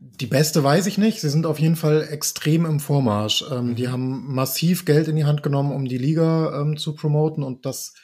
Die 0.01 0.27
beste 0.27 0.63
weiß 0.63 0.87
ich 0.87 0.99
nicht. 0.99 1.21
Sie 1.21 1.29
sind 1.29 1.47
auf 1.47 1.59
jeden 1.59 1.77
Fall 1.77 2.07
extrem 2.11 2.67
im 2.67 2.81
Vormarsch. 2.81 3.45
Ähm, 3.51 3.75
die 3.75 3.87
mhm. 3.87 3.93
haben 3.93 4.35
massiv 4.35 4.85
Geld 4.85 5.09
in 5.09 5.17
die 5.17 5.25
Hand 5.25 5.43
genommen, 5.43 5.73
um 5.73 5.85
die 5.85 5.99
Liga 5.99 6.61
ähm, 6.61 6.77
zu 6.77 6.95
promoten. 6.95 7.43
Und 7.43 7.67
das 7.67 7.95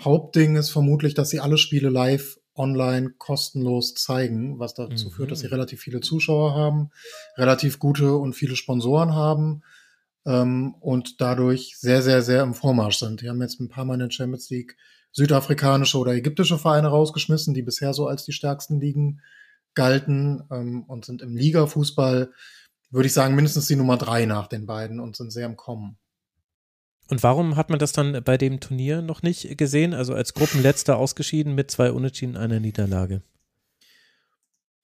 Hauptding 0.00 0.56
ist 0.56 0.70
vermutlich, 0.70 1.14
dass 1.14 1.30
sie 1.30 1.40
alle 1.40 1.58
Spiele 1.58 1.88
live 1.88 2.37
online 2.58 3.14
kostenlos 3.18 3.94
zeigen, 3.94 4.58
was 4.58 4.74
dazu 4.74 5.06
mhm. 5.06 5.12
führt, 5.12 5.30
dass 5.30 5.40
sie 5.40 5.46
relativ 5.46 5.80
viele 5.80 6.00
Zuschauer 6.00 6.54
haben, 6.54 6.90
relativ 7.36 7.78
gute 7.78 8.16
und 8.16 8.34
viele 8.34 8.56
Sponsoren 8.56 9.14
haben 9.14 9.62
ähm, 10.26 10.74
und 10.80 11.20
dadurch 11.20 11.76
sehr, 11.78 12.02
sehr, 12.02 12.22
sehr 12.22 12.42
im 12.42 12.54
Vormarsch 12.54 12.98
sind. 12.98 13.22
Die 13.22 13.28
haben 13.28 13.40
jetzt 13.40 13.60
ein 13.60 13.68
paar 13.68 13.84
Mal 13.84 13.94
in 13.94 14.00
der 14.00 14.10
Champions 14.10 14.50
League 14.50 14.76
südafrikanische 15.12 15.98
oder 15.98 16.12
ägyptische 16.12 16.58
Vereine 16.58 16.88
rausgeschmissen, 16.88 17.54
die 17.54 17.62
bisher 17.62 17.94
so 17.94 18.06
als 18.06 18.24
die 18.24 18.32
stärksten 18.32 18.80
Ligen 18.80 19.20
galten 19.74 20.42
ähm, 20.50 20.84
und 20.84 21.04
sind 21.04 21.22
im 21.22 21.36
Liga-Fußball, 21.36 22.32
würde 22.90 23.06
ich 23.06 23.12
sagen, 23.12 23.34
mindestens 23.34 23.66
die 23.66 23.76
Nummer 23.76 23.96
drei 23.96 24.26
nach 24.26 24.46
den 24.46 24.66
beiden 24.66 25.00
und 25.00 25.16
sind 25.16 25.32
sehr 25.32 25.46
im 25.46 25.56
Kommen. 25.56 25.98
Und 27.08 27.22
warum 27.22 27.56
hat 27.56 27.70
man 27.70 27.78
das 27.78 27.92
dann 27.92 28.22
bei 28.22 28.36
dem 28.36 28.60
Turnier 28.60 29.00
noch 29.02 29.22
nicht 29.22 29.56
gesehen? 29.56 29.94
Also 29.94 30.14
als 30.14 30.34
Gruppenletzter 30.34 30.98
ausgeschieden 30.98 31.54
mit 31.54 31.70
zwei 31.70 31.90
Unentschieden, 31.90 32.36
einer 32.36 32.60
Niederlage. 32.60 33.22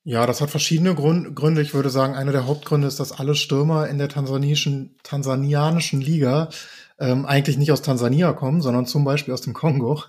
Ja, 0.06 0.26
das 0.26 0.40
hat 0.42 0.50
verschiedene 0.50 0.94
Gründe. 0.94 1.62
Ich 1.62 1.72
würde 1.72 1.88
sagen, 1.88 2.14
einer 2.14 2.32
der 2.32 2.46
Hauptgründe 2.46 2.86
ist, 2.86 3.00
dass 3.00 3.12
alle 3.12 3.34
Stürmer 3.34 3.88
in 3.88 3.96
der 3.96 4.10
tansanischen, 4.10 4.96
tansanianischen 5.02 6.02
Liga 6.02 6.50
ähm, 6.98 7.24
eigentlich 7.24 7.56
nicht 7.56 7.72
aus 7.72 7.80
Tansania 7.80 8.34
kommen, 8.34 8.60
sondern 8.60 8.84
zum 8.86 9.04
Beispiel 9.04 9.32
aus 9.32 9.40
dem 9.40 9.54
Kongo. 9.54 10.02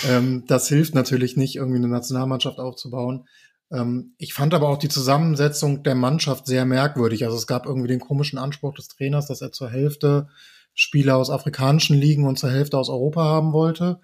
ähm, 0.10 0.44
das 0.48 0.68
hilft 0.70 0.96
natürlich 0.96 1.36
nicht, 1.36 1.58
irgendwie 1.58 1.78
eine 1.78 1.90
Nationalmannschaft 1.90 2.60
aufzubauen. 2.60 3.28
Ähm, 3.72 4.14
ich 4.18 4.34
fand 4.34 4.54
aber 4.54 4.70
auch 4.70 4.78
die 4.78 4.90
Zusammensetzung 4.90 5.84
der 5.84 5.96
Mannschaft 5.96 6.46
sehr 6.48 6.66
merkwürdig. 6.66 7.26
Also 7.26 7.38
es 7.38 7.48
gab 7.48 7.66
irgendwie 7.66 7.88
den 7.88 8.00
komischen 8.00 8.40
Anspruch 8.40 8.74
des 8.76 8.88
Trainers, 8.88 9.28
dass 9.28 9.42
er 9.42 9.52
zur 9.52 9.70
Hälfte 9.70 10.28
Spieler 10.74 11.16
aus 11.18 11.30
afrikanischen 11.30 11.98
Ligen 11.98 12.26
und 12.26 12.38
zur 12.38 12.52
Hälfte 12.52 12.78
aus 12.78 12.90
Europa 12.90 13.24
haben 13.24 13.54
wollte, 13.54 14.00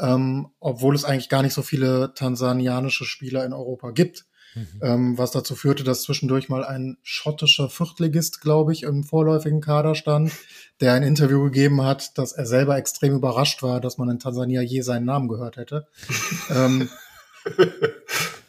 ähm, 0.00 0.48
obwohl 0.58 0.94
es 0.94 1.04
eigentlich 1.04 1.28
gar 1.28 1.42
nicht 1.42 1.52
so 1.52 1.62
viele 1.62 2.14
tansanianische 2.14 3.04
Spieler 3.04 3.44
in 3.44 3.52
Europa 3.52 3.90
gibt. 3.90 4.24
Mhm. 4.54 4.80
Ähm, 4.80 5.18
was 5.18 5.30
dazu 5.30 5.54
führte, 5.54 5.84
dass 5.84 6.02
zwischendurch 6.02 6.48
mal 6.48 6.64
ein 6.64 6.96
schottischer 7.02 7.68
Viertligist, 7.68 8.40
glaube 8.40 8.72
ich, 8.72 8.82
im 8.84 9.04
vorläufigen 9.04 9.60
Kader 9.60 9.94
stand, 9.94 10.32
der 10.80 10.94
ein 10.94 11.02
Interview 11.02 11.44
gegeben 11.44 11.82
hat, 11.82 12.16
dass 12.16 12.32
er 12.32 12.46
selber 12.46 12.78
extrem 12.78 13.14
überrascht 13.14 13.62
war, 13.62 13.80
dass 13.80 13.98
man 13.98 14.08
in 14.08 14.18
Tansania 14.18 14.62
je 14.62 14.80
seinen 14.80 15.04
Namen 15.04 15.28
gehört 15.28 15.58
hätte. 15.58 15.86
ähm, 16.50 16.88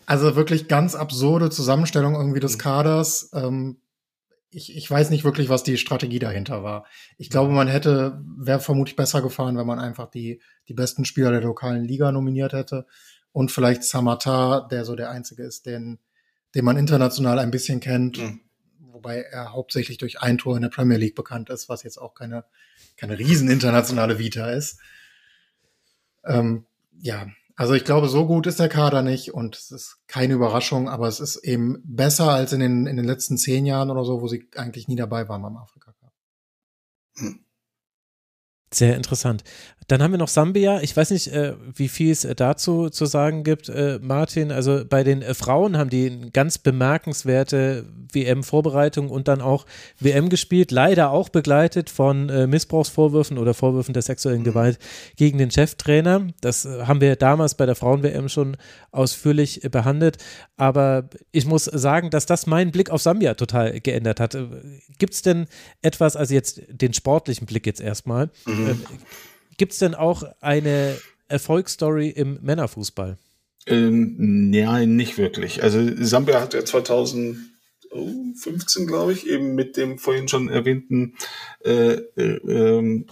also 0.10 0.36
wirklich 0.36 0.68
ganz 0.68 0.96
absurde 0.96 1.52
Zusammenstellung 1.52 2.16
irgendwie 2.16 2.40
des 2.40 2.56
mhm. 2.56 2.62
Kaders. 2.62 3.30
Ähm, 3.32 3.80
ich, 4.50 4.76
ich 4.76 4.90
weiß 4.90 5.12
nicht 5.12 5.24
wirklich, 5.24 5.50
was 5.50 5.62
die 5.62 5.78
Strategie 5.78 6.18
dahinter 6.18 6.64
war. 6.64 6.88
Ich 7.20 7.30
glaube, 7.30 7.54
man 7.54 7.68
hätte, 7.68 8.20
wäre 8.36 8.60
vermutlich 8.60 8.96
besser 8.96 9.22
gefahren, 9.22 9.56
wenn 9.56 9.68
man 9.68 9.78
einfach 9.78 10.10
die, 10.10 10.42
die 10.68 10.74
besten 10.74 11.06
Spieler 11.06 11.30
der 11.30 11.42
lokalen 11.42 11.84
Liga 11.86 12.12
nominiert 12.12 12.54
hätte. 12.54 12.88
Und 13.34 13.52
vielleicht 13.52 13.84
Samata, 13.84 14.62
der 14.62 14.84
so 14.84 14.96
der 14.96 15.12
einzige 15.12 15.44
ist, 15.44 15.68
den, 15.68 16.00
den 16.56 16.66
man 16.66 16.78
international 16.78 17.38
ein 17.38 17.52
bisschen 17.52 17.80
kennt. 17.80 18.18
Mhm. 18.18 18.42
Wobei 18.80 19.22
er 19.22 19.54
hauptsächlich 19.54 20.00
durch 20.00 20.22
ein 20.22 20.40
Tor 20.40 20.56
in 20.56 20.64
der 20.64 20.70
Premier 20.70 20.98
League 20.98 21.14
bekannt 21.14 21.52
ist, 21.52 21.70
was 21.70 21.84
jetzt 21.84 22.00
auch 22.00 22.16
keine, 22.16 22.46
keine 22.98 23.20
riesen 23.20 23.48
internationale 23.48 24.18
Vita 24.18 24.50
ist. 24.50 24.80
Ähm, 26.26 26.66
ja, 27.00 27.28
also 27.60 27.74
ich 27.74 27.84
glaube, 27.84 28.08
so 28.08 28.26
gut 28.26 28.48
ist 28.48 28.62
der 28.62 28.70
Kader 28.70 29.02
nicht 29.02 29.34
und 29.34 29.58
es 29.58 29.70
ist 29.70 29.98
keine 30.08 30.34
Überraschung, 30.34 30.88
aber 30.88 31.10
es 31.10 31.20
ist 31.20 31.36
eben 31.44 31.82
besser 31.84 32.32
als 32.32 32.54
in 32.54 32.62
den, 32.62 32.88
in 32.88 32.96
den 32.96 33.04
letzten 33.04 33.38
zehn 33.38 33.66
Jahren 33.66 33.92
oder 33.92 34.06
so, 34.06 34.22
wo 34.22 34.30
sie 34.30 34.48
eigentlich 34.56 34.88
nie 34.88 34.96
dabei 34.96 35.28
waren 35.28 35.42
beim 35.42 35.58
Afrika 35.58 35.92
Cup. 35.92 36.14
Hm. 37.18 37.46
Sehr 38.72 38.96
interessant. 38.96 39.44
Dann 39.90 40.04
haben 40.04 40.12
wir 40.12 40.20
noch 40.20 40.28
Sambia. 40.28 40.82
Ich 40.82 40.96
weiß 40.96 41.10
nicht, 41.10 41.30
äh, 41.30 41.56
wie 41.76 41.88
viel 41.88 42.12
es 42.12 42.24
äh, 42.24 42.36
dazu 42.36 42.92
zu 42.92 43.08
sagen 43.08 43.44
gibt, 43.44 43.70
äh, 43.70 43.98
Martin. 44.00 44.52
Also 44.52 44.84
bei 44.88 45.04
den 45.04 45.24
äh, 45.24 45.34
Frauen 45.34 45.78
haben 45.78 45.90
die 45.90 46.12
eine 46.12 46.30
ganz 46.30 46.60
bemerkenswerte 46.60 47.86
WM-Vorbereitung 48.14 49.10
und 49.10 49.28
dann 49.28 49.42
auch 49.42 49.66
WM 50.00 50.30
gespielt. 50.30 50.70
Leider 50.70 51.10
auch 51.10 51.30
begleitet 51.30 51.90
von 51.90 52.28
Missbrauchsvorwürfen 52.50 53.38
oder 53.38 53.54
Vorwürfen 53.54 53.94
der 53.94 54.02
sexuellen 54.04 54.42
mhm. 54.42 54.46
Gewalt 54.46 54.80
gegen 55.16 55.38
den 55.38 55.52
Cheftrainer. 55.52 56.28
Das 56.42 56.66
haben 56.66 57.02
wir 57.02 57.16
damals 57.16 57.56
bei 57.56 57.66
der 57.66 57.76
Frauen-WM 57.76 58.30
schon 58.30 58.58
ausführlich 58.92 59.62
behandelt. 59.72 60.18
Aber 60.58 61.10
ich 61.32 61.46
muss 61.46 61.66
sagen, 61.66 62.10
dass 62.10 62.26
das 62.26 62.48
meinen 62.48 62.72
Blick 62.72 62.90
auf 62.90 63.02
Sambia 63.02 63.36
total 63.36 63.80
geändert 63.80 64.20
hat. 64.20 64.38
Gibt 64.98 65.14
es 65.14 65.22
denn 65.22 65.46
etwas, 65.82 66.16
also 66.16 66.34
jetzt 66.34 66.62
den 66.70 66.94
sportlichen 66.94 67.46
Blick 67.46 67.66
jetzt 67.66 67.82
erstmal, 67.82 68.32
mhm. 68.46 68.59
Äh, 68.68 68.76
gibt 69.58 69.74
es 69.74 69.80
denn 69.80 69.96
auch 69.96 70.24
eine 70.42 70.98
Erfolgsstory 71.28 72.10
im 72.10 72.40
Männerfußball? 72.42 73.18
Ähm, 73.68 74.16
nein, 74.50 74.96
nicht 74.96 75.18
wirklich. 75.18 75.62
Also 75.64 75.82
Sambia 75.98 76.40
hat 76.42 76.54
ja 76.54 76.64
2015, 76.66 78.88
glaube 78.88 79.14
ich, 79.14 79.28
eben 79.28 79.56
mit 79.56 79.78
dem 79.78 79.98
vorhin 80.00 80.28
schon 80.28 80.50
erwähnten 80.50 81.16
äh, 81.64 81.94
äh, 81.94 83.06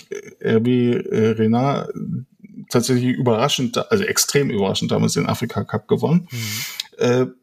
RB 0.44 0.68
äh, 0.68 1.30
Renard 1.32 1.94
tatsächlich 2.70 3.16
überraschend, 3.16 3.78
also 3.92 4.04
extrem 4.04 4.50
überraschend 4.50 4.92
damals 4.92 5.14
den 5.14 5.28
Afrika 5.28 5.64
Cup 5.64 5.88
gewonnen. 5.88 6.28
Mhm. 7.00 7.34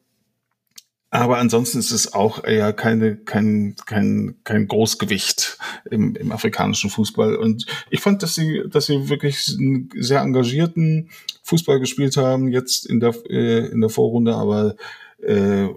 Aber 1.14 1.38
ansonsten 1.38 1.78
ist 1.78 1.92
es 1.92 2.12
auch 2.12 2.42
eher 2.42 2.72
keine, 2.72 3.14
kein, 3.14 3.76
kein, 3.86 4.34
kein 4.42 4.66
Großgewicht 4.66 5.58
im, 5.88 6.16
im 6.16 6.32
afrikanischen 6.32 6.90
Fußball. 6.90 7.36
Und 7.36 7.66
ich 7.88 8.00
fand, 8.00 8.24
dass 8.24 8.34
sie, 8.34 8.64
dass 8.66 8.86
sie 8.86 9.08
wirklich 9.08 9.48
einen 9.56 9.90
sehr 9.94 10.22
engagierten 10.22 11.10
Fußball 11.44 11.78
gespielt 11.78 12.16
haben, 12.16 12.48
jetzt 12.48 12.84
in 12.84 12.98
der, 12.98 13.14
äh, 13.30 13.68
in 13.68 13.80
der 13.80 13.90
Vorrunde, 13.90 14.34
aber 14.34 14.74
äh, 15.22 15.68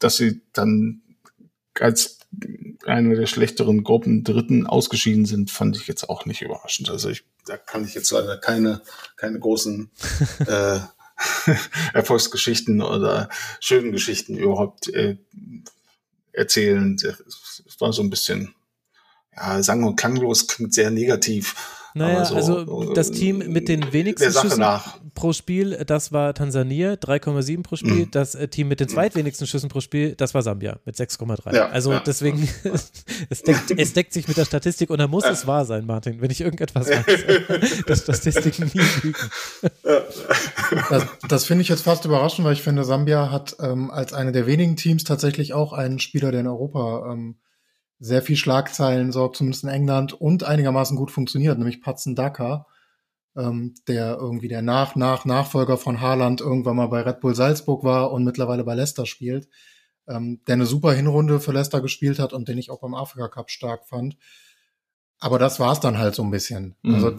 dass 0.00 0.16
sie 0.16 0.40
dann 0.52 1.02
als 1.78 2.18
eine 2.86 3.14
der 3.14 3.26
schlechteren 3.26 3.84
Gruppen 3.84 4.24
Dritten 4.24 4.66
ausgeschieden 4.66 5.26
sind, 5.26 5.52
fand 5.52 5.76
ich 5.76 5.86
jetzt 5.86 6.10
auch 6.10 6.26
nicht 6.26 6.42
überraschend. 6.42 6.90
Also 6.90 7.08
ich, 7.08 7.22
da 7.46 7.56
kann 7.56 7.84
ich 7.84 7.94
jetzt 7.94 8.10
leider 8.10 8.36
keine, 8.36 8.80
keine 9.16 9.38
großen 9.38 9.92
äh, 10.48 10.80
Erfolgsgeschichten 11.92 12.82
oder 12.82 13.28
schönen 13.60 13.92
Geschichten 13.92 14.36
überhaupt 14.36 14.88
äh, 14.88 15.16
erzählen. 16.32 16.96
Es 16.96 17.80
war 17.80 17.92
so 17.92 18.02
ein 18.02 18.10
bisschen, 18.10 18.54
ja, 19.36 19.62
sang- 19.62 19.84
und 19.84 19.96
klanglos, 19.96 20.46
klingt 20.46 20.74
sehr 20.74 20.90
negativ. 20.90 21.54
Naja, 21.94 22.24
so, 22.24 22.36
also 22.36 22.94
das 22.94 23.10
Team 23.10 23.38
mit 23.38 23.68
den 23.68 23.92
wenigsten 23.92 24.32
Schüssen 24.32 24.60
nach. 24.60 24.99
Pro 25.14 25.32
Spiel, 25.32 25.82
das 25.86 26.12
war 26.12 26.34
Tansania, 26.34 26.94
3,7 26.94 27.62
pro 27.62 27.76
Spiel. 27.76 28.06
Mhm. 28.06 28.10
Das 28.10 28.34
äh, 28.34 28.48
Team 28.48 28.68
mit 28.68 28.80
den 28.80 28.88
mhm. 28.88 28.92
zweitwenigsten 28.92 29.46
Schüssen 29.46 29.68
pro 29.68 29.80
Spiel, 29.80 30.14
das 30.14 30.34
war 30.34 30.42
Sambia 30.42 30.78
mit 30.84 30.96
6,3. 30.96 31.54
Ja, 31.54 31.68
also 31.68 31.92
ja. 31.92 32.00
deswegen, 32.00 32.48
es, 33.30 33.42
deckt, 33.42 33.70
es, 33.76 33.92
deckt, 33.92 34.12
sich 34.12 34.28
mit 34.28 34.36
der 34.36 34.44
Statistik 34.44 34.90
und 34.90 34.98
da 34.98 35.08
muss 35.08 35.24
ja. 35.24 35.30
es 35.30 35.46
wahr 35.46 35.64
sein, 35.64 35.86
Martin, 35.86 36.20
wenn 36.20 36.30
ich 36.30 36.40
irgendetwas 36.40 36.88
weiß, 36.90 37.84
dass 37.86 38.02
Statistiken 38.02 38.70
nie 38.74 38.82
lügen. 39.02 39.14
Das, 40.88 41.06
das 41.28 41.44
finde 41.44 41.62
ich 41.62 41.68
jetzt 41.68 41.82
fast 41.82 42.04
überraschend, 42.04 42.46
weil 42.46 42.54
ich 42.54 42.62
finde, 42.62 42.84
Sambia 42.84 43.30
hat 43.30 43.56
ähm, 43.60 43.90
als 43.90 44.12
eine 44.12 44.32
der 44.32 44.46
wenigen 44.46 44.76
Teams 44.76 45.04
tatsächlich 45.04 45.54
auch 45.54 45.72
einen 45.72 45.98
Spieler, 45.98 46.30
der 46.30 46.40
in 46.40 46.46
Europa 46.46 47.12
ähm, 47.12 47.36
sehr 47.98 48.22
viel 48.22 48.36
Schlagzeilen 48.36 49.12
sorgt, 49.12 49.36
zumindest 49.36 49.64
in 49.64 49.70
England, 49.70 50.14
und 50.14 50.42
einigermaßen 50.42 50.96
gut 50.96 51.10
funktioniert, 51.10 51.58
nämlich 51.58 51.82
Patzen 51.82 52.16
Daka, 52.16 52.66
ähm, 53.36 53.74
der 53.86 54.16
irgendwie 54.16 54.48
der 54.48 54.62
Nach, 54.62 54.96
Nach, 54.96 55.24
Nachfolger 55.24 55.76
von 55.76 56.00
Haaland 56.00 56.40
irgendwann 56.40 56.76
mal 56.76 56.88
bei 56.88 57.02
Red 57.02 57.20
Bull 57.20 57.34
Salzburg 57.34 57.84
war 57.84 58.12
und 58.12 58.24
mittlerweile 58.24 58.64
bei 58.64 58.74
Leicester 58.74 59.06
spielt, 59.06 59.48
ähm, 60.08 60.40
der 60.46 60.54
eine 60.54 60.66
super 60.66 60.92
Hinrunde 60.92 61.40
für 61.40 61.52
Leicester 61.52 61.80
gespielt 61.80 62.18
hat 62.18 62.32
und 62.32 62.48
den 62.48 62.58
ich 62.58 62.70
auch 62.70 62.80
beim 62.80 62.94
Afrika 62.94 63.28
Cup 63.28 63.50
stark 63.50 63.86
fand. 63.86 64.16
Aber 65.18 65.38
das 65.38 65.60
war's 65.60 65.80
dann 65.80 65.98
halt 65.98 66.14
so 66.14 66.22
ein 66.22 66.30
bisschen. 66.30 66.76
Mhm. 66.82 66.94
Also 66.94 67.16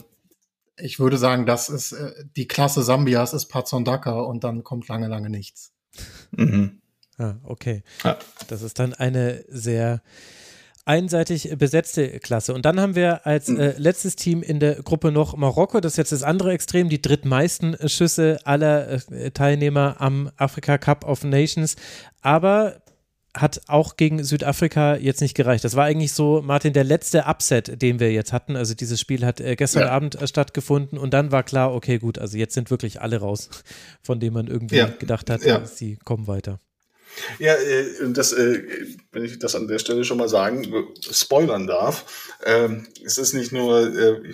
ich 0.77 0.99
würde 0.99 1.17
sagen, 1.17 1.45
das 1.45 1.69
ist 1.69 1.93
äh, 1.93 2.11
die 2.35 2.47
Klasse 2.47 2.83
Sambias 2.83 3.33
ist 3.33 3.47
Patson 3.47 3.85
Daka 3.85 4.19
und 4.19 4.43
dann 4.43 4.63
kommt 4.63 4.87
lange, 4.87 5.07
lange 5.07 5.29
nichts. 5.29 5.73
Mhm. 6.31 6.81
Ah, 7.17 7.35
okay. 7.43 7.83
Ja. 8.03 8.17
Das 8.47 8.61
ist 8.61 8.79
dann 8.79 8.93
eine 8.93 9.45
sehr 9.47 10.01
einseitig 10.85 11.53
besetzte 11.57 12.19
Klasse. 12.19 12.53
Und 12.53 12.65
dann 12.65 12.79
haben 12.79 12.95
wir 12.95 13.25
als 13.25 13.47
hm. 13.47 13.59
äh, 13.59 13.73
letztes 13.77 14.15
Team 14.15 14.41
in 14.41 14.59
der 14.59 14.75
Gruppe 14.81 15.11
noch 15.11 15.35
Marokko. 15.35 15.79
Das 15.79 15.93
ist 15.93 15.97
jetzt 15.97 16.11
das 16.11 16.23
andere 16.23 16.51
Extrem, 16.51 16.89
die 16.89 17.01
drittmeisten 17.01 17.77
Schüsse 17.87 18.39
aller 18.45 19.01
äh, 19.11 19.31
Teilnehmer 19.31 19.95
am 19.99 20.31
Afrika 20.37 20.77
Cup 20.77 21.05
of 21.05 21.23
Nations. 21.23 21.75
Aber 22.21 22.81
hat 23.35 23.61
auch 23.67 23.95
gegen 23.95 24.23
Südafrika 24.23 24.95
jetzt 24.97 25.21
nicht 25.21 25.35
gereicht. 25.35 25.63
Das 25.63 25.75
war 25.75 25.85
eigentlich 25.85 26.11
so, 26.13 26.41
Martin, 26.43 26.73
der 26.73 26.83
letzte 26.83 27.25
Upset, 27.27 27.81
den 27.81 27.99
wir 27.99 28.11
jetzt 28.11 28.33
hatten. 28.33 28.55
Also 28.55 28.73
dieses 28.73 28.99
Spiel 28.99 29.25
hat 29.25 29.39
äh, 29.39 29.55
gestern 29.55 29.83
ja. 29.83 29.91
Abend 29.91 30.21
äh, 30.21 30.27
stattgefunden 30.27 30.97
und 30.97 31.13
dann 31.13 31.31
war 31.31 31.43
klar, 31.43 31.73
okay, 31.73 31.97
gut, 31.97 32.19
also 32.19 32.37
jetzt 32.37 32.53
sind 32.53 32.71
wirklich 32.71 33.01
alle 33.01 33.17
raus, 33.17 33.49
von 34.01 34.19
denen 34.19 34.33
man 34.33 34.47
irgendwie 34.47 34.77
ja. 34.77 34.87
gedacht 34.87 35.29
hat, 35.29 35.43
ja. 35.43 35.65
sie 35.65 35.95
kommen 35.97 36.27
weiter. 36.27 36.59
Ja, 37.39 37.53
äh, 37.53 38.11
das, 38.11 38.33
äh, 38.33 38.63
wenn 39.11 39.25
ich 39.25 39.39
das 39.39 39.55
an 39.55 39.67
der 39.67 39.79
Stelle 39.79 40.03
schon 40.03 40.17
mal 40.17 40.29
sagen, 40.29 40.65
spoilern 41.01 41.67
darf, 41.67 42.35
ähm, 42.45 42.87
es 43.03 43.17
ist 43.17 43.33
nicht 43.33 43.51
nur, 43.51 43.93
äh, 43.95 44.33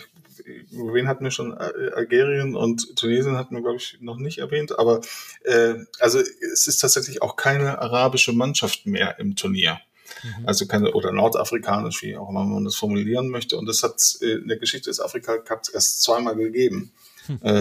wen 0.71 1.07
hatten 1.07 1.23
wir 1.23 1.31
schon? 1.31 1.53
Algerien 1.53 2.55
und 2.55 2.95
Tunesien 2.95 3.37
hatten 3.37 3.55
wir, 3.55 3.61
glaube 3.61 3.77
ich, 3.77 3.97
noch 3.99 4.17
nicht 4.17 4.37
erwähnt, 4.37 4.77
aber 4.77 5.01
also 5.99 6.19
es 6.19 6.67
ist 6.67 6.77
tatsächlich 6.79 7.21
auch 7.21 7.35
keine 7.35 7.79
arabische 7.79 8.31
Mannschaft 8.31 8.85
mehr 8.85 9.19
im 9.19 9.35
Turnier. 9.35 9.79
Mhm. 10.23 10.47
Also 10.47 10.65
keine, 10.65 10.93
oder 10.93 11.11
nordafrikanisch, 11.11 12.01
wie 12.01 12.15
auch 12.15 12.29
immer 12.29 12.45
man 12.45 12.63
das 12.63 12.75
formulieren 12.75 13.27
möchte. 13.27 13.57
Und 13.57 13.65
das 13.65 13.83
hat 13.83 14.01
in 14.21 14.47
der 14.47 14.57
Geschichte 14.57 14.89
des 14.89 15.01
Afrika 15.01 15.37
Cups 15.37 15.67
erst 15.67 16.01
zweimal 16.03 16.35
gegeben. 16.35 16.93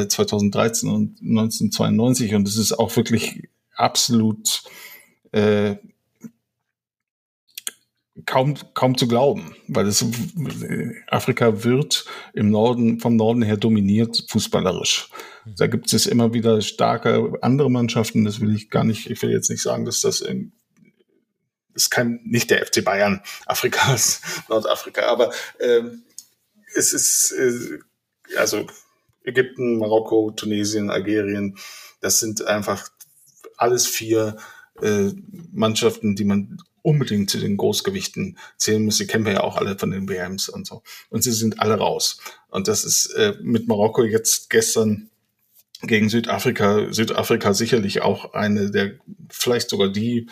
2013 0.09 0.89
hm. 0.89 0.95
und 0.95 1.21
1992 1.21 2.35
und 2.35 2.47
es 2.47 2.57
ist 2.57 2.79
auch 2.79 2.95
wirklich 2.97 3.49
absolut 3.75 4.63
äh, 5.37 5.77
kaum, 8.25 8.55
kaum 8.73 8.97
zu 8.97 9.07
glauben, 9.07 9.55
weil 9.69 9.87
es 9.87 10.05
Afrika 11.09 11.63
wird 11.63 12.07
im 12.33 12.51
Norden, 12.51 13.01
vom 13.01 13.17
Norden 13.17 13.43
her 13.43 13.59
dominiert 13.59 14.25
fußballerisch. 14.29 15.11
Da 15.45 15.67
gibt 15.67 15.93
es 15.93 16.07
immer 16.07 16.33
wieder 16.33 16.63
starke 16.63 17.35
andere 17.43 17.71
Mannschaften, 17.71 18.25
das 18.25 18.41
will 18.41 18.55
ich 18.55 18.71
gar 18.71 18.85
nicht, 18.85 19.11
ich 19.11 19.21
will 19.23 19.31
jetzt 19.31 19.51
nicht 19.51 19.63
sagen, 19.63 19.85
dass 19.85 20.01
das 20.01 20.23
in, 20.23 20.53
ist 21.75 21.91
kein, 21.91 22.21
nicht 22.25 22.51
der 22.51 22.65
FC 22.67 22.83
Bayern 22.83 23.23
Afrikas, 23.45 24.23
Nordafrika, 24.49 25.03
aber 25.03 25.33
ähm, 25.61 26.03
es 26.75 26.95
ist, 26.95 27.33
äh, 27.33 27.79
also 28.39 28.67
Ägypten, 29.23 29.79
Marokko, 29.79 30.31
Tunesien, 30.31 30.91
Algerien, 30.91 31.59
das 32.01 32.21
sind 32.21 32.47
einfach 32.47 32.89
alles 33.59 33.87
vier 33.87 34.37
äh, 34.83 35.13
Mannschaften, 35.53 36.17
die 36.17 36.25
man 36.25 36.59
unbedingt 36.83 37.31
zu 37.31 37.39
den 37.39 37.57
Großgewichten 37.57 38.39
zählen 38.59 38.85
muss. 38.85 38.99
Die 38.99 39.09
kennen 39.09 39.25
wir 39.25 39.33
ja 39.33 39.41
auch 39.43 39.57
alle 39.57 39.77
von 39.77 39.91
den 39.91 40.09
WMs 40.09 40.49
und 40.49 40.67
so. 40.67 40.83
Und 41.11 41.23
sie 41.23 41.33
sind 41.33 41.61
alle 41.61 41.79
raus. 41.79 42.19
Und 42.49 42.69
das 42.69 42.85
ist 42.85 43.07
äh, 43.15 43.35
mit 43.43 43.67
Marokko 43.67 44.05
jetzt 44.05 44.51
gestern 44.51 45.11
gegen 45.83 46.09
Südafrika, 46.09 46.93
Südafrika 46.93 47.55
sicherlich 47.55 48.03
auch 48.03 48.35
eine 48.35 48.71
der, 48.71 48.93
vielleicht 49.29 49.69
sogar 49.69 49.89
die 49.89 50.29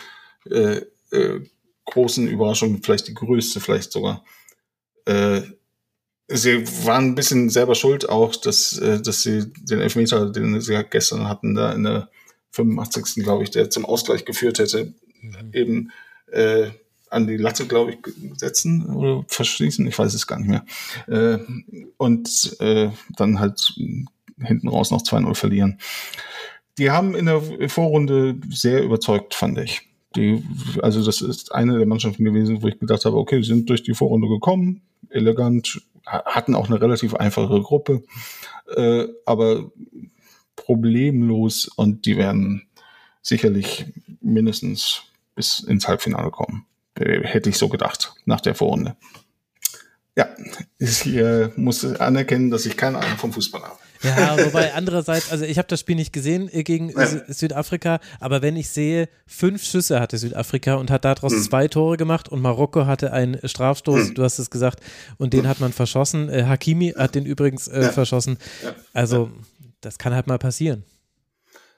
äh, 0.49 0.81
äh, 1.11 1.41
großen 1.85 2.27
Überraschungen, 2.27 2.81
vielleicht 2.81 3.07
die 3.07 3.13
größte, 3.13 3.59
vielleicht 3.59 3.91
sogar. 3.91 4.23
Äh, 5.05 5.41
sie 6.27 6.65
waren 6.85 7.07
ein 7.09 7.15
bisschen 7.15 7.49
selber 7.49 7.75
schuld 7.75 8.09
auch, 8.09 8.35
dass, 8.35 8.77
äh, 8.77 9.01
dass 9.01 9.21
sie 9.21 9.51
den 9.53 9.81
Elfmeter, 9.81 10.31
den 10.31 10.59
sie 10.61 10.83
gestern 10.89 11.27
hatten, 11.27 11.53
da 11.53 11.73
in 11.73 11.83
der 11.83 12.09
85. 12.55 13.23
glaube 13.23 13.43
ich, 13.43 13.51
der 13.51 13.69
zum 13.69 13.85
Ausgleich 13.85 14.25
geführt 14.25 14.59
hätte, 14.59 14.93
mhm. 15.21 15.51
eben 15.53 15.91
äh, 16.31 16.69
an 17.09 17.27
die 17.27 17.37
Latte, 17.37 17.65
glaube 17.65 17.91
ich, 17.91 17.97
setzen 18.37 18.85
oder 18.87 19.23
verschließen, 19.27 19.85
ich 19.87 19.97
weiß 19.97 20.13
es 20.13 20.27
gar 20.27 20.39
nicht 20.39 20.49
mehr. 20.49 20.65
Äh, 21.07 21.39
und 21.97 22.57
äh, 22.59 22.89
dann 23.15 23.39
halt 23.39 23.73
hinten 24.41 24.67
raus 24.67 24.91
noch 24.91 25.01
2-0 25.01 25.35
verlieren. 25.35 25.79
Die 26.77 26.91
haben 26.91 27.15
in 27.15 27.27
der 27.27 27.41
Vorrunde 27.69 28.35
sehr 28.49 28.83
überzeugt, 28.83 29.33
fand 29.33 29.57
ich. 29.59 29.81
Die, 30.15 30.43
also 30.81 31.05
das 31.05 31.21
ist 31.21 31.53
eine 31.53 31.77
der 31.77 31.87
Mannschaften 31.87 32.23
gewesen, 32.23 32.61
wo 32.61 32.67
ich 32.67 32.79
gedacht 32.79 33.05
habe, 33.05 33.17
okay, 33.17 33.37
die 33.37 33.47
sind 33.47 33.69
durch 33.69 33.83
die 33.83 33.93
Vorrunde 33.93 34.27
gekommen, 34.27 34.81
elegant, 35.09 35.81
hatten 36.05 36.55
auch 36.55 36.67
eine 36.69 36.81
relativ 36.81 37.15
einfache 37.15 37.61
Gruppe, 37.61 38.03
äh, 38.75 39.07
aber 39.25 39.71
problemlos 40.55 41.67
und 41.67 42.05
die 42.05 42.17
werden 42.17 42.67
sicherlich 43.21 43.85
mindestens 44.21 45.03
bis 45.35 45.59
ins 45.59 45.87
Halbfinale 45.87 46.31
kommen. 46.31 46.65
Äh, 46.95 47.21
hätte 47.23 47.49
ich 47.49 47.57
so 47.57 47.69
gedacht, 47.69 48.13
nach 48.25 48.41
der 48.41 48.55
Vorrunde. 48.55 48.95
Ja, 50.15 50.29
ich 50.79 51.05
äh, 51.07 51.49
muss 51.57 51.83
anerkennen, 51.83 52.49
dass 52.49 52.65
ich 52.65 52.77
keine 52.77 52.99
Ahnung 52.99 53.17
vom 53.17 53.33
Fußball 53.33 53.61
habe. 53.61 53.79
Ja, 54.01 54.37
wobei 54.45 54.73
andererseits, 54.73 55.31
also 55.31 55.45
ich 55.45 55.57
habe 55.57 55.67
das 55.67 55.79
Spiel 55.79 55.95
nicht 55.95 56.13
gesehen 56.13 56.49
äh, 56.51 56.63
gegen 56.63 56.89
ja. 56.89 57.07
Südafrika, 57.27 57.99
aber 58.19 58.41
wenn 58.41 58.55
ich 58.55 58.69
sehe, 58.69 59.09
fünf 59.25 59.63
Schüsse 59.63 59.99
hatte 59.99 60.17
Südafrika 60.17 60.75
und 60.75 60.91
hat 60.91 61.05
daraus 61.05 61.33
hm. 61.33 61.41
zwei 61.41 61.67
Tore 61.67 61.97
gemacht 61.97 62.29
und 62.29 62.41
Marokko 62.41 62.85
hatte 62.85 63.13
einen 63.13 63.37
Strafstoß, 63.43 64.09
hm. 64.09 64.15
du 64.15 64.23
hast 64.23 64.39
es 64.39 64.49
gesagt, 64.49 64.79
und 65.17 65.33
den 65.33 65.43
hm. 65.43 65.49
hat 65.49 65.59
man 65.59 65.73
verschossen. 65.73 66.29
Äh, 66.29 66.43
Hakimi 66.43 66.93
hat 66.95 67.15
den 67.15 67.25
übrigens 67.25 67.67
äh, 67.67 67.83
ja. 67.83 67.89
verschossen. 67.91 68.37
Ja. 68.63 68.75
Also, 68.93 69.31
das 69.85 69.97
kann 69.97 70.13
halt 70.13 70.27
mal 70.27 70.39
passieren. 70.39 70.83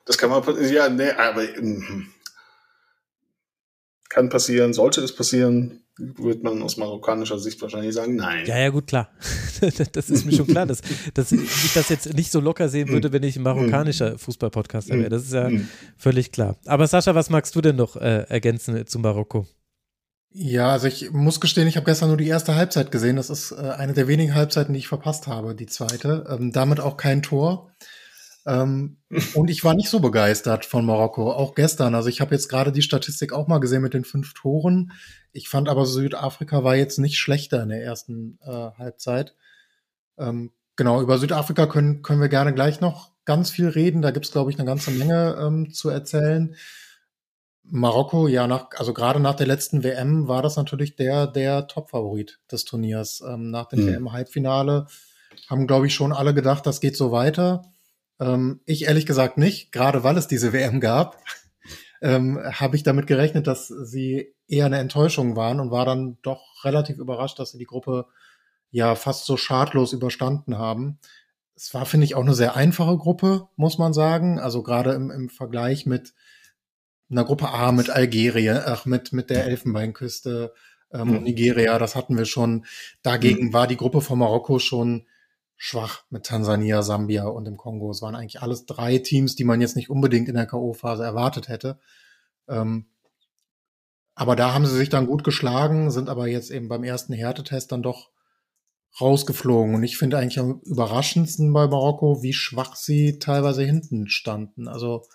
Das 0.06 0.18
kann 0.18 0.30
mal 0.30 0.42
passieren, 0.42 0.74
ja, 0.74 0.90
nee, 0.90 1.12
aber. 1.12 1.44
Hm 1.44 2.08
kann 4.10 4.30
passieren, 4.30 4.74
sollte 4.74 5.02
es 5.02 5.14
passieren, 5.14 5.82
würde 5.98 6.42
man 6.44 6.62
aus 6.62 6.78
marokkanischer 6.78 7.40
Sicht 7.40 7.62
wahrscheinlich 7.62 7.94
sagen, 7.94 8.16
nein. 8.16 8.46
Ja, 8.46 8.58
ja, 8.58 8.70
gut, 8.70 8.88
klar. 8.88 9.10
das 9.92 10.10
ist 10.10 10.26
mir 10.26 10.32
schon 10.32 10.48
klar, 10.48 10.66
dass, 10.66 10.82
dass 11.14 11.32
ich 11.32 11.74
das 11.74 11.90
jetzt 11.90 12.14
nicht 12.14 12.32
so 12.32 12.40
locker 12.40 12.70
sehen 12.70 12.90
würde, 12.90 13.12
wenn 13.12 13.24
ich 13.24 13.36
ein 13.36 13.44
marokkanischer 13.44 14.18
Fußballpodcaster 14.18 14.98
wäre. 14.98 15.10
Das 15.10 15.24
ist 15.24 15.34
ja 15.34 15.50
völlig 15.98 16.32
klar. 16.32 16.56
Aber 16.66 16.88
Sascha, 16.88 17.16
was 17.16 17.30
magst 17.30 17.56
du 17.56 17.62
denn 17.62 17.76
noch 17.76 17.96
äh, 17.96 18.24
ergänzen 18.30 18.86
zu 18.88 19.00
Marokko? 19.00 19.46
Ja, 20.34 20.70
also 20.70 20.88
ich 20.88 21.12
muss 21.12 21.40
gestehen, 21.40 21.68
ich 21.68 21.78
habe 21.78 21.86
gestern 21.86 22.10
nur 22.10 22.18
die 22.18 22.28
erste 22.28 22.56
Halbzeit 22.56 22.92
gesehen. 22.92 23.16
Das 23.16 23.30
ist 23.30 23.52
äh, 23.52 23.56
eine 23.56 23.94
der 23.94 24.08
wenigen 24.08 24.36
Halbzeiten, 24.36 24.74
die 24.74 24.80
ich 24.80 24.88
verpasst 24.88 25.26
habe, 25.28 25.56
die 25.56 25.66
zweite. 25.66 26.26
Ähm, 26.30 26.52
damit 26.52 26.80
auch 26.80 26.98
kein 26.98 27.24
Tor. 27.24 27.72
Ähm, 28.48 28.98
und 29.36 29.50
ich 29.50 29.66
war 29.66 29.74
nicht 29.74 29.90
so 29.90 30.00
begeistert 30.00 30.66
von 30.66 30.86
Marokko, 30.86 31.32
auch 31.34 31.54
gestern. 31.54 31.94
Also 31.94 32.08
ich 32.08 32.22
habe 32.22 32.34
jetzt 32.34 32.48
gerade 32.48 32.72
die 32.72 32.82
Statistik 32.82 33.34
auch 33.34 33.48
mal 33.48 33.60
gesehen 33.60 33.82
mit 33.82 33.94
den 33.94 34.06
fünf 34.06 34.34
Toren. 34.34 34.94
Ich 35.34 35.50
fand 35.50 35.68
aber 35.68 35.86
Südafrika 35.86 36.64
war 36.64 36.78
jetzt 36.78 36.98
nicht 36.98 37.18
schlechter 37.18 37.62
in 37.62 37.70
der 37.70 37.84
ersten 37.84 38.40
äh, 38.42 38.72
Halbzeit. 38.78 39.36
Ähm, 40.18 40.52
genau, 40.78 41.02
über 41.02 41.18
Südafrika 41.18 41.68
können, 41.68 42.04
können 42.04 42.22
wir 42.22 42.30
gerne 42.30 42.54
gleich 42.54 42.80
noch 42.80 43.12
ganz 43.26 43.50
viel 43.50 43.68
reden. 43.68 44.02
Da 44.02 44.12
gibt's 44.12 44.32
glaube 44.32 44.50
ich, 44.50 44.58
eine 44.58 44.66
ganze 44.66 44.92
Menge 44.92 45.38
ähm, 45.42 45.74
zu 45.74 45.90
erzählen. 45.90 46.56
Marokko, 47.64 48.30
ja, 48.30 48.48
nach, 48.48 48.70
also 48.78 48.94
gerade 48.94 49.20
nach 49.20 49.36
der 49.36 49.48
letzten 49.48 49.84
WM 49.84 50.30
war 50.30 50.42
das 50.42 50.56
natürlich 50.56 50.96
der, 50.96 51.28
der 51.28 51.68
Top-Favorit 51.68 52.40
des 52.50 52.64
Turniers. 52.64 53.22
Ähm, 53.28 53.52
nach 53.52 53.68
dem 53.68 53.82
mhm. 53.82 53.88
WM-Halbfinale 53.88 54.88
haben, 55.50 55.68
glaube 55.68 55.88
ich, 55.88 55.94
schon 55.94 56.14
alle 56.14 56.34
gedacht, 56.34 56.66
das 56.66 56.80
geht 56.80 56.96
so 56.96 57.12
weiter. 57.12 57.64
Ähm, 58.20 58.62
ich 58.66 58.86
ehrlich 58.86 59.06
gesagt 59.06 59.38
nicht, 59.38 59.72
gerade 59.72 60.04
weil 60.04 60.18
es 60.18 60.28
diese 60.28 60.54
WM 60.54 60.80
gab, 60.80 61.18
ähm, 62.02 62.40
habe 62.44 62.76
ich 62.76 62.84
damit 62.84 63.08
gerechnet, 63.08 63.48
dass 63.48 63.68
sie 63.68 64.34
eher 64.48 64.66
eine 64.66 64.80
Enttäuschung 64.80 65.36
waren 65.36 65.60
und 65.60 65.72
war 65.72 65.86
dann 65.86 66.18
doch 66.22 66.64
relativ 66.64 66.98
überrascht, 66.98 67.40
dass 67.40 67.52
sie 67.52 67.58
die 67.58 67.66
Gruppe 67.66 68.08
ja 68.70 68.96
fast 68.96 69.26
so 69.26 69.38
schadlos 69.38 69.94
überstanden 69.94 70.58
haben. 70.58 71.00
Es 71.56 71.74
war, 71.74 71.86
finde 71.86 72.06
ich, 72.06 72.16
auch 72.16 72.22
eine 72.22 72.36
sehr 72.36 72.56
einfache 72.56 72.98
Gruppe, 72.98 73.48
muss 73.56 73.78
man 73.78 73.94
sagen. 73.94 74.40
Also 74.40 74.62
gerade 74.62 74.94
im, 74.94 75.10
im 75.10 75.30
Vergleich 75.30 75.86
mit 75.86 76.14
einer 77.10 77.24
Gruppe 77.24 77.50
A, 77.50 77.72
mit 77.72 77.90
Algerien, 77.90 78.62
ach, 78.64 78.86
mit, 78.86 79.14
mit 79.14 79.30
der 79.30 79.46
Elfenbeinküste 79.46 80.54
ähm, 80.92 81.10
mhm. 81.10 81.24
Nigeria, 81.24 81.80
das 81.80 81.96
hatten 81.96 82.18
wir 82.18 82.26
schon. 82.26 82.66
Dagegen 83.02 83.48
mhm. 83.48 83.54
war 83.54 83.68
die 83.68 83.78
Gruppe 83.78 84.02
von 84.02 84.20
Marokko 84.20 84.60
schon 84.60 85.08
schwach 85.58 86.04
mit 86.10 86.26
Tansania, 86.26 86.84
Sambia 86.84 87.26
und 87.26 87.46
dem 87.46 87.58
Kongo. 87.58 87.90
Es 87.90 88.02
waren 88.02 88.16
eigentlich 88.16 88.42
alles 88.42 88.66
drei 88.66 89.00
Teams, 89.00 89.36
die 89.36 89.44
man 89.44 89.60
jetzt 89.60 89.76
nicht 89.76 89.90
unbedingt 89.90 90.30
in 90.30 90.36
der 90.36 90.46
K.O.-Phase 90.46 91.04
erwartet 91.04 91.50
hätte. 91.50 91.80
Ähm, 92.48 92.86
aber 94.14 94.36
da 94.36 94.54
haben 94.54 94.66
sie 94.66 94.78
sich 94.78 94.90
dann 94.90 95.08
gut 95.08 95.24
geschlagen, 95.24 95.92
sind 95.92 96.10
aber 96.10 96.28
jetzt 96.28 96.52
eben 96.52 96.70
beim 96.70 96.84
ersten 96.84 97.14
Härtetest 97.14 97.72
dann 97.72 97.84
doch 97.84 98.12
rausgeflogen. 99.02 99.76
Und 99.76 99.84
ich 99.84 99.98
finde 99.98 100.18
eigentlich 100.18 100.40
am 100.40 100.62
überraschendsten 100.64 101.52
bei 101.54 101.68
Marokko, 101.68 102.22
wie 102.22 102.34
schwach 102.34 102.76
sie 102.76 103.20
teilweise 103.20 103.64
hinten 103.64 104.08
standen. 104.08 104.68
Also 104.68 105.06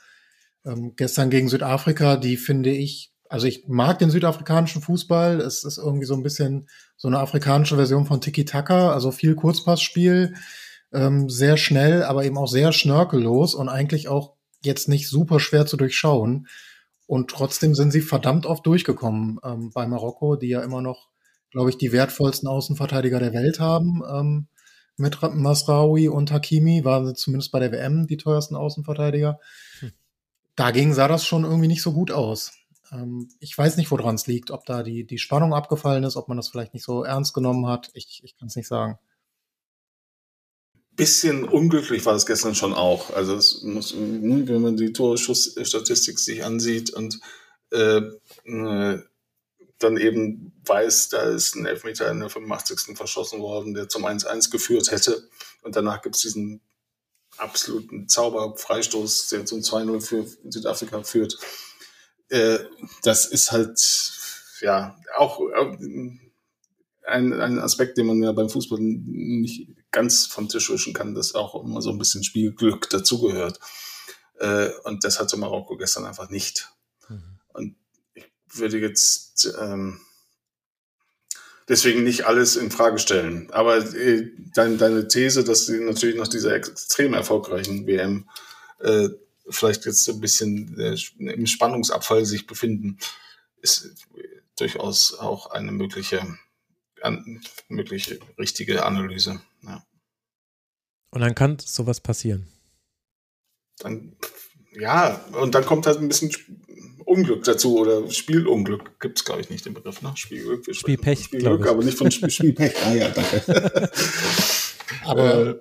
ähm, 0.65 0.95
gestern 0.97 1.31
gegen 1.31 1.49
Südafrika, 1.49 2.17
die 2.17 2.37
finde 2.37 2.71
ich 2.71 3.12
also 3.33 3.47
ich 3.47 3.67
mag 3.67 3.99
den 3.99 4.11
südafrikanischen 4.11 4.83
Fußball. 4.83 5.41
Es 5.41 5.65
ist 5.65 5.79
irgendwie 5.79 6.05
so 6.05 6.13
ein 6.13 6.23
bisschen 6.23 6.69
so 6.99 7.09
eine 7.09 7.19
afrikanische 7.19 7.77
Version 7.77 8.05
von 8.05 8.21
Tiki-Taka, 8.21 8.93
also 8.93 9.11
viel 9.11 9.35
Kurzpassspiel, 9.35 10.35
ähm, 10.93 11.31
sehr 11.31 11.57
schnell, 11.57 12.03
aber 12.03 12.27
eben 12.27 12.37
auch 12.37 12.47
sehr 12.47 12.73
schnörkellos 12.75 13.55
und 13.55 13.71
eigentlich 13.71 14.09
auch 14.09 14.35
jetzt 14.63 14.87
nicht 14.87 15.09
super 15.09 15.41
schwer 15.41 15.65
zu 15.65 15.79
durchschauen. 15.79 16.47
Und 17.07 17.31
trotzdem 17.31 17.75
sind 17.75 17.91
sie 17.91 18.03
verdammt 18.03 18.45
oft 18.45 18.67
durchgekommen 18.67 19.39
ähm, 19.43 19.71
bei 19.73 19.87
Marokko, 19.87 20.37
die 20.37 20.49
ja 20.49 20.61
immer 20.61 20.83
noch, 20.83 21.09
glaube 21.51 21.71
ich, 21.71 21.79
die 21.79 21.91
wertvollsten 21.91 22.49
Außenverteidiger 22.49 23.19
der 23.19 23.33
Welt 23.33 23.61
haben. 23.61 24.03
Ähm, 24.07 24.49
mit 24.99 25.19
Masraoui 25.23 26.09
und 26.09 26.31
Hakimi 26.31 26.85
waren 26.85 27.07
sie 27.07 27.15
zumindest 27.15 27.51
bei 27.51 27.61
der 27.61 27.73
WM 27.73 28.07
die 28.07 28.19
teuersten 28.19 28.57
Außenverteidiger. 28.57 29.41
Hm. 29.81 29.93
Dagegen 30.55 30.93
sah 30.93 31.09
das 31.09 31.25
schon 31.25 31.45
irgendwie 31.45 31.69
nicht 31.69 31.81
so 31.81 31.95
gut 31.95 32.11
aus. 32.11 32.53
Ähm, 32.93 33.29
ich 33.41 33.57
weiß 33.57 33.77
nicht, 33.77 33.91
woran 33.91 34.15
es 34.15 34.27
liegt, 34.27 34.51
ob 34.51 34.67
da 34.67 34.83
die, 34.83 35.05
die 35.05 35.19
Spannung 35.19 35.55
abgefallen 35.55 36.05
ist, 36.05 36.17
ob 36.17 36.29
man 36.29 36.37
das 36.37 36.49
vielleicht 36.49 36.75
nicht 36.75 36.85
so 36.85 37.05
ernst 37.05 37.35
genommen 37.35 37.67
hat. 37.67 37.91
Ich, 37.95 38.21
ich 38.23 38.37
kann 38.37 38.49
es 38.49 38.57
nicht 38.57 38.69
sagen. 38.69 38.99
Bisschen 40.95 41.45
unglücklich 41.45 42.05
war 42.05 42.15
es 42.15 42.27
gestern 42.27 42.55
schon 42.55 42.75
auch. 42.75 43.15
Also 43.15 43.35
muss, 43.67 43.95
wenn 43.97 44.61
man 44.61 44.77
die 44.77 44.93
Torschussstatistik 44.93 46.19
sich 46.19 46.45
ansieht 46.45 46.91
und 46.91 47.19
äh, 47.71 48.03
äh, 48.45 48.99
dann 49.79 49.97
eben 49.97 50.53
weiß, 50.67 51.09
da 51.09 51.23
ist 51.23 51.57
ein 51.57 51.67
Elfmeter 51.67 52.11
in 52.11 52.21
der 52.21 52.29
85. 52.29 52.97
verschossen 52.97 53.41
worden, 53.41 53.75
der 53.75 53.89
zum 53.89 54.05
1-1 54.05 54.51
geführt 54.51 54.91
hätte. 54.91 55.29
Und 55.63 55.77
danach 55.77 56.03
gibt 56.03 56.17
es 56.17 56.23
diesen 56.23 56.61
absoluten 57.39 58.09
Zauberfreistoß, 58.09 59.29
der 59.29 59.47
zum 59.47 59.61
2-0 59.61 60.01
für 60.01 60.27
Südafrika 60.45 61.03
führt. 61.03 61.39
Äh, 62.33 62.61
das 63.03 63.27
ist 63.27 63.53
halt, 63.53 63.79
ja, 64.63 64.97
auch 65.19 65.39
äh, 65.41 65.77
ein, 67.07 67.33
ein 67.35 67.59
Aspekt, 67.59 67.99
den 67.99 68.07
man 68.07 68.23
ja 68.23 68.33
beim 68.33 68.49
Fußball 68.49 68.79
nicht 68.81 69.69
ganz 69.91 70.25
vom 70.25 70.49
Tisch 70.49 70.71
wischen 70.71 70.95
kann, 70.95 71.15
dass 71.15 71.35
auch 71.35 71.63
immer 71.63 71.83
so 71.83 71.91
ein 71.91 71.99
bisschen 71.99 72.25
Spielglück 72.25 72.89
dazugehört. 72.89 73.61
Äh, 74.39 74.71
und 74.85 75.05
das 75.05 75.21
hatte 75.21 75.37
Marokko 75.37 75.77
gestern 75.77 76.07
einfach 76.07 76.31
nicht. 76.31 76.71
Mhm. 77.11 77.39
Und 77.53 77.77
ich 78.15 78.25
würde 78.51 78.79
jetzt 78.79 79.55
ähm, 79.61 80.01
deswegen 81.69 82.03
nicht 82.03 82.25
alles 82.25 82.57
in 82.57 82.71
Frage 82.71 82.99
stellen. 82.99 83.51
Aber 83.51 83.77
äh, 83.77 84.31
dein, 84.55 84.79
deine 84.79 85.07
These, 85.07 85.45
dass 85.45 85.67
sie 85.67 85.81
natürlich 85.81 86.17
nach 86.17 86.29
dieser 86.29 86.55
extrem 86.55 87.13
erfolgreichen 87.13 87.87
WM 87.87 88.27
äh, 88.81 89.11
vielleicht 89.49 89.87
jetzt 89.87 90.09
ein 90.09 90.21
bisschen 90.21 90.79
äh, 90.79 90.97
im 91.19 91.47
Spannungsabfall 91.47 92.25
sich 92.25 92.47
befinden, 92.47 92.99
ist 93.61 93.95
durchaus 94.59 95.15
auch 95.15 95.51
eine 95.51 95.73
mögliche, 95.73 96.39
an, 97.01 97.41
mögliche 97.69 98.19
richtige 98.39 98.85
Analyse. 98.85 99.41
Ja. 99.63 99.85
Und 101.11 101.21
dann 101.21 101.35
kann 101.35 101.59
sowas 101.59 102.01
passieren. 102.01 102.49
Dann, 103.79 104.17
ja, 104.73 105.25
und 105.33 105.55
dann 105.55 105.65
kommt 105.65 105.87
halt 105.87 105.99
ein 105.99 106.09
bisschen 106.09 106.31
Unglück 107.05 107.45
dazu 107.45 107.79
oder 107.79 108.11
Spielunglück 108.11 108.99
gibt 109.01 109.19
es, 109.19 109.25
glaube 109.25 109.41
ich, 109.41 109.51
nicht 109.51 109.67
den 109.67 109.75
Begriff. 109.75 110.03
Ne? 110.03 110.13
Spielglück, 110.15 110.75
Spielpech, 110.75 111.25
Spielglück, 111.25 111.67
aber 111.67 111.85
nicht 111.85 111.99
von 111.99 112.11
Spiel, 112.11 112.31
Spielpech. 112.31 112.75
Ah 112.85 112.95
ja, 112.95 113.11
danke. 113.11 113.91
aber 115.05 115.47
äh, 115.47 115.61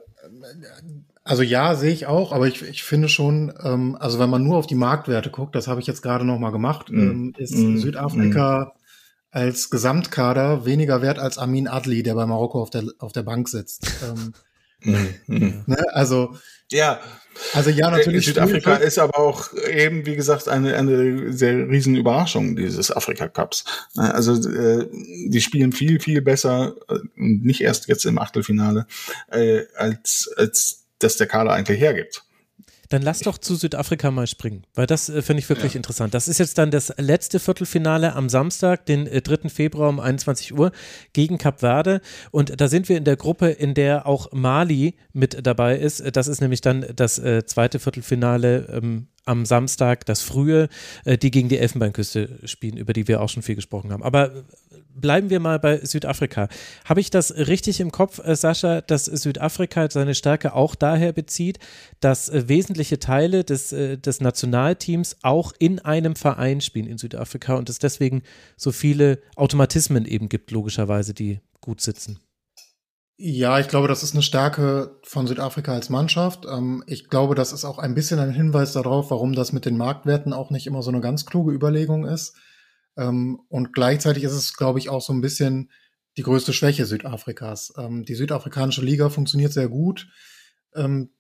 also 1.24 1.44
ja, 1.44 1.76
sehe 1.76 1.94
ich 1.94 2.08
auch, 2.08 2.32
aber 2.32 2.48
ich, 2.48 2.62
ich 2.64 2.84
finde 2.84 3.08
schon, 3.08 3.54
ähm, 3.64 3.96
also 4.00 4.20
wenn 4.20 4.30
man 4.30 4.44
nur 4.44 4.58
auf 4.58 4.68
die 4.68 4.76
Marktwerte 4.76 5.30
guckt, 5.30 5.56
das 5.56 5.68
habe 5.68 5.80
ich 5.80 5.88
jetzt 5.88 6.02
gerade 6.02 6.26
noch 6.26 6.40
mal 6.40 6.52
gemacht, 6.52 6.90
mm. 6.90 7.00
ähm, 7.00 7.34
ist 7.38 7.56
mm. 7.56 7.78
Südafrika 7.78 8.74
mm. 8.74 8.80
als 9.30 9.70
Gesamtkader 9.70 10.66
weniger 10.66 11.02
wert 11.02 11.20
als 11.20 11.38
Amin 11.38 11.68
Adli, 11.68 12.02
der 12.02 12.16
bei 12.16 12.26
Marokko 12.26 12.62
auf 12.62 12.72
der, 12.72 12.86
auf 12.98 13.12
der 13.12 13.24
Bank 13.24 13.50
sitzt. 13.50 13.88
Ähm, 14.04 14.34
mm. 15.28 15.64
ne? 15.68 15.86
Also 15.94 16.36
ja, 16.72 17.00
also 17.54 17.70
ja, 17.70 17.90
äh, 17.90 17.98
natürlich. 17.98 18.26
Südafrika 18.26 18.76
ist 18.76 18.98
aber 18.98 19.20
auch 19.20 19.54
eben, 19.70 20.06
wie 20.06 20.16
gesagt, 20.16 20.48
eine, 20.48 20.76
eine 20.76 21.34
sehr 21.34 21.70
riesen 21.70 21.96
Überraschung 21.96 22.56
dieses 22.56 22.92
Afrika 22.92 23.28
Cups. 23.28 23.64
Also 23.96 24.34
äh, 24.50 24.88
die 25.28 25.42
spielen 25.42 25.72
viel, 25.72 26.00
viel 26.00 26.22
besser, 26.22 26.76
äh, 26.90 27.00
nicht 27.16 27.62
erst 27.62 27.88
jetzt 27.88 28.06
im 28.06 28.18
Achtelfinale, 28.18 28.88
äh, 29.30 29.62
als, 29.76 30.34
als 30.36 30.81
das 31.04 31.18
der 31.18 31.28
Kader 31.28 31.52
eigentlich 31.52 31.80
hergibt. 31.80 32.24
Dann 32.92 33.04
lass 33.04 33.20
doch 33.20 33.38
zu 33.38 33.56
Südafrika 33.56 34.12
mal 34.12 34.28
springen, 34.28 34.66
weil 34.76 34.86
das 34.86 35.08
äh, 35.08 35.22
finde 35.22 35.40
ich 35.40 35.48
wirklich 35.48 35.76
ja. 35.76 35.78
interessant. 35.78 36.14
Das 36.14 36.28
ist 36.28 36.40
jetzt 36.40 36.58
dann 36.58 36.72
das 36.72 36.94
letzte 36.98 37.40
Viertelfinale 37.40 38.14
am 38.16 38.28
Samstag, 38.28 38.86
den 38.86 39.08
äh, 39.08 39.22
3. 39.22 39.48
Februar 39.48 39.88
um 39.88 40.02
21 40.02 40.54
Uhr 40.54 40.74
gegen 41.14 41.38
Kap 41.38 41.62
Verde. 41.62 42.02
Und 42.32 42.60
da 42.60 42.68
sind 42.68 42.90
wir 42.90 42.98
in 42.98 43.06
der 43.06 43.16
Gruppe, 43.16 43.48
in 43.48 43.76
der 43.76 44.08
auch 44.08 44.34
Mali 44.34 44.96
mit 45.14 45.48
dabei 45.48 45.78
ist. 45.78 46.04
Das 46.18 46.28
ist 46.28 46.42
nämlich 46.42 46.60
dann 46.60 46.86
das 46.94 47.18
äh, 47.18 47.46
zweite 47.46 47.80
Viertelfinale 47.80 48.68
ähm, 48.70 49.08
am 49.24 49.46
Samstag, 49.46 50.06
das 50.06 50.22
frühe, 50.22 50.68
äh, 51.06 51.18
die 51.18 51.32
gegen 51.32 51.48
die 51.48 51.60
Elfenbeinküste 51.60 52.40
spielen, 52.44 52.76
über 52.76 52.92
die 52.92 53.08
wir 53.08 53.22
auch 53.22 53.30
schon 53.30 53.42
viel 53.42 53.56
gesprochen 53.56 53.94
haben. 53.94 54.04
Aber 54.04 54.44
bleiben 54.96 55.30
wir 55.30 55.40
mal 55.40 55.60
bei 55.60 55.84
Südafrika. 55.84 56.48
Habe 56.86 57.00
ich 57.00 57.10
das 57.10 57.36
richtig 57.36 57.80
im 57.80 57.92
Kopf, 57.92 58.20
äh, 58.24 58.36
Sascha, 58.36 58.82
dass 58.82 59.06
Südafrika 59.06 59.90
seine 59.90 60.16
Stärke 60.16 60.54
auch 60.54 60.76
daher 60.76 61.14
bezieht, 61.14 61.60
dass 62.00 62.30
äh, 62.30 62.48
wesentliche 62.48 63.00
Teile 63.00 63.44
des, 63.44 63.72
äh, 63.72 63.98
des 63.98 64.22
Nationalteams 64.22 65.18
auch 65.24 65.54
in 65.60 65.80
einem 65.80 66.16
Verein 66.16 66.62
spielen 66.62 66.88
in 66.88 66.98
Südafrika 66.98 67.56
und 67.56 67.70
es 67.70 67.80
deswegen 67.80 68.24
so 68.58 68.72
viele 68.72 69.20
Automatismen 69.36 70.06
eben 70.06 70.30
gibt, 70.30 70.52
logischerweise, 70.52 71.14
die 71.14 71.40
gut 71.62 71.82
sitzen? 71.82 72.20
Ja, 73.24 73.60
ich 73.60 73.68
glaube, 73.68 73.88
das 73.88 74.02
ist 74.02 74.16
eine 74.16 74.24
Stärke 74.24 74.98
von 75.04 75.28
Südafrika 75.28 75.74
als 75.74 75.90
Mannschaft. 75.90 76.48
Ähm, 76.52 76.84
ich 76.88 77.08
glaube, 77.08 77.36
das 77.36 77.54
ist 77.54 77.66
auch 77.66 77.78
ein 77.78 77.94
bisschen 77.94 78.20
ein 78.20 78.34
Hinweis 78.34 78.74
darauf, 78.74 79.12
warum 79.12 79.34
das 79.34 79.54
mit 79.54 79.66
den 79.66 79.78
Marktwerten 79.78 80.34
auch 80.34 80.50
nicht 80.50 80.66
immer 80.66 80.82
so 80.82 80.90
eine 80.90 81.02
ganz 81.02 81.28
kluge 81.28 81.54
Überlegung 81.54 82.06
ist. 82.06 82.36
Ähm, 82.98 83.42
und 83.48 83.74
gleichzeitig 83.74 84.24
ist 84.24 84.34
es, 84.34 84.54
glaube 84.56 84.80
ich, 84.80 84.90
auch 84.90 85.02
so 85.02 85.14
ein 85.14 85.22
bisschen 85.22 85.72
die 86.18 86.24
größte 86.24 86.54
Schwäche 86.54 86.86
Südafrikas. 86.86 87.74
Ähm, 87.78 88.04
die 88.04 88.16
südafrikanische 88.16 88.84
Liga 88.84 89.10
funktioniert 89.10 89.54
sehr 89.54 89.70
gut. 89.70 90.08
Ähm, 90.76 91.12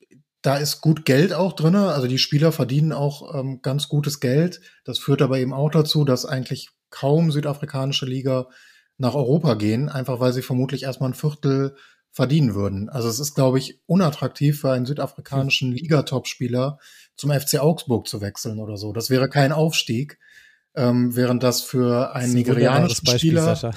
da 0.41 0.57
ist 0.57 0.81
gut 0.81 1.05
Geld 1.05 1.33
auch 1.33 1.53
drin. 1.53 1.75
Also 1.75 2.07
die 2.07 2.17
Spieler 2.17 2.51
verdienen 2.51 2.93
auch 2.93 3.35
ähm, 3.35 3.61
ganz 3.61 3.87
gutes 3.87 4.19
Geld. 4.19 4.61
Das 4.83 4.99
führt 4.99 5.21
aber 5.21 5.39
eben 5.39 5.53
auch 5.53 5.69
dazu, 5.69 6.03
dass 6.03 6.25
eigentlich 6.25 6.69
kaum 6.89 7.31
südafrikanische 7.31 8.05
Liga 8.05 8.47
nach 8.97 9.13
Europa 9.15 9.53
gehen, 9.53 9.89
einfach 9.89 10.19
weil 10.19 10.33
sie 10.33 10.41
vermutlich 10.41 10.83
erstmal 10.83 11.11
ein 11.11 11.15
Viertel 11.15 11.75
verdienen 12.11 12.53
würden. 12.53 12.89
Also 12.89 13.07
es 13.07 13.19
ist, 13.19 13.35
glaube 13.35 13.57
ich, 13.57 13.81
unattraktiv 13.85 14.59
für 14.59 14.71
einen 14.71 14.85
südafrikanischen 14.85 15.71
Ligatop-Spieler 15.71 16.77
zum 17.15 17.31
FC 17.31 17.59
Augsburg 17.59 18.07
zu 18.07 18.19
wechseln 18.19 18.59
oder 18.59 18.77
so. 18.77 18.91
Das 18.91 19.09
wäre 19.09 19.29
kein 19.29 19.53
Aufstieg 19.53 20.19
ähm, 20.75 21.15
während 21.15 21.43
das 21.43 21.61
für 21.61 22.15
einen 22.15 22.33
nigerianischen 22.33 23.05
Beispiel, 23.05 23.31
Spieler. 23.31 23.73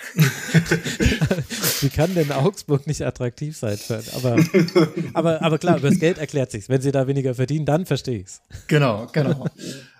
Wie 1.80 1.90
kann 1.90 2.14
denn 2.14 2.32
Augsburg 2.32 2.86
nicht 2.86 3.02
attraktiv 3.02 3.56
sein? 3.56 3.76
Für, 3.76 4.02
aber, 4.14 4.36
aber, 5.12 5.42
aber 5.42 5.58
klar, 5.58 5.78
über 5.78 5.90
das 5.90 5.98
Geld 5.98 6.18
erklärt 6.18 6.50
sich's. 6.50 6.68
Wenn 6.68 6.80
sie 6.80 6.92
da 6.92 7.06
weniger 7.06 7.34
verdienen, 7.34 7.66
dann 7.66 7.84
verstehe 7.86 8.20
ich's. 8.20 8.40
Genau, 8.66 9.06
genau. 9.12 9.46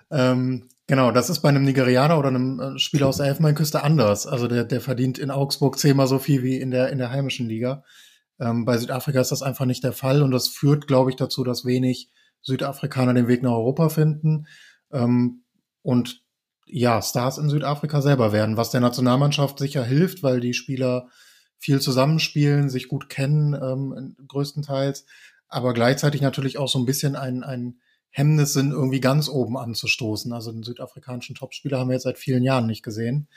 ähm, 0.09 0.67
genau, 0.87 1.11
das 1.11 1.29
ist 1.29 1.41
bei 1.41 1.49
einem 1.49 1.63
Nigerianer 1.63 2.17
oder 2.17 2.29
einem 2.29 2.59
äh, 2.59 2.79
Spieler 2.79 3.07
aus 3.07 3.17
der 3.17 3.27
Elfenbeinküste 3.27 3.83
anders. 3.83 4.25
Also 4.25 4.47
der, 4.47 4.63
der 4.63 4.81
verdient 4.81 5.19
in 5.19 5.29
Augsburg 5.29 5.77
zehnmal 5.77 6.07
so 6.07 6.17
viel 6.17 6.41
wie 6.41 6.57
in 6.59 6.71
der, 6.71 6.89
in 6.89 6.97
der 6.97 7.11
heimischen 7.11 7.47
Liga. 7.47 7.83
Ähm, 8.39 8.65
bei 8.65 8.77
Südafrika 8.77 9.21
ist 9.21 9.31
das 9.31 9.43
einfach 9.43 9.65
nicht 9.65 9.83
der 9.83 9.93
Fall 9.93 10.23
und 10.23 10.31
das 10.31 10.47
führt, 10.47 10.87
glaube 10.87 11.11
ich, 11.11 11.15
dazu, 11.15 11.43
dass 11.43 11.63
wenig 11.63 12.09
Südafrikaner 12.41 13.13
den 13.13 13.27
Weg 13.27 13.43
nach 13.43 13.51
Europa 13.51 13.89
finden. 13.89 14.47
Ähm, 14.91 15.43
und 15.83 16.20
ja, 16.71 17.01
Stars 17.01 17.37
in 17.37 17.49
Südafrika 17.49 18.01
selber 18.01 18.31
werden, 18.31 18.55
was 18.55 18.71
der 18.71 18.81
Nationalmannschaft 18.81 19.59
sicher 19.59 19.83
hilft, 19.83 20.23
weil 20.23 20.39
die 20.39 20.53
Spieler 20.53 21.09
viel 21.57 21.81
zusammenspielen, 21.81 22.69
sich 22.69 22.87
gut 22.87 23.09
kennen, 23.09 23.53
ähm, 23.53 24.15
größtenteils, 24.27 25.05
aber 25.47 25.73
gleichzeitig 25.73 26.21
natürlich 26.21 26.57
auch 26.57 26.69
so 26.69 26.79
ein 26.79 26.85
bisschen 26.85 27.15
ein, 27.15 27.43
ein 27.43 27.79
Hemmnis 28.09 28.53
sind, 28.53 28.71
irgendwie 28.71 29.01
ganz 29.01 29.29
oben 29.29 29.57
anzustoßen. 29.57 30.31
Also 30.33 30.51
den 30.51 30.63
südafrikanischen 30.63 31.35
Topspieler 31.35 31.79
haben 31.79 31.89
wir 31.89 31.95
jetzt 31.95 32.03
seit 32.03 32.17
vielen 32.17 32.43
Jahren 32.43 32.67
nicht 32.67 32.83
gesehen. 32.83 33.27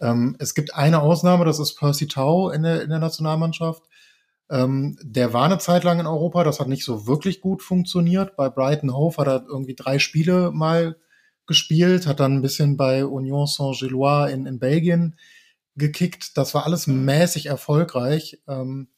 Ähm, 0.00 0.36
es 0.38 0.54
gibt 0.54 0.74
eine 0.74 1.00
Ausnahme, 1.00 1.44
das 1.44 1.58
ist 1.58 1.76
Percy 1.76 2.06
Tau 2.06 2.50
in 2.50 2.62
der, 2.62 2.82
in 2.82 2.90
der 2.90 2.98
Nationalmannschaft. 2.98 3.82
Ähm, 4.50 4.98
der 5.02 5.32
war 5.32 5.46
eine 5.46 5.58
Zeit 5.58 5.84
lang 5.84 6.00
in 6.00 6.06
Europa, 6.06 6.44
das 6.44 6.60
hat 6.60 6.68
nicht 6.68 6.84
so 6.84 7.06
wirklich 7.06 7.40
gut 7.40 7.62
funktioniert. 7.62 8.36
Bei 8.36 8.50
Brighton 8.50 8.94
Hove 8.94 9.16
hat 9.16 9.26
er 9.26 9.46
irgendwie 9.48 9.74
drei 9.74 9.98
Spiele 9.98 10.52
mal 10.52 10.96
gespielt, 11.46 12.06
hat 12.06 12.20
dann 12.20 12.34
ein 12.34 12.42
bisschen 12.42 12.76
bei 12.76 13.04
Union 13.04 13.46
Saint-Gillois 13.46 14.30
in, 14.30 14.46
in 14.46 14.58
Belgien 14.58 15.16
gekickt. 15.76 16.36
Das 16.36 16.54
war 16.54 16.64
alles 16.64 16.86
mäßig 16.86 17.46
erfolgreich. 17.46 18.40
Ähm, 18.48 18.88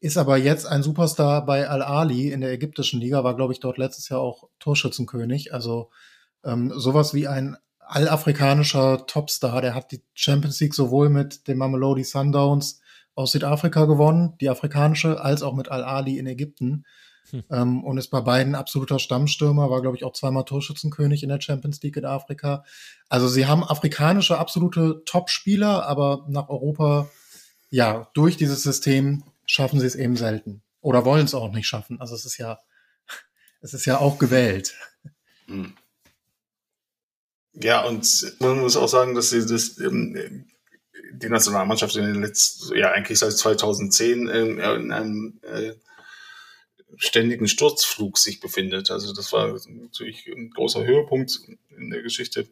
ist 0.00 0.18
aber 0.18 0.36
jetzt 0.36 0.66
ein 0.66 0.82
Superstar 0.82 1.46
bei 1.46 1.68
Al-Ali 1.68 2.30
in 2.30 2.40
der 2.40 2.52
ägyptischen 2.52 3.00
Liga, 3.00 3.24
war, 3.24 3.34
glaube 3.34 3.52
ich, 3.52 3.60
dort 3.60 3.78
letztes 3.78 4.08
Jahr 4.08 4.20
auch 4.20 4.48
Torschützenkönig. 4.58 5.54
Also 5.54 5.90
ähm, 6.44 6.72
sowas 6.76 7.14
wie 7.14 7.26
ein 7.26 7.56
allafrikanischer 7.78 9.06
Topstar. 9.06 9.62
Der 9.62 9.74
hat 9.74 9.92
die 9.92 10.02
Champions 10.14 10.60
League 10.60 10.74
sowohl 10.74 11.08
mit 11.08 11.48
den 11.48 11.58
Mamelodi 11.58 12.04
Sundowns 12.04 12.80
aus 13.14 13.32
Südafrika 13.32 13.86
gewonnen, 13.86 14.34
die 14.40 14.50
afrikanische, 14.50 15.20
als 15.20 15.42
auch 15.42 15.54
mit 15.54 15.70
Al-Ali 15.70 16.18
in 16.18 16.26
Ägypten. 16.26 16.84
Hm. 17.30 17.44
Ähm, 17.50 17.84
und 17.84 17.98
ist 17.98 18.08
bei 18.08 18.20
beiden 18.20 18.54
absoluter 18.54 18.98
Stammstürmer, 18.98 19.70
war, 19.70 19.82
glaube 19.82 19.96
ich, 19.96 20.04
auch 20.04 20.12
zweimal 20.12 20.44
Torschützenkönig 20.44 21.22
in 21.22 21.28
der 21.28 21.40
Champions 21.40 21.82
League 21.82 21.96
in 21.96 22.04
Afrika. 22.04 22.64
Also 23.08 23.28
sie 23.28 23.46
haben 23.46 23.64
afrikanische 23.64 24.38
absolute 24.38 25.02
Top-Spieler, 25.04 25.86
aber 25.86 26.24
nach 26.28 26.48
Europa, 26.48 27.10
ja, 27.70 28.08
durch 28.14 28.36
dieses 28.36 28.62
System 28.62 29.24
schaffen 29.44 29.80
sie 29.80 29.86
es 29.86 29.94
eben 29.94 30.16
selten. 30.16 30.62
Oder 30.80 31.04
wollen 31.04 31.24
es 31.24 31.34
auch 31.34 31.52
nicht 31.52 31.66
schaffen. 31.66 32.00
Also 32.00 32.14
es 32.14 32.24
ist 32.24 32.38
ja, 32.38 32.60
es 33.60 33.74
ist 33.74 33.86
ja 33.86 33.98
auch 33.98 34.18
gewählt. 34.18 34.74
Hm. 35.46 35.74
Ja, 37.54 37.84
und 37.84 38.36
man 38.40 38.60
muss 38.60 38.76
auch 38.76 38.88
sagen, 38.88 39.14
dass 39.14 39.30
sie 39.30 39.46
das, 39.46 39.78
ähm, 39.78 40.46
die 41.12 41.28
Nationalmannschaft 41.28 41.96
in 41.96 42.04
den 42.04 42.22
letzten, 42.22 42.76
ja 42.76 42.90
eigentlich 42.92 43.18
seit 43.18 43.32
2010 43.32 44.28
ähm, 44.28 44.58
in 44.58 44.92
einem 44.92 45.40
äh, 45.42 45.72
ständigen 46.96 47.48
Sturzflug 47.48 48.18
sich 48.18 48.40
befindet. 48.40 48.90
Also 48.90 49.12
das 49.12 49.32
war 49.32 49.58
natürlich 49.66 50.26
ein 50.28 50.50
großer 50.50 50.84
Höhepunkt 50.84 51.40
in 51.76 51.90
der 51.90 52.02
Geschichte 52.02 52.48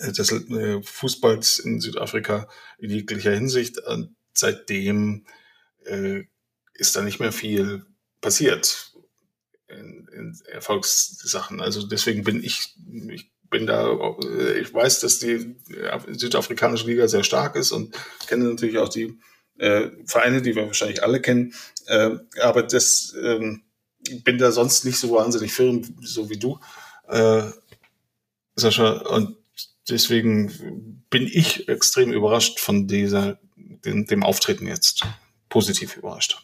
des 0.00 0.32
äh, 0.32 0.82
Fußballs 0.82 1.58
in 1.58 1.80
Südafrika 1.80 2.48
in 2.78 2.90
jeglicher 2.90 3.32
Hinsicht. 3.32 3.78
Seitdem 4.32 5.26
äh, 5.84 6.22
ist 6.74 6.96
da 6.96 7.02
nicht 7.02 7.20
mehr 7.20 7.32
viel 7.32 7.84
passiert 8.20 8.92
in, 9.68 10.08
in 10.12 10.38
Erfolgssachen. 10.46 11.60
Also 11.60 11.86
deswegen 11.86 12.24
bin 12.24 12.42
ich, 12.42 12.74
ich 13.10 13.30
bin 13.50 13.66
da, 13.66 14.16
äh, 14.22 14.58
ich 14.58 14.72
weiß, 14.72 15.00
dass 15.00 15.18
die 15.18 15.56
südafrikanische 16.08 16.86
Liga 16.86 17.08
sehr 17.08 17.24
stark 17.24 17.56
ist 17.56 17.72
und 17.72 17.94
kenne 18.26 18.44
natürlich 18.44 18.78
auch 18.78 18.88
die 18.88 19.18
äh, 19.58 19.90
Vereine, 20.06 20.42
die 20.42 20.54
wir 20.54 20.66
wahrscheinlich 20.66 21.02
alle 21.02 21.20
kennen. 21.20 21.54
Äh, 21.86 22.10
aber 22.40 22.62
das 22.62 23.14
ähm, 23.22 23.62
bin 24.24 24.38
da 24.38 24.52
sonst 24.52 24.84
nicht 24.84 24.98
so 24.98 25.10
wahnsinnig 25.12 25.52
firm, 25.52 25.82
so 26.02 26.30
wie 26.30 26.38
du, 26.38 26.58
äh, 27.08 27.44
Sascha. 28.56 28.92
Und 28.92 29.36
deswegen 29.88 31.04
bin 31.10 31.26
ich 31.26 31.68
extrem 31.68 32.12
überrascht 32.12 32.60
von 32.60 32.86
dieser 32.86 33.38
dem, 33.56 34.06
dem 34.06 34.22
Auftreten 34.22 34.66
jetzt 34.66 35.02
positiv 35.48 35.96
überrascht. 35.96 36.42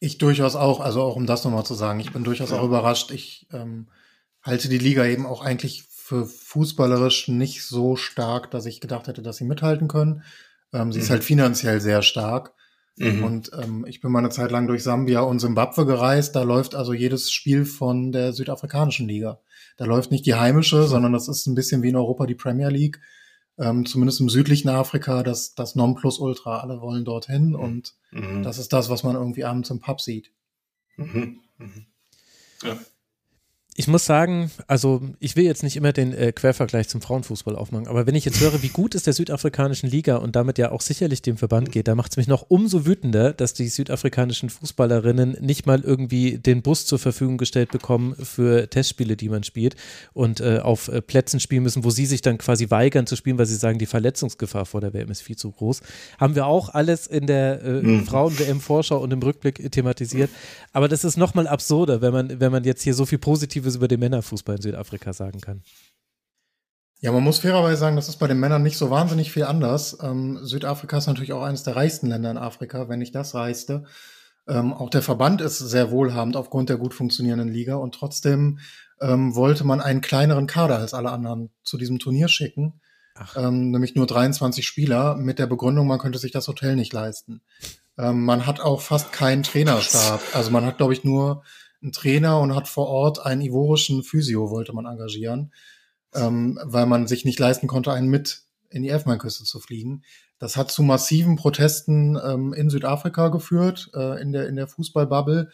Ich 0.00 0.18
durchaus 0.18 0.56
auch, 0.56 0.80
also 0.80 1.02
auch 1.02 1.16
um 1.16 1.26
das 1.26 1.44
nochmal 1.44 1.64
zu 1.64 1.74
sagen, 1.74 2.00
ich 2.00 2.12
bin 2.12 2.24
durchaus 2.24 2.50
ja. 2.50 2.58
auch 2.58 2.64
überrascht. 2.64 3.10
Ich 3.10 3.46
ähm, 3.52 3.88
halte 4.42 4.68
die 4.68 4.78
Liga 4.78 5.06
eben 5.06 5.24
auch 5.24 5.42
eigentlich 5.42 5.84
für 5.84 6.26
fußballerisch 6.26 7.28
nicht 7.28 7.62
so 7.64 7.96
stark, 7.96 8.50
dass 8.50 8.66
ich 8.66 8.80
gedacht 8.80 9.06
hätte, 9.06 9.22
dass 9.22 9.38
sie 9.38 9.44
mithalten 9.44 9.88
können. 9.88 10.22
Ähm, 10.74 10.92
sie 10.92 10.98
mhm. 10.98 11.04
ist 11.04 11.10
halt 11.10 11.24
finanziell 11.24 11.80
sehr 11.80 12.02
stark. 12.02 12.52
Mhm. 12.96 13.24
Und 13.24 13.50
ähm, 13.60 13.86
ich 13.88 14.00
bin 14.00 14.12
mal 14.12 14.20
eine 14.20 14.28
Zeit 14.28 14.50
lang 14.50 14.66
durch 14.66 14.82
Sambia 14.82 15.20
und 15.20 15.38
Simbabwe 15.38 15.86
gereist. 15.86 16.36
Da 16.36 16.42
läuft 16.42 16.74
also 16.74 16.92
jedes 16.92 17.32
Spiel 17.32 17.64
von 17.64 18.12
der 18.12 18.32
südafrikanischen 18.32 19.08
Liga. 19.08 19.40
Da 19.76 19.84
läuft 19.84 20.10
nicht 20.10 20.26
die 20.26 20.34
heimische, 20.34 20.86
sondern 20.86 21.12
das 21.12 21.26
ist 21.28 21.46
ein 21.46 21.54
bisschen 21.54 21.82
wie 21.82 21.88
in 21.88 21.96
Europa 21.96 22.26
die 22.26 22.36
Premier 22.36 22.68
League. 22.68 23.00
Ähm, 23.56 23.86
zumindest 23.86 24.20
im 24.20 24.28
südlichen 24.28 24.68
Afrika, 24.68 25.22
das, 25.22 25.54
das 25.54 25.74
Nonplusultra. 25.74 26.60
Alle 26.60 26.80
wollen 26.80 27.04
dorthin 27.04 27.50
mhm. 27.50 27.54
und 27.54 27.94
mhm. 28.10 28.42
das 28.42 28.58
ist 28.58 28.72
das, 28.72 28.90
was 28.90 29.02
man 29.02 29.16
irgendwie 29.16 29.44
abends 29.44 29.70
im 29.70 29.80
Pub 29.80 30.00
sieht. 30.00 30.32
Mhm. 30.96 31.40
mhm. 31.58 31.86
Ja 32.62 32.76
ich 33.76 33.88
muss 33.88 34.06
sagen, 34.06 34.52
also 34.68 35.02
ich 35.18 35.34
will 35.34 35.44
jetzt 35.44 35.64
nicht 35.64 35.76
immer 35.76 35.92
den 35.92 36.12
äh, 36.12 36.30
Quervergleich 36.30 36.88
zum 36.88 37.00
Frauenfußball 37.00 37.56
aufmachen, 37.56 37.88
aber 37.88 38.06
wenn 38.06 38.14
ich 38.14 38.24
jetzt 38.24 38.40
höre, 38.40 38.62
wie 38.62 38.68
gut 38.68 38.94
es 38.94 39.02
der 39.02 39.12
südafrikanischen 39.12 39.90
Liga 39.90 40.16
und 40.16 40.36
damit 40.36 40.58
ja 40.58 40.70
auch 40.70 40.80
sicherlich 40.80 41.22
dem 41.22 41.36
Verband 41.36 41.72
geht, 41.72 41.88
da 41.88 41.96
macht 41.96 42.12
es 42.12 42.16
mich 42.16 42.28
noch 42.28 42.46
umso 42.48 42.86
wütender, 42.86 43.32
dass 43.32 43.52
die 43.52 43.66
südafrikanischen 43.66 44.48
Fußballerinnen 44.48 45.38
nicht 45.40 45.66
mal 45.66 45.80
irgendwie 45.80 46.38
den 46.38 46.62
Bus 46.62 46.86
zur 46.86 47.00
Verfügung 47.00 47.36
gestellt 47.36 47.72
bekommen 47.72 48.14
für 48.14 48.70
Testspiele, 48.70 49.16
die 49.16 49.28
man 49.28 49.42
spielt 49.42 49.74
und 50.12 50.38
äh, 50.38 50.60
auf 50.60 50.86
äh, 50.86 51.02
Plätzen 51.02 51.40
spielen 51.40 51.64
müssen, 51.64 51.82
wo 51.82 51.90
sie 51.90 52.06
sich 52.06 52.22
dann 52.22 52.38
quasi 52.38 52.70
weigern 52.70 53.08
zu 53.08 53.16
spielen, 53.16 53.38
weil 53.38 53.46
sie 53.46 53.56
sagen, 53.56 53.80
die 53.80 53.86
Verletzungsgefahr 53.86 54.66
vor 54.66 54.82
der 54.82 54.94
WM 54.94 55.10
ist 55.10 55.22
viel 55.22 55.36
zu 55.36 55.50
groß. 55.50 55.80
Haben 56.20 56.36
wir 56.36 56.46
auch 56.46 56.68
alles 56.68 57.08
in 57.08 57.26
der 57.26 57.60
äh, 57.64 57.82
mhm. 57.82 58.06
Frauen-WM-Vorschau 58.06 58.98
und 58.98 59.12
im 59.12 59.20
Rückblick 59.20 59.72
thematisiert. 59.72 60.30
Aber 60.72 60.86
das 60.86 61.02
ist 61.02 61.16
nochmal 61.16 61.48
absurder, 61.48 62.00
wenn 62.02 62.12
man, 62.12 62.40
wenn 62.40 62.52
man 62.52 62.62
jetzt 62.62 62.82
hier 62.82 62.94
so 62.94 63.04
viel 63.04 63.18
positiv 63.18 63.63
Positives 63.64 63.76
über 63.76 63.88
den 63.88 64.00
Männerfußball 64.00 64.56
in 64.56 64.62
Südafrika 64.62 65.12
sagen 65.12 65.40
kann. 65.40 65.62
Ja, 67.00 67.12
man 67.12 67.22
muss 67.22 67.38
fairerweise 67.38 67.76
sagen, 67.76 67.96
das 67.96 68.08
ist 68.08 68.16
bei 68.16 68.28
den 68.28 68.40
Männern 68.40 68.62
nicht 68.62 68.78
so 68.78 68.90
wahnsinnig 68.90 69.32
viel 69.32 69.44
anders. 69.44 69.98
Ähm, 70.02 70.38
Südafrika 70.42 70.98
ist 70.98 71.06
natürlich 71.06 71.32
auch 71.32 71.42
eines 71.42 71.62
der 71.62 71.76
reichsten 71.76 72.06
Länder 72.06 72.30
in 72.30 72.38
Afrika, 72.38 72.88
wenn 72.88 72.98
nicht 72.98 73.14
das 73.14 73.34
reichste. 73.34 73.84
Ähm, 74.46 74.72
auch 74.72 74.90
der 74.90 75.02
Verband 75.02 75.40
ist 75.40 75.58
sehr 75.58 75.90
wohlhabend 75.90 76.36
aufgrund 76.36 76.68
der 76.68 76.76
gut 76.76 76.94
funktionierenden 76.94 77.48
Liga 77.48 77.76
und 77.76 77.94
trotzdem 77.94 78.58
ähm, 79.00 79.34
wollte 79.34 79.64
man 79.64 79.80
einen 79.80 80.02
kleineren 80.02 80.46
Kader 80.46 80.78
als 80.78 80.94
alle 80.94 81.10
anderen 81.10 81.50
zu 81.62 81.76
diesem 81.76 81.98
Turnier 81.98 82.28
schicken. 82.28 82.80
Ähm, 83.36 83.70
nämlich 83.70 83.94
nur 83.94 84.06
23 84.06 84.66
Spieler 84.66 85.16
mit 85.16 85.38
der 85.38 85.46
Begründung, 85.46 85.86
man 85.86 86.00
könnte 86.00 86.18
sich 86.18 86.32
das 86.32 86.48
Hotel 86.48 86.74
nicht 86.74 86.92
leisten. 86.92 87.42
Ähm, 87.96 88.24
man 88.24 88.46
hat 88.46 88.60
auch 88.60 88.80
fast 88.80 89.12
keinen 89.12 89.44
Trainerstab. 89.44 90.20
Also 90.32 90.50
man 90.50 90.64
hat, 90.64 90.78
glaube 90.78 90.94
ich, 90.94 91.04
nur 91.04 91.44
einen 91.84 91.92
Trainer 91.92 92.40
und 92.40 92.54
hat 92.56 92.66
vor 92.66 92.88
Ort 92.88 93.24
einen 93.24 93.42
ivorischen 93.42 94.02
Physio, 94.02 94.50
wollte 94.50 94.72
man 94.72 94.86
engagieren, 94.86 95.52
ähm, 96.14 96.58
weil 96.64 96.86
man 96.86 97.06
sich 97.06 97.24
nicht 97.24 97.38
leisten 97.38 97.68
konnte, 97.68 97.92
einen 97.92 98.08
mit 98.08 98.42
in 98.70 98.82
die 98.82 98.88
Elfmeinküste 98.88 99.44
zu 99.44 99.60
fliegen. 99.60 100.02
Das 100.38 100.56
hat 100.56 100.70
zu 100.70 100.82
massiven 100.82 101.36
Protesten 101.36 102.18
ähm, 102.22 102.52
in 102.52 102.70
Südafrika 102.70 103.28
geführt, 103.28 103.90
äh, 103.94 104.20
in 104.20 104.32
der, 104.32 104.48
in 104.48 104.56
der 104.56 104.66
Fußballbubble 104.66 105.50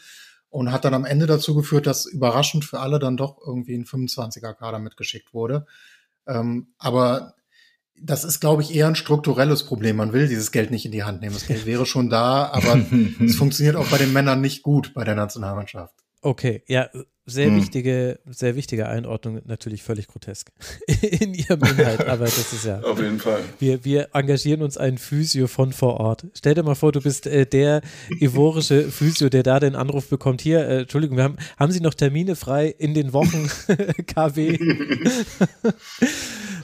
und 0.49 0.73
hat 0.73 0.85
dann 0.85 0.95
am 0.95 1.05
Ende 1.05 1.27
dazu 1.27 1.55
geführt, 1.55 1.87
dass 1.87 2.07
überraschend 2.07 2.65
für 2.65 2.81
alle 2.81 2.99
dann 2.99 3.17
doch 3.17 3.39
irgendwie 3.45 3.75
ein 3.75 3.85
25er-Kader 3.85 4.79
mitgeschickt 4.79 5.35
wurde. 5.35 5.67
Ähm, 6.27 6.69
aber 6.79 7.35
das 8.03 8.25
ist, 8.25 8.41
glaube 8.41 8.63
ich, 8.63 8.75
eher 8.75 8.87
ein 8.87 8.97
strukturelles 8.97 9.65
Problem. 9.65 9.97
Man 9.97 10.13
will 10.13 10.27
dieses 10.27 10.53
Geld 10.53 10.71
nicht 10.71 10.87
in 10.87 10.93
die 10.93 11.05
Hand 11.05 11.21
nehmen. 11.21 11.35
Das 11.35 11.47
Geld 11.47 11.67
wäre 11.67 11.85
schon 11.85 12.09
da, 12.09 12.47
aber 12.47 12.81
es 13.25 13.37
funktioniert 13.37 13.77
auch 13.77 13.89
bei 13.89 13.99
den 13.99 14.13
Männern 14.13 14.41
nicht 14.41 14.63
gut 14.63 14.95
bei 14.95 15.05
der 15.05 15.15
Nationalmannschaft. 15.15 16.00
Okay, 16.23 16.63
ja, 16.67 16.91
sehr 17.31 17.47
hm. 17.47 17.57
wichtige, 17.57 18.19
sehr 18.27 18.57
wichtige 18.57 18.89
Einordnung, 18.89 19.41
natürlich 19.47 19.83
völlig 19.83 20.09
grotesk 20.09 20.51
in 21.03 21.35
ihrem 21.35 21.63
Inhalt, 21.63 22.07
aber 22.07 22.25
das 22.25 22.53
ist 22.53 22.65
ja. 22.65 22.81
Auf 22.81 23.01
jeden 23.01 23.19
Fall. 23.19 23.41
Wir, 23.59 23.85
wir 23.85 24.09
engagieren 24.13 24.63
uns 24.63 24.77
einen 24.77 24.99
Physio 24.99 25.47
von 25.47 25.73
vor 25.73 26.01
Ort. 26.01 26.27
Stell 26.35 26.55
dir 26.55 26.63
mal 26.63 26.75
vor, 26.75 26.93
du 26.93 27.01
bist 27.01 27.27
äh, 27.27 27.47
der 27.47 27.83
ivorische 28.21 28.91
Physio, 28.91 29.29
der 29.29 29.43
da 29.43 29.61
den 29.61 29.77
Anruf 29.77 30.09
bekommt. 30.09 30.41
Hier, 30.41 30.67
äh, 30.67 30.81
Entschuldigung, 30.81 31.17
wir 31.17 31.25
haben, 31.25 31.37
haben 31.59 31.73
Sie 31.73 31.81
noch 31.81 31.95
Termine 31.95 32.37
frei 32.37 32.75
in 32.79 32.95
den 32.95 33.13
Wochen 33.13 33.49
KW? 34.07 34.59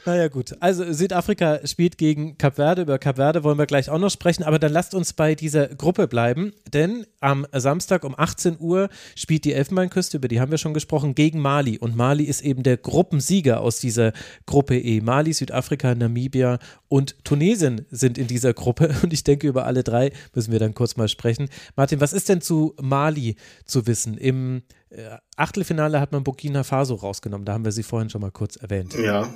Naja, 0.07 0.29
gut. 0.29 0.55
Also 0.61 0.93
Südafrika 0.93 1.67
spielt 1.67 1.99
gegen 1.99 2.39
Kap 2.39 2.55
Verde. 2.57 2.83
Über 2.83 2.97
Kap 2.97 3.17
Verde 3.17 3.43
wollen 3.43 3.59
wir 3.59 3.67
gleich 3.67 3.91
auch 3.91 3.99
noch 3.99 4.11
sprechen, 4.11 4.45
aber 4.45 4.61
dann 4.61 4.73
lasst 4.73 4.95
uns 4.95 5.13
bei 5.13 5.35
dieser 5.35 5.67
Gruppe 5.67 6.07
bleiben, 6.07 6.53
denn 6.73 7.07
am 7.19 7.45
Samstag 7.53 8.05
um 8.05 8.15
18 8.17 8.59
Uhr 8.61 8.89
spielt 9.17 9.45
die 9.45 9.53
Elfenbeinküste, 9.53 10.19
über 10.19 10.29
die 10.29 10.41
haben 10.41 10.53
wir 10.53 10.56
schon 10.59 10.75
gesprochen, 10.75 11.15
gegen 11.15 11.41
Mali. 11.41 11.79
Und 11.79 11.97
Mali 11.97 12.25
ist 12.25 12.43
eben 12.43 12.63
der 12.63 12.77
Gruppensieger 12.77 13.61
aus 13.61 13.81
dieser 13.81 14.13
Gruppe 14.47 14.79
E. 14.79 15.01
Mali, 15.01 15.33
Südafrika, 15.33 15.95
Namibia 15.95 16.59
und 16.89 17.17
Tunesien 17.25 17.87
sind 17.91 18.19
in 18.19 18.27
dieser 18.27 18.55
Gruppe. 18.55 18.95
Und 19.03 19.13
ich 19.13 19.25
denke, 19.25 19.47
über 19.47 19.67
alle 19.67 19.83
drei 19.83 20.13
müssen 20.35 20.53
wir 20.53 20.59
dann 20.59 20.75
kurz 20.75 20.97
mal 20.97 21.09
sprechen. 21.09 21.49
Martin, 21.77 22.01
was 22.01 22.13
ist 22.13 22.29
denn 22.29 22.41
zu 22.41 22.75
Mali 22.81 23.37
zu 23.65 23.87
wissen? 23.87 24.17
Im 24.17 24.63
äh, 24.91 25.17
Achtelfinale 25.37 26.01
hat 26.01 26.13
man 26.13 26.25
Burkina 26.25 26.65
Faso 26.65 26.95
rausgenommen, 26.95 27.45
da 27.45 27.53
haben 27.53 27.65
wir 27.65 27.73
sie 27.73 27.83
vorhin 27.83 28.09
schon 28.09 28.21
mal 28.21 28.31
kurz 28.31 28.57
erwähnt. 28.57 28.95
Ja, 28.95 29.35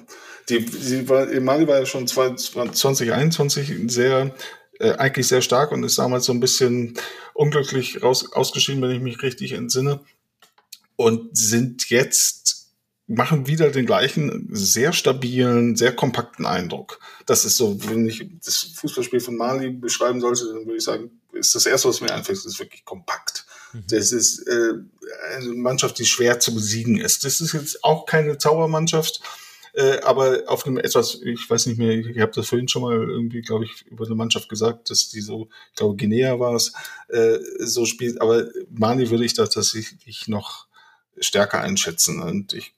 die, 0.48 0.60
sie 0.60 1.08
war, 1.08 1.26
Mali 1.40 1.66
war 1.66 1.80
ja 1.80 1.86
schon 1.86 2.06
2021 2.06 3.92
sehr, 3.92 4.34
äh, 4.78 4.92
eigentlich 4.92 5.26
sehr 5.26 5.42
stark 5.42 5.72
und 5.72 5.82
ist 5.82 5.98
damals 5.98 6.24
so 6.24 6.32
ein 6.32 6.40
bisschen 6.40 6.94
unglücklich 7.34 8.02
raus, 8.02 8.32
ausgeschieden, 8.32 8.80
wenn 8.82 8.90
ich 8.90 9.00
mich 9.00 9.22
richtig 9.22 9.52
entsinne. 9.52 10.00
Und 11.02 11.36
sind 11.36 11.88
jetzt, 11.90 12.68
machen 13.06 13.46
wieder 13.46 13.70
den 13.70 13.86
gleichen 13.86 14.48
sehr 14.52 14.92
stabilen, 14.92 15.76
sehr 15.76 15.94
kompakten 15.94 16.46
Eindruck. 16.46 17.00
Das 17.26 17.44
ist 17.44 17.56
so, 17.56 17.76
wenn 17.88 18.06
ich 18.06 18.26
das 18.44 18.72
Fußballspiel 18.76 19.20
von 19.20 19.36
Mali 19.36 19.70
beschreiben 19.70 20.20
sollte, 20.20 20.46
dann 20.46 20.66
würde 20.66 20.76
ich 20.76 20.84
sagen, 20.84 21.10
ist 21.32 21.54
das 21.54 21.66
erste, 21.66 21.88
was 21.88 22.00
mir 22.00 22.12
einfällt, 22.12 22.44
ist 22.44 22.58
wirklich 22.58 22.84
kompakt 22.84 23.46
Mhm. 23.72 23.84
Das 23.88 24.12
ist 24.12 24.46
äh, 24.46 24.74
eine 25.34 25.52
Mannschaft, 25.54 25.98
die 25.98 26.06
schwer 26.06 26.40
zu 26.40 26.54
besiegen 26.54 26.98
ist. 26.98 27.24
Das 27.24 27.40
ist 27.40 27.52
jetzt 27.52 27.84
auch 27.84 28.06
keine 28.06 28.38
Zaubermannschaft, 28.38 29.20
äh, 29.74 30.00
aber 30.00 30.42
auf 30.46 30.66
einem 30.66 30.78
etwas, 30.78 31.20
ich 31.22 31.48
weiß 31.48 31.66
nicht 31.66 31.78
mehr, 31.78 31.92
ich 31.92 32.18
habe 32.20 32.32
das 32.34 32.48
vorhin 32.48 32.68
schon 32.68 32.82
mal 32.82 32.96
irgendwie, 32.96 33.42
glaube 33.42 33.64
ich, 33.64 33.86
über 33.86 34.04
eine 34.04 34.14
Mannschaft 34.14 34.48
gesagt, 34.48 34.90
dass 34.90 35.08
die 35.10 35.20
so, 35.20 35.48
ich 35.70 35.76
glaube, 35.76 35.96
Guinea 35.96 36.38
war 36.38 36.54
es, 36.54 36.72
äh, 37.08 37.38
so 37.60 37.84
spielt. 37.86 38.20
Aber 38.20 38.48
Mali 38.70 39.10
würde 39.10 39.24
ich 39.24 39.34
da 39.34 39.46
tatsächlich 39.46 40.28
noch 40.28 40.66
stärker 41.18 41.60
einschätzen. 41.60 42.20
Und 42.20 42.52
ich 42.52 42.74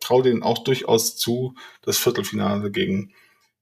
traue 0.00 0.22
denen 0.22 0.42
auch 0.42 0.64
durchaus 0.64 1.16
zu, 1.16 1.54
das 1.82 1.98
Viertelfinale 1.98 2.70
gegen, 2.70 3.12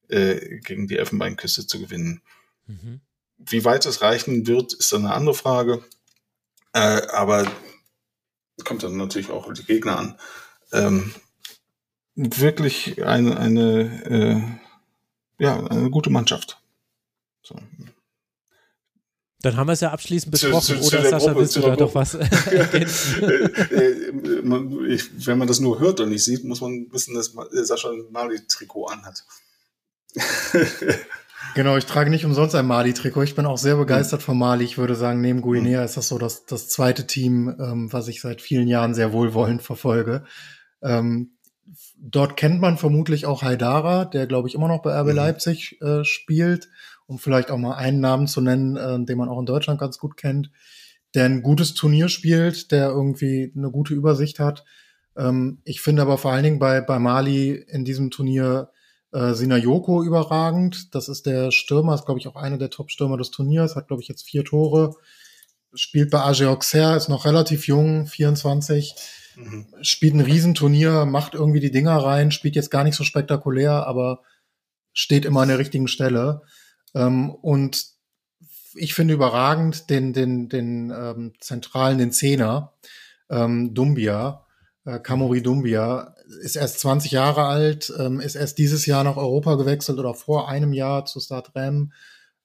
äh, 0.08 0.58
gegen 0.60 0.88
die 0.88 0.96
Elfenbeinküste 0.96 1.66
zu 1.66 1.80
gewinnen. 1.80 2.22
Mhm. 2.66 3.00
Wie 3.38 3.64
weit 3.64 3.86
es 3.86 4.02
reichen 4.02 4.46
wird, 4.46 4.72
ist 4.72 4.92
dann 4.92 5.06
eine 5.06 5.14
andere 5.14 5.34
Frage. 5.34 5.84
Äh, 6.72 7.02
aber 7.08 7.50
kommt 8.64 8.82
dann 8.82 8.96
natürlich 8.96 9.30
auch 9.30 9.52
die 9.52 9.64
Gegner 9.64 9.98
an. 9.98 10.18
Ähm, 10.72 11.14
wirklich 12.14 13.02
eine, 13.04 13.38
eine, 13.38 14.58
äh, 15.38 15.42
ja, 15.42 15.64
eine 15.66 15.90
gute 15.90 16.10
Mannschaft. 16.10 16.60
So. 17.42 17.56
Dann 19.40 19.56
haben 19.56 19.68
wir 19.68 19.72
es 19.72 19.80
ja 19.80 19.92
abschließend 19.92 20.32
besprochen. 20.32 20.62
Zu, 20.62 20.80
zu, 20.80 20.86
Oder 20.88 21.04
zu 21.04 21.10
Sascha, 21.10 21.26
Gruppe, 21.26 21.40
willst 21.40 21.56
du 21.56 21.60
da 21.60 21.76
doch 21.76 21.94
was 21.94 22.14
ergänzen? 22.50 23.22
Äh, 23.22 23.34
äh, 23.74 24.12
wenn 25.24 25.38
man 25.38 25.46
das 25.46 25.60
nur 25.60 25.78
hört 25.78 26.00
und 26.00 26.08
nicht 26.08 26.24
sieht, 26.24 26.44
muss 26.44 26.60
man 26.60 26.88
wissen, 26.90 27.14
dass 27.14 27.32
Sascha 27.52 27.90
ein 27.90 28.04
Mali-Trikot 28.10 28.86
anhat. 28.86 29.24
Genau, 31.54 31.76
ich 31.76 31.86
trage 31.86 32.10
nicht 32.10 32.24
umsonst 32.24 32.54
ein 32.54 32.66
Mali-Trikot. 32.66 33.22
Ich 33.22 33.34
bin 33.34 33.46
auch 33.46 33.58
sehr 33.58 33.76
begeistert 33.76 34.22
von 34.22 34.36
Mali. 34.36 34.64
Ich 34.64 34.76
würde 34.76 34.94
sagen, 34.94 35.20
neben 35.20 35.40
Guinea 35.40 35.84
ist 35.84 35.96
das 35.96 36.08
so 36.08 36.18
das, 36.18 36.44
das 36.46 36.68
zweite 36.68 37.06
Team, 37.06 37.54
ähm, 37.58 37.92
was 37.92 38.08
ich 38.08 38.20
seit 38.20 38.42
vielen 38.42 38.68
Jahren 38.68 38.92
sehr 38.92 39.12
wohlwollend 39.12 39.62
verfolge. 39.62 40.24
Ähm, 40.82 41.38
dort 41.96 42.36
kennt 42.36 42.60
man 42.60 42.76
vermutlich 42.76 43.26
auch 43.26 43.42
Haidara, 43.42 44.04
der, 44.04 44.26
glaube 44.26 44.48
ich, 44.48 44.54
immer 44.54 44.68
noch 44.68 44.82
bei 44.82 44.92
RB 45.00 45.08
mhm. 45.08 45.14
Leipzig 45.14 45.80
äh, 45.80 46.04
spielt, 46.04 46.68
um 47.08 47.18
vielleicht 47.18 47.50
auch 47.50 47.56
mal 47.56 47.74
einen 47.74 48.00
Namen 48.00 48.28
zu 48.28 48.40
nennen, 48.40 48.76
äh, 48.76 49.04
den 49.04 49.18
man 49.18 49.28
auch 49.28 49.40
in 49.40 49.46
Deutschland 49.46 49.80
ganz 49.80 49.98
gut 49.98 50.16
kennt, 50.16 50.50
der 51.14 51.24
ein 51.24 51.42
gutes 51.42 51.74
Turnier 51.74 52.08
spielt, 52.08 52.70
der 52.70 52.88
irgendwie 52.90 53.52
eine 53.56 53.70
gute 53.70 53.94
Übersicht 53.94 54.38
hat. 54.38 54.64
Ähm, 55.16 55.60
ich 55.64 55.80
finde 55.80 56.02
aber 56.02 56.18
vor 56.18 56.32
allen 56.32 56.44
Dingen 56.44 56.58
bei, 56.58 56.82
bei 56.82 56.98
Mali 56.98 57.52
in 57.52 57.84
diesem 57.84 58.10
Turnier 58.10 58.70
äh, 59.12 59.32
Sinayoko 59.32 60.04
überragend. 60.04 60.94
Das 60.94 61.08
ist 61.08 61.24
der 61.24 61.50
Stürmer, 61.50 61.94
ist 61.94 62.04
glaube 62.04 62.20
ich 62.20 62.28
auch 62.28 62.36
einer 62.36 62.58
der 62.58 62.70
Top-Stürmer 62.70 63.16
des 63.16 63.30
Turniers, 63.30 63.74
hat 63.74 63.88
glaube 63.88 64.02
ich 64.02 64.08
jetzt 64.08 64.22
vier 64.22 64.44
Tore. 64.44 64.94
Spielt 65.72 66.10
bei 66.10 66.20
AG 66.20 66.44
Auxerre, 66.44 66.96
ist 66.96 67.08
noch 67.08 67.24
relativ 67.24 67.66
jung, 67.66 68.06
24. 68.06 68.94
Mhm. 69.36 69.66
Spielt 69.80 70.14
ein 70.14 70.20
Riesenturnier, 70.20 71.06
macht 71.06 71.32
irgendwie 71.32 71.60
die 71.60 71.70
Dinger 71.70 71.96
rein, 71.96 72.30
spielt 72.30 72.54
jetzt 72.54 72.70
gar 72.70 72.84
nicht 72.84 72.96
so 72.96 73.04
spektakulär, 73.04 73.86
aber 73.86 74.20
steht 74.92 75.24
immer 75.24 75.40
an 75.40 75.48
der 75.48 75.58
richtigen 75.58 75.88
Stelle. 75.88 76.42
Ähm, 76.94 77.30
und 77.30 77.86
ich 78.74 78.94
finde 78.94 79.14
überragend 79.14 79.90
den, 79.90 80.12
den, 80.12 80.48
den 80.48 80.90
ähm, 80.90 81.32
zentralen, 81.40 81.98
den 81.98 82.12
Zehner, 82.12 82.74
ähm, 83.30 83.74
Dumbia, 83.74 84.46
äh, 84.84 84.98
Kamori 84.98 85.42
Dumbia, 85.42 86.14
ist 86.42 86.56
erst 86.56 86.80
20 86.80 87.12
Jahre 87.12 87.44
alt, 87.44 87.92
ähm, 87.98 88.20
ist 88.20 88.34
erst 88.34 88.58
dieses 88.58 88.86
Jahr 88.86 89.04
nach 89.04 89.16
Europa 89.16 89.54
gewechselt 89.56 89.98
oder 89.98 90.14
vor 90.14 90.48
einem 90.48 90.72
Jahr 90.72 91.04
zu 91.04 91.20
Start 91.20 91.54
Rem, 91.54 91.92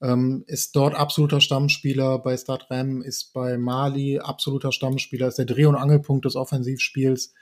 ähm, 0.02 0.44
ist 0.48 0.76
dort 0.76 0.95
absoluter 0.95 1.41
Stammspieler 1.41 2.20
bei 2.20 2.36
Start 2.38 2.70
Rem, 2.70 3.02
ist 3.02 3.34
bei 3.34 3.57
Mali 3.57 4.20
absoluter 4.20 4.72
Stammspieler, 4.72 5.28
ist 5.28 5.38
der 5.38 5.45
Dreh- 5.45 5.65
und 5.65 5.76
Angelpunkt 5.76 6.26
des 6.26 6.36
Offensivspiels, 6.36 7.34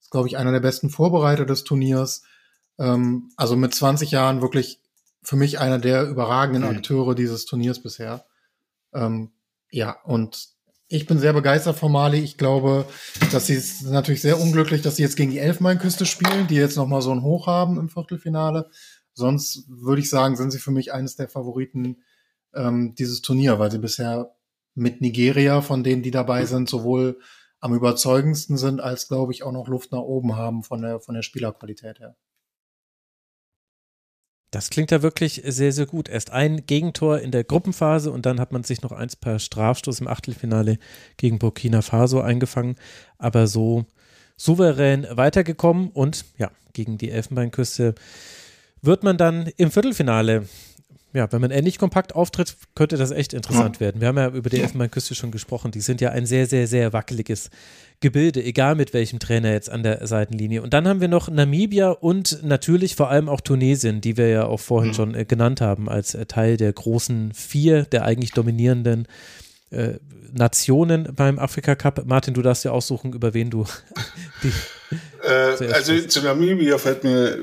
ist, 0.00 0.10
glaube 0.10 0.28
ich, 0.28 0.36
einer 0.36 0.52
der 0.52 0.60
besten 0.60 0.90
Vorbereiter 0.90 1.44
des 1.44 1.64
Turniers. 1.64 2.22
Ähm, 2.78 3.30
also 3.36 3.56
mit 3.56 3.74
20 3.74 4.10
Jahren 4.10 4.40
wirklich 4.40 4.80
für 5.28 5.36
mich 5.36 5.58
einer 5.58 5.78
der 5.78 6.08
überragenden 6.08 6.62
mhm. 6.62 6.70
Akteure 6.70 7.14
dieses 7.14 7.44
Turniers 7.44 7.82
bisher. 7.82 8.24
Ähm, 8.94 9.30
ja, 9.70 10.00
und 10.04 10.48
ich 10.88 11.04
bin 11.04 11.18
sehr 11.18 11.34
begeistert 11.34 11.76
von 11.76 11.92
Mali. 11.92 12.20
Ich 12.20 12.38
glaube, 12.38 12.86
dass 13.30 13.46
sie 13.46 13.56
es 13.56 13.82
natürlich 13.82 14.22
sehr 14.22 14.40
unglücklich, 14.40 14.80
dass 14.80 14.96
sie 14.96 15.02
jetzt 15.02 15.18
gegen 15.18 15.30
die 15.30 15.38
Elfmeinküste 15.38 16.06
spielen, 16.06 16.46
die 16.46 16.54
jetzt 16.54 16.78
noch 16.78 16.86
mal 16.86 17.02
so 17.02 17.12
ein 17.12 17.20
Hoch 17.20 17.46
haben 17.46 17.78
im 17.78 17.90
Viertelfinale. 17.90 18.70
Sonst 19.12 19.64
würde 19.68 20.00
ich 20.00 20.08
sagen, 20.08 20.34
sind 20.34 20.50
sie 20.50 20.58
für 20.58 20.70
mich 20.70 20.94
eines 20.94 21.14
der 21.14 21.28
Favoriten 21.28 21.98
ähm, 22.54 22.94
dieses 22.94 23.20
Turnier, 23.20 23.58
weil 23.58 23.70
sie 23.70 23.80
bisher 23.80 24.34
mit 24.74 25.02
Nigeria, 25.02 25.60
von 25.60 25.84
denen 25.84 26.02
die 26.02 26.10
dabei 26.10 26.46
sind, 26.46 26.70
sowohl 26.70 27.20
am 27.60 27.74
überzeugendsten 27.74 28.56
sind, 28.56 28.80
als 28.80 29.08
glaube 29.08 29.34
ich 29.34 29.42
auch 29.42 29.52
noch 29.52 29.68
Luft 29.68 29.92
nach 29.92 30.00
oben 30.00 30.36
haben 30.36 30.62
von 30.62 30.80
der 30.80 31.00
von 31.00 31.14
der 31.14 31.22
Spielerqualität 31.22 32.00
her. 32.00 32.16
Das 34.50 34.70
klingt 34.70 34.90
ja 34.90 35.02
wirklich 35.02 35.42
sehr, 35.44 35.72
sehr 35.72 35.86
gut. 35.86 36.08
Erst 36.08 36.30
ein 36.30 36.64
Gegentor 36.64 37.18
in 37.18 37.30
der 37.30 37.44
Gruppenphase 37.44 38.10
und 38.10 38.24
dann 38.24 38.40
hat 38.40 38.52
man 38.52 38.64
sich 38.64 38.80
noch 38.80 38.92
eins 38.92 39.14
per 39.14 39.38
Strafstoß 39.38 40.00
im 40.00 40.08
Achtelfinale 40.08 40.78
gegen 41.18 41.38
Burkina 41.38 41.82
Faso 41.82 42.20
eingefangen, 42.20 42.76
aber 43.18 43.46
so 43.46 43.84
souverän 44.36 45.06
weitergekommen 45.10 45.90
und 45.90 46.24
ja, 46.38 46.50
gegen 46.72 46.96
die 46.96 47.10
Elfenbeinküste 47.10 47.94
wird 48.80 49.02
man 49.02 49.18
dann 49.18 49.50
im 49.56 49.70
Viertelfinale 49.70 50.46
ja, 51.18 51.30
wenn 51.32 51.40
man 51.40 51.50
ähnlich 51.50 51.78
kompakt 51.78 52.14
auftritt, 52.14 52.56
könnte 52.76 52.96
das 52.96 53.10
echt 53.10 53.32
interessant 53.32 53.76
ja. 53.76 53.80
werden. 53.80 54.00
Wir 54.00 54.06
haben 54.06 54.18
ja 54.18 54.28
über 54.28 54.48
die 54.48 54.60
Elfenbeinküste 54.60 55.16
schon 55.16 55.32
gesprochen. 55.32 55.72
Die 55.72 55.80
sind 55.80 56.00
ja 56.00 56.10
ein 56.10 56.26
sehr, 56.26 56.46
sehr, 56.46 56.68
sehr 56.68 56.92
wackeliges 56.92 57.50
Gebilde, 57.98 58.42
egal 58.42 58.76
mit 58.76 58.94
welchem 58.94 59.18
Trainer 59.18 59.50
jetzt 59.50 59.68
an 59.68 59.82
der 59.82 60.06
Seitenlinie. 60.06 60.62
Und 60.62 60.74
dann 60.74 60.86
haben 60.86 61.00
wir 61.00 61.08
noch 61.08 61.28
Namibia 61.28 61.90
und 61.90 62.44
natürlich 62.44 62.94
vor 62.94 63.10
allem 63.10 63.28
auch 63.28 63.40
Tunesien, 63.40 64.00
die 64.00 64.16
wir 64.16 64.28
ja 64.28 64.46
auch 64.46 64.60
vorhin 64.60 64.90
mhm. 64.90 64.94
schon 64.94 65.14
äh, 65.16 65.24
genannt 65.24 65.60
haben, 65.60 65.88
als 65.88 66.14
äh, 66.14 66.24
Teil 66.26 66.56
der 66.56 66.72
großen 66.72 67.32
vier, 67.32 67.82
der 67.82 68.04
eigentlich 68.04 68.30
dominierenden 68.30 69.08
äh, 69.70 69.94
Nationen 70.32 71.12
beim 71.16 71.40
Afrika 71.40 71.74
Cup. 71.74 72.04
Martin, 72.06 72.34
du 72.34 72.42
darfst 72.42 72.64
ja 72.64 72.70
aussuchen, 72.70 73.12
über 73.12 73.34
wen 73.34 73.50
du 73.50 73.64
die 74.44 74.52
äh, 75.26 75.72
also 75.72 75.98
zu 76.02 76.22
Namibia 76.22 76.78
fällt 76.78 77.02
mir, 77.02 77.36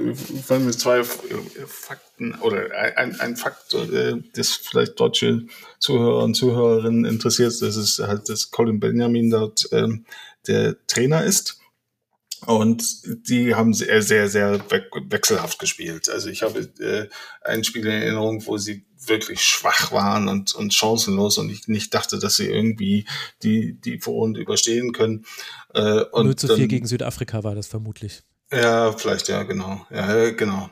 fallen 0.43 0.65
mir 0.65 0.71
zwei 0.71 1.03
Fakten 1.03 2.04
oder 2.41 2.71
ein, 2.97 3.19
ein 3.19 3.35
Fakt, 3.35 3.73
äh, 3.73 4.15
das 4.33 4.51
vielleicht 4.51 4.99
deutsche 4.99 5.45
Zuhörer 5.79 6.23
und 6.23 6.35
Zuhörerinnen 6.35 7.05
interessiert, 7.05 7.53
das 7.61 7.75
ist 7.75 7.99
halt, 7.99 8.29
dass 8.29 8.51
Colin 8.51 8.79
Benjamin 8.79 9.29
dort 9.29 9.67
ähm, 9.71 10.05
der 10.47 10.75
Trainer 10.87 11.23
ist. 11.23 11.59
Und 12.45 13.01
die 13.27 13.55
haben 13.55 13.73
sehr, 13.73 14.01
sehr, 14.01 14.29
sehr 14.29 14.59
wechselhaft 14.69 15.57
gespielt. 15.57 16.09
Also 16.09 16.29
ich 16.29 16.43
habe 16.43 16.59
äh, 16.79 17.07
ein 17.41 17.63
Spiel 17.63 17.85
in 17.85 17.91
Erinnerung, 17.91 18.45
wo 18.45 18.57
sie 18.57 18.85
wirklich 19.07 19.41
schwach 19.41 19.91
waren 19.91 20.27
und, 20.27 20.53
und 20.53 20.73
chancenlos 20.73 21.37
und 21.37 21.49
ich 21.49 21.67
nicht 21.67 21.93
dachte, 21.93 22.19
dass 22.19 22.35
sie 22.35 22.47
irgendwie 22.47 23.05
die, 23.41 23.79
die 23.79 23.99
Vorrunde 23.99 24.41
überstehen 24.41 24.91
können. 24.93 25.25
Äh, 25.73 26.03
und 26.11 26.25
0 26.25 26.35
zu 26.35 26.47
4 26.47 26.57
dann, 26.57 26.67
gegen 26.67 26.87
Südafrika 26.87 27.43
war 27.43 27.55
das 27.55 27.67
vermutlich. 27.67 28.23
Ja, 28.51 28.91
vielleicht, 28.93 29.27
ja, 29.27 29.43
genau. 29.43 29.85
Ja, 29.89 30.29
genau. 30.31 30.69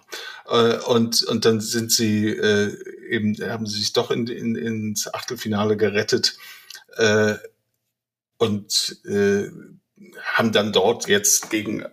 Äh, 0.48 0.78
und, 0.80 1.24
und 1.24 1.46
dann 1.46 1.60
sind 1.60 1.92
sie 1.92 2.28
äh, 2.30 2.78
eben, 3.10 3.36
haben 3.42 3.66
sie 3.66 3.80
sich 3.80 3.94
doch 3.94 4.12
in, 4.12 4.28
in, 4.28 4.56
ins 4.56 5.14
Achtelfinale 5.14 5.76
gerettet. 5.76 6.38
Äh, 6.98 7.36
und 8.38 9.02
äh, 9.06 9.50
haben 10.34 10.52
dann 10.52 10.74
dort 10.74 11.08
jetzt 11.08 11.50
gegen 11.50 11.86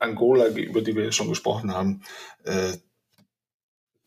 Angola, 0.00 0.48
über 0.48 0.82
die 0.82 0.96
wir 0.96 1.04
ja 1.04 1.12
schon 1.12 1.28
gesprochen 1.28 1.72
haben, 1.72 2.02
äh, 2.44 2.72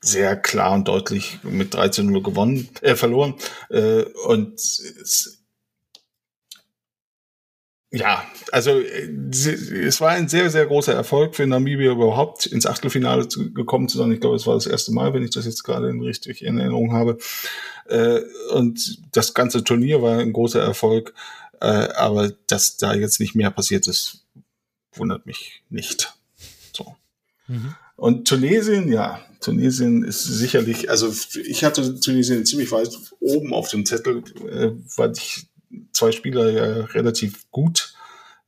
sehr 0.02 0.38
klar 0.38 0.74
und 0.74 0.88
deutlich 0.88 1.40
mit 1.44 1.76
13-0 1.76 2.24
gewonnen, 2.24 2.70
äh, 2.82 2.96
verloren. 2.96 3.36
Äh, 3.70 4.04
und 4.26 4.56
es, 4.56 5.39
ja, 7.92 8.24
also 8.52 8.80
äh, 8.80 9.10
es 9.32 10.00
war 10.00 10.10
ein 10.10 10.28
sehr, 10.28 10.50
sehr 10.50 10.66
großer 10.68 10.94
Erfolg 10.94 11.36
für 11.36 11.48
Namibia 11.48 11.92
überhaupt 11.92 12.46
ins 12.46 12.68
Achtelfinale 12.68 13.28
zu, 13.28 13.52
gekommen 13.52 13.90
zu 13.90 13.98
sein. 13.98 14.12
Ich 14.12 14.20
glaube, 14.20 14.36
es 14.36 14.46
war 14.46 14.54
das 14.54 14.68
erste 14.68 14.92
Mal, 14.92 15.14
wenn 15.14 15.24
ich 15.24 15.32
das 15.32 15.46
jetzt 15.46 15.64
gerade 15.64 15.88
richtig 15.88 16.44
in 16.44 16.60
Erinnerung 16.60 16.94
habe. 16.94 17.18
Äh, 17.88 18.22
und 18.52 19.00
das 19.12 19.34
ganze 19.34 19.64
Turnier 19.64 20.02
war 20.02 20.20
ein 20.20 20.34
großer 20.34 20.62
Erfolg. 20.62 21.14
Äh, 21.62 21.66
aber 21.66 22.32
dass 22.48 22.78
da 22.78 22.94
jetzt 22.94 23.20
nicht 23.20 23.36
mehr 23.36 23.52
passiert 23.52 23.88
ist, 23.88 24.26
wundert 24.94 25.26
mich 25.26 25.64
nicht. 25.70 26.14
So. 26.76 26.96
Mhm. 27.48 27.76
Und 27.96 28.28
Tunesien, 28.28 28.92
ja, 28.92 29.20
Tunesien 29.42 30.04
ist 30.04 30.24
sicherlich, 30.24 30.90
also 30.90 31.14
ich 31.44 31.64
hatte 31.64 32.00
Tunesien 32.00 32.46
ziemlich 32.46 32.72
weit 32.72 32.98
oben 33.20 33.54
auf 33.54 33.70
dem 33.70 33.86
Zettel, 33.86 34.24
äh, 34.50 34.72
weil 34.96 35.12
ich 35.18 35.48
zwei 35.92 36.12
Spieler 36.12 36.50
ja 36.50 36.86
relativ 36.86 37.50
gut 37.52 37.94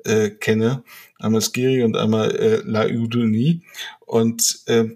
äh, 0.04 0.30
kenne, 0.30 0.84
einmal 1.20 1.42
Skiri 1.42 1.84
und 1.84 1.96
einmal 1.96 2.36
äh, 2.36 2.62
La 2.66 2.86
Uduni. 2.86 3.64
Und 4.06 4.62
äh, 4.66 4.90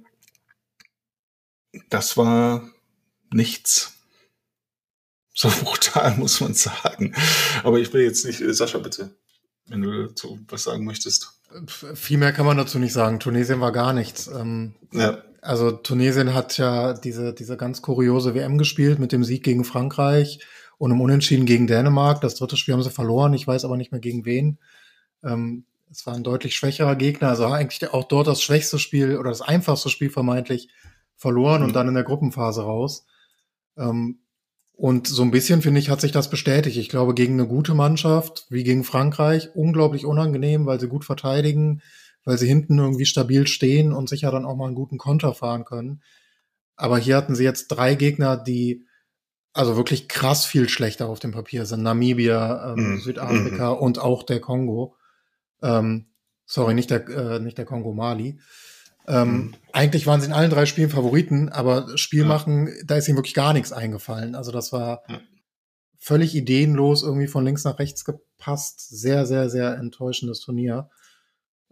das 1.89 2.17
war 2.17 2.69
nichts. 3.31 3.91
So 5.37 5.49
brutal 5.49 6.15
muss 6.17 6.39
man 6.39 6.53
sagen. 6.53 7.13
Aber 7.61 7.77
ich 7.77 7.91
will 7.91 8.03
jetzt 8.03 8.23
nicht, 8.25 8.39
äh, 8.39 8.53
Sascha, 8.53 8.77
bitte, 8.77 9.17
wenn 9.67 9.81
du 9.81 10.07
dazu 10.07 10.39
was 10.47 10.63
sagen 10.63 10.85
möchtest. 10.85 11.41
Viel 11.67 12.19
mehr 12.19 12.31
kann 12.31 12.45
man 12.45 12.55
dazu 12.55 12.79
nicht 12.79 12.93
sagen. 12.93 13.19
Tunesien 13.19 13.59
war 13.59 13.73
gar 13.73 13.91
nichts. 13.91 14.27
Ähm, 14.27 14.75
ja. 14.93 15.21
Also 15.41 15.71
Tunesien 15.71 16.33
hat 16.33 16.57
ja 16.57 16.93
diese, 16.93 17.33
diese 17.33 17.57
ganz 17.57 17.81
kuriose 17.81 18.33
WM 18.33 18.57
gespielt 18.57 18.97
mit 18.97 19.11
dem 19.11 19.25
Sieg 19.25 19.43
gegen 19.43 19.65
Frankreich 19.65 20.39
und 20.77 20.91
im 20.91 21.01
Unentschieden 21.01 21.45
gegen 21.45 21.67
Dänemark. 21.67 22.21
Das 22.21 22.35
dritte 22.35 22.57
Spiel 22.57 22.73
haben 22.73 22.83
sie 22.83 22.91
verloren. 22.91 23.33
Ich 23.33 23.47
weiß 23.47 23.65
aber 23.65 23.77
nicht 23.77 23.91
mehr 23.91 24.01
gegen 24.01 24.25
wen. 24.25 24.59
Ähm, 25.23 25.65
es 25.91 26.05
war 26.05 26.15
ein 26.15 26.23
deutlich 26.23 26.55
schwächerer 26.55 26.95
Gegner. 26.95 27.29
Also 27.29 27.45
eigentlich 27.45 27.91
auch 27.93 28.05
dort 28.05 28.27
das 28.27 28.41
schwächste 28.41 28.79
Spiel 28.79 29.17
oder 29.17 29.29
das 29.29 29.41
einfachste 29.41 29.89
Spiel 29.89 30.09
vermeintlich 30.09 30.69
verloren 31.15 31.61
mhm. 31.61 31.67
und 31.67 31.75
dann 31.75 31.87
in 31.87 31.93
der 31.93 32.03
Gruppenphase 32.03 32.63
raus. 32.63 33.05
Ähm, 33.77 34.19
und 34.77 35.07
so 35.07 35.21
ein 35.21 35.31
bisschen, 35.31 35.61
finde 35.61 35.79
ich, 35.79 35.89
hat 35.89 36.01
sich 36.01 36.11
das 36.11 36.29
bestätigt. 36.29 36.75
Ich 36.77 36.89
glaube, 36.89 37.13
gegen 37.13 37.33
eine 37.35 37.47
gute 37.47 37.73
Mannschaft, 37.73 38.45
wie 38.49 38.63
gegen 38.63 38.83
Frankreich, 38.83 39.55
unglaublich 39.55 40.05
unangenehm, 40.05 40.65
weil 40.65 40.81
sie 40.81 40.89
gut 40.89 41.05
verteidigen, 41.05 41.81
weil 42.25 42.37
sie 42.37 42.47
hinten 42.47 42.77
irgendwie 42.77 43.05
stabil 43.05 43.47
stehen 43.47 43.93
und 43.93 44.09
sicher 44.09 44.31
dann 44.31 44.45
auch 44.45 44.57
mal 44.57 44.65
einen 44.65 44.75
guten 44.75 44.97
Konter 44.97 45.33
fahren 45.33 45.63
können. 45.63 46.01
Aber 46.75 46.97
hier 46.97 47.15
hatten 47.15 47.35
sie 47.35 47.45
jetzt 47.45 47.69
drei 47.69 47.95
Gegner, 47.95 48.35
die 48.35 48.85
also 49.55 49.77
wirklich 49.77 50.07
krass 50.07 50.45
viel 50.45 50.69
schlechter 50.69 51.07
auf 51.07 51.19
dem 51.19 51.31
Papier 51.31 51.65
sind. 51.65 51.81
Namibia, 51.81 52.73
ähm, 52.73 52.95
mm. 52.95 52.99
Südafrika 52.99 53.73
mm. 53.73 53.77
und 53.77 53.99
auch 53.99 54.23
der 54.23 54.41
Kongo. 54.41 54.95
Ähm, 55.63 56.07
sorry, 56.45 56.73
nicht 56.73 56.91
der, 56.91 57.07
äh, 57.07 57.39
nicht 57.39 57.57
der 57.57 57.65
Kongo 57.65 57.93
Mali. 57.93 58.39
Ähm, 59.07 59.29
mhm. 59.29 59.53
Eigentlich 59.71 60.07
waren 60.07 60.19
sie 60.19 60.27
in 60.27 60.33
allen 60.33 60.49
drei 60.49 60.65
Spielen 60.65 60.89
Favoriten, 60.89 61.49
aber 61.49 61.97
Spiel 61.97 62.21
ja. 62.21 62.27
machen, 62.27 62.69
da 62.85 62.95
ist 62.95 63.07
ihnen 63.07 63.17
wirklich 63.17 63.33
gar 63.35 63.53
nichts 63.53 63.71
eingefallen. 63.71 64.35
Also 64.35 64.51
das 64.51 64.73
war 64.73 65.03
ja. 65.07 65.21
völlig 65.99 66.35
ideenlos, 66.35 67.03
irgendwie 67.03 67.27
von 67.27 67.45
links 67.45 67.63
nach 67.63 67.79
rechts 67.79 68.03
gepasst. 68.03 68.89
Sehr, 68.89 69.25
sehr, 69.25 69.49
sehr 69.49 69.77
enttäuschendes 69.77 70.39
Turnier. 70.39 70.89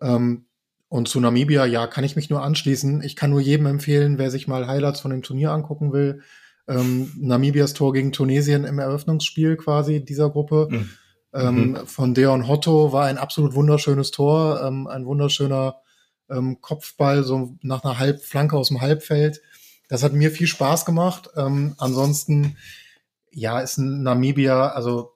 Ähm, 0.02 0.46
und 0.90 1.08
zu 1.08 1.20
Namibia, 1.20 1.66
ja, 1.66 1.88
kann 1.88 2.04
ich 2.04 2.16
mich 2.16 2.30
nur 2.30 2.44
anschließen. 2.44 3.02
Ich 3.02 3.16
kann 3.16 3.32
nur 3.32 3.42
jedem 3.42 3.66
empfehlen, 3.66 4.20
wer 4.20 4.30
sich 4.30 4.48
mal 4.48 4.68
Highlights 4.68 5.00
von 5.00 5.10
dem 5.10 5.24
Turnier 5.24 5.52
angucken 5.52 5.92
will. 5.92 6.22
Ähm, 6.68 7.12
Namibias 7.20 7.74
Tor 7.74 7.94
gegen 7.94 8.12
Tunesien 8.12 8.64
im 8.64 8.80
Eröffnungsspiel 8.80 9.58
quasi 9.58 10.04
dieser 10.04 10.30
Gruppe. 10.30 10.68
Mhm. 10.70 10.90
Ähm, 11.34 11.72
mhm. 11.72 11.88
Von 11.88 12.14
Deon 12.14 12.48
Hotto 12.48 12.94
war 12.94 13.06
ein 13.06 13.18
absolut 13.18 13.54
wunderschönes 13.54 14.12
Tor, 14.12 14.62
ähm, 14.64 14.88
ein 14.88 15.06
wunderschöner 15.06 15.78
ähm, 16.30 16.62
Kopfball, 16.62 17.24
so 17.24 17.56
nach 17.62 17.84
einer 17.84 18.00
Halbflanke 18.00 18.56
aus 18.56 18.70
dem 18.70 18.82
Halbfeld. 18.82 19.42
Das 19.90 20.04
hat 20.04 20.14
mir 20.14 20.32
viel 20.32 20.48
Spaß 20.48 20.86
gemacht. 20.86 21.30
Ähm, 21.36 21.76
ansonsten, 21.78 22.58
ja, 23.32 23.60
ist 23.60 23.78
ein 23.78 24.04
Namibia, 24.04 24.70
also 24.70 25.14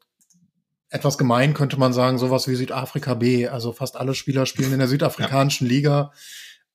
etwas 0.89 1.17
gemein 1.17 1.53
könnte 1.53 1.77
man 1.77 1.93
sagen, 1.93 2.17
sowas 2.17 2.47
wie 2.47 2.55
Südafrika 2.55 3.13
B. 3.13 3.47
Also 3.47 3.73
fast 3.73 3.97
alle 3.97 4.13
Spieler 4.13 4.45
spielen 4.45 4.73
in 4.73 4.79
der 4.79 4.87
südafrikanischen 4.87 5.67
ja. 5.67 5.73
Liga. 5.73 6.11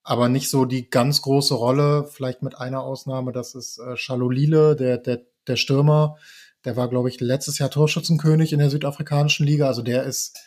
Aber 0.04 0.28
nicht 0.28 0.50
so 0.50 0.64
die 0.64 0.90
ganz 0.90 1.22
große 1.22 1.54
Rolle, 1.54 2.04
vielleicht 2.04 2.42
mit 2.42 2.58
einer 2.58 2.82
Ausnahme, 2.82 3.32
das 3.32 3.54
ist 3.54 3.78
äh, 3.78 3.94
Chalolile, 3.96 4.76
der, 4.76 4.98
der, 4.98 5.22
der 5.46 5.56
Stürmer, 5.56 6.16
der 6.64 6.76
war, 6.76 6.88
glaube 6.88 7.08
ich, 7.08 7.20
letztes 7.20 7.58
Jahr 7.58 7.70
Torschützenkönig 7.70 8.52
in 8.52 8.58
der 8.58 8.70
südafrikanischen 8.70 9.46
Liga, 9.46 9.66
also 9.66 9.82
der 9.82 10.04
ist 10.04 10.38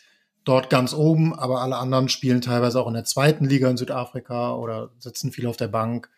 dort 0.44 0.70
ganz 0.70 0.94
oben, 0.94 1.38
aber 1.38 1.62
alle 1.62 1.78
anderen 1.78 2.08
spielen 2.08 2.42
teilweise 2.42 2.80
auch 2.80 2.88
in 2.88 2.94
der 2.94 3.04
zweiten 3.04 3.46
Liga 3.46 3.70
in 3.70 3.78
Südafrika 3.78 4.56
oder 4.56 4.92
sitzen 5.00 5.32
viel 5.32 5.48
auf 5.48 5.58
der 5.58 5.68
Bank. 5.68 6.10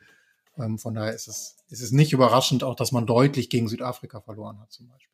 Ähm, 0.58 0.78
von 0.78 0.94
daher 0.96 1.14
ist 1.14 1.28
es, 1.28 1.56
ist 1.70 1.82
es 1.82 1.92
nicht 1.92 2.14
überraschend, 2.14 2.64
auch 2.64 2.76
dass 2.76 2.92
man 2.92 3.06
deutlich 3.06 3.50
gegen 3.50 3.68
Südafrika 3.68 4.22
verloren 4.22 4.60
hat, 4.60 4.72
zum 4.72 4.90
Beispiel. 4.90 5.08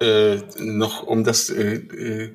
Äh, 0.00 0.42
noch 0.60 1.02
um 1.02 1.24
das 1.24 1.50
äh, 1.50 1.74
äh, 1.74 2.34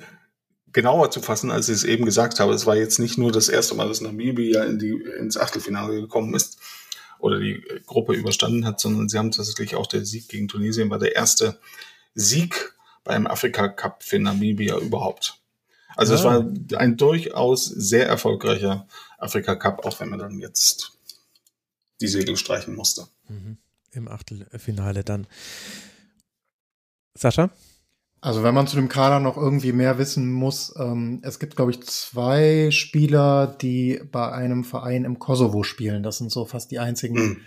genauer 0.73 1.11
zu 1.11 1.21
fassen, 1.21 1.51
als 1.51 1.69
ich 1.69 1.75
es 1.75 1.83
eben 1.83 2.05
gesagt 2.05 2.39
habe, 2.39 2.53
es 2.53 2.65
war 2.65 2.75
jetzt 2.75 2.99
nicht 2.99 3.17
nur 3.17 3.31
das 3.31 3.47
erste 3.47 3.75
Mal, 3.75 3.87
dass 3.87 4.01
Namibia 4.01 4.63
in 4.63 4.79
die, 4.79 4.91
ins 5.19 5.37
Achtelfinale 5.37 6.01
gekommen 6.01 6.33
ist 6.33 6.57
oder 7.19 7.39
die 7.39 7.63
Gruppe 7.85 8.13
überstanden 8.13 8.65
hat, 8.65 8.79
sondern 8.79 9.07
sie 9.07 9.17
haben 9.17 9.31
tatsächlich 9.31 9.75
auch 9.75 9.87
der 9.87 10.03
Sieg 10.03 10.27
gegen 10.27 10.47
Tunesien 10.47 10.89
war 10.89 10.99
der 10.99 11.15
erste 11.15 11.59
Sieg 12.15 12.75
beim 13.03 13.27
Afrika 13.27 13.69
Cup 13.69 14.03
für 14.03 14.19
Namibia 14.19 14.77
überhaupt. 14.77 15.39
Also 15.95 16.13
ja. 16.13 16.19
es 16.19 16.25
war 16.25 16.79
ein 16.79 16.97
durchaus 16.97 17.65
sehr 17.65 18.07
erfolgreicher 18.07 18.87
Afrika 19.17 19.55
Cup, 19.55 19.85
auch 19.85 19.99
wenn 19.99 20.09
man 20.09 20.19
dann 20.19 20.39
jetzt 20.39 20.97
die 22.01 22.07
Segel 22.07 22.35
streichen 22.35 22.75
musste. 22.75 23.07
Mhm. 23.27 23.57
Im 23.91 24.07
Achtelfinale 24.07 25.03
dann. 25.03 25.27
Sascha? 27.13 27.51
Also 28.23 28.41
wenn 28.41 28.55
man 28.55 28.67
zu 28.67 28.77
dem 28.77 28.87
Kader 28.87 29.19
noch 29.19 29.35
irgendwie 29.35 29.73
mehr 29.73 29.97
wissen 29.97 30.31
muss, 30.31 30.73
ähm, 30.79 31.19
es 31.23 31.39
gibt, 31.39 31.57
glaube 31.57 31.71
ich, 31.71 31.83
zwei 31.83 32.71
Spieler, 32.71 33.47
die 33.47 34.01
bei 34.13 34.31
einem 34.31 34.63
Verein 34.63 35.03
im 35.03 35.19
Kosovo 35.19 35.63
spielen. 35.63 36.03
Das 36.03 36.19
sind 36.19 36.31
so 36.31 36.45
fast 36.45 36.71
die 36.71 36.79
einzigen 36.79 37.21
mhm. 37.21 37.41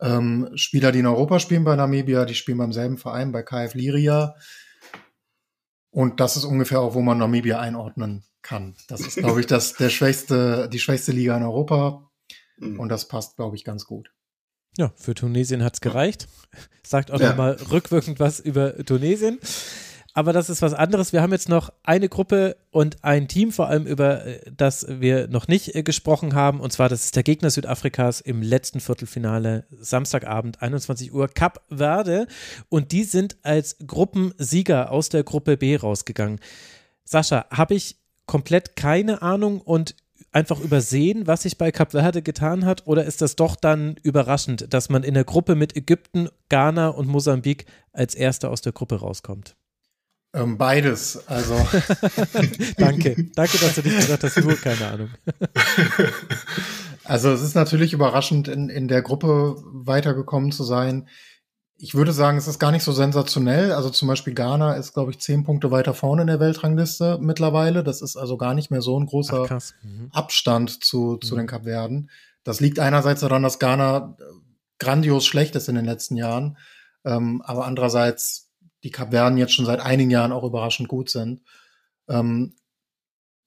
ähm, 0.00 0.48
Spieler, 0.54 0.92
die 0.92 1.00
in 1.00 1.08
Europa 1.08 1.40
spielen 1.40 1.64
bei 1.64 1.74
Namibia. 1.74 2.26
Die 2.26 2.36
spielen 2.36 2.58
beim 2.58 2.72
selben 2.72 2.96
Verein, 2.96 3.32
bei 3.32 3.42
KF 3.42 3.74
Liria. 3.74 4.36
Und 5.90 6.20
das 6.20 6.36
ist 6.36 6.44
ungefähr 6.44 6.80
auch, 6.80 6.94
wo 6.94 7.00
man 7.00 7.18
Namibia 7.18 7.58
einordnen 7.58 8.22
kann. 8.40 8.76
Das 8.86 9.00
ist, 9.00 9.16
glaube 9.16 9.40
ich, 9.40 9.46
das, 9.46 9.72
der 9.78 9.90
schwächste, 9.90 10.68
die 10.72 10.78
schwächste 10.78 11.10
Liga 11.10 11.36
in 11.36 11.42
Europa. 11.42 12.08
Mhm. 12.58 12.78
Und 12.78 12.88
das 12.88 13.08
passt, 13.08 13.34
glaube 13.34 13.56
ich, 13.56 13.64
ganz 13.64 13.84
gut. 13.84 14.12
Ja, 14.78 14.92
für 14.94 15.14
Tunesien 15.14 15.64
hat 15.64 15.74
es 15.74 15.80
gereicht. 15.80 16.28
Sagt 16.84 17.10
auch 17.10 17.18
ja. 17.18 17.30
nochmal 17.30 17.54
rückwirkend 17.72 18.20
was 18.20 18.38
über 18.38 18.76
Tunesien 18.84 19.40
aber 20.12 20.32
das 20.32 20.50
ist 20.50 20.60
was 20.60 20.74
anderes. 20.74 21.12
Wir 21.12 21.22
haben 21.22 21.32
jetzt 21.32 21.48
noch 21.48 21.72
eine 21.84 22.08
Gruppe 22.08 22.56
und 22.70 23.04
ein 23.04 23.28
Team, 23.28 23.52
vor 23.52 23.68
allem 23.68 23.86
über 23.86 24.26
äh, 24.26 24.40
das 24.56 24.86
wir 24.88 25.28
noch 25.28 25.46
nicht 25.46 25.74
äh, 25.74 25.82
gesprochen 25.82 26.34
haben. 26.34 26.60
Und 26.60 26.72
zwar, 26.72 26.88
das 26.88 27.04
ist 27.04 27.16
der 27.16 27.22
Gegner 27.22 27.50
Südafrikas 27.50 28.20
im 28.20 28.42
letzten 28.42 28.80
Viertelfinale, 28.80 29.66
Samstagabend, 29.70 30.62
21 30.62 31.12
Uhr, 31.12 31.28
Cap 31.28 31.62
Verde. 31.68 32.26
Und 32.68 32.92
die 32.92 33.04
sind 33.04 33.36
als 33.42 33.76
Gruppensieger 33.86 34.90
aus 34.90 35.10
der 35.10 35.22
Gruppe 35.22 35.56
B 35.56 35.76
rausgegangen. 35.76 36.40
Sascha, 37.04 37.46
habe 37.50 37.74
ich 37.74 37.96
komplett 38.26 38.76
keine 38.76 39.22
Ahnung 39.22 39.60
und 39.60 39.94
einfach 40.32 40.60
übersehen, 40.60 41.26
was 41.26 41.42
sich 41.42 41.58
bei 41.58 41.70
Cap 41.70 41.92
Verde 41.92 42.22
getan 42.22 42.64
hat? 42.64 42.86
Oder 42.86 43.04
ist 43.04 43.22
das 43.22 43.36
doch 43.36 43.56
dann 43.56 43.96
überraschend, 44.02 44.72
dass 44.72 44.88
man 44.88 45.02
in 45.02 45.14
der 45.14 45.24
Gruppe 45.24 45.54
mit 45.54 45.76
Ägypten, 45.76 46.28
Ghana 46.48 46.88
und 46.88 47.08
Mosambik 47.08 47.66
als 47.92 48.14
Erster 48.14 48.50
aus 48.50 48.60
der 48.60 48.72
Gruppe 48.72 48.96
rauskommt? 48.96 49.56
Ähm, 50.32 50.58
beides, 50.58 51.26
also. 51.26 51.54
danke, 52.78 53.30
danke, 53.34 53.58
dass 53.58 53.74
du 53.74 53.82
dich 53.82 53.96
gesagt 53.96 54.22
hast, 54.22 54.36
nur 54.40 54.54
keine 54.54 54.86
Ahnung. 54.86 55.08
also 57.04 57.32
es 57.32 57.42
ist 57.42 57.56
natürlich 57.56 57.92
überraschend, 57.92 58.46
in, 58.46 58.68
in 58.68 58.86
der 58.86 59.02
Gruppe 59.02 59.56
weitergekommen 59.64 60.52
zu 60.52 60.62
sein. 60.62 61.08
Ich 61.76 61.94
würde 61.94 62.12
sagen, 62.12 62.38
es 62.38 62.46
ist 62.46 62.60
gar 62.60 62.70
nicht 62.70 62.84
so 62.84 62.92
sensationell. 62.92 63.72
Also 63.72 63.90
zum 63.90 64.06
Beispiel 64.06 64.34
Ghana 64.34 64.74
ist, 64.74 64.92
glaube 64.92 65.10
ich, 65.10 65.18
zehn 65.18 65.42
Punkte 65.42 65.72
weiter 65.72 65.94
vorne 65.94 66.22
in 66.22 66.28
der 66.28 66.38
Weltrangliste 66.38 67.18
mittlerweile. 67.20 67.82
Das 67.82 68.00
ist 68.00 68.16
also 68.16 68.36
gar 68.36 68.54
nicht 68.54 68.70
mehr 68.70 68.82
so 68.82 69.00
ein 69.00 69.06
großer 69.06 69.46
Ach, 69.50 69.60
mhm. 69.82 70.10
Abstand 70.12 70.84
zu, 70.84 71.16
zu 71.16 71.34
mhm. 71.34 71.38
den 71.38 71.46
Kapverden. 71.48 72.10
Das 72.44 72.60
liegt 72.60 72.78
einerseits 72.78 73.22
daran, 73.22 73.42
dass 73.42 73.58
Ghana 73.58 74.16
grandios 74.78 75.26
schlecht 75.26 75.56
ist 75.56 75.68
in 75.68 75.74
den 75.74 75.86
letzten 75.86 76.16
Jahren. 76.16 76.56
Ähm, 77.04 77.42
aber 77.44 77.66
andererseits 77.66 78.49
die 78.82 78.90
Kapverden 78.90 79.38
jetzt 79.38 79.54
schon 79.54 79.66
seit 79.66 79.80
einigen 79.80 80.10
Jahren 80.10 80.32
auch 80.32 80.44
überraschend 80.44 80.88
gut 80.88 81.10
sind. 81.10 81.42
Ähm, 82.08 82.54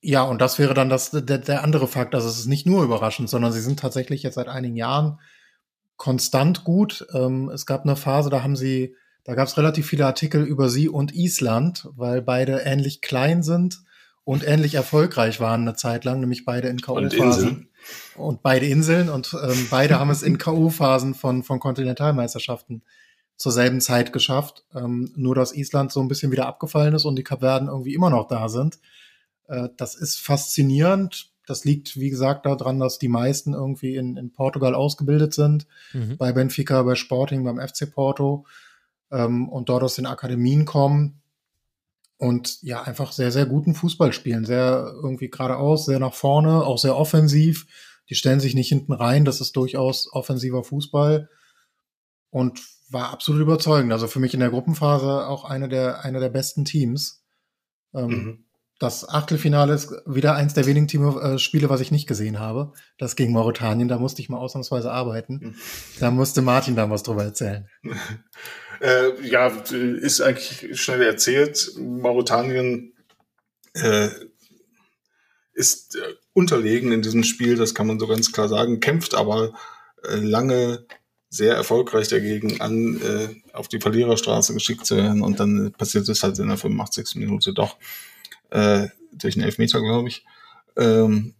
ja, 0.01 0.23
und 0.23 0.41
das 0.41 0.60
wäre 0.60 0.73
dann 0.73 0.89
das, 0.89 1.11
der, 1.11 1.38
der 1.38 1.64
andere 1.64 1.88
Fakt. 1.88 2.14
Also 2.14 2.27
es 2.27 2.38
ist 2.38 2.47
nicht 2.47 2.65
nur 2.65 2.84
überraschend, 2.84 3.30
sondern 3.30 3.53
sie 3.53 3.61
sind 3.61 3.80
tatsächlich 3.80 4.22
jetzt 4.23 4.35
seit 4.35 4.49
einigen 4.49 4.76
Jahren 4.76 5.19
konstant 5.95 6.64
gut. 6.65 7.07
Ähm, 7.14 7.49
es 7.49 7.65
gab 7.65 7.84
eine 7.84 7.95
Phase, 7.95 8.30
da 8.30 8.43
haben 8.43 8.57
sie, 8.57 8.95
da 9.23 9.34
gab 9.34 9.47
es 9.47 9.57
relativ 9.57 9.88
viele 9.88 10.05
Artikel 10.05 10.43
über 10.43 10.69
sie 10.69 10.89
und 10.89 11.15
Island, 11.15 11.88
weil 11.95 12.22
beide 12.22 12.60
ähnlich 12.60 13.01
klein 13.01 13.43
sind 13.43 13.81
und 14.26 14.45
ähnlich 14.45 14.76
erfolgreich 14.76 15.39
waren 15.39 15.61
eine 15.61 15.76
Zeit 15.76 16.03
lang, 16.03 16.19
nämlich 16.19 16.43
beide 16.43 16.68
in 16.68 16.81
K.O.-Phasen. 16.81 17.47
Und, 17.47 17.68
und, 18.15 18.43
beide 18.43 18.65
Inseln 18.65 19.10
und 19.10 19.34
ähm, 19.41 19.68
beide 19.69 19.99
haben 19.99 20.10
es 20.10 20.22
in 20.22 20.38
K.O.-Phasen 20.38 21.14
von, 21.14 21.43
von 21.43 21.60
Kontinentalmeisterschaften 21.60 22.84
zur 23.38 23.51
selben 23.51 23.81
Zeit 23.81 24.14
geschafft. 24.14 24.65
Ähm, 24.73 25.11
nur 25.15 25.35
dass 25.35 25.55
Island 25.55 25.91
so 25.91 26.01
ein 26.01 26.07
bisschen 26.07 26.31
wieder 26.31 26.47
abgefallen 26.47 26.93
ist 26.93 27.05
und 27.05 27.15
die 27.15 27.23
Kapverden 27.23 27.68
irgendwie 27.68 27.93
immer 27.93 28.10
noch 28.10 28.27
da 28.27 28.49
sind. 28.49 28.80
Äh, 29.47 29.69
das 29.77 29.95
ist 29.95 30.19
faszinierend. 30.19 31.31
Das 31.45 31.65
liegt, 31.65 31.99
wie 31.99 32.10
gesagt, 32.10 32.45
daran, 32.45 32.80
dass 32.80 32.99
die 32.99 33.10
meisten 33.10 33.53
irgendwie 33.53 33.95
in, 33.95 34.15
in 34.15 34.31
Portugal 34.31 34.76
ausgebildet 34.76 35.34
sind. 35.34 35.68
Mhm. 35.91 36.18
Bei 36.18 36.31
Benfica, 36.31 36.81
bei 36.84 36.95
Sporting, 36.95 37.43
beim 37.43 37.60
FC 37.60 37.91
Porto 37.91 38.45
ähm, 39.11 39.49
und 39.49 39.69
dort 39.69 39.84
aus 39.84 39.95
den 39.95 40.05
Akademien 40.05 40.65
kommen 40.65 41.22
und 42.18 42.61
ja, 42.61 42.84
einfach 42.84 43.11
sehr, 43.11 43.31
sehr 43.31 43.45
guten 43.45 43.76
Fußball 43.76 44.14
spielen. 44.14 44.45
Sehr 44.45 44.93
irgendwie 45.03 45.30
geradeaus, 45.30 45.85
sehr 45.85 45.99
nach 45.99 46.14
vorne, 46.14 46.64
auch 46.64 46.77
sehr 46.77 46.95
offensiv. 46.95 47.68
Die 48.10 48.15
stellen 48.15 48.39
sich 48.39 48.55
nicht 48.55 48.69
hinten 48.69 48.93
rein. 48.93 49.26
Das 49.26 49.41
ist 49.41 49.57
durchaus 49.57 50.11
offensiver 50.11 50.64
Fußball. 50.64 51.30
Und 52.30 52.61
war 52.94 53.11
absolut 53.11 53.41
überzeugend. 53.41 53.91
Also 53.91 54.07
für 54.07 54.20
mich 54.20 54.34
in 54.34 54.40
der 54.40 54.49
Gruppenphase 54.49 55.28
auch 55.28 55.44
eine 55.44 55.68
der, 55.68 56.06
eine 56.06 56.20
der 56.20 56.30
besten 56.30 56.64
Teams. 56.64 57.24
Ähm, 57.94 58.10
mhm. 58.10 58.45
Das 58.80 59.07
Achtelfinale 59.07 59.74
ist 59.74 59.94
wieder 60.06 60.36
eins 60.36 60.53
der 60.53 60.65
wenigen 60.65 60.88
Team 60.88 61.18
äh, 61.18 61.40
Spiele, 61.40 61.70
was 61.70 61.82
ich 61.82 61.91
nicht 61.91 62.07
gesehen 62.07 62.40
habe. 62.40 62.74
Das 62.98 63.15
gegen 63.15 63.34
Mauretanien, 63.34 63.88
da 63.88 63.98
musste 63.98 64.22
ich 64.22 64.30
mal 64.30 64.40
ausnahmsweise 64.40 64.91
arbeiten. 64.91 65.40
Mhm. 65.41 65.56
Da 65.99 66.11
musste 66.11 66.41
Martin 66.41 66.76
dann 66.76 66.90
was 66.90 67.03
drüber 67.03 67.24
erzählen. 67.24 67.68
äh, 68.82 69.26
ja, 69.26 69.48
ist 69.48 70.22
eigentlich 70.22 70.80
schnell 70.80 71.02
erzählt. 71.02 71.72
Mauretanien 71.80 72.94
äh, 73.74 74.10
ist 75.53 75.95
äh, 75.95 75.99
unterlegen 76.34 76.91
in 76.91 77.02
diesem 77.02 77.24
Spiel, 77.24 77.56
das 77.56 77.76
kann 77.76 77.88
man 77.88 77.99
so 77.99 78.07
ganz 78.07 78.32
klar 78.32 78.49
sagen, 78.49 78.80
kämpft 78.80 79.14
aber 79.15 79.53
äh, 80.03 80.15
lange 80.15 80.86
sehr 81.34 81.55
erfolgreich 81.55 82.10
dagegen 82.10 82.61
an, 82.61 83.01
äh, 83.01 83.30
auf 83.53 83.68
die 83.68 83.80
Verliererstraße 83.80 84.53
geschickt 84.53 84.85
zu 84.85 84.97
werden. 84.97 85.23
Und 85.23 85.39
dann 85.39 85.72
passiert 85.72 86.07
es 86.07 86.22
halt 86.22 86.38
in 86.38 86.47
der 86.47 86.57
85. 86.57 87.15
Minute 87.15 87.53
doch 87.53 87.77
äh, 88.51 88.88
durch 89.11 89.35
einen 89.35 89.45
Elfmeter, 89.45 89.81
glaube 89.81 90.10
ich. 90.10 90.23
Ähm, 90.77 91.34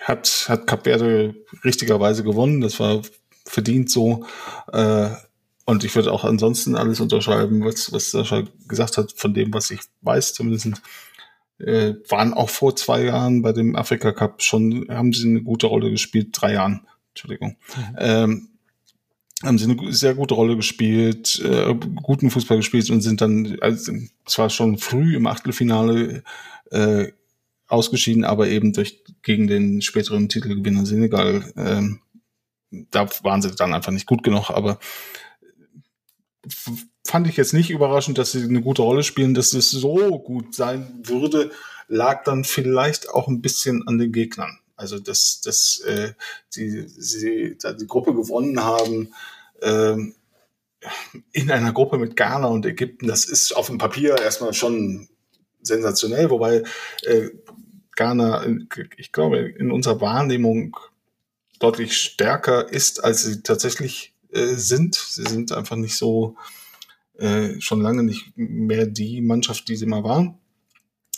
hat, 0.00 0.46
hat 0.48 0.66
Cap 0.66 0.84
Verde 0.84 1.34
richtigerweise 1.62 2.24
gewonnen. 2.24 2.62
Das 2.62 2.80
war 2.80 3.02
verdient 3.44 3.90
so. 3.90 4.24
Äh, 4.72 5.10
und 5.66 5.84
ich 5.84 5.94
würde 5.94 6.10
auch 6.10 6.24
ansonsten 6.24 6.74
alles 6.74 7.00
unterschreiben, 7.00 7.62
was, 7.66 7.92
was 7.92 8.12
Sascha 8.12 8.44
gesagt 8.66 8.96
hat, 8.96 9.12
von 9.12 9.34
dem, 9.34 9.52
was 9.52 9.70
ich 9.70 9.80
weiß, 10.00 10.32
zumindest 10.32 10.80
äh, 11.62 11.94
waren 12.08 12.34
auch 12.34 12.50
vor 12.50 12.76
zwei 12.76 13.04
Jahren 13.04 13.42
bei 13.42 13.52
dem 13.52 13.76
Afrika 13.76 14.12
Cup 14.12 14.42
schon, 14.42 14.86
haben 14.88 15.12
sie 15.12 15.28
eine 15.28 15.42
gute 15.42 15.66
Rolle 15.66 15.90
gespielt, 15.90 16.28
drei 16.32 16.54
Jahren, 16.54 16.86
Entschuldigung. 17.10 17.56
Mhm. 17.76 17.96
Ähm, 17.98 18.48
haben 19.42 19.58
sie 19.58 19.70
eine 19.70 19.92
sehr 19.92 20.14
gute 20.14 20.34
Rolle 20.34 20.56
gespielt, 20.56 21.40
äh, 21.44 21.74
guten 22.02 22.30
Fußball 22.30 22.58
gespielt 22.58 22.90
und 22.90 23.00
sind 23.00 23.20
dann 23.20 23.58
also, 23.60 23.92
zwar 24.24 24.50
schon 24.50 24.78
früh 24.78 25.16
im 25.16 25.26
Achtelfinale 25.26 26.22
äh, 26.70 27.08
ausgeschieden, 27.66 28.24
aber 28.24 28.48
eben 28.48 28.72
durch 28.72 29.02
gegen 29.22 29.46
den 29.46 29.82
späteren 29.82 30.28
Titelgewinner 30.28 30.86
Senegal, 30.86 31.52
ähm, 31.56 32.00
da 32.90 33.08
waren 33.22 33.42
sie 33.42 33.50
dann 33.54 33.74
einfach 33.74 33.92
nicht 33.92 34.06
gut 34.06 34.22
genug, 34.22 34.50
aber 34.50 34.78
fand 37.04 37.26
ich 37.28 37.36
jetzt 37.36 37.52
nicht 37.52 37.70
überraschend, 37.70 38.18
dass 38.18 38.32
sie 38.32 38.42
eine 38.42 38.62
gute 38.62 38.82
Rolle 38.82 39.02
spielen. 39.02 39.34
Dass 39.34 39.52
es 39.52 39.70
so 39.70 40.18
gut 40.18 40.54
sein 40.54 41.00
würde, 41.04 41.50
lag 41.88 42.24
dann 42.24 42.44
vielleicht 42.44 43.10
auch 43.10 43.28
ein 43.28 43.42
bisschen 43.42 43.86
an 43.86 43.98
den 43.98 44.12
Gegnern. 44.12 44.58
Also, 44.76 44.98
dass, 44.98 45.40
dass 45.40 45.80
äh, 45.80 46.12
die, 46.56 46.84
sie 46.88 47.56
da 47.60 47.72
die 47.72 47.86
Gruppe 47.86 48.14
gewonnen 48.14 48.62
haben 48.62 49.12
ähm, 49.60 50.14
in 51.32 51.50
einer 51.50 51.72
Gruppe 51.72 51.98
mit 51.98 52.16
Ghana 52.16 52.48
und 52.48 52.66
Ägypten, 52.66 53.06
das 53.06 53.24
ist 53.24 53.52
auf 53.52 53.68
dem 53.68 53.78
Papier 53.78 54.18
erstmal 54.18 54.52
schon 54.52 55.08
sensationell, 55.62 56.30
wobei 56.30 56.64
äh, 57.02 57.28
Ghana, 57.94 58.44
ich 58.96 59.12
glaube, 59.12 59.38
in 59.38 59.70
unserer 59.70 60.00
Wahrnehmung 60.00 60.76
deutlich 61.58 61.96
stärker 61.96 62.72
ist, 62.72 63.04
als 63.04 63.22
sie 63.22 63.42
tatsächlich 63.42 64.14
äh, 64.32 64.54
sind. 64.54 64.94
Sie 64.96 65.24
sind 65.24 65.52
einfach 65.52 65.76
nicht 65.76 65.96
so, 65.96 66.36
äh, 67.22 67.60
schon 67.60 67.80
lange 67.80 68.02
nicht 68.02 68.32
mehr 68.34 68.86
die 68.86 69.20
Mannschaft, 69.20 69.68
die 69.68 69.76
sie 69.76 69.86
mal 69.86 70.02
waren. 70.02 70.38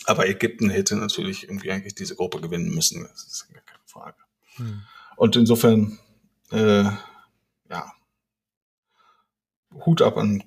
Aber 0.05 0.27
Ägypten 0.29 0.69
hätte 0.69 0.95
natürlich 0.95 1.45
irgendwie 1.45 1.71
eigentlich 1.71 1.95
diese 1.95 2.15
Gruppe 2.15 2.39
gewinnen 2.39 2.69
müssen. 2.73 3.07
Das 3.11 3.23
ist 3.23 3.47
keine 3.49 3.79
Frage. 3.85 4.17
Hm. 4.57 4.81
Und 5.15 5.35
insofern, 5.35 5.97
äh, 6.51 6.83
ja, 6.83 7.91
Hut 9.85 10.03
ab 10.03 10.17
an 10.17 10.43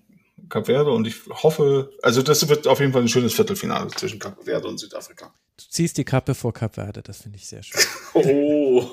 Kap 0.49 0.67
Verde 0.67 0.93
und 0.93 1.07
ich 1.07 1.27
hoffe, 1.27 1.91
also 2.03 2.23
das 2.23 2.49
wird 2.49 2.69
auf 2.69 2.79
jeden 2.79 2.93
Fall 2.93 3.03
ein 3.03 3.09
schönes 3.09 3.35
Viertelfinale 3.35 3.89
zwischen 3.89 4.21
Kap 4.21 4.45
Verde 4.45 4.69
und 4.69 4.79
Südafrika. 4.79 5.35
Du 5.57 5.65
ziehst 5.69 5.99
die 5.99 6.05
Kappe 6.05 6.37
vor 6.37 6.55
Kap 6.55 6.77
Verde, 6.77 7.03
das 7.03 7.23
finde 7.23 7.37
ich 7.37 7.47
sehr 7.47 7.65
schön. 7.65 7.81
oh. 8.15 8.91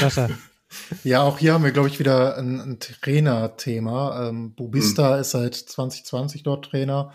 Sascha. 0.00 0.30
Ja, 1.04 1.22
auch 1.22 1.38
hier 1.38 1.54
haben 1.54 1.64
wir, 1.64 1.72
glaube 1.72 1.88
ich, 1.88 1.98
wieder 1.98 2.36
ein, 2.36 2.60
ein 2.60 2.80
Trainerthema. 2.80 4.28
Ähm, 4.28 4.54
Bubista 4.54 5.14
hm. 5.14 5.20
ist 5.20 5.30
seit 5.30 5.54
2020 5.54 6.42
dort 6.42 6.64
Trainer 6.64 7.12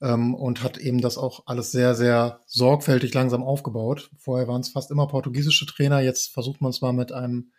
ähm, 0.00 0.34
und 0.34 0.62
hat 0.62 0.78
eben 0.78 1.00
das 1.00 1.16
auch 1.16 1.44
alles 1.46 1.70
sehr, 1.70 1.94
sehr 1.94 2.40
sorgfältig 2.46 3.14
langsam 3.14 3.42
aufgebaut. 3.42 4.10
Vorher 4.18 4.48
waren 4.48 4.60
es 4.60 4.70
fast 4.70 4.90
immer 4.90 5.06
portugiesische 5.06 5.66
Trainer, 5.66 6.00
jetzt 6.00 6.32
versucht 6.32 6.60
man 6.60 6.70
es 6.70 6.80
mal 6.80 6.92
mit 6.92 7.12
einem 7.12 7.52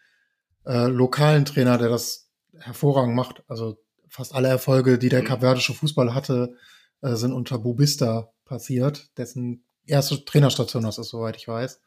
äh, 0.65 0.87
lokalen 0.87 1.45
Trainer, 1.45 1.77
der 1.77 1.89
das 1.89 2.29
hervorragend 2.57 3.15
macht. 3.15 3.43
Also 3.47 3.77
fast 4.09 4.35
alle 4.35 4.49
Erfolge, 4.49 4.97
die 4.97 5.09
der 5.09 5.21
mhm. 5.21 5.27
kapverdische 5.27 5.73
Fußball 5.73 6.13
hatte, 6.13 6.55
äh, 7.01 7.15
sind 7.15 7.33
unter 7.33 7.59
Bubista 7.59 8.31
passiert, 8.45 9.09
dessen 9.17 9.65
erste 9.85 10.23
Trainerstation 10.23 10.83
das 10.83 10.97
ist, 10.97 11.09
soweit 11.09 11.37
ich 11.37 11.47
weiß. 11.47 11.81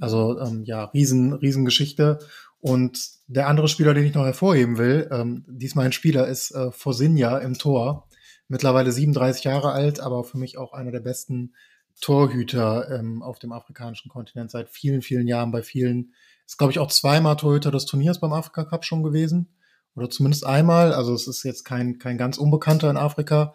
Also 0.00 0.38
ähm, 0.40 0.64
ja, 0.64 0.84
riesen, 0.84 1.32
riesen 1.32 1.64
Geschichte. 1.64 2.18
Und 2.60 3.10
der 3.28 3.46
andere 3.46 3.68
Spieler, 3.68 3.94
den 3.94 4.04
ich 4.04 4.14
noch 4.14 4.24
hervorheben 4.24 4.78
will, 4.78 5.08
ähm, 5.12 5.44
diesmal 5.48 5.86
ein 5.86 5.92
Spieler, 5.92 6.26
ist 6.26 6.50
äh, 6.50 6.72
Fosinja 6.72 7.38
im 7.38 7.56
Tor 7.56 8.08
mittlerweile 8.48 8.90
37 8.90 9.44
Jahre 9.44 9.72
alt, 9.72 10.00
aber 10.00 10.24
für 10.24 10.38
mich 10.38 10.58
auch 10.58 10.72
einer 10.72 10.90
der 10.90 11.00
besten 11.00 11.54
Torhüter 12.00 12.90
ähm, 12.90 13.22
auf 13.22 13.38
dem 13.38 13.52
afrikanischen 13.52 14.08
Kontinent 14.08 14.50
seit 14.50 14.68
vielen, 14.68 15.02
vielen 15.02 15.26
Jahren 15.26 15.52
bei 15.52 15.62
vielen. 15.62 16.14
Ist, 16.46 16.58
glaube 16.58 16.72
ich, 16.72 16.78
auch 16.78 16.90
zweimal 16.90 17.36
Torhüter 17.36 17.70
des 17.70 17.86
Turniers 17.86 18.20
beim 18.20 18.32
Afrika 18.32 18.64
Cup 18.64 18.84
schon 18.84 19.02
gewesen. 19.02 19.48
Oder 19.94 20.08
zumindest 20.08 20.46
einmal. 20.46 20.92
Also 20.92 21.12
es 21.12 21.26
ist 21.26 21.42
jetzt 21.42 21.64
kein, 21.64 21.98
kein 21.98 22.18
ganz 22.18 22.38
Unbekannter 22.38 22.88
in 22.88 22.96
Afrika. 22.96 23.54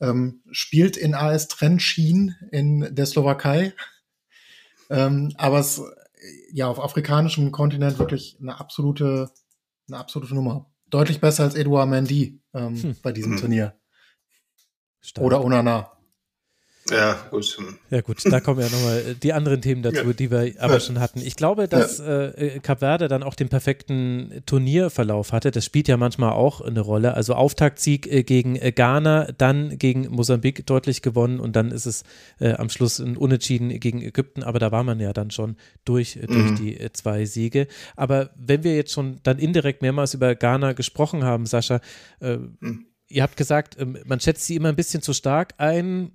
Ähm, 0.00 0.42
spielt 0.50 0.96
in 0.96 1.14
AS 1.14 1.48
Trenčín 1.48 2.34
in 2.50 2.94
der 2.94 3.06
Slowakei. 3.06 3.72
Ähm, 4.90 5.32
aber 5.36 5.58
es 5.58 5.82
ja 6.52 6.68
auf 6.68 6.82
afrikanischem 6.82 7.52
Kontinent 7.52 7.98
wirklich 7.98 8.38
eine 8.40 8.58
absolute, 8.58 9.30
eine 9.88 9.98
absolute 9.98 10.34
Nummer. 10.34 10.70
Deutlich 10.86 11.20
besser 11.20 11.44
als 11.44 11.54
Edouard 11.54 11.88
Mendy 11.88 12.40
ähm, 12.54 12.82
hm. 12.82 12.96
bei 13.02 13.12
diesem 13.12 13.32
hm. 13.32 13.38
Turnier. 13.38 13.74
Stark. 15.00 15.26
Oder 15.26 15.44
Onana. 15.44 15.97
Ja, 16.90 17.18
gut. 17.30 17.58
Ja, 17.90 18.00
gut, 18.00 18.18
da 18.24 18.40
kommen 18.40 18.60
ja 18.60 18.68
nochmal 18.68 18.98
äh, 18.98 19.14
die 19.14 19.32
anderen 19.32 19.60
Themen 19.60 19.82
dazu, 19.82 20.06
ja. 20.06 20.12
die 20.12 20.30
wir 20.30 20.52
aber 20.58 20.80
schon 20.80 21.00
hatten. 21.00 21.20
Ich 21.20 21.36
glaube, 21.36 21.68
dass 21.68 21.98
ja. 21.98 22.26
äh, 22.26 22.60
Cap 22.60 22.80
Verde 22.80 23.08
dann 23.08 23.22
auch 23.22 23.34
den 23.34 23.48
perfekten 23.48 24.42
Turnierverlauf 24.46 25.32
hatte. 25.32 25.50
Das 25.50 25.64
spielt 25.64 25.88
ja 25.88 25.96
manchmal 25.96 26.32
auch 26.32 26.60
eine 26.60 26.80
Rolle. 26.80 27.14
Also 27.14 27.34
Auftaktsieg 27.34 28.06
äh, 28.06 28.22
gegen 28.22 28.56
äh, 28.56 28.72
Ghana, 28.72 29.28
dann 29.36 29.78
gegen 29.78 30.08
Mosambik 30.08 30.66
deutlich 30.66 31.02
gewonnen 31.02 31.40
und 31.40 31.56
dann 31.56 31.70
ist 31.70 31.86
es 31.86 32.04
äh, 32.40 32.52
am 32.52 32.68
Schluss 32.68 32.98
ein 32.98 33.16
Unentschieden 33.16 33.68
gegen 33.80 34.02
Ägypten. 34.02 34.42
Aber 34.42 34.58
da 34.58 34.72
war 34.72 34.84
man 34.84 35.00
ja 35.00 35.12
dann 35.12 35.30
schon 35.30 35.56
durch, 35.84 36.16
äh, 36.16 36.26
durch 36.26 36.50
mhm. 36.50 36.56
die 36.56 36.92
zwei 36.92 37.24
Siege. 37.24 37.66
Aber 37.96 38.30
wenn 38.36 38.64
wir 38.64 38.76
jetzt 38.76 38.92
schon 38.92 39.20
dann 39.22 39.38
indirekt 39.38 39.82
mehrmals 39.82 40.14
über 40.14 40.34
Ghana 40.34 40.72
gesprochen 40.72 41.24
haben, 41.24 41.46
Sascha, 41.46 41.80
mhm 42.20 42.86
ihr 43.08 43.22
habt 43.22 43.36
gesagt, 43.36 43.76
ähm, 43.78 43.98
man 44.04 44.20
schätzt 44.20 44.46
sie 44.46 44.56
immer 44.56 44.68
ein 44.68 44.76
bisschen 44.76 45.02
zu 45.02 45.12
stark 45.12 45.54
ein. 45.58 46.12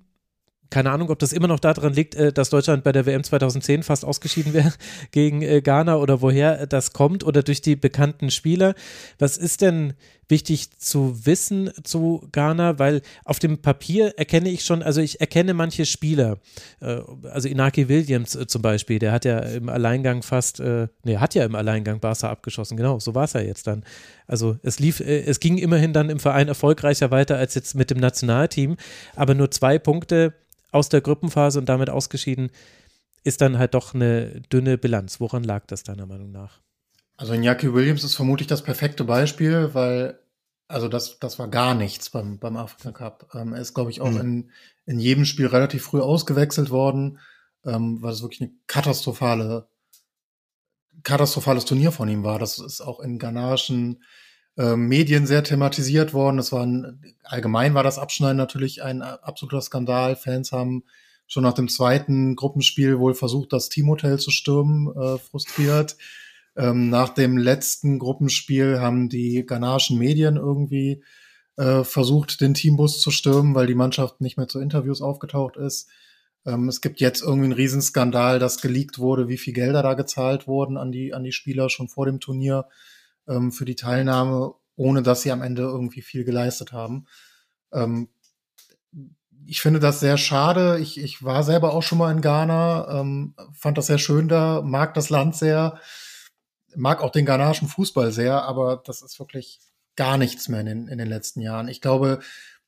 Keine 0.74 0.90
Ahnung, 0.90 1.08
ob 1.10 1.20
das 1.20 1.32
immer 1.32 1.46
noch 1.46 1.60
daran 1.60 1.92
liegt, 1.92 2.16
äh, 2.16 2.32
dass 2.32 2.50
Deutschland 2.50 2.82
bei 2.82 2.90
der 2.90 3.06
WM 3.06 3.22
2010 3.22 3.84
fast 3.84 4.04
ausgeschieden 4.04 4.54
wäre 4.54 4.72
gegen 5.12 5.40
äh, 5.40 5.62
Ghana 5.62 5.98
oder 5.98 6.20
woher 6.20 6.66
das 6.66 6.92
kommt 6.92 7.22
oder 7.22 7.44
durch 7.44 7.62
die 7.62 7.76
bekannten 7.76 8.32
Spieler. 8.32 8.74
Was 9.20 9.36
ist 9.36 9.60
denn 9.60 9.94
wichtig 10.28 10.76
zu 10.78 11.26
wissen 11.26 11.70
zu 11.84 12.26
Ghana, 12.32 12.80
weil 12.80 13.02
auf 13.24 13.38
dem 13.38 13.62
Papier 13.62 14.14
erkenne 14.16 14.48
ich 14.50 14.64
schon, 14.64 14.82
also 14.82 15.00
ich 15.00 15.20
erkenne 15.20 15.54
manche 15.54 15.86
Spieler, 15.86 16.38
äh, 16.80 17.02
also 17.30 17.48
Inaki 17.48 17.88
Williams 17.88 18.34
äh, 18.34 18.48
zum 18.48 18.60
Beispiel, 18.60 18.98
der 18.98 19.12
hat 19.12 19.24
ja 19.24 19.38
im 19.38 19.68
Alleingang 19.68 20.24
fast, 20.24 20.58
äh, 20.58 20.88
nee, 21.04 21.18
hat 21.18 21.36
ja 21.36 21.44
im 21.44 21.54
Alleingang 21.54 22.00
Barca 22.00 22.30
abgeschossen, 22.30 22.76
genau, 22.76 22.98
so 22.98 23.14
war 23.14 23.24
es 23.24 23.34
ja 23.34 23.42
jetzt 23.42 23.68
dann. 23.68 23.84
Also 24.26 24.58
es 24.64 24.80
lief, 24.80 24.98
äh, 24.98 25.20
es 25.20 25.38
ging 25.38 25.56
immerhin 25.56 25.92
dann 25.92 26.10
im 26.10 26.18
Verein 26.18 26.48
erfolgreicher 26.48 27.12
weiter 27.12 27.36
als 27.36 27.54
jetzt 27.54 27.76
mit 27.76 27.90
dem 27.90 27.98
Nationalteam, 27.98 28.76
aber 29.14 29.36
nur 29.36 29.52
zwei 29.52 29.78
Punkte 29.78 30.34
aus 30.74 30.88
der 30.88 31.00
Gruppenphase 31.00 31.58
und 31.58 31.68
damit 31.68 31.88
ausgeschieden, 31.88 32.50
ist 33.22 33.40
dann 33.40 33.58
halt 33.58 33.74
doch 33.74 33.94
eine 33.94 34.42
dünne 34.52 34.76
Bilanz. 34.76 35.20
Woran 35.20 35.44
lag 35.44 35.66
das 35.66 35.82
deiner 35.82 36.06
Meinung 36.06 36.30
nach? 36.30 36.60
Also 37.16 37.32
Iñaki 37.32 37.72
Williams 37.72 38.04
ist 38.04 38.16
vermutlich 38.16 38.48
das 38.48 38.62
perfekte 38.62 39.04
Beispiel, 39.04 39.70
weil 39.72 40.18
also 40.66 40.88
das, 40.88 41.18
das 41.20 41.38
war 41.38 41.48
gar 41.48 41.74
nichts 41.74 42.10
beim, 42.10 42.38
beim 42.38 42.56
Afrika 42.56 42.92
Cup. 42.92 43.34
Ähm, 43.34 43.52
er 43.52 43.60
ist, 43.60 43.74
glaube 43.74 43.90
ich, 43.90 44.00
auch 44.00 44.10
mhm. 44.10 44.20
in, 44.20 44.50
in 44.86 44.98
jedem 44.98 45.24
Spiel 45.24 45.46
relativ 45.46 45.84
früh 45.84 46.00
ausgewechselt 46.00 46.70
worden, 46.70 47.18
ähm, 47.64 48.02
weil 48.02 48.12
es 48.12 48.22
wirklich 48.22 48.40
eine 48.40 48.52
katastrophale, 48.66 49.68
katastrophales 51.02 51.66
Turnier 51.66 51.92
von 51.92 52.08
ihm 52.08 52.24
war. 52.24 52.38
Das 52.38 52.58
ist 52.58 52.80
auch 52.80 53.00
in 53.00 53.18
ghanaischen 53.18 54.02
äh, 54.56 54.76
Medien 54.76 55.26
sehr 55.26 55.42
thematisiert 55.44 56.12
worden. 56.14 56.36
Das 56.36 56.52
war 56.52 56.64
ein, 56.64 57.16
allgemein 57.24 57.74
war 57.74 57.82
das 57.82 57.98
Abschneiden 57.98 58.36
natürlich 58.36 58.82
ein 58.82 59.02
absoluter 59.02 59.60
Skandal. 59.60 60.16
Fans 60.16 60.52
haben 60.52 60.84
schon 61.26 61.42
nach 61.42 61.54
dem 61.54 61.68
zweiten 61.68 62.36
Gruppenspiel 62.36 62.98
wohl 62.98 63.14
versucht, 63.14 63.52
das 63.52 63.68
Teamhotel 63.68 64.18
zu 64.18 64.30
stürmen, 64.30 64.94
äh, 64.96 65.18
frustriert. 65.18 65.96
Ähm, 66.56 66.88
nach 66.88 67.08
dem 67.08 67.36
letzten 67.36 67.98
Gruppenspiel 67.98 68.78
haben 68.80 69.08
die 69.08 69.44
ghanaischen 69.44 69.98
Medien 69.98 70.36
irgendwie 70.36 71.02
äh, 71.56 71.82
versucht, 71.82 72.40
den 72.40 72.54
Teambus 72.54 73.00
zu 73.00 73.10
stürmen, 73.10 73.54
weil 73.54 73.66
die 73.66 73.74
Mannschaft 73.74 74.20
nicht 74.20 74.36
mehr 74.36 74.48
zu 74.48 74.60
Interviews 74.60 75.00
aufgetaucht 75.00 75.56
ist. 75.56 75.88
Ähm, 76.46 76.68
es 76.68 76.80
gibt 76.80 77.00
jetzt 77.00 77.22
irgendwie 77.22 77.46
einen 77.46 77.52
Riesenskandal, 77.52 78.38
dass 78.38 78.60
geleakt 78.60 78.98
wurde, 78.98 79.28
wie 79.28 79.38
viel 79.38 79.52
Gelder 79.52 79.82
da 79.82 79.94
gezahlt 79.94 80.46
wurden 80.46 80.76
an 80.76 80.92
die, 80.92 81.14
an 81.14 81.24
die 81.24 81.32
Spieler 81.32 81.70
schon 81.70 81.88
vor 81.88 82.06
dem 82.06 82.20
Turnier 82.20 82.66
ähm, 83.28 83.52
für 83.52 83.64
die 83.64 83.76
Teilnahme, 83.76 84.54
ohne 84.76 85.02
dass 85.02 85.22
sie 85.22 85.32
am 85.32 85.42
Ende 85.42 85.62
irgendwie 85.62 86.02
viel 86.02 86.24
geleistet 86.24 86.72
haben. 86.72 87.06
Ähm, 87.72 88.08
ich 89.46 89.60
finde 89.60 89.80
das 89.80 90.00
sehr 90.00 90.16
schade. 90.16 90.78
Ich, 90.78 90.98
ich 90.98 91.22
war 91.22 91.42
selber 91.42 91.74
auch 91.74 91.82
schon 91.82 91.98
mal 91.98 92.10
in 92.10 92.22
Ghana, 92.22 93.00
ähm, 93.00 93.34
fand 93.52 93.76
das 93.76 93.86
sehr 93.88 93.98
schön 93.98 94.28
da, 94.28 94.62
mag 94.62 94.94
das 94.94 95.10
Land 95.10 95.36
sehr 95.36 95.78
mag 96.76 97.02
auch 97.02 97.10
den 97.10 97.26
ghanaischen 97.26 97.68
Fußball 97.68 98.12
sehr, 98.12 98.42
aber 98.42 98.82
das 98.84 99.02
ist 99.02 99.18
wirklich 99.18 99.60
gar 99.96 100.18
nichts 100.18 100.48
mehr 100.48 100.60
in 100.60 100.66
den, 100.66 100.88
in 100.88 100.98
den 100.98 101.08
letzten 101.08 101.40
Jahren. 101.40 101.68
Ich 101.68 101.80
glaube, 101.80 102.20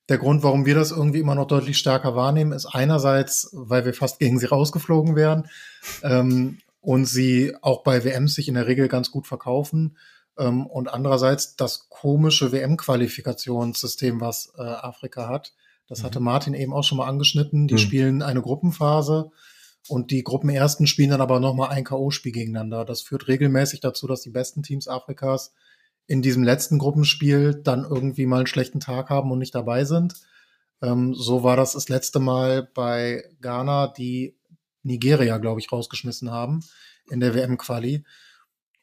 der 0.08 0.18
Grund, 0.18 0.42
warum 0.42 0.66
wir 0.66 0.74
das 0.74 0.92
irgendwie 0.92 1.18
immer 1.18 1.34
noch 1.34 1.48
deutlich 1.48 1.78
stärker 1.78 2.14
wahrnehmen, 2.14 2.52
ist 2.52 2.66
einerseits, 2.66 3.50
weil 3.52 3.84
wir 3.84 3.94
fast 3.94 4.18
gegen 4.18 4.38
sie 4.38 4.46
rausgeflogen 4.46 5.16
wären 5.16 5.48
ähm, 6.02 6.58
und 6.80 7.06
sie 7.06 7.54
auch 7.62 7.82
bei 7.82 8.04
WMs 8.04 8.34
sich 8.34 8.48
in 8.48 8.54
der 8.54 8.68
Regel 8.68 8.88
ganz 8.88 9.10
gut 9.10 9.26
verkaufen. 9.26 9.96
Ähm, 10.38 10.66
und 10.66 10.88
andererseits 10.88 11.56
das 11.56 11.88
komische 11.88 12.52
WM-Qualifikationssystem, 12.52 14.20
was 14.20 14.52
äh, 14.56 14.62
Afrika 14.62 15.28
hat. 15.28 15.54
Das 15.88 16.02
hatte 16.02 16.18
mhm. 16.18 16.26
Martin 16.26 16.54
eben 16.54 16.72
auch 16.72 16.84
schon 16.84 16.98
mal 16.98 17.06
angeschnitten. 17.06 17.68
Die 17.68 17.74
mhm. 17.74 17.78
spielen 17.78 18.22
eine 18.22 18.42
Gruppenphase 18.42 19.30
und 19.88 20.10
die 20.10 20.24
Gruppenersten 20.24 20.86
spielen 20.86 21.10
dann 21.10 21.20
aber 21.20 21.40
nochmal 21.40 21.70
ein 21.70 21.84
K.O.-Spiel 21.84 22.32
gegeneinander. 22.32 22.84
Das 22.84 23.02
führt 23.02 23.28
regelmäßig 23.28 23.80
dazu, 23.80 24.06
dass 24.06 24.22
die 24.22 24.30
besten 24.30 24.62
Teams 24.62 24.88
Afrikas 24.88 25.52
in 26.06 26.22
diesem 26.22 26.42
letzten 26.42 26.78
Gruppenspiel 26.78 27.54
dann 27.54 27.84
irgendwie 27.84 28.26
mal 28.26 28.38
einen 28.38 28.46
schlechten 28.46 28.80
Tag 28.80 29.10
haben 29.10 29.30
und 29.30 29.38
nicht 29.38 29.54
dabei 29.54 29.84
sind. 29.84 30.14
Ähm, 30.82 31.14
so 31.14 31.42
war 31.42 31.56
das 31.56 31.72
das 31.72 31.88
letzte 31.88 32.18
Mal 32.20 32.68
bei 32.74 33.24
Ghana, 33.40 33.88
die 33.88 34.36
Nigeria, 34.82 35.38
glaube 35.38 35.60
ich, 35.60 35.72
rausgeschmissen 35.72 36.30
haben 36.30 36.60
in 37.10 37.20
der 37.20 37.34
WM-Quali. 37.34 38.04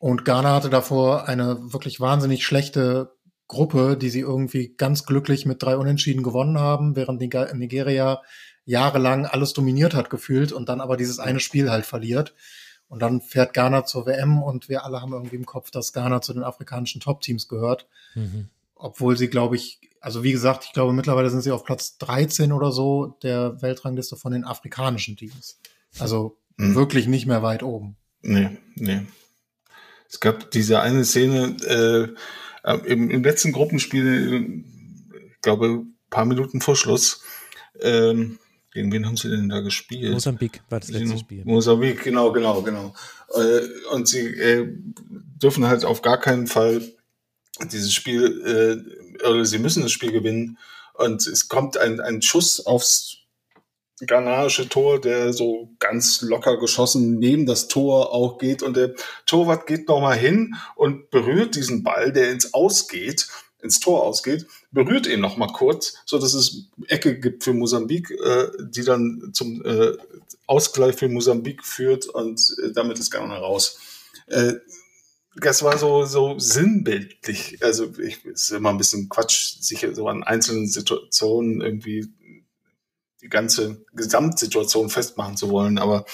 Und 0.03 0.25
Ghana 0.25 0.53
hatte 0.53 0.69
davor 0.69 1.29
eine 1.29 1.71
wirklich 1.71 2.01
wahnsinnig 2.01 2.45
schlechte 2.45 3.15
Gruppe, 3.47 3.95
die 3.95 4.09
sie 4.09 4.19
irgendwie 4.19 4.75
ganz 4.75 5.05
glücklich 5.05 5.45
mit 5.45 5.63
drei 5.63 5.77
Unentschieden 5.77 6.23
gewonnen 6.23 6.59
haben, 6.59 6.97
während 6.97 7.21
Nigeria 7.21 8.21
jahrelang 8.65 9.25
alles 9.25 9.53
dominiert 9.53 9.93
hat 9.93 10.09
gefühlt 10.09 10.51
und 10.51 10.67
dann 10.67 10.81
aber 10.81 10.97
dieses 10.97 11.19
eine 11.19 11.39
Spiel 11.39 11.71
halt 11.71 11.85
verliert. 11.85 12.35
Und 12.89 13.01
dann 13.01 13.21
fährt 13.21 13.53
Ghana 13.53 13.85
zur 13.85 14.05
WM 14.05 14.43
und 14.43 14.67
wir 14.67 14.83
alle 14.83 15.01
haben 15.01 15.13
irgendwie 15.13 15.37
im 15.37 15.45
Kopf, 15.45 15.71
dass 15.71 15.93
Ghana 15.93 16.19
zu 16.19 16.33
den 16.33 16.43
afrikanischen 16.43 16.99
Top-Teams 16.99 17.47
gehört. 17.47 17.87
Mhm. 18.13 18.49
Obwohl 18.75 19.15
sie, 19.15 19.29
glaube 19.29 19.55
ich, 19.55 19.79
also 20.01 20.21
wie 20.21 20.33
gesagt, 20.33 20.65
ich 20.65 20.73
glaube 20.73 20.91
mittlerweile 20.91 21.29
sind 21.29 21.43
sie 21.43 21.51
auf 21.51 21.63
Platz 21.63 21.97
13 21.99 22.51
oder 22.51 22.73
so 22.73 23.17
der 23.23 23.61
Weltrangliste 23.61 24.17
von 24.17 24.33
den 24.33 24.43
afrikanischen 24.43 25.15
Teams. 25.15 25.61
Also 25.97 26.39
mhm. 26.57 26.75
wirklich 26.75 27.07
nicht 27.07 27.25
mehr 27.25 27.41
weit 27.41 27.63
oben. 27.63 27.95
Nee, 28.21 28.57
nee. 28.75 29.03
Es 30.13 30.19
gab 30.19 30.51
diese 30.51 30.79
eine 30.79 31.05
Szene 31.05 31.57
äh, 31.65 32.69
äh 32.69 32.77
im, 32.85 33.09
im 33.09 33.23
letzten 33.23 33.51
Gruppenspiel, 33.51 34.63
ich 35.11 35.41
glaube, 35.41 35.85
paar 36.11 36.25
Minuten 36.25 36.61
vor 36.61 36.75
Schluss. 36.75 37.23
Ähm, 37.81 38.37
gegen 38.71 38.91
wen 38.91 39.07
haben 39.07 39.17
sie 39.17 39.29
denn 39.29 39.49
da 39.49 39.61
gespielt? 39.61 40.13
Mosambik 40.13 40.61
war 40.69 40.79
das 40.79 40.89
letzte 40.91 41.17
Spiel. 41.17 41.43
Mosambik, 41.45 42.03
genau, 42.03 42.31
genau, 42.31 42.61
genau. 42.61 42.93
Äh, 43.33 43.61
und 43.91 44.07
sie 44.07 44.19
äh, 44.19 44.67
dürfen 45.41 45.65
halt 45.65 45.83
auf 45.83 46.03
gar 46.03 46.19
keinen 46.19 46.45
Fall 46.45 46.83
dieses 47.71 47.91
Spiel, 47.91 48.85
äh, 49.25 49.27
oder 49.27 49.45
sie 49.45 49.57
müssen 49.57 49.81
das 49.81 49.91
Spiel 49.91 50.11
gewinnen. 50.11 50.59
Und 50.93 51.25
es 51.25 51.47
kommt 51.47 51.75
ein, 51.77 51.99
ein 51.99 52.21
Schuss 52.21 52.63
aufs 52.63 53.17
ghanaische 54.01 54.69
Tor, 54.69 54.99
der 54.99 55.33
so 55.33 55.69
ganz 55.79 56.21
locker 56.21 56.57
geschossen 56.57 57.19
neben 57.19 57.45
das 57.45 57.67
Tor 57.67 58.11
auch 58.11 58.37
geht. 58.37 58.63
Und 58.63 58.75
der 58.75 58.93
Torwart 59.25 59.67
geht 59.67 59.87
nochmal 59.87 60.17
hin 60.17 60.55
und 60.75 61.09
berührt 61.09 61.55
diesen 61.55 61.83
Ball, 61.83 62.11
der 62.11 62.31
ins 62.31 62.53
Ausgeht 62.53 63.27
ins 63.63 63.79
Tor 63.79 64.03
ausgeht, 64.03 64.45
berührt 64.71 65.07
ihn 65.07 65.21
noch 65.21 65.37
mal 65.37 65.47
kurz, 65.47 65.95
so 66.05 66.19
dass 66.19 66.33
es 66.33 66.67
Ecke 66.87 67.17
gibt 67.17 67.43
für 67.43 67.53
Mosambik, 67.53 68.11
äh, 68.11 68.47
die 68.59 68.83
dann 68.83 69.31
zum 69.33 69.65
äh, 69.65 69.93
Ausgleich 70.45 70.95
für 70.95 71.07
Mosambik 71.07 71.63
führt 71.63 72.05
und 72.07 72.55
äh, 72.61 72.73
damit 72.73 72.99
ist 72.99 73.09
Ghana 73.09 73.37
raus. 73.37 73.79
Äh, 74.27 74.55
das 75.37 75.63
war 75.63 75.77
so, 75.77 76.05
so 76.05 76.37
sinnbildlich. 76.37 77.57
Also 77.63 77.97
ich 77.97 78.23
ist 78.25 78.51
immer 78.51 78.69
ein 78.69 78.77
bisschen 78.77 79.09
Quatsch, 79.09 79.55
sich 79.61 79.87
so 79.93 80.07
an 80.07 80.23
einzelnen 80.23 80.67
Situationen 80.67 81.61
irgendwie 81.61 82.07
die 83.23 83.29
ganze 83.29 83.85
Gesamtsituation 83.93 84.89
festmachen 84.89 85.37
zu 85.37 85.49
wollen, 85.49 85.77
aber 85.77 86.05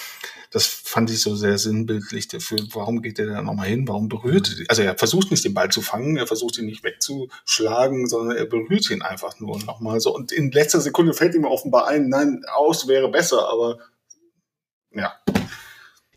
das 0.52 0.66
fand 0.66 1.12
ich 1.12 1.22
so 1.22 1.36
sehr 1.36 1.58
sinnbildlich 1.58 2.28
dafür. 2.28 2.60
Warum 2.74 3.02
geht 3.02 3.20
er 3.20 3.28
da 3.28 3.42
nochmal 3.42 3.68
hin? 3.68 3.88
Warum 3.88 4.10
berührt 4.10 4.56
er? 4.60 4.66
Also 4.70 4.82
er 4.82 4.98
versucht 4.98 5.30
nicht 5.30 5.46
den 5.46 5.54
Ball 5.54 5.70
zu 5.70 5.82
fangen, 5.82 6.18
er 6.18 6.28
versucht 6.28 6.58
ihn 6.58 6.66
nicht 6.66 6.84
wegzuschlagen, 6.84 8.08
sondern 8.08 8.36
er 8.36 8.46
berührt 8.46 8.90
ihn 8.90 9.02
einfach 9.02 9.40
nur 9.40 9.60
nochmal 9.64 10.00
so. 10.00 10.14
Und 10.14 10.32
in 10.32 10.52
letzter 10.52 10.82
Sekunde 10.82 11.14
fällt 11.14 11.36
ihm 11.36 11.46
offenbar 11.46 11.88
ein, 11.88 12.10
nein, 12.10 12.44
aus 12.52 12.88
wäre 12.88 13.12
besser, 13.12 13.48
aber 13.50 13.78
ja, 14.92 15.14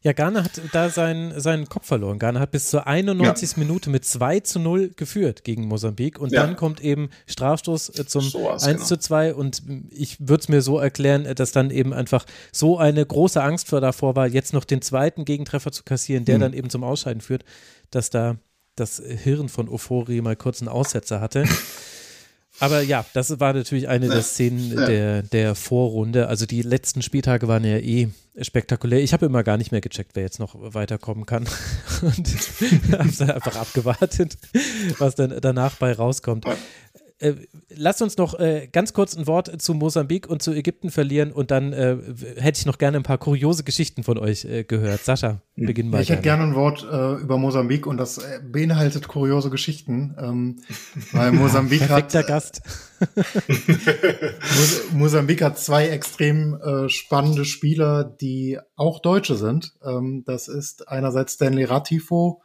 ja, 0.03 0.13
Ghana 0.13 0.43
hat 0.43 0.61
da 0.73 0.91
seinen, 0.91 1.41
seinen 1.41 1.69
Kopf 1.69 1.87
verloren. 1.87 2.19
Ghana 2.19 2.41
hat 2.41 2.51
bis 2.51 2.71
zur 2.71 2.87
91. 2.87 3.53
Ja. 3.53 3.59
Minute 3.59 3.89
mit 3.89 4.05
2 4.05 4.41
zu 4.41 4.59
0 4.59 4.91
geführt 4.97 5.45
gegen 5.45 5.69
Mosambik 5.69 6.19
und 6.19 6.33
ja. 6.33 6.45
dann 6.45 6.57
kommt 6.57 6.81
eben 6.81 7.11
Strafstoß 7.27 8.01
äh, 8.01 8.07
zum 8.07 8.23
so 8.23 8.51
1 8.51 8.65
genau. 8.65 8.85
zu 8.85 8.97
2 8.99 9.35
und 9.35 9.63
ich 9.91 10.19
würde 10.19 10.41
es 10.41 10.49
mir 10.49 10.61
so 10.61 10.79
erklären, 10.79 11.25
äh, 11.25 11.35
dass 11.37 11.53
dann 11.53 11.71
eben 11.71 11.93
einfach 11.93 12.27
so 12.51 12.79
eine 12.79 13.07
große 13.07 13.43
Angst 13.43 13.69
vor 13.69 13.81
davor 13.81 14.17
war, 14.17 14.27
jetzt 14.27 14.53
noch 14.53 14.65
den 14.65 14.83
zweiten 14.83 15.25
Gegentreffer 15.25 15.71
zu 15.71 15.85
kassieren, 15.85 16.25
der 16.25 16.37
mhm. 16.37 16.41
dann 16.41 16.53
eben 16.53 16.69
zum 16.69 16.83
Ausscheiden 16.83 17.21
führt, 17.21 17.45
dass 17.91 18.11
da 18.11 18.37
das 18.75 19.01
Hirn 19.05 19.49
von 19.49 19.69
Ofori 19.69 20.21
mal 20.21 20.35
kurz 20.35 20.61
einen 20.61 20.69
Aussetzer 20.69 21.21
hatte. 21.21 21.45
Aber 22.63 22.81
ja, 22.81 23.05
das 23.13 23.41
war 23.41 23.55
natürlich 23.55 23.89
eine 23.89 24.09
der 24.09 24.23
Szenen 24.23 24.73
ja. 24.73 24.87
der, 24.87 25.23
der 25.25 25.57
Vorrunde. 25.57 26.29
Also 26.29 26.47
die 26.47 26.63
letzten 26.63 27.03
Spieltage 27.03 27.49
waren 27.49 27.65
ja 27.65 27.79
eh 27.79 28.09
spektakulär. 28.41 29.03
Ich 29.03 29.13
habe 29.13 29.27
immer 29.27 29.43
gar 29.43 29.57
nicht 29.57 29.73
mehr 29.73 29.81
gecheckt, 29.81 30.13
wer 30.15 30.23
jetzt 30.23 30.39
noch 30.39 30.55
weiterkommen 30.55 31.27
kann. 31.27 31.49
Und 32.03 32.29
habe 32.93 33.35
einfach 33.35 33.57
abgewartet, 33.57 34.39
was 34.99 35.17
dann 35.17 35.35
danach 35.41 35.75
bei 35.75 35.93
rauskommt. 35.93 36.45
Äh, 37.23 37.37
lass 37.69 38.03
uns 38.03 38.17
noch 38.17 38.39
äh, 38.41 38.69
ganz 38.73 38.93
kurz 38.93 39.17
ein 39.17 39.29
Wort 39.29 39.63
zu 39.63 39.75
Mosambik 39.75 40.29
und 40.29 40.43
zu 40.43 40.53
Ägypten 40.53 40.91
verlieren 40.91 41.31
und 41.31 41.53
dann 41.53 41.73
äh, 41.73 41.97
hätte 42.37 42.59
ich 42.59 42.67
noch 42.67 42.79
gerne 42.79 42.97
ein 42.97 43.05
paar 43.05 43.19
kuriose 43.19 43.63
Geschichten 43.63 44.03
von 44.03 44.19
euch 44.19 44.45
äh, 44.45 44.65
gehört. 44.65 45.05
Sascha, 45.05 45.41
beginn 45.55 45.89
mal. 45.89 46.03
Ich 46.03 46.11
hätte 46.11 46.23
gerne 46.23 46.43
ein 46.43 46.57
Wort 46.57 46.83
äh, 46.83 47.23
über 47.23 47.39
Mosambik 47.39 47.87
und 47.87 47.97
das 47.97 48.19
äh, 48.19 48.41
beinhaltet 48.45 49.07
kuriose 49.07 49.51
Geschichten, 49.51 50.17
ähm, 50.19 50.63
weil 51.13 51.31
Mosambik 51.33 51.89
hat. 51.89 52.13
Gast. 52.27 52.63
Mosambik 54.93 55.43
hat 55.43 55.59
zwei 55.59 55.89
extrem 55.89 56.59
spannende 56.89 57.45
Spieler, 57.45 58.05
die 58.05 58.59
auch 58.77 59.01
Deutsche 59.01 59.37
sind. 59.37 59.75
Ähm, 59.85 60.25
das 60.27 60.49
ist 60.49 60.89
einerseits 60.89 61.35
Stanley 61.35 61.65
Ratifo, 61.65 62.43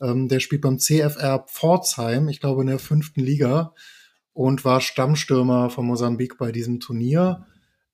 ähm, 0.00 0.28
der 0.28 0.40
spielt 0.40 0.62
beim 0.62 0.78
CFR 0.78 1.46
Pforzheim, 1.48 2.28
ich 2.28 2.40
glaube 2.40 2.60
in 2.62 2.68
der 2.68 2.78
fünften 2.78 3.20
Liga 3.20 3.74
und 4.38 4.64
war 4.64 4.80
Stammstürmer 4.80 5.68
von 5.68 5.84
Mosambik 5.84 6.38
bei 6.38 6.52
diesem 6.52 6.78
Turnier. 6.78 7.44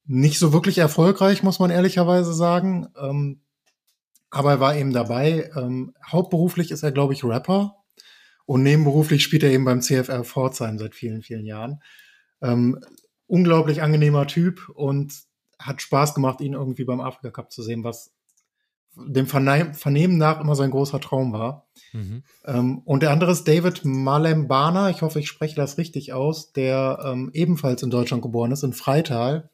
Nicht 0.04 0.38
so 0.38 0.52
wirklich 0.52 0.76
erfolgreich, 0.76 1.42
muss 1.42 1.58
man 1.58 1.70
ehrlicherweise 1.70 2.34
sagen. 2.34 2.88
Ähm, 3.00 3.40
aber 4.28 4.50
er 4.50 4.60
war 4.60 4.76
eben 4.76 4.92
dabei. 4.92 5.50
Ähm, 5.56 5.94
hauptberuflich 6.06 6.70
ist 6.70 6.82
er, 6.82 6.92
glaube 6.92 7.14
ich, 7.14 7.24
Rapper. 7.24 7.76
Und 8.44 8.62
nebenberuflich 8.62 9.22
spielt 9.22 9.42
er 9.42 9.52
eben 9.52 9.64
beim 9.64 9.80
CFR 9.80 10.22
Pforzheim 10.22 10.78
seit 10.78 10.94
vielen, 10.94 11.22
vielen 11.22 11.46
Jahren. 11.46 11.82
Ähm, 12.42 12.78
unglaublich 13.26 13.80
angenehmer 13.80 14.26
Typ 14.26 14.68
und 14.68 15.14
hat 15.58 15.80
Spaß 15.80 16.14
gemacht, 16.14 16.42
ihn 16.42 16.52
irgendwie 16.52 16.84
beim 16.84 17.00
Afrika 17.00 17.30
Cup 17.30 17.52
zu 17.52 17.62
sehen, 17.62 17.84
was 17.84 18.12
dem 18.96 19.26
Vernehmen 19.26 20.18
nach 20.18 20.40
immer 20.40 20.54
sein 20.54 20.70
großer 20.70 21.00
Traum 21.00 21.32
war. 21.32 21.66
Mhm. 21.92 22.22
Ähm, 22.44 22.82
und 22.84 23.02
der 23.02 23.10
andere 23.10 23.32
ist 23.32 23.46
David 23.46 23.84
Malembana, 23.84 24.90
ich 24.90 25.02
hoffe, 25.02 25.20
ich 25.20 25.28
spreche 25.28 25.56
das 25.56 25.78
richtig 25.78 26.12
aus, 26.12 26.52
der 26.52 27.00
ähm, 27.04 27.30
ebenfalls 27.32 27.82
in 27.82 27.90
Deutschland 27.90 28.22
geboren 28.22 28.52
ist, 28.52 28.62
in 28.62 28.72
Freital. 28.72 29.50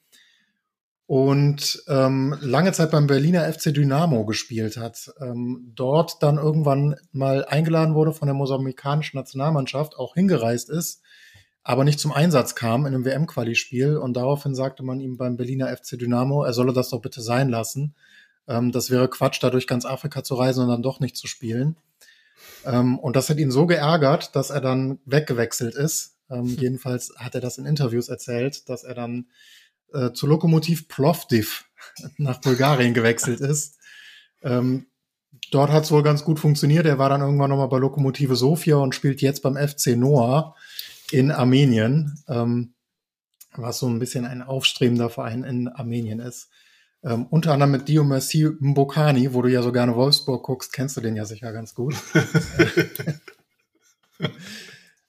Und 1.06 1.82
ähm, 1.88 2.36
lange 2.40 2.70
Zeit 2.70 2.92
beim 2.92 3.08
Berliner 3.08 3.52
FC 3.52 3.74
Dynamo 3.74 4.24
gespielt 4.26 4.76
hat. 4.76 5.10
Ähm, 5.20 5.72
dort 5.74 6.22
dann 6.22 6.36
irgendwann 6.36 6.94
mal 7.10 7.44
eingeladen 7.44 7.96
wurde 7.96 8.12
von 8.12 8.26
der 8.26 8.34
mosambikanischen 8.34 9.18
Nationalmannschaft, 9.18 9.96
auch 9.96 10.14
hingereist 10.14 10.70
ist, 10.70 11.02
aber 11.64 11.82
nicht 11.82 11.98
zum 11.98 12.12
Einsatz 12.12 12.54
kam 12.54 12.86
in 12.86 12.94
einem 12.94 13.04
WM-Quali-Spiel. 13.04 13.96
Und 13.96 14.14
daraufhin 14.16 14.54
sagte 14.54 14.84
man 14.84 15.00
ihm 15.00 15.16
beim 15.16 15.36
Berliner 15.36 15.76
FC 15.76 15.98
Dynamo, 15.98 16.44
er 16.44 16.52
solle 16.52 16.72
das 16.72 16.90
doch 16.90 17.00
bitte 17.00 17.22
sein 17.22 17.48
lassen 17.48 17.96
ähm, 18.50 18.72
das 18.72 18.90
wäre 18.90 19.08
Quatsch, 19.08 19.42
da 19.42 19.48
durch 19.48 19.66
ganz 19.66 19.86
Afrika 19.86 20.24
zu 20.24 20.34
reisen 20.34 20.64
und 20.64 20.68
dann 20.68 20.82
doch 20.82 20.98
nicht 21.00 21.16
zu 21.16 21.28
spielen. 21.28 21.76
Ähm, 22.66 22.98
und 22.98 23.16
das 23.16 23.30
hat 23.30 23.38
ihn 23.38 23.52
so 23.52 23.66
geärgert, 23.66 24.34
dass 24.34 24.50
er 24.50 24.60
dann 24.60 24.98
weggewechselt 25.04 25.74
ist. 25.76 26.16
Ähm, 26.28 26.48
hm. 26.48 26.56
Jedenfalls 26.58 27.14
hat 27.16 27.34
er 27.36 27.40
das 27.40 27.58
in 27.58 27.64
Interviews 27.64 28.08
erzählt, 28.08 28.68
dass 28.68 28.82
er 28.82 28.94
dann 28.94 29.28
äh, 29.94 30.10
zu 30.12 30.26
Lokomotiv 30.26 30.88
Plovdiv 30.88 31.66
nach 32.18 32.40
Bulgarien 32.40 32.92
gewechselt 32.92 33.40
ist. 33.40 33.78
Ähm, 34.42 34.86
dort 35.52 35.70
hat 35.70 35.84
es 35.84 35.92
wohl 35.92 36.02
ganz 36.02 36.24
gut 36.24 36.40
funktioniert. 36.40 36.86
Er 36.86 36.98
war 36.98 37.08
dann 37.08 37.20
irgendwann 37.20 37.50
nochmal 37.50 37.68
bei 37.68 37.78
Lokomotive 37.78 38.34
Sofia 38.34 38.76
und 38.76 38.96
spielt 38.96 39.22
jetzt 39.22 39.42
beim 39.42 39.56
FC 39.56 39.96
Noah 39.96 40.56
in 41.12 41.30
Armenien, 41.30 42.18
ähm, 42.28 42.74
was 43.52 43.78
so 43.78 43.88
ein 43.88 44.00
bisschen 44.00 44.24
ein 44.24 44.42
aufstrebender 44.42 45.08
Verein 45.08 45.44
in 45.44 45.68
Armenien 45.68 46.18
ist. 46.18 46.50
Ähm, 47.02 47.26
unter 47.30 47.52
anderem 47.52 47.72
mit 47.72 47.88
Diomassi 47.88 48.50
Mbokani, 48.60 49.32
wo 49.32 49.40
du 49.40 49.48
ja 49.48 49.62
so 49.62 49.72
gerne 49.72 49.96
Wolfsburg 49.96 50.44
guckst, 50.44 50.72
kennst 50.72 50.96
du 50.96 51.00
den 51.00 51.16
ja 51.16 51.24
sicher 51.24 51.52
ganz 51.52 51.74
gut. 51.74 51.94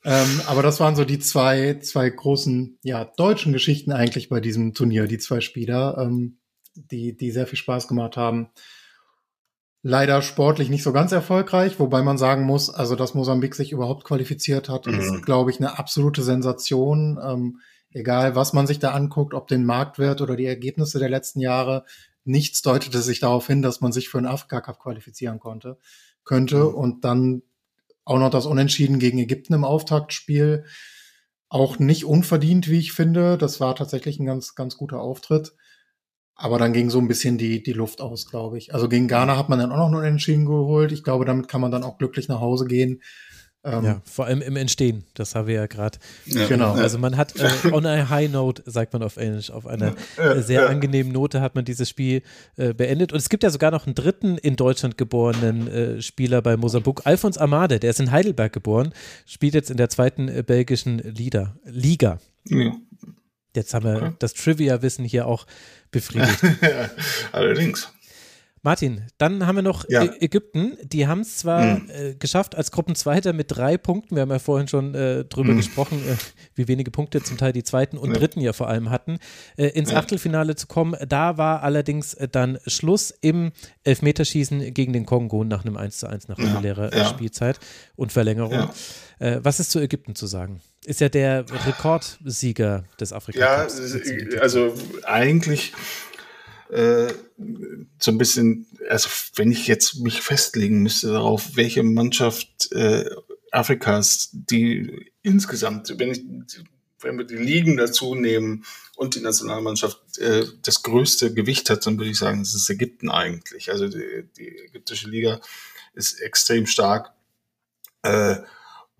ähm, 0.06 0.42
aber 0.48 0.64
das 0.64 0.80
waren 0.80 0.96
so 0.96 1.04
die 1.04 1.20
zwei, 1.20 1.80
zwei 1.80 2.10
großen, 2.10 2.80
ja, 2.84 3.04
deutschen 3.04 3.52
Geschichten 3.52 3.92
eigentlich 3.92 4.30
bei 4.30 4.40
diesem 4.40 4.74
Turnier, 4.74 5.08
die 5.08 5.18
zwei 5.18 5.42
Spieler, 5.42 5.98
ähm, 5.98 6.38
die, 6.76 7.18
die 7.18 7.32
sehr 7.32 7.48
viel 7.48 7.58
Spaß 7.58 7.90
gemacht 7.90 8.16
haben. 8.16 8.52
Leider 9.84 10.22
sportlich 10.22 10.70
nicht 10.70 10.84
so 10.84 10.94
ganz 10.94 11.12
erfolgreich, 11.12 11.78
wobei 11.80 12.04
man 12.04 12.18
sagen 12.18 12.44
muss, 12.44 12.70
also 12.70 12.96
dass 12.96 13.16
Mosambik 13.16 13.54
sich 13.54 13.74
überhaupt 13.74 14.06
qualifiziert 14.06 14.70
hat, 14.70 14.86
mhm. 14.86 14.94
ist, 14.94 15.26
glaube 15.26 15.52
ich, 15.52 15.58
eine 15.58 15.78
absolute 15.78 16.22
Sensation. 16.22 17.20
Ähm, 17.22 17.60
egal 17.94 18.36
was 18.36 18.54
man 18.54 18.68
sich 18.68 18.80
da 18.80 18.92
anguckt, 18.92 19.34
ob 19.34 19.48
den 19.48 19.66
Marktwert 19.66 20.22
oder 20.22 20.36
die 20.36 20.46
Ergebnisse 20.46 21.00
der 21.00 21.10
letzten 21.10 21.40
Jahre, 21.40 21.86
nichts 22.24 22.62
deutete 22.62 23.02
sich 23.02 23.20
darauf 23.20 23.48
hin, 23.48 23.62
dass 23.62 23.82
man 23.82 23.92
sich 23.92 24.10
für 24.10 24.18
einen 24.18 24.28
Afrika 24.28 24.62
Cup 24.62 24.80
qualifizieren 24.80 25.40
konnte, 25.40 25.78
könnte. 26.24 26.58
Mhm. 26.58 26.76
Und 26.76 27.06
dann 27.06 27.42
auch 28.04 28.20
noch 28.20 28.30
das 28.30 28.46
Unentschieden 28.46 29.00
gegen 29.00 29.20
Ägypten 29.20 29.54
im 29.54 29.64
Auftaktspiel. 29.64 30.66
Auch 31.50 31.80
nicht 31.80 32.06
unverdient, 32.06 32.70
wie 32.70 32.80
ich 32.80 32.94
finde. 32.94 33.38
Das 33.38 33.60
war 33.60 33.76
tatsächlich 33.76 34.20
ein 34.20 34.26
ganz, 34.26 34.56
ganz 34.56 34.78
guter 34.78 35.00
Auftritt. 35.00 35.54
Aber 36.36 36.58
dann 36.58 36.74
ging 36.74 36.90
so 36.90 36.98
ein 36.98 37.08
bisschen 37.08 37.38
die, 37.38 37.62
die 37.62 37.74
Luft 37.74 38.02
aus, 38.02 38.28
glaube 38.28 38.58
ich. 38.58 38.74
Also 38.74 38.90
gegen 38.90 39.08
Ghana 39.08 39.38
hat 39.38 39.50
man 39.50 39.60
dann 39.60 39.72
auch 39.72 39.78
noch 39.78 39.86
einen 39.86 39.96
Unentschieden 39.96 40.46
geholt. 40.46 40.92
Ich 40.92 41.04
glaube, 41.04 41.26
damit 41.26 41.48
kann 41.48 41.62
man 41.62 41.72
dann 41.72 41.84
auch 41.84 41.98
glücklich 41.98 42.28
nach 42.30 42.40
Hause 42.40 42.66
gehen. 42.66 43.02
Ähm, 43.64 43.86
ja, 43.86 44.02
vor 44.06 44.26
allem 44.26 44.42
im 44.42 44.56
Entstehen, 44.56 45.04
das 45.14 45.36
haben 45.36 45.48
wir 45.48 45.54
ja 45.54 45.68
gerade. 45.68 46.00
Ja, 46.26 46.48
genau. 46.48 46.74
Also 46.74 46.98
man 46.98 47.16
hat 47.16 47.36
äh, 47.40 47.72
on 47.72 47.86
a 47.86 48.10
high 48.10 48.32
note, 48.32 48.64
sagt 48.66 48.94
man 48.94 49.04
auf 49.04 49.18
Englisch, 49.18 49.52
auf 49.52 49.68
einer 49.68 49.94
äh, 50.18 50.42
sehr 50.42 50.68
angenehmen 50.68 51.12
Note 51.12 51.42
hat 51.42 51.54
man 51.54 51.64
dieses 51.64 51.88
Spiel 51.88 52.24
äh, 52.58 52.74
beendet. 52.74 53.14
Und 53.14 53.20
es 53.20 53.30
gibt 53.30 53.44
ja 53.44 53.52
sogar 53.52 53.70
noch 53.70 53.86
einen 53.86 53.94
dritten 53.94 54.40
in 54.40 54.56
Deutschland 54.56 54.98
geborenen 54.98 55.68
äh, 55.68 56.02
Spieler 56.02 56.42
bei 56.42 56.58
Mosambuk, 56.58 57.06
Alfons 57.06 57.38
Amade, 57.38 57.80
der 57.80 57.92
ist 57.92 58.00
in 58.00 58.10
Heidelberg 58.10 58.52
geboren, 58.52 58.94
spielt 59.28 59.54
jetzt 59.54 59.70
in 59.70 59.78
der 59.78 59.90
zweiten 59.90 60.28
äh, 60.28 60.44
belgischen 60.46 60.98
Liga. 60.98 61.56
Liga. 61.66 62.18
Ja. 62.46 62.72
Jetzt 63.56 63.74
haben 63.76 63.86
wir 63.86 63.96
okay. 63.98 64.16
das 64.18 64.34
Trivia-Wissen 64.34 65.06
hier 65.06 65.28
auch 65.28 65.46
befriedigt. 65.92 66.40
Allerdings. 67.32 67.92
Martin, 68.64 69.08
dann 69.18 69.48
haben 69.48 69.56
wir 69.56 69.64
noch 69.64 69.86
ja. 69.90 70.04
Ägypten. 70.20 70.78
Die 70.84 71.08
haben 71.08 71.22
es 71.22 71.38
zwar 71.38 71.64
mhm. 71.64 71.90
äh, 71.90 72.14
geschafft 72.14 72.56
als 72.56 72.72
Gruppenzweiter 72.72 73.34
mit 73.34 73.48
drei 73.50 73.76
Punkten. 73.78 74.16
Wir 74.16 74.22
haben 74.22 74.30
ja 74.30 74.38
vorhin 74.38 74.68
schon 74.68 74.94
äh, 74.94 75.26
drüber 75.26 75.54
mhm. 75.54 75.58
gesprochen, 75.58 76.00
äh, 76.08 76.16
wie 76.54 76.68
wenige 76.68 76.92
Punkte 76.92 77.24
zum 77.24 77.38
Teil 77.38 77.54
die 77.54 77.64
zweiten 77.64 77.98
und 77.98 78.12
ja. 78.12 78.20
dritten 78.20 78.40
ja 78.40 78.54
vor 78.54 78.68
allem 78.68 78.92
hatten, 78.92 79.18
äh, 79.58 79.68
ins 79.68 79.92
ja. 79.92 79.98
Achtelfinale 79.98 80.56
zu 80.56 80.68
kommen. 80.68 80.96
Da 81.08 81.40
war 81.40 81.64
allerdings 81.64 82.14
äh, 82.14 82.28
dann 82.28 82.60
Schluss 82.68 83.12
im 83.22 83.52
Elfmeterschießen 83.84 84.74
gegen 84.76 84.94
den 84.94 85.08
Kongo 85.08 85.44
nach 85.44 85.66
einem 85.66 85.76
1 85.76 85.98
zu 85.98 86.08
1 86.08 86.28
nach 86.28 86.38
regulärer 86.38 86.92
Spielzeit 87.06 87.60
und 87.96 88.12
Verlängerung. 88.12 88.70
Äh, 89.18 89.40
was 89.42 89.60
ist 89.60 89.72
zu 89.72 89.80
Ägypten 89.80 90.14
zu 90.14 90.28
sagen? 90.28 90.62
Ist 90.86 91.00
ja 91.00 91.10
der 91.10 91.46
Rekordsieger 91.68 92.84
des 93.00 93.14
Afrika. 93.14 93.40
Ja, 93.40 93.68
also 94.40 94.74
eigentlich 95.04 95.74
äh, 96.72 97.14
so 98.00 98.12
ein 98.12 98.18
bisschen, 98.18 98.66
also 98.90 99.10
wenn 99.36 99.52
ich 99.52 99.68
jetzt 99.68 100.00
mich 100.00 100.22
festlegen 100.22 100.82
müsste 100.82 101.10
darauf, 101.10 101.56
welche 101.56 101.84
Mannschaft 101.84 102.72
äh, 102.72 103.10
Afrikas, 103.52 104.30
die 104.32 105.12
insgesamt, 105.22 105.94
wenn 106.00 106.12
ich, 106.12 106.24
wenn 107.00 107.18
wir 107.18 107.26
die 107.26 107.36
Ligen 107.36 107.78
dazu 107.78 108.16
nehmen 108.16 108.64
und 108.96 109.16
die 109.16 109.22
Nationalmannschaft 109.22 110.18
äh, 110.20 110.46
das 110.64 110.84
größte 110.84 111.34
Gewicht 111.34 111.70
hat, 111.70 111.86
dann 111.86 111.98
würde 111.98 112.12
ich 112.12 112.18
sagen, 112.18 112.42
es 112.42 112.54
ist 112.54 112.70
Ägypten 112.70 113.10
eigentlich. 113.10 113.70
Also 113.70 113.88
die, 113.90 114.24
die 114.38 114.48
ägyptische 114.48 115.10
Liga 115.10 115.42
ist 115.94 116.22
extrem 116.22 116.68
stark. 116.68 117.12
Äh, 118.04 118.38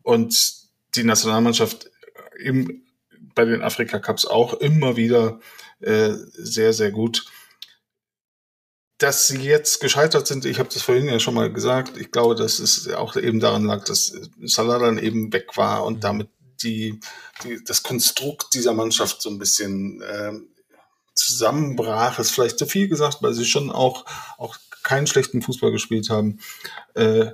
und 0.02 0.56
die 0.96 1.04
Nationalmannschaft 1.04 1.90
im, 2.38 2.84
bei 3.34 3.46
den 3.46 3.62
Afrika 3.62 4.00
Cups 4.00 4.26
auch 4.26 4.56
immer 4.56 4.98
wieder 4.98 5.40
äh, 5.80 6.14
sehr, 6.34 6.74
sehr 6.74 6.92
gut 6.92 7.26
dass 9.02 9.28
sie 9.28 9.40
jetzt 9.40 9.80
gescheitert 9.82 10.28
sind, 10.28 10.46
ich 10.46 10.60
habe 10.60 10.70
das 10.72 10.84
vorhin 10.84 11.08
ja 11.08 11.20
schon 11.20 11.34
mal 11.34 11.52
gesagt, 11.52 11.98
ich 11.98 12.12
glaube, 12.12 12.36
dass 12.36 12.60
es 12.60 12.88
auch 12.90 13.16
eben 13.16 13.40
daran 13.40 13.66
lag, 13.66 13.84
dass 13.86 14.14
Salah 14.44 14.78
dann 14.78 15.00
eben 15.00 15.34
weg 15.34 15.58
war 15.58 15.86
und 15.86 15.98
mhm. 15.98 16.02
damit 16.02 16.30
die, 16.62 17.00
die 17.44 17.64
das 17.64 17.82
Konstrukt 17.82 18.54
dieser 18.54 18.74
Mannschaft 18.74 19.22
so 19.24 19.32
ein 19.32 19.40
bisschen 19.40 20.02
äh, 20.04 20.34
zusammenbrach, 21.16 22.20
ist 22.20 22.32
vielleicht 22.32 22.60
zu 22.60 22.68
viel 22.68 22.88
gesagt, 22.88 23.18
weil 23.22 23.34
sie 23.34 23.46
schon 23.46 23.72
auch, 23.72 24.06
auch 24.38 24.58
keinen 24.84 25.08
schlechten 25.08 25.42
Fußball 25.42 25.72
gespielt 25.72 26.12
haben. 26.12 26.40
Äh, 26.94 27.32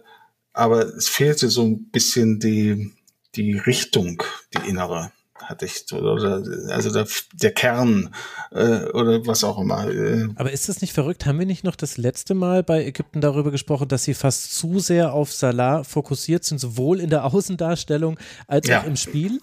aber 0.54 0.86
es 0.96 1.10
fehlte 1.10 1.50
so 1.50 1.64
ein 1.64 1.92
bisschen 1.92 2.40
die, 2.40 2.94
die 3.36 3.58
Richtung, 3.58 4.24
die 4.54 4.70
innere 4.70 5.12
hatte 5.44 5.66
ich, 5.66 5.92
oder, 5.94 6.44
also 6.70 6.92
der, 6.92 7.08
der 7.34 7.52
Kern 7.52 8.14
äh, 8.52 8.86
oder 8.92 9.26
was 9.26 9.44
auch 9.44 9.60
immer. 9.60 9.90
Äh. 9.90 10.28
Aber 10.36 10.52
ist 10.52 10.70
das 10.70 10.82
nicht 10.82 10.94
verrückt? 10.94 11.26
Haben 11.26 11.40
wir 11.40 11.46
nicht 11.46 11.64
noch 11.64 11.76
das 11.76 11.98
letzte 11.98 12.34
Mal 12.34 12.64
bei 12.64 12.86
Ägypten 12.86 13.22
darüber 13.22 13.52
gesprochen, 13.52 13.88
dass 13.88 14.04
sie 14.04 14.14
fast 14.14 14.56
zu 14.56 14.80
sehr 14.80 15.14
auf 15.14 15.32
Salah 15.32 15.84
fokussiert 15.84 16.44
sind, 16.44 16.60
sowohl 16.60 17.00
in 17.00 17.10
der 17.10 17.26
Außendarstellung 17.26 18.20
als 18.48 18.68
ja. 18.68 18.82
auch 18.82 18.86
im 18.86 18.96
Spiel? 18.96 19.40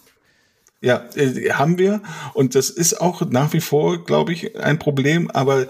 Ja, 0.81 1.09
äh, 1.15 1.51
haben 1.53 1.79
wir. 1.79 2.03
Und 2.35 2.55
das 2.55 2.69
ist 2.69 3.01
auch 3.01 3.23
nach 3.31 3.53
wie 3.55 3.61
vor, 3.61 4.05
glaube 4.05 4.33
ich, 4.33 4.57
ein 4.57 4.79
Problem. 4.79 5.31
Aber 5.31 5.67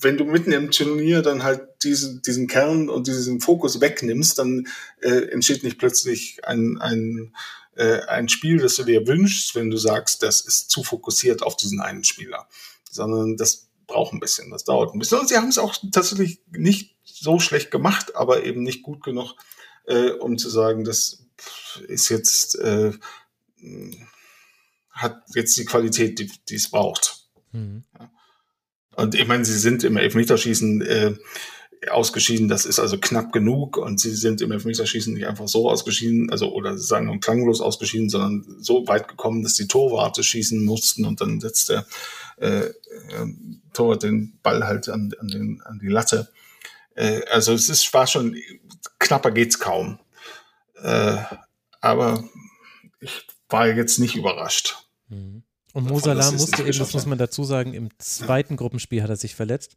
wenn 0.00 0.16
du 0.16 0.24
mitten 0.24 0.52
im 0.52 0.70
Turnier 0.70 1.22
dann 1.22 1.42
halt 1.42 1.62
diesen, 1.82 2.22
diesen 2.22 2.46
Kern 2.46 2.88
und 2.88 3.06
diesen 3.06 3.40
Fokus 3.40 3.80
wegnimmst, 3.80 4.38
dann 4.38 4.68
äh, 5.00 5.30
entsteht 5.30 5.64
nicht 5.64 5.78
plötzlich 5.78 6.38
ein, 6.44 6.78
ein 6.80 7.32
äh, 7.76 8.00
ein 8.06 8.28
Spiel, 8.28 8.58
das 8.58 8.76
du 8.76 8.84
dir 8.84 9.06
wünschst, 9.06 9.54
wenn 9.54 9.70
du 9.70 9.76
sagst, 9.76 10.22
das 10.22 10.40
ist 10.40 10.70
zu 10.70 10.82
fokussiert 10.82 11.42
auf 11.42 11.56
diesen 11.56 11.80
einen 11.80 12.04
Spieler, 12.04 12.48
sondern 12.90 13.36
das 13.36 13.68
braucht 13.86 14.12
ein 14.12 14.20
bisschen, 14.20 14.50
das 14.50 14.64
dauert 14.64 14.92
ein 14.92 14.98
bisschen. 14.98 15.18
Und 15.20 15.28
sie 15.28 15.36
haben 15.36 15.48
es 15.48 15.58
auch 15.58 15.76
tatsächlich 15.92 16.40
nicht 16.50 16.96
so 17.04 17.38
schlecht 17.38 17.70
gemacht, 17.70 18.16
aber 18.16 18.44
eben 18.44 18.62
nicht 18.62 18.82
gut 18.82 19.02
genug, 19.02 19.34
äh, 19.86 20.10
um 20.10 20.38
zu 20.38 20.48
sagen, 20.48 20.84
das 20.84 21.24
ist 21.86 22.08
jetzt, 22.08 22.58
äh, 22.58 22.92
hat 24.90 25.22
jetzt 25.34 25.56
die 25.56 25.64
Qualität, 25.64 26.18
die, 26.18 26.30
die 26.48 26.56
es 26.56 26.70
braucht. 26.70 27.28
Mhm. 27.52 27.84
Und 28.96 29.14
ich 29.14 29.26
meine, 29.26 29.44
sie 29.44 29.58
sind 29.58 29.84
im 29.84 29.98
Elfmeterschießen 29.98 30.80
äh, 30.82 31.14
ausgeschieden. 31.90 32.48
Das 32.48 32.64
ist 32.64 32.78
also 32.78 32.98
knapp 32.98 33.32
genug 33.32 33.76
und 33.76 34.00
sie 34.00 34.14
sind 34.14 34.40
im 34.40 34.52
Elfmeterschießen 34.52 35.14
nicht 35.14 35.26
einfach 35.26 35.48
so 35.48 35.70
ausgeschieden, 35.70 36.30
also 36.30 36.52
oder 36.52 36.78
sagen 36.78 37.08
wir 37.08 37.18
klanglos 37.20 37.60
ausgeschieden, 37.60 38.08
sondern 38.08 38.44
so 38.60 38.86
weit 38.88 39.08
gekommen, 39.08 39.42
dass 39.42 39.54
die 39.54 39.68
Torwarte 39.68 40.22
schießen 40.22 40.64
mussten 40.64 41.04
und 41.04 41.20
dann 41.20 41.40
setzt 41.40 41.68
der 41.68 41.86
äh, 42.38 42.66
äh, 42.66 42.72
Torwart 43.72 44.02
den 44.02 44.38
Ball 44.42 44.66
halt 44.66 44.88
an, 44.88 45.12
an, 45.20 45.28
den, 45.28 45.62
an 45.62 45.78
die 45.78 45.88
Latte. 45.88 46.28
Äh, 46.94 47.22
also 47.30 47.52
es 47.52 47.68
ist, 47.68 47.92
war 47.94 48.06
schon 48.06 48.36
knapper 48.98 49.30
geht's 49.30 49.58
kaum. 49.58 49.98
Äh, 50.82 51.16
aber 51.80 52.24
ich 53.00 53.26
war 53.48 53.68
jetzt 53.68 53.98
nicht 53.98 54.16
überrascht. 54.16 54.76
Mhm. 55.08 55.42
Und 55.72 55.88
Mosala 55.88 56.32
musste 56.32 56.62
eben, 56.62 56.78
das 56.78 56.94
muss 56.94 57.04
man 57.04 57.18
dazu 57.18 57.44
sagen, 57.44 57.74
im 57.74 57.90
zweiten 57.98 58.56
Gruppenspiel 58.56 59.02
hat 59.02 59.10
er 59.10 59.16
sich 59.16 59.34
verletzt 59.34 59.76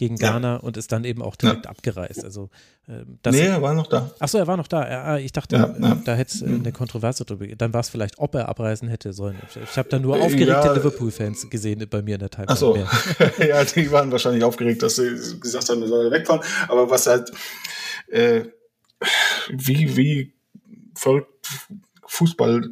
gegen 0.00 0.16
Ghana 0.16 0.54
ja. 0.54 0.56
und 0.56 0.78
ist 0.78 0.92
dann 0.92 1.04
eben 1.04 1.20
auch 1.20 1.36
direkt 1.36 1.66
ja. 1.66 1.70
abgereist. 1.70 2.24
Also, 2.24 2.48
äh, 2.88 3.04
das 3.20 3.36
nee, 3.36 3.42
er 3.42 3.60
war 3.60 3.74
noch 3.74 3.86
da. 3.86 4.10
Achso, 4.18 4.38
er 4.38 4.46
war 4.46 4.56
noch 4.56 4.66
da. 4.66 4.88
Ja, 4.88 5.18
ich 5.18 5.30
dachte, 5.30 5.56
ja, 5.56 5.94
da 6.06 6.14
hätte 6.14 6.34
es 6.34 6.40
äh, 6.40 6.46
eine 6.46 6.72
Kontroverse 6.72 7.26
drüber 7.26 7.46
Dann 7.48 7.74
war 7.74 7.82
es 7.82 7.90
vielleicht, 7.90 8.18
ob 8.18 8.34
er 8.34 8.48
abreisen 8.48 8.88
hätte 8.88 9.12
sollen. 9.12 9.36
Ich 9.62 9.76
habe 9.76 9.90
da 9.90 9.98
nur 9.98 10.18
aufgeregte 10.18 10.72
Liverpool-Fans 10.72 11.50
gesehen 11.50 11.86
bei 11.90 12.00
mir 12.00 12.14
in 12.14 12.20
der 12.20 12.30
Timeline. 12.30 12.50
Achso, 12.50 12.76
ja, 13.38 13.62
die 13.62 13.92
waren 13.92 14.10
wahrscheinlich 14.10 14.42
aufgeregt, 14.42 14.82
dass 14.82 14.96
sie 14.96 15.38
gesagt 15.38 15.68
haben, 15.68 15.82
er 15.82 15.88
soll 15.88 16.10
wegfahren. 16.10 16.42
Aber 16.68 16.88
was 16.88 17.06
halt, 17.06 17.30
äh, 18.08 18.44
wie, 19.50 19.98
wie 19.98 20.32
verrückt 20.94 21.28
Fußball 22.06 22.70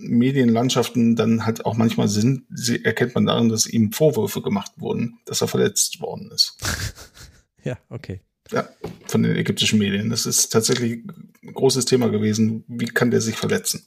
Medienlandschaften 0.00 1.16
dann 1.16 1.46
halt 1.46 1.64
auch 1.64 1.74
manchmal 1.74 2.08
sind, 2.08 2.44
sie, 2.50 2.84
erkennt 2.84 3.14
man 3.14 3.26
daran, 3.26 3.48
dass 3.48 3.66
ihm 3.66 3.92
Vorwürfe 3.92 4.42
gemacht 4.42 4.72
wurden, 4.76 5.18
dass 5.24 5.40
er 5.40 5.48
verletzt 5.48 6.00
worden 6.00 6.30
ist. 6.32 6.56
ja, 7.64 7.78
okay. 7.88 8.20
Ja, 8.50 8.68
von 9.06 9.22
den 9.22 9.36
ägyptischen 9.36 9.78
Medien. 9.78 10.10
Das 10.10 10.26
ist 10.26 10.48
tatsächlich 10.52 11.02
ein 11.42 11.54
großes 11.54 11.86
Thema 11.86 12.08
gewesen. 12.08 12.64
Wie 12.68 12.86
kann 12.86 13.10
der 13.10 13.20
sich 13.20 13.36
verletzen? 13.36 13.86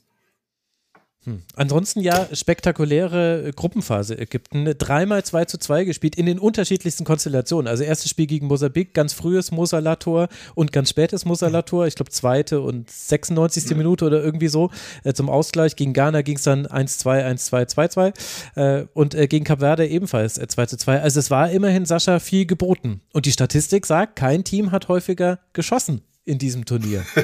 Hm. 1.28 1.42
Ansonsten 1.58 2.00
ja, 2.00 2.30
spektakuläre 2.32 3.52
Gruppenphase 3.54 4.18
Ägypten. 4.18 4.74
Dreimal 4.78 5.26
2 5.26 5.44
zu 5.44 5.58
2 5.58 5.84
gespielt 5.84 6.16
in 6.16 6.26
den 6.26 6.40
unterschiedlichsten 6.40 7.04
Konstellationen. 7.04 7.68
Also 7.68 7.84
erstes 7.84 8.10
Spiel 8.10 8.28
gegen 8.28 8.48
Mosambik, 8.48 8.94
ganz 8.94 9.12
frühes 9.12 9.52
Mosalator 9.52 10.30
und 10.56 10.72
ganz 10.72 10.90
spätes 10.90 11.26
Mosalator. 11.26 11.86
Ich 11.86 11.96
glaube 11.96 12.12
zweite 12.12 12.62
und 12.62 12.90
96. 12.90 13.70
Mhm. 13.70 13.78
Minute 13.78 14.06
oder 14.06 14.24
irgendwie 14.24 14.48
so 14.48 14.72
äh, 15.04 15.12
zum 15.12 15.30
Ausgleich. 15.30 15.76
Gegen 15.76 15.92
Ghana 15.92 16.22
ging 16.22 16.38
es 16.38 16.44
dann 16.44 16.66
1-2, 16.66 17.26
1-2, 17.26 18.14
2-2 18.56 18.82
äh, 18.82 18.88
und 18.94 19.14
äh, 19.14 19.28
gegen 19.28 19.44
Kap 19.44 19.60
Verde 19.60 19.86
ebenfalls 19.86 20.38
äh, 20.38 20.48
2 20.48 20.66
zu 20.68 20.78
2. 20.78 21.02
Also 21.02 21.20
es 21.20 21.30
war 21.30 21.52
immerhin, 21.52 21.86
Sascha, 21.86 22.20
viel 22.20 22.46
geboten. 22.46 23.02
Und 23.12 23.26
die 23.26 23.34
Statistik 23.34 23.86
sagt, 23.86 24.16
kein 24.16 24.46
Team 24.46 24.72
hat 24.72 24.88
häufiger 24.88 25.40
geschossen 25.52 26.04
in 26.24 26.38
diesem 26.38 26.64
Turnier. 26.64 27.04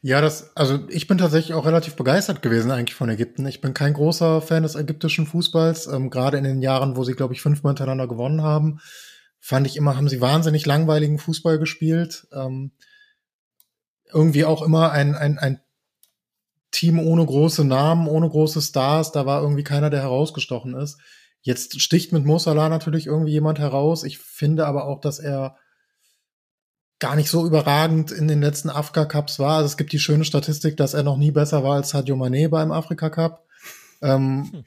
Ja, 0.00 0.20
das, 0.20 0.56
also 0.56 0.78
ich 0.88 1.08
bin 1.08 1.18
tatsächlich 1.18 1.54
auch 1.54 1.66
relativ 1.66 1.96
begeistert 1.96 2.40
gewesen 2.40 2.70
eigentlich 2.70 2.94
von 2.94 3.08
Ägypten. 3.08 3.46
Ich 3.46 3.60
bin 3.60 3.74
kein 3.74 3.94
großer 3.94 4.40
Fan 4.40 4.62
des 4.62 4.76
ägyptischen 4.76 5.26
Fußballs. 5.26 5.88
Ähm, 5.88 6.10
Gerade 6.10 6.38
in 6.38 6.44
den 6.44 6.62
Jahren, 6.62 6.96
wo 6.96 7.02
sie, 7.02 7.14
glaube 7.14 7.34
ich, 7.34 7.42
fünfmal 7.42 7.72
hintereinander 7.72 8.06
gewonnen 8.06 8.42
haben, 8.42 8.80
fand 9.40 9.66
ich 9.66 9.76
immer, 9.76 9.96
haben 9.96 10.08
sie 10.08 10.20
wahnsinnig 10.20 10.66
langweiligen 10.66 11.18
Fußball 11.18 11.58
gespielt. 11.58 12.28
Ähm, 12.32 12.72
irgendwie 14.12 14.44
auch 14.44 14.62
immer 14.62 14.92
ein, 14.92 15.14
ein, 15.16 15.38
ein 15.38 15.60
Team 16.70 17.00
ohne 17.00 17.26
große 17.26 17.64
Namen, 17.64 18.06
ohne 18.06 18.28
große 18.28 18.62
Stars. 18.62 19.10
Da 19.10 19.26
war 19.26 19.42
irgendwie 19.42 19.64
keiner, 19.64 19.90
der 19.90 20.02
herausgestochen 20.02 20.74
ist. 20.74 20.98
Jetzt 21.40 21.80
sticht 21.80 22.12
mit 22.12 22.24
Mo 22.24 22.38
Salah 22.38 22.68
natürlich 22.68 23.06
irgendwie 23.06 23.32
jemand 23.32 23.58
heraus. 23.58 24.04
Ich 24.04 24.18
finde 24.18 24.66
aber 24.66 24.86
auch, 24.86 25.00
dass 25.00 25.18
er 25.18 25.56
gar 26.98 27.16
nicht 27.16 27.30
so 27.30 27.46
überragend 27.46 28.10
in 28.10 28.28
den 28.28 28.40
letzten 28.40 28.70
Afrika 28.70 29.04
Cups 29.04 29.38
war. 29.38 29.58
Also 29.58 29.66
es 29.66 29.76
gibt 29.76 29.92
die 29.92 29.98
schöne 29.98 30.24
Statistik, 30.24 30.76
dass 30.76 30.94
er 30.94 31.02
noch 31.02 31.16
nie 31.16 31.30
besser 31.30 31.62
war 31.62 31.76
als 31.76 31.90
Sadio 31.90 32.16
Mané 32.16 32.48
beim 32.48 32.72
Afrika 32.72 33.08
Cup. 33.10 33.44
Ähm, 34.00 34.48
hm. 34.52 34.64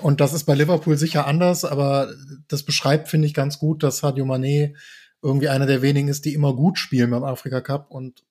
Und 0.00 0.20
das 0.20 0.32
ist 0.32 0.44
bei 0.44 0.54
Liverpool 0.54 0.96
sicher 0.96 1.26
anders, 1.26 1.64
aber 1.64 2.12
das 2.48 2.62
beschreibt, 2.62 3.08
finde 3.08 3.26
ich, 3.26 3.34
ganz 3.34 3.58
gut, 3.58 3.82
dass 3.82 3.98
Sadio 3.98 4.24
Mané 4.24 4.74
irgendwie 5.22 5.48
einer 5.48 5.66
der 5.66 5.82
wenigen 5.82 6.08
ist, 6.08 6.24
die 6.24 6.34
immer 6.34 6.54
gut 6.54 6.78
spielen 6.78 7.10
beim 7.10 7.24
Afrika 7.24 7.60
Cup 7.60 7.90
und 7.90 8.24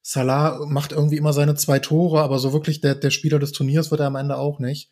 Salah 0.00 0.64
macht 0.66 0.92
irgendwie 0.92 1.16
immer 1.16 1.32
seine 1.32 1.54
zwei 1.56 1.80
Tore, 1.80 2.22
aber 2.22 2.38
so 2.38 2.52
wirklich 2.52 2.80
der, 2.80 2.94
der 2.94 3.10
Spieler 3.10 3.38
des 3.38 3.52
Turniers 3.52 3.90
wird 3.90 4.00
er 4.00 4.06
am 4.06 4.16
Ende 4.16 4.36
auch 4.36 4.58
nicht. 4.58 4.90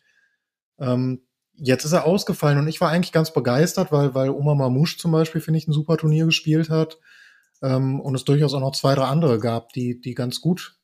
Ähm, 0.77 1.23
jetzt 1.55 1.85
ist 1.85 1.93
er 1.93 2.05
ausgefallen 2.05 2.59
und 2.59 2.67
ich 2.67 2.81
war 2.81 2.91
eigentlich 2.91 3.13
ganz 3.13 3.33
begeistert, 3.33 3.91
weil, 3.91 4.13
weil 4.13 4.29
Omar 4.29 4.55
Mamouche 4.55 4.97
zum 4.97 5.11
Beispiel, 5.11 5.41
finde 5.41 5.57
ich, 5.57 5.67
ein 5.67 5.73
super 5.73 5.97
Turnier 5.97 6.25
gespielt 6.25 6.69
hat. 6.69 6.99
Ähm, 7.61 7.99
und 7.99 8.15
es 8.15 8.25
durchaus 8.25 8.53
auch 8.53 8.59
noch 8.59 8.75
zwei, 8.75 8.95
drei 8.95 9.05
andere 9.05 9.39
gab, 9.39 9.73
die, 9.73 9.99
die 9.99 10.13
ganz 10.13 10.41
gut 10.41 10.77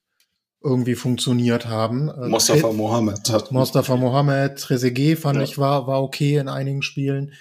irgendwie 0.64 0.96
funktioniert 0.96 1.68
haben. 1.68 2.10
Äh, 2.10 2.30
Mustafa 2.30 2.68
Tre 2.68 2.74
Mohamed 2.74 3.30
hat. 3.30 3.52
Mustafa 3.52 3.98
Mohamed, 3.98 4.58
Trezeguet 4.60 5.20
fand 5.20 5.38
ja. 5.38 5.44
ich 5.44 5.58
war, 5.58 5.88
war 5.88 6.02
okay 6.02 6.38
in 6.38 6.48
einigen 6.48 6.82
Spielen. 6.82 7.34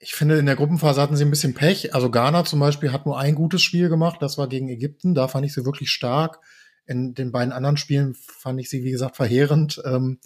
ich 0.00 0.14
finde, 0.14 0.38
in 0.38 0.46
der 0.46 0.56
Gruppenphase 0.56 1.00
hatten 1.00 1.16
sie 1.16 1.24
ein 1.24 1.30
bisschen 1.30 1.54
Pech. 1.54 1.94
Also 1.94 2.10
Ghana 2.10 2.44
zum 2.44 2.60
Beispiel 2.60 2.92
hat 2.92 3.06
nur 3.06 3.18
ein 3.18 3.34
gutes 3.34 3.62
Spiel 3.62 3.88
gemacht, 3.88 4.20
das 4.20 4.36
war 4.36 4.48
gegen 4.48 4.68
Ägypten. 4.68 5.14
Da 5.14 5.28
fand 5.28 5.46
ich 5.46 5.54
sie 5.54 5.64
wirklich 5.64 5.90
stark. 5.90 6.40
In 6.86 7.14
den 7.14 7.32
beiden 7.32 7.52
anderen 7.52 7.76
Spielen 7.76 8.14
fand 8.14 8.60
ich 8.60 8.68
sie, 8.70 8.82
wie 8.82 8.90
gesagt, 8.90 9.16
verheerend. 9.16 9.80
Ähm, 9.84 10.18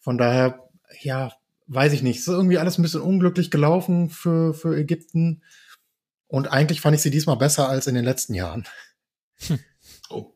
von 0.00 0.18
daher, 0.18 0.60
ja, 1.00 1.32
weiß 1.66 1.92
ich 1.92 2.02
nicht. 2.02 2.18
Es 2.18 2.28
ist 2.28 2.34
irgendwie 2.34 2.58
alles 2.58 2.78
ein 2.78 2.82
bisschen 2.82 3.00
unglücklich 3.00 3.50
gelaufen 3.50 4.10
für, 4.10 4.54
für 4.54 4.76
Ägypten. 4.76 5.42
Und 6.34 6.48
eigentlich 6.48 6.80
fand 6.80 6.96
ich 6.96 7.02
sie 7.02 7.12
diesmal 7.12 7.36
besser 7.36 7.68
als 7.68 7.86
in 7.86 7.94
den 7.94 8.04
letzten 8.04 8.34
Jahren. 8.34 8.66
Hm. 9.46 9.60
Oh. 10.10 10.32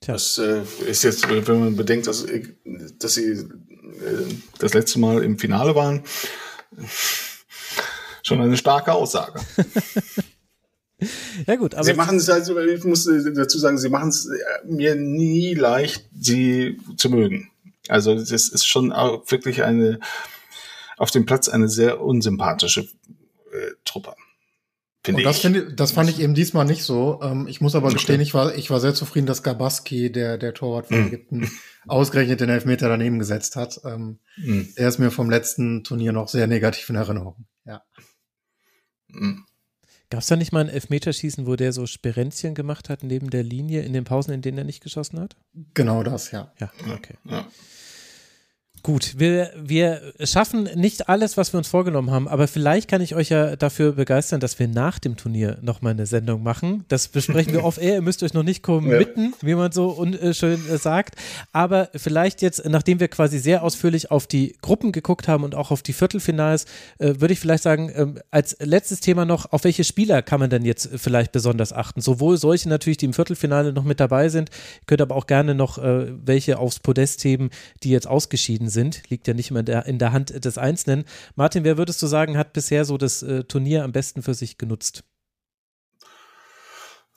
Tja. 0.00 0.14
Das 0.14 0.38
äh, 0.38 0.62
ist 0.88 1.02
jetzt, 1.02 1.28
wenn 1.28 1.58
man 1.58 1.74
bedenkt, 1.74 2.06
dass, 2.06 2.24
dass 3.00 3.14
sie 3.14 3.30
äh, 3.32 3.46
das 4.60 4.72
letzte 4.72 5.00
Mal 5.00 5.24
im 5.24 5.36
Finale 5.36 5.74
waren, 5.74 6.04
schon 8.22 8.40
eine 8.40 8.56
starke 8.56 8.92
Aussage. 8.92 9.40
ja 11.48 11.56
gut, 11.56 11.74
aber 11.74 11.82
sie 11.82 11.94
machen 11.94 12.18
es 12.18 12.30
also, 12.30 12.56
ich 12.56 12.84
muss 12.84 13.04
dazu 13.04 13.58
sagen, 13.58 13.78
sie 13.78 13.88
machen 13.88 14.10
es 14.10 14.30
mir 14.64 14.94
nie 14.94 15.54
leicht, 15.54 16.08
sie 16.16 16.78
zu 16.96 17.10
mögen. 17.10 17.50
Also 17.88 18.14
das 18.14 18.30
ist 18.30 18.64
schon 18.64 18.90
wirklich 18.90 19.64
eine 19.64 19.98
auf 20.98 21.10
dem 21.10 21.26
Platz 21.26 21.48
eine 21.48 21.68
sehr 21.68 22.00
unsympathische 22.00 22.82
äh, 22.82 23.72
Truppe. 23.84 24.14
Und 25.08 25.24
das, 25.24 25.38
finde, 25.38 25.72
das 25.72 25.92
fand 25.92 26.10
ich 26.10 26.20
eben 26.20 26.34
diesmal 26.34 26.64
nicht 26.64 26.82
so. 26.82 27.20
Ähm, 27.22 27.46
ich 27.48 27.60
muss 27.60 27.74
aber 27.74 27.92
gestehen, 27.92 28.20
ich 28.20 28.34
war, 28.34 28.54
ich 28.54 28.70
war 28.70 28.80
sehr 28.80 28.94
zufrieden, 28.94 29.26
dass 29.26 29.42
Gabaski, 29.42 30.10
der, 30.10 30.38
der 30.38 30.54
Torwart 30.54 30.88
von 30.88 31.00
mhm. 31.00 31.06
Ägypten, 31.06 31.50
ausgerechnet 31.86 32.40
den 32.40 32.50
Elfmeter 32.50 32.88
daneben 32.88 33.18
gesetzt 33.18 33.56
hat. 33.56 33.80
Ähm, 33.84 34.18
mhm. 34.36 34.68
Der 34.76 34.88
ist 34.88 34.98
mir 34.98 35.10
vom 35.10 35.30
letzten 35.30 35.84
Turnier 35.84 36.12
noch 36.12 36.28
sehr 36.28 36.46
negativ 36.46 36.88
in 36.90 36.96
Erinnerung. 36.96 37.46
Ja. 37.64 37.82
Mhm. 39.08 39.44
Gab 40.08 40.20
es 40.20 40.28
da 40.28 40.36
nicht 40.36 40.52
mal 40.52 40.60
ein 40.60 40.68
Elfmeterschießen, 40.68 41.46
wo 41.46 41.56
der 41.56 41.72
so 41.72 41.86
Sperenzchen 41.86 42.54
gemacht 42.54 42.88
hat 42.88 43.02
neben 43.02 43.30
der 43.30 43.42
Linie 43.42 43.82
in 43.82 43.92
den 43.92 44.04
Pausen, 44.04 44.32
in 44.32 44.40
denen 44.40 44.58
er 44.58 44.64
nicht 44.64 44.82
geschossen 44.82 45.18
hat? 45.18 45.36
Genau 45.74 46.04
das, 46.04 46.30
ja. 46.30 46.52
Ja, 46.60 46.70
okay. 46.94 47.14
Ja. 47.24 47.46
Gut, 48.86 49.14
wir, 49.18 49.50
wir 49.56 50.00
schaffen 50.20 50.68
nicht 50.76 51.08
alles, 51.08 51.36
was 51.36 51.52
wir 51.52 51.58
uns 51.58 51.66
vorgenommen 51.66 52.12
haben, 52.12 52.28
aber 52.28 52.46
vielleicht 52.46 52.88
kann 52.88 53.00
ich 53.00 53.16
euch 53.16 53.30
ja 53.30 53.56
dafür 53.56 53.90
begeistern, 53.90 54.38
dass 54.38 54.60
wir 54.60 54.68
nach 54.68 55.00
dem 55.00 55.16
Turnier 55.16 55.58
nochmal 55.60 55.90
eine 55.90 56.06
Sendung 56.06 56.44
machen. 56.44 56.84
Das 56.86 57.08
besprechen 57.08 57.52
wir 57.52 57.64
off 57.64 57.78
air. 57.78 57.94
Ihr 57.94 58.02
müsst 58.02 58.22
euch 58.22 58.32
noch 58.32 58.44
nicht 58.44 58.62
committen, 58.62 59.34
ja. 59.40 59.48
wie 59.48 59.56
man 59.56 59.72
so 59.72 59.88
unschön 59.88 60.60
äh, 60.70 60.78
sagt. 60.78 61.16
Aber 61.50 61.88
vielleicht 61.96 62.42
jetzt, 62.42 62.64
nachdem 62.64 63.00
wir 63.00 63.08
quasi 63.08 63.40
sehr 63.40 63.64
ausführlich 63.64 64.12
auf 64.12 64.28
die 64.28 64.54
Gruppen 64.62 64.92
geguckt 64.92 65.26
haben 65.26 65.42
und 65.42 65.56
auch 65.56 65.72
auf 65.72 65.82
die 65.82 65.92
Viertelfinals, 65.92 66.66
äh, 67.00 67.14
würde 67.18 67.32
ich 67.32 67.40
vielleicht 67.40 67.64
sagen, 67.64 67.88
äh, 67.88 68.20
als 68.30 68.56
letztes 68.60 69.00
Thema 69.00 69.24
noch, 69.24 69.50
auf 69.50 69.64
welche 69.64 69.82
Spieler 69.82 70.22
kann 70.22 70.38
man 70.38 70.48
denn 70.48 70.64
jetzt 70.64 70.90
vielleicht 70.94 71.32
besonders 71.32 71.72
achten? 71.72 72.00
Sowohl 72.00 72.36
solche 72.36 72.68
natürlich, 72.68 72.98
die 72.98 73.06
im 73.06 73.14
Viertelfinale 73.14 73.72
noch 73.72 73.82
mit 73.82 73.98
dabei 73.98 74.28
sind, 74.28 74.50
könnt 74.86 75.00
aber 75.00 75.16
auch 75.16 75.26
gerne 75.26 75.56
noch 75.56 75.78
äh, 75.78 76.06
welche 76.24 76.60
aufs 76.60 76.78
Podest 76.78 77.24
heben, 77.24 77.50
die 77.82 77.90
jetzt 77.90 78.06
ausgeschieden 78.06 78.68
sind 78.68 78.75
sind. 78.76 79.02
Liegt 79.10 79.26
ja 79.26 79.34
nicht 79.34 79.50
immer 79.50 79.60
in 79.60 79.66
der, 79.66 79.86
in 79.86 79.98
der 79.98 80.12
Hand 80.12 80.44
des 80.44 80.58
Einzelnen. 80.58 81.04
Martin, 81.34 81.64
wer 81.64 81.78
würdest 81.78 82.00
du 82.02 82.06
sagen, 82.06 82.36
hat 82.36 82.52
bisher 82.52 82.84
so 82.84 82.98
das 82.98 83.22
äh, 83.22 83.42
Turnier 83.44 83.82
am 83.82 83.92
besten 83.92 84.22
für 84.22 84.34
sich 84.34 84.58
genutzt? 84.58 85.02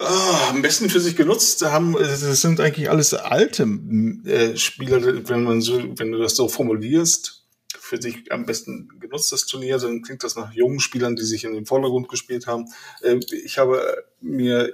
Oh, 0.01 0.49
am 0.49 0.61
besten 0.61 0.89
für 0.89 1.01
sich 1.01 1.17
genutzt 1.17 1.61
haben, 1.61 1.93
das 1.93 2.21
sind 2.41 2.61
eigentlich 2.61 2.89
alles 2.89 3.13
alte 3.13 3.63
äh, 4.25 4.55
Spieler, 4.55 5.27
wenn 5.27 5.43
man 5.43 5.59
so, 5.61 5.77
wenn 5.97 6.13
du 6.13 6.17
das 6.17 6.37
so 6.37 6.47
formulierst, 6.47 7.45
für 7.77 8.01
sich 8.01 8.31
am 8.31 8.45
besten 8.45 8.89
genutztes 8.99 9.45
Turnier, 9.45 9.77
dann 9.77 10.01
klingt 10.01 10.23
das 10.23 10.37
nach 10.37 10.53
jungen 10.53 10.79
Spielern, 10.79 11.17
die 11.17 11.25
sich 11.25 11.43
in 11.43 11.53
den 11.53 11.65
Vordergrund 11.65 12.07
gespielt 12.07 12.47
haben. 12.47 12.65
Äh, 13.01 13.19
ich 13.43 13.57
habe 13.57 14.05
mir 14.21 14.73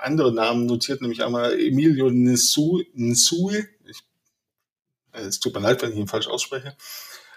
andere 0.00 0.32
Namen 0.32 0.66
notiert, 0.66 1.00
nämlich 1.00 1.22
einmal 1.22 1.58
Emilio 1.58 2.10
Nsui, 2.10 2.82
äh, 2.82 3.64
es 5.14 5.40
tut 5.40 5.54
mir 5.54 5.60
leid, 5.60 5.82
wenn 5.82 5.92
ich 5.92 5.98
ihn 5.98 6.08
falsch 6.08 6.28
ausspreche, 6.28 6.76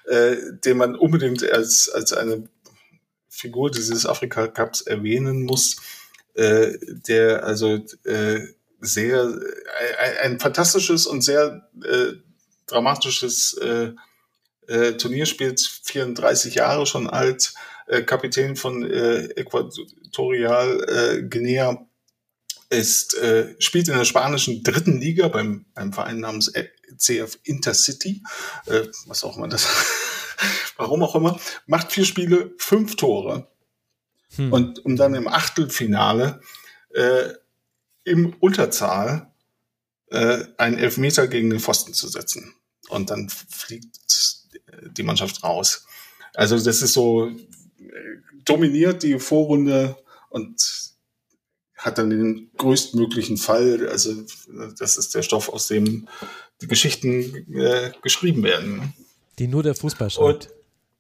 äh, 0.06 0.36
den 0.66 0.78
man 0.78 0.95
unbedingt 0.95 1.44
als, 1.49 1.90
als 1.90 2.14
eine 2.14 2.49
Figur 3.30 3.70
dieses 3.70 4.06
Afrika 4.06 4.48
Cups 4.48 4.82
erwähnen 4.82 5.44
muss, 5.44 5.78
äh, 6.34 6.74
der 6.82 7.44
also 7.44 7.84
äh, 8.04 8.40
sehr 8.80 9.40
äh, 9.99 10.20
ein 10.24 10.40
fantastisches 10.40 11.06
und 11.06 11.22
sehr 11.22 11.70
äh, 11.84 12.14
dramatisches 12.68 13.54
äh, 13.58 13.91
äh, 14.68 14.94
Turnier 14.94 15.26
spielt, 15.26 15.62
34 15.62 16.56
Jahre 16.56 16.86
schon 16.86 17.10
alt, 17.10 17.54
äh, 17.88 18.02
Kapitän 18.04 18.56
von 18.56 18.84
äh, 18.84 19.26
Äquatorial 19.36 20.84
äh, 20.88 21.24
Guinea 21.24 21.87
ist, 22.69 23.15
äh, 23.15 23.56
spielt 23.60 23.88
in 23.88 23.95
der 23.95 24.06
spanischen 24.06 24.64
dritten 24.64 24.99
Liga 24.99 25.27
beim, 25.30 25.65
beim 25.73 25.94
Verein 25.94 26.19
namens 26.19 26.52
CF 26.98 27.38
Intercity, 27.44 28.23
äh, 28.65 28.88
was 29.06 29.23
auch 29.23 29.38
immer 29.38 29.48
das, 29.48 29.68
warum 30.77 31.03
auch 31.03 31.15
immer, 31.15 31.39
macht 31.65 31.91
vier 31.91 32.06
Spiele, 32.06 32.53
fünf 32.57 32.95
Tore. 32.95 33.48
Hm. 34.35 34.52
Und 34.52 34.85
um 34.85 34.95
dann 34.95 35.14
im 35.14 35.27
Achtelfinale 35.27 36.41
äh, 36.94 37.30
im 38.03 38.34
Unterzahl 38.39 39.31
äh, 40.07 40.45
einen 40.57 40.77
Elfmeter 40.77 41.27
gegen 41.27 41.49
den 41.49 41.60
Pfosten 41.60 41.94
zu 41.94 42.07
setzen. 42.07 42.53
Und 42.89 43.10
dann 43.10 43.30
fliegt 43.30 43.98
die 44.91 45.03
Mannschaft 45.03 45.44
raus. 45.44 45.85
Also 46.34 46.57
das 46.60 46.81
ist 46.81 46.94
so, 46.94 47.27
äh, 47.27 47.35
dominiert 48.45 49.03
die 49.03 49.19
Vorrunde 49.19 49.98
und 50.30 50.95
hat 51.88 51.98
dann 51.98 52.10
den 52.10 52.52
größtmöglichen 52.58 53.38
Fall. 53.38 53.88
Also 53.90 54.14
das 54.78 54.98
ist 54.98 55.16
der 55.16 55.24
Stoff, 55.24 55.50
aus 55.50 55.68
dem 55.68 56.08
die 56.62 56.68
Geschichten 56.68 57.46
äh, 57.54 57.92
geschrieben 58.04 58.44
werden. 58.44 58.94
Die 59.40 59.48
nur 59.48 59.64
der 59.64 59.74
Fußball 59.74 60.10
schreibt. 60.10 60.50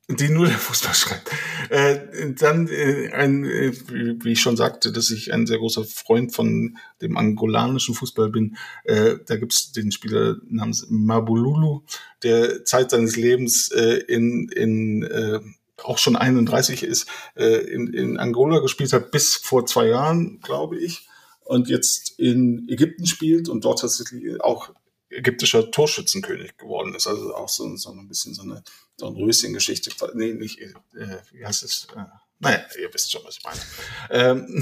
Und 0.09 0.21
die 0.21 0.29
nur 0.29 0.47
der 0.47 0.57
Fußball 0.57 0.93
schreibt. 0.93 1.29
Äh, 1.69 2.31
dann 2.33 2.69
äh, 2.69 3.11
ein, 3.11 3.43
äh, 3.43 3.73
wie 3.89 4.31
ich 4.31 4.39
schon 4.39 4.55
sagte, 4.55 4.93
dass 4.93 5.11
ich 5.11 5.33
ein 5.33 5.45
sehr 5.45 5.57
großer 5.57 5.83
Freund 5.83 6.33
von 6.33 6.77
dem 7.01 7.17
angolanischen 7.17 7.93
Fußball 7.93 8.29
bin. 8.29 8.55
Äh, 8.85 9.15
da 9.25 9.35
gibt's 9.35 9.73
den 9.73 9.91
Spieler 9.91 10.37
namens 10.47 10.87
Mabululu, 10.89 11.81
der 12.23 12.63
Zeit 12.63 12.91
seines 12.91 13.17
Lebens 13.17 13.69
äh, 13.71 13.97
in, 14.07 14.47
in 14.49 15.03
auch 15.83 15.97
schon 15.97 16.15
31 16.15 16.83
ist, 16.83 17.07
äh, 17.35 17.57
in, 17.57 17.93
in 17.93 18.17
Angola 18.17 18.59
gespielt 18.59 18.93
hat, 18.93 19.11
bis 19.11 19.35
vor 19.35 19.65
zwei 19.65 19.87
Jahren, 19.87 20.39
glaube 20.41 20.77
ich, 20.79 21.07
und 21.41 21.69
jetzt 21.69 22.19
in 22.19 22.67
Ägypten 22.69 23.05
spielt 23.05 23.47
und 23.49 23.63
dort 23.63 23.79
tatsächlich 23.79 24.41
auch 24.41 24.73
ägyptischer 25.09 25.71
Torschützenkönig 25.71 26.57
geworden 26.57 26.93
ist. 26.95 27.07
Also 27.07 27.33
auch 27.33 27.49
so, 27.49 27.75
so 27.77 27.91
ein 27.91 28.07
bisschen 28.07 28.33
so 28.33 28.43
eine 28.43 28.63
Dornröschen-Geschichte. 28.97 29.91
Nee, 30.13 30.33
nicht, 30.33 30.59
äh, 30.59 30.73
wie 31.31 31.45
heißt 31.45 31.63
es? 31.63 31.87
Äh, 31.95 32.03
naja, 32.39 32.59
ihr 32.79 32.93
wisst 32.93 33.11
schon, 33.11 33.21
was 33.23 33.37
ich 33.37 33.43
meine. 33.43 33.61
Ähm, 34.09 34.61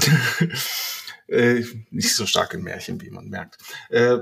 äh, 1.28 1.64
nicht 1.90 2.14
so 2.14 2.26
stark 2.26 2.54
in 2.54 2.62
Märchen, 2.62 3.00
wie 3.00 3.10
man 3.10 3.28
merkt. 3.28 3.58
Äh, 3.90 4.18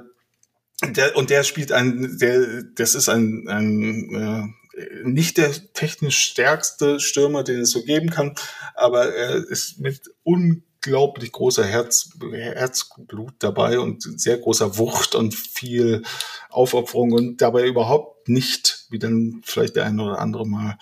der, 0.82 1.16
und 1.16 1.30
der 1.30 1.44
spielt 1.44 1.72
ein, 1.72 2.18
der, 2.18 2.62
das 2.62 2.94
ist 2.94 3.08
ein, 3.08 3.46
ein 3.48 4.14
äh, 4.14 4.63
nicht 5.04 5.38
der 5.38 5.52
technisch 5.72 6.18
stärkste 6.18 7.00
Stürmer, 7.00 7.44
den 7.44 7.60
es 7.60 7.70
so 7.70 7.82
geben 7.82 8.10
kann, 8.10 8.34
aber 8.74 9.14
er 9.14 9.36
ist 9.48 9.78
mit 9.78 10.10
unglaublich 10.22 11.32
großer 11.32 11.64
Herz, 11.64 12.10
Herzblut 12.30 13.34
dabei 13.38 13.78
und 13.78 14.02
sehr 14.20 14.38
großer 14.38 14.76
Wucht 14.78 15.14
und 15.14 15.34
viel 15.34 16.02
Aufopferung 16.50 17.12
und 17.12 17.40
dabei 17.40 17.66
überhaupt 17.66 18.28
nicht, 18.28 18.86
wie 18.90 18.98
dann 18.98 19.42
vielleicht 19.44 19.76
der 19.76 19.84
eine 19.84 20.02
oder 20.02 20.18
andere 20.18 20.46
mal, 20.46 20.78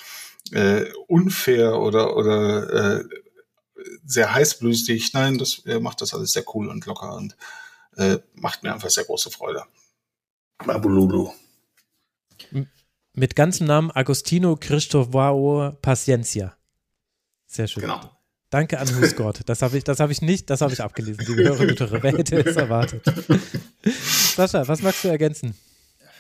äh, 0.53 0.87
unfair 1.09 1.79
oder, 1.81 2.17
oder 2.17 3.01
äh, 3.01 3.05
sehr 4.05 4.35
heißblütig. 4.35 5.13
Nein, 5.13 5.39
das, 5.39 5.63
er 5.65 5.81
macht 5.81 6.01
das 6.01 6.15
alles 6.15 6.33
sehr 6.33 6.45
cool 6.55 6.69
und 6.69 6.87
locker 6.87 7.15
und 7.15 7.37
äh, 7.97 8.19
macht 8.35 8.63
mir 8.63 8.73
einfach 8.73 8.91
sehr 8.91 9.05
große 9.05 9.31
Freude. 9.31 9.65
Mabululu. 10.65 11.33
Mit 13.15 13.37
ganzem 13.37 13.67
Namen 13.67 13.91
Agostino 13.91 14.57
Cristovao 14.57 15.77
Paciencia. 15.83 16.57
Sehr 17.47 17.69
schön. 17.69 17.83
Genau. 17.83 18.01
Danke 18.49 18.79
an 18.79 18.89
Husgott. 18.89 19.41
Das 19.47 19.61
habe 19.61 19.77
ich, 19.77 19.85
das 19.85 20.01
ich 20.01 20.23
nicht, 20.23 20.49
das 20.49 20.63
habe 20.63 20.73
ich 20.73 20.83
abgelesen. 20.83 21.25
Die 21.27 21.35
Hörerinnen 21.35 21.77
und 21.77 22.03
Wer 22.03 22.13
hätte 22.13 22.37
es 22.41 22.57
erwartet? 22.57 23.03
Sascha, 24.35 24.67
was 24.67 24.83
magst 24.83 25.05
du 25.05 25.09
ergänzen? 25.09 25.55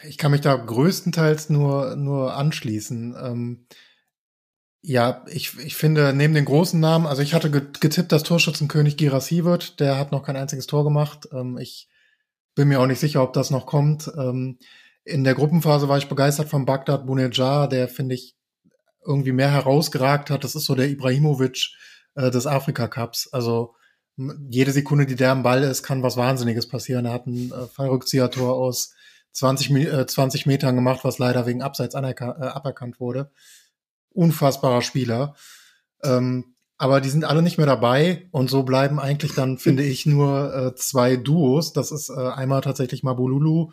Ich 0.06 0.18
kann 0.18 0.32
mich 0.32 0.42
da 0.42 0.54
größtenteils 0.54 1.48
nur, 1.48 1.96
nur 1.96 2.34
anschließen. 2.34 3.16
Ähm, 3.22 3.66
ja, 4.82 5.24
ich, 5.28 5.58
ich 5.60 5.76
finde, 5.76 6.12
neben 6.12 6.34
den 6.34 6.44
großen 6.44 6.80
Namen, 6.80 7.06
also 7.06 7.22
ich 7.22 7.34
hatte 7.34 7.50
getippt, 7.50 8.12
dass 8.12 8.22
Torschützenkönig 8.22 8.96
Girassi 8.96 9.44
wird. 9.44 9.80
Der 9.80 9.96
hat 9.96 10.12
noch 10.12 10.24
kein 10.24 10.36
einziges 10.36 10.66
Tor 10.66 10.84
gemacht. 10.84 11.28
Ähm, 11.32 11.56
ich 11.56 11.88
bin 12.54 12.68
mir 12.68 12.80
auch 12.80 12.86
nicht 12.86 13.00
sicher, 13.00 13.22
ob 13.22 13.32
das 13.32 13.50
noch 13.50 13.64
kommt. 13.64 14.10
Ähm, 14.16 14.58
in 15.04 15.24
der 15.24 15.34
Gruppenphase 15.34 15.88
war 15.88 15.98
ich 15.98 16.08
begeistert 16.08 16.48
von 16.48 16.64
Bagdad 16.64 17.06
Bunejar, 17.06 17.68
der 17.68 17.88
finde 17.88 18.14
ich 18.14 18.36
irgendwie 19.04 19.32
mehr 19.32 19.50
herausgeragt 19.50 20.30
hat. 20.30 20.44
Das 20.44 20.54
ist 20.54 20.64
so 20.64 20.74
der 20.74 20.88
Ibrahimovic 20.88 21.70
äh, 22.14 22.30
des 22.30 22.46
Afrika 22.46 22.88
Cups. 22.88 23.28
Also 23.32 23.74
jede 24.16 24.72
Sekunde, 24.72 25.06
die 25.06 25.16
der 25.16 25.32
am 25.32 25.42
Ball 25.42 25.62
ist, 25.62 25.82
kann 25.82 26.02
was 26.02 26.16
Wahnsinniges 26.16 26.68
passieren. 26.68 27.06
Er 27.06 27.12
hat 27.12 27.26
ein 27.26 27.50
äh, 27.50 27.66
Fallrückzieher-Tor 27.66 28.54
aus 28.54 28.94
20, 29.32 29.70
äh, 29.70 30.06
20 30.06 30.46
Metern 30.46 30.74
gemacht, 30.74 31.00
was 31.02 31.18
leider 31.18 31.46
wegen 31.46 31.62
Abseits 31.62 31.94
äh, 31.94 31.98
aberkannt 31.98 33.00
wurde. 33.00 33.30
Unfassbarer 34.10 34.82
Spieler. 34.82 35.34
Ähm, 36.04 36.54
aber 36.76 37.00
die 37.00 37.10
sind 37.10 37.24
alle 37.24 37.42
nicht 37.42 37.58
mehr 37.58 37.66
dabei 37.66 38.28
und 38.32 38.50
so 38.50 38.64
bleiben 38.64 38.98
eigentlich 38.98 39.34
dann, 39.34 39.56
finde 39.56 39.84
ich, 39.84 40.04
nur 40.04 40.54
äh, 40.54 40.74
zwei 40.74 41.16
Duos. 41.16 41.72
Das 41.72 41.92
ist 41.92 42.10
äh, 42.10 42.28
einmal 42.28 42.60
tatsächlich 42.60 43.02
Mabululu 43.02 43.70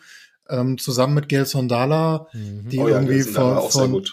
ähm, 0.50 0.78
zusammen 0.78 1.14
mit 1.14 1.30
Gelson 1.30 1.68
Dala, 1.68 2.28
mhm. 2.34 2.70
die 2.70 2.80
oh 2.80 2.88
ja, 2.88 2.96
irgendwie 2.96 3.22
von, 3.22 3.70
von 3.70 4.06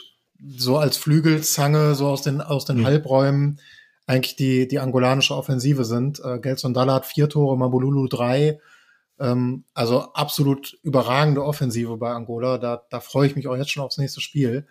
so 0.57 0.77
als 0.77 0.97
Flügelzange 0.97 1.95
so 1.95 2.07
aus 2.09 2.23
den 2.23 2.41
aus 2.41 2.65
den 2.65 2.79
mhm. 2.79 2.87
Halbräumen 2.87 3.61
eigentlich 4.07 4.37
die, 4.37 4.69
die 4.69 4.79
angolanische 4.79 5.35
Offensive 5.35 5.85
sind. 5.85 6.21
Äh, 6.25 6.39
Gelson 6.39 6.75
Dalla 6.75 6.95
hat 6.95 7.07
vier 7.07 7.29
Tore, 7.29 7.57
Mabululu 7.57 8.07
drei. 8.07 8.61
Ähm, 9.19 9.65
also 9.75 10.13
absolut 10.13 10.79
überragende 10.83 11.45
Offensive 11.45 11.97
bei 11.97 12.13
Angola. 12.13 12.59
Da, 12.59 12.83
da 12.89 13.01
freue 13.01 13.27
ich 13.27 13.37
mich 13.37 13.49
auch 13.49 13.57
jetzt 13.57 13.71
schon 13.71 13.83
aufs 13.83 13.99
nächste 13.99 14.21
Spiel. 14.21 14.67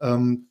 Ähm, 0.00 0.48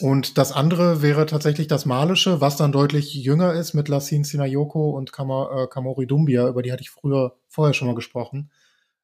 und 0.00 0.38
das 0.38 0.50
andere 0.50 1.02
wäre 1.02 1.26
tatsächlich 1.26 1.68
das 1.68 1.86
Malische, 1.86 2.40
was 2.40 2.56
dann 2.56 2.72
deutlich 2.72 3.14
jünger 3.14 3.52
ist 3.52 3.74
mit 3.74 3.88
Lassin 3.88 4.24
Sinayoko 4.24 4.90
und 4.90 5.10
äh, 5.10 5.66
Kamori 5.68 6.06
Dumbia, 6.06 6.48
über 6.48 6.62
die 6.62 6.72
hatte 6.72 6.82
ich 6.82 6.90
früher 6.90 7.36
vorher 7.46 7.74
schon 7.74 7.86
mal 7.86 7.94
gesprochen. 7.94 8.50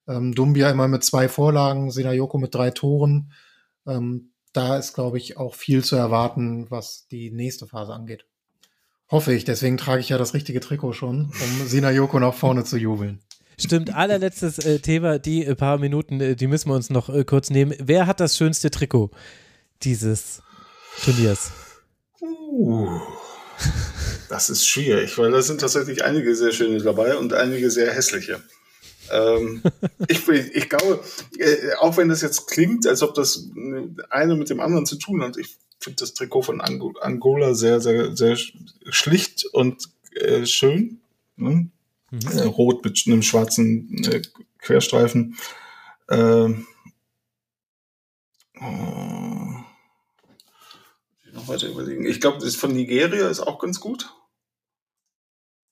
Ähm, 0.08 0.34
Dumbia 0.34 0.70
immer 0.70 0.88
mit 0.88 1.04
zwei 1.04 1.28
Vorlagen, 1.28 1.90
Sinayoko 1.90 2.38
mit 2.38 2.54
drei 2.54 2.70
Toren. 2.70 3.32
Ähm, 3.86 4.32
da 4.52 4.78
ist, 4.78 4.94
glaube 4.94 5.18
ich, 5.18 5.36
auch 5.36 5.54
viel 5.54 5.84
zu 5.84 5.96
erwarten, 5.96 6.70
was 6.70 7.06
die 7.08 7.30
nächste 7.30 7.66
Phase 7.66 7.92
angeht. 7.92 8.26
Hoffe 9.10 9.32
ich, 9.32 9.44
deswegen 9.44 9.76
trage 9.76 10.00
ich 10.00 10.08
ja 10.08 10.18
das 10.18 10.34
richtige 10.34 10.60
Trikot 10.60 10.92
schon, 10.92 11.32
um 11.42 11.66
Sina 11.66 11.90
Joko 11.90 12.20
nach 12.20 12.34
vorne 12.34 12.64
zu 12.64 12.76
jubeln. 12.76 13.20
Stimmt, 13.58 13.94
allerletztes 13.94 14.58
äh, 14.58 14.78
Thema, 14.78 15.18
die 15.18 15.44
äh, 15.44 15.54
paar 15.54 15.78
Minuten, 15.78 16.20
äh, 16.20 16.36
die 16.36 16.46
müssen 16.46 16.70
wir 16.70 16.74
uns 16.74 16.88
noch 16.88 17.08
äh, 17.10 17.24
kurz 17.24 17.50
nehmen. 17.50 17.74
Wer 17.78 18.06
hat 18.06 18.20
das 18.20 18.36
schönste 18.36 18.70
Trikot 18.70 19.10
dieses 19.82 20.42
Turniers? 21.04 21.52
Uh, 22.20 22.88
das 24.28 24.48
ist 24.48 24.66
schwierig, 24.66 25.16
weil 25.18 25.30
da 25.30 25.42
sind 25.42 25.60
tatsächlich 25.60 26.04
einige 26.04 26.34
sehr 26.34 26.52
schöne 26.52 26.78
dabei 26.78 27.16
und 27.16 27.34
einige 27.34 27.70
sehr 27.70 27.92
hässliche. 27.92 28.40
Ähm, 29.10 29.62
ich, 30.08 30.28
ich 30.28 30.68
glaube, 30.68 31.02
äh, 31.38 31.74
auch 31.78 31.96
wenn 31.96 32.08
das 32.08 32.22
jetzt 32.22 32.46
klingt, 32.46 32.86
als 32.86 33.02
ob 33.02 33.14
das 33.14 33.48
eine 34.10 34.36
mit 34.36 34.50
dem 34.50 34.60
anderen 34.60 34.86
zu 34.86 34.96
tun 34.96 35.22
hat, 35.22 35.36
ich 35.36 35.56
finde 35.78 35.96
das 36.00 36.14
Trikot 36.14 36.42
von 36.42 36.60
Angola 36.60 37.54
sehr, 37.54 37.80
sehr, 37.80 38.16
sehr 38.16 38.36
schlicht 38.36 39.46
und 39.46 39.88
äh, 40.14 40.44
schön. 40.46 41.00
Ne? 41.36 41.70
Mhm. 42.10 42.20
Äh, 42.32 42.42
rot 42.42 42.84
mit 42.84 43.02
einem 43.06 43.22
schwarzen 43.22 44.04
äh, 44.04 44.22
Querstreifen. 44.58 45.36
Ähm, 46.08 46.66
oh, 48.60 49.60
noch 51.32 51.48
weiter 51.48 51.68
überlegen. 51.68 52.04
Ich 52.04 52.20
glaube, 52.20 52.38
das 52.38 52.56
von 52.56 52.72
Nigeria 52.72 53.28
ist 53.28 53.40
auch 53.40 53.58
ganz 53.58 53.80
gut. 53.80 54.12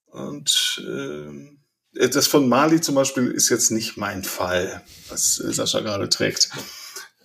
Und 0.06 0.82
äh, 0.86 1.58
das 1.92 2.26
von 2.26 2.48
Mali 2.48 2.80
zum 2.80 2.94
Beispiel 2.94 3.30
ist 3.30 3.48
jetzt 3.48 3.70
nicht 3.70 3.96
mein 3.96 4.24
Fall, 4.24 4.82
was 5.08 5.36
Sascha 5.36 5.80
gerade 5.80 6.08
trägt. 6.08 6.50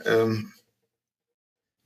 Ähm, 0.06 0.54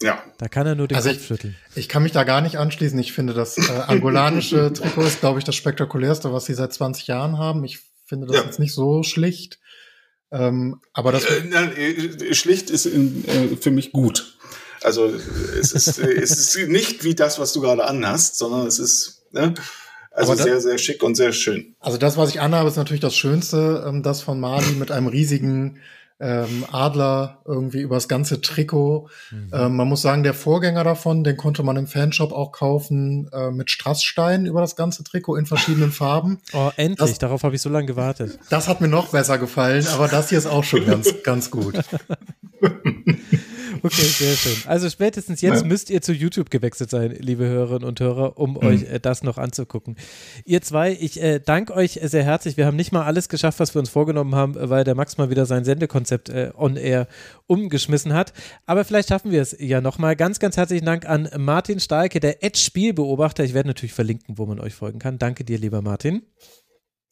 ja. 0.01 0.23
Da 0.37 0.47
kann 0.47 0.67
er 0.67 0.75
nur 0.75 0.87
den 0.87 0.95
also 0.95 1.09
Kopf 1.09 1.19
ich, 1.19 1.27
schütteln. 1.27 1.55
Ich 1.75 1.89
kann 1.89 2.03
mich 2.03 2.11
da 2.11 2.23
gar 2.23 2.41
nicht 2.41 2.57
anschließen. 2.57 2.97
Ich 2.99 3.13
finde, 3.13 3.33
das 3.33 3.57
äh, 3.57 3.71
angolanische 3.87 4.71
Trikot 4.73 5.01
ist, 5.03 5.19
glaube 5.21 5.39
ich, 5.39 5.45
das 5.45 5.55
spektakulärste, 5.55 6.31
was 6.31 6.45
sie 6.45 6.53
seit 6.53 6.71
20 6.73 7.07
Jahren 7.07 7.37
haben. 7.37 7.63
Ich 7.63 7.79
finde 8.05 8.27
das 8.27 8.37
ja. 8.37 8.43
jetzt 8.43 8.59
nicht 8.59 8.73
so 8.73 9.03
schlicht. 9.03 9.59
Ähm, 10.31 10.81
aber 10.93 11.11
das. 11.11 11.25
Äh, 11.25 11.43
nein, 11.45 11.75
äh, 11.75 12.33
schlicht 12.35 12.69
ist 12.69 12.85
in, 12.85 13.25
äh, 13.27 13.57
für 13.57 13.71
mich 13.71 13.91
gut. 13.91 14.37
Also 14.83 15.07
es 15.59 15.71
ist, 15.71 15.97
äh, 15.97 16.11
es 16.11 16.31
ist 16.31 16.67
nicht 16.67 17.03
wie 17.03 17.15
das, 17.15 17.39
was 17.39 17.53
du 17.53 17.61
gerade 17.61 17.85
anhast, 17.85 18.37
sondern 18.37 18.67
es 18.67 18.77
ist 18.77 19.23
ne? 19.31 19.53
Also 20.17 20.33
das, 20.33 20.43
sehr, 20.43 20.61
sehr 20.61 20.77
schick 20.77 21.03
und 21.03 21.15
sehr 21.15 21.31
schön. 21.31 21.75
Also 21.79 21.97
das, 21.97 22.17
was 22.17 22.29
ich 22.29 22.41
anhabe, 22.41 22.67
ist 22.67 22.75
natürlich 22.75 23.01
das 23.01 23.15
Schönste, 23.15 23.85
ähm, 23.87 24.03
das 24.03 24.21
von 24.21 24.39
Mali 24.39 24.71
mit 24.71 24.91
einem 24.91 25.07
riesigen 25.07 25.79
ähm, 26.19 26.65
Adler 26.71 27.41
irgendwie 27.45 27.81
übers 27.81 28.07
ganze 28.07 28.41
Trikot. 28.41 29.09
Mhm. 29.29 29.51
Ähm, 29.53 29.75
man 29.75 29.87
muss 29.87 30.01
sagen, 30.01 30.23
der 30.23 30.33
Vorgänger 30.33 30.83
davon, 30.83 31.23
den 31.23 31.37
konnte 31.37 31.61
man 31.61 31.77
im 31.77 31.85
Fanshop 31.85 32.31
auch 32.31 32.51
kaufen 32.51 33.29
äh, 33.31 33.51
mit 33.51 33.69
Strassstein 33.69 34.47
über 34.47 34.61
das 34.61 34.75
ganze 34.75 35.03
Trikot 35.03 35.35
in 35.35 35.45
verschiedenen 35.45 35.91
Farben. 35.93 36.39
Oh, 36.53 36.71
endlich, 36.75 37.11
das, 37.11 37.19
darauf 37.19 37.43
habe 37.43 37.55
ich 37.55 37.61
so 37.61 37.69
lange 37.69 37.85
gewartet. 37.85 38.39
Das 38.49 38.67
hat 38.67 38.81
mir 38.81 38.87
noch 38.87 39.09
besser 39.09 39.37
gefallen, 39.37 39.85
aber 39.93 40.07
das 40.07 40.29
hier 40.29 40.39
ist 40.39 40.47
auch 40.47 40.63
schon 40.63 40.85
ganz, 40.85 41.13
ganz 41.23 41.51
gut. 41.51 41.75
Okay, 43.83 44.01
sehr 44.01 44.35
schön. 44.35 44.55
Also 44.65 44.89
spätestens 44.89 45.41
jetzt 45.41 45.61
ja. 45.61 45.67
müsst 45.67 45.89
ihr 45.89 46.01
zu 46.01 46.13
YouTube 46.13 46.49
gewechselt 46.49 46.89
sein, 46.89 47.15
liebe 47.19 47.45
Hörerinnen 47.45 47.87
und 47.87 47.99
Hörer, 47.99 48.37
um 48.37 48.51
mhm. 48.51 48.57
euch 48.57 48.83
äh, 48.83 48.99
das 48.99 49.23
noch 49.23 49.37
anzugucken. 49.37 49.95
Ihr 50.45 50.61
zwei, 50.61 50.91
ich 50.99 51.21
äh, 51.21 51.39
danke 51.39 51.73
euch 51.73 51.99
sehr 52.03 52.23
herzlich. 52.23 52.57
Wir 52.57 52.65
haben 52.65 52.75
nicht 52.75 52.91
mal 52.91 53.03
alles 53.03 53.29
geschafft, 53.29 53.59
was 53.59 53.75
wir 53.75 53.79
uns 53.79 53.89
vorgenommen 53.89 54.35
haben, 54.35 54.55
weil 54.57 54.83
der 54.83 54.95
Max 54.95 55.17
mal 55.17 55.29
wieder 55.29 55.45
sein 55.45 55.63
Sendekonzept 55.63 56.29
äh, 56.29 56.51
on 56.55 56.75
air 56.75 57.07
umgeschmissen 57.47 58.13
hat. 58.13 58.33
Aber 58.65 58.83
vielleicht 58.83 59.09
schaffen 59.09 59.31
wir 59.31 59.41
es 59.41 59.55
ja 59.59 59.81
nochmal. 59.81 60.15
Ganz, 60.15 60.39
ganz 60.39 60.57
herzlichen 60.57 60.85
Dank 60.85 61.07
an 61.07 61.29
Martin 61.37 61.79
Stahlke, 61.79 62.19
der 62.19 62.43
Edge-Spielbeobachter. 62.43 63.43
Ich 63.43 63.53
werde 63.53 63.69
natürlich 63.69 63.93
verlinken, 63.93 64.37
wo 64.37 64.45
man 64.45 64.59
euch 64.59 64.73
folgen 64.73 64.99
kann. 64.99 65.17
Danke 65.17 65.43
dir, 65.43 65.57
lieber 65.57 65.81
Martin. 65.81 66.23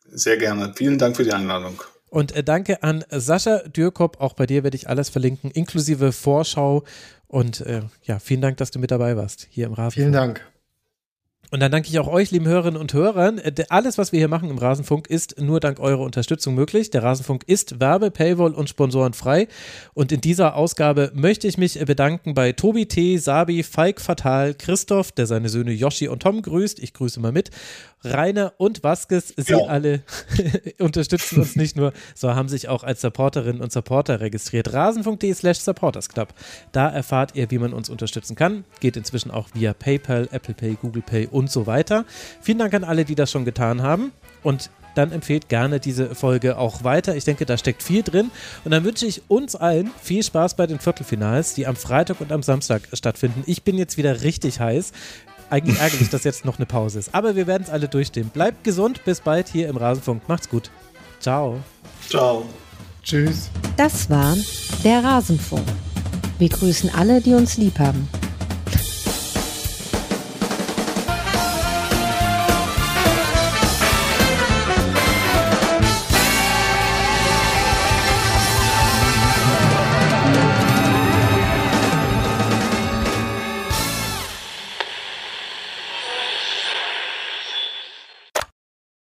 Sehr 0.07 0.37
gerne. 0.37 0.73
Vielen 0.75 0.97
Dank 0.97 1.17
für 1.17 1.23
die 1.23 1.33
Einladung. 1.33 1.81
Und 2.15 2.33
äh, 2.33 2.45
danke 2.45 2.81
an 2.81 3.03
Sascha 3.09 3.57
Dürkop. 3.67 4.21
Auch 4.21 4.35
bei 4.35 4.45
dir 4.45 4.63
werde 4.63 4.77
ich 4.77 4.87
alles 4.87 5.09
verlinken, 5.09 5.51
inklusive 5.51 6.13
Vorschau. 6.13 6.85
Und 7.27 7.59
äh, 7.59 7.81
ja, 8.03 8.19
vielen 8.19 8.39
Dank, 8.39 8.55
dass 8.55 8.71
du 8.71 8.79
mit 8.79 8.89
dabei 8.89 9.17
warst 9.17 9.47
hier 9.49 9.65
im 9.65 9.73
Rasen. 9.73 9.95
Vielen 9.95 10.13
Dank. 10.13 10.41
Und 11.51 11.59
dann 11.59 11.71
danke 11.71 11.89
ich 11.89 11.99
auch 11.99 12.07
euch, 12.07 12.31
lieben 12.31 12.47
Hörerinnen 12.47 12.79
und 12.79 12.93
Hörern. 12.93 13.37
Äh, 13.37 13.53
alles, 13.69 13.97
was 13.97 14.11
wir 14.11 14.19
hier 14.19 14.27
machen 14.27 14.49
im 14.49 14.57
Rasenfunk, 14.57 15.07
ist 15.07 15.39
nur 15.39 15.59
dank 15.59 15.79
eurer 15.79 16.01
Unterstützung 16.01 16.55
möglich. 16.55 16.89
Der 16.89 17.03
Rasenfunk 17.03 17.43
ist 17.47 17.79
Werbe, 17.79 18.11
Paywall 18.11 18.53
und 18.53 18.69
Sponsoren 18.69 19.13
frei. 19.13 19.47
Und 19.93 20.11
in 20.11 20.21
dieser 20.21 20.55
Ausgabe 20.55 21.11
möchte 21.13 21.47
ich 21.47 21.57
mich 21.57 21.79
bedanken 21.85 22.33
bei 22.33 22.51
Tobi 22.51 22.87
T., 22.87 23.17
Sabi, 23.17 23.63
Falk 23.63 24.01
Fatal, 24.01 24.53
Christoph, 24.53 25.11
der 25.11 25.27
seine 25.27 25.49
Söhne 25.49 25.71
Yoshi 25.71 26.07
und 26.07 26.21
Tom 26.21 26.41
grüßt. 26.41 26.79
Ich 26.79 26.93
grüße 26.93 27.19
mal 27.19 27.31
mit. 27.31 27.51
Rainer 28.05 28.53
und 28.57 28.83
Vasquez, 28.83 29.33
sie 29.35 29.53
ja. 29.53 29.65
alle 29.65 30.03
unterstützen 30.79 31.39
uns 31.39 31.55
nicht 31.55 31.75
nur, 31.75 31.91
so 32.13 32.35
haben 32.35 32.49
sich 32.49 32.69
auch 32.69 32.83
als 32.83 33.01
Supporterinnen 33.01 33.61
und 33.61 33.71
Supporter 33.71 34.21
registriert. 34.21 34.73
Rasen.de 34.73 35.33
slash 35.33 35.59
supportersclub. 35.59 36.29
Da 36.71 36.89
erfahrt 36.89 37.35
ihr, 37.35 37.49
wie 37.51 37.57
man 37.57 37.73
uns 37.73 37.89
unterstützen 37.89 38.35
kann. 38.35 38.63
Geht 38.79 38.97
inzwischen 38.97 39.31
auch 39.31 39.49
via 39.53 39.73
PayPal, 39.73 40.27
Apple 40.31 40.53
Pay, 40.53 40.77
Google 40.81 41.01
Pay 41.01 41.27
und 41.35 41.51
so 41.51 41.67
weiter. 41.67 42.05
Vielen 42.41 42.57
Dank 42.57 42.73
an 42.73 42.83
alle, 42.83 43.05
die 43.05 43.15
das 43.15 43.29
schon 43.29 43.45
getan 43.45 43.81
haben. 43.81 44.11
Und 44.41 44.69
dann 44.95 45.11
empfehlt 45.11 45.49
gerne 45.49 45.81
diese 45.81 46.15
Folge 46.15 46.57
auch 46.57 46.85
weiter. 46.85 47.15
Ich 47.15 47.25
denke, 47.25 47.45
da 47.45 47.57
steckt 47.57 47.83
viel 47.83 48.01
drin. 48.01 48.31
Und 48.63 48.71
dann 48.71 48.85
wünsche 48.85 49.05
ich 49.05 49.21
uns 49.27 49.55
allen 49.55 49.91
viel 50.01 50.23
Spaß 50.23 50.55
bei 50.55 50.65
den 50.65 50.79
Viertelfinals, 50.79 51.53
die 51.53 51.67
am 51.67 51.75
Freitag 51.75 52.21
und 52.21 52.31
am 52.31 52.41
Samstag 52.41 52.83
stattfinden. 52.93 53.43
Ich 53.45 53.63
bin 53.63 53.77
jetzt 53.77 53.97
wieder 53.97 54.21
richtig 54.21 54.59
heiß 54.61 54.93
eigentlich 55.49 55.79
ärgerlich, 55.79 56.09
dass 56.09 56.23
jetzt 56.23 56.43
noch 56.43 56.57
eine 56.57 56.65
Pause 56.65 56.97
ist. 56.97 57.13
Aber 57.13 57.35
wir 57.35 57.45
werden 57.45 57.63
es 57.63 57.69
alle 57.69 57.87
durchstehen. 57.87 58.29
Bleibt 58.29 58.63
gesund, 58.63 59.03
bis 59.05 59.19
bald 59.21 59.47
hier 59.47 59.67
im 59.67 59.77
Rasenfunk. 59.77 60.27
Macht's 60.27 60.49
gut. 60.49 60.71
Ciao. 61.19 61.59
Ciao. 62.09 62.45
Tschüss. 63.03 63.49
Das 63.77 64.09
war 64.09 64.35
der 64.83 65.03
Rasenfunk. 65.03 65.67
Wir 66.39 66.49
grüßen 66.49 66.89
alle, 66.95 67.21
die 67.21 67.33
uns 67.33 67.57
lieb 67.57 67.77
haben. 67.77 68.07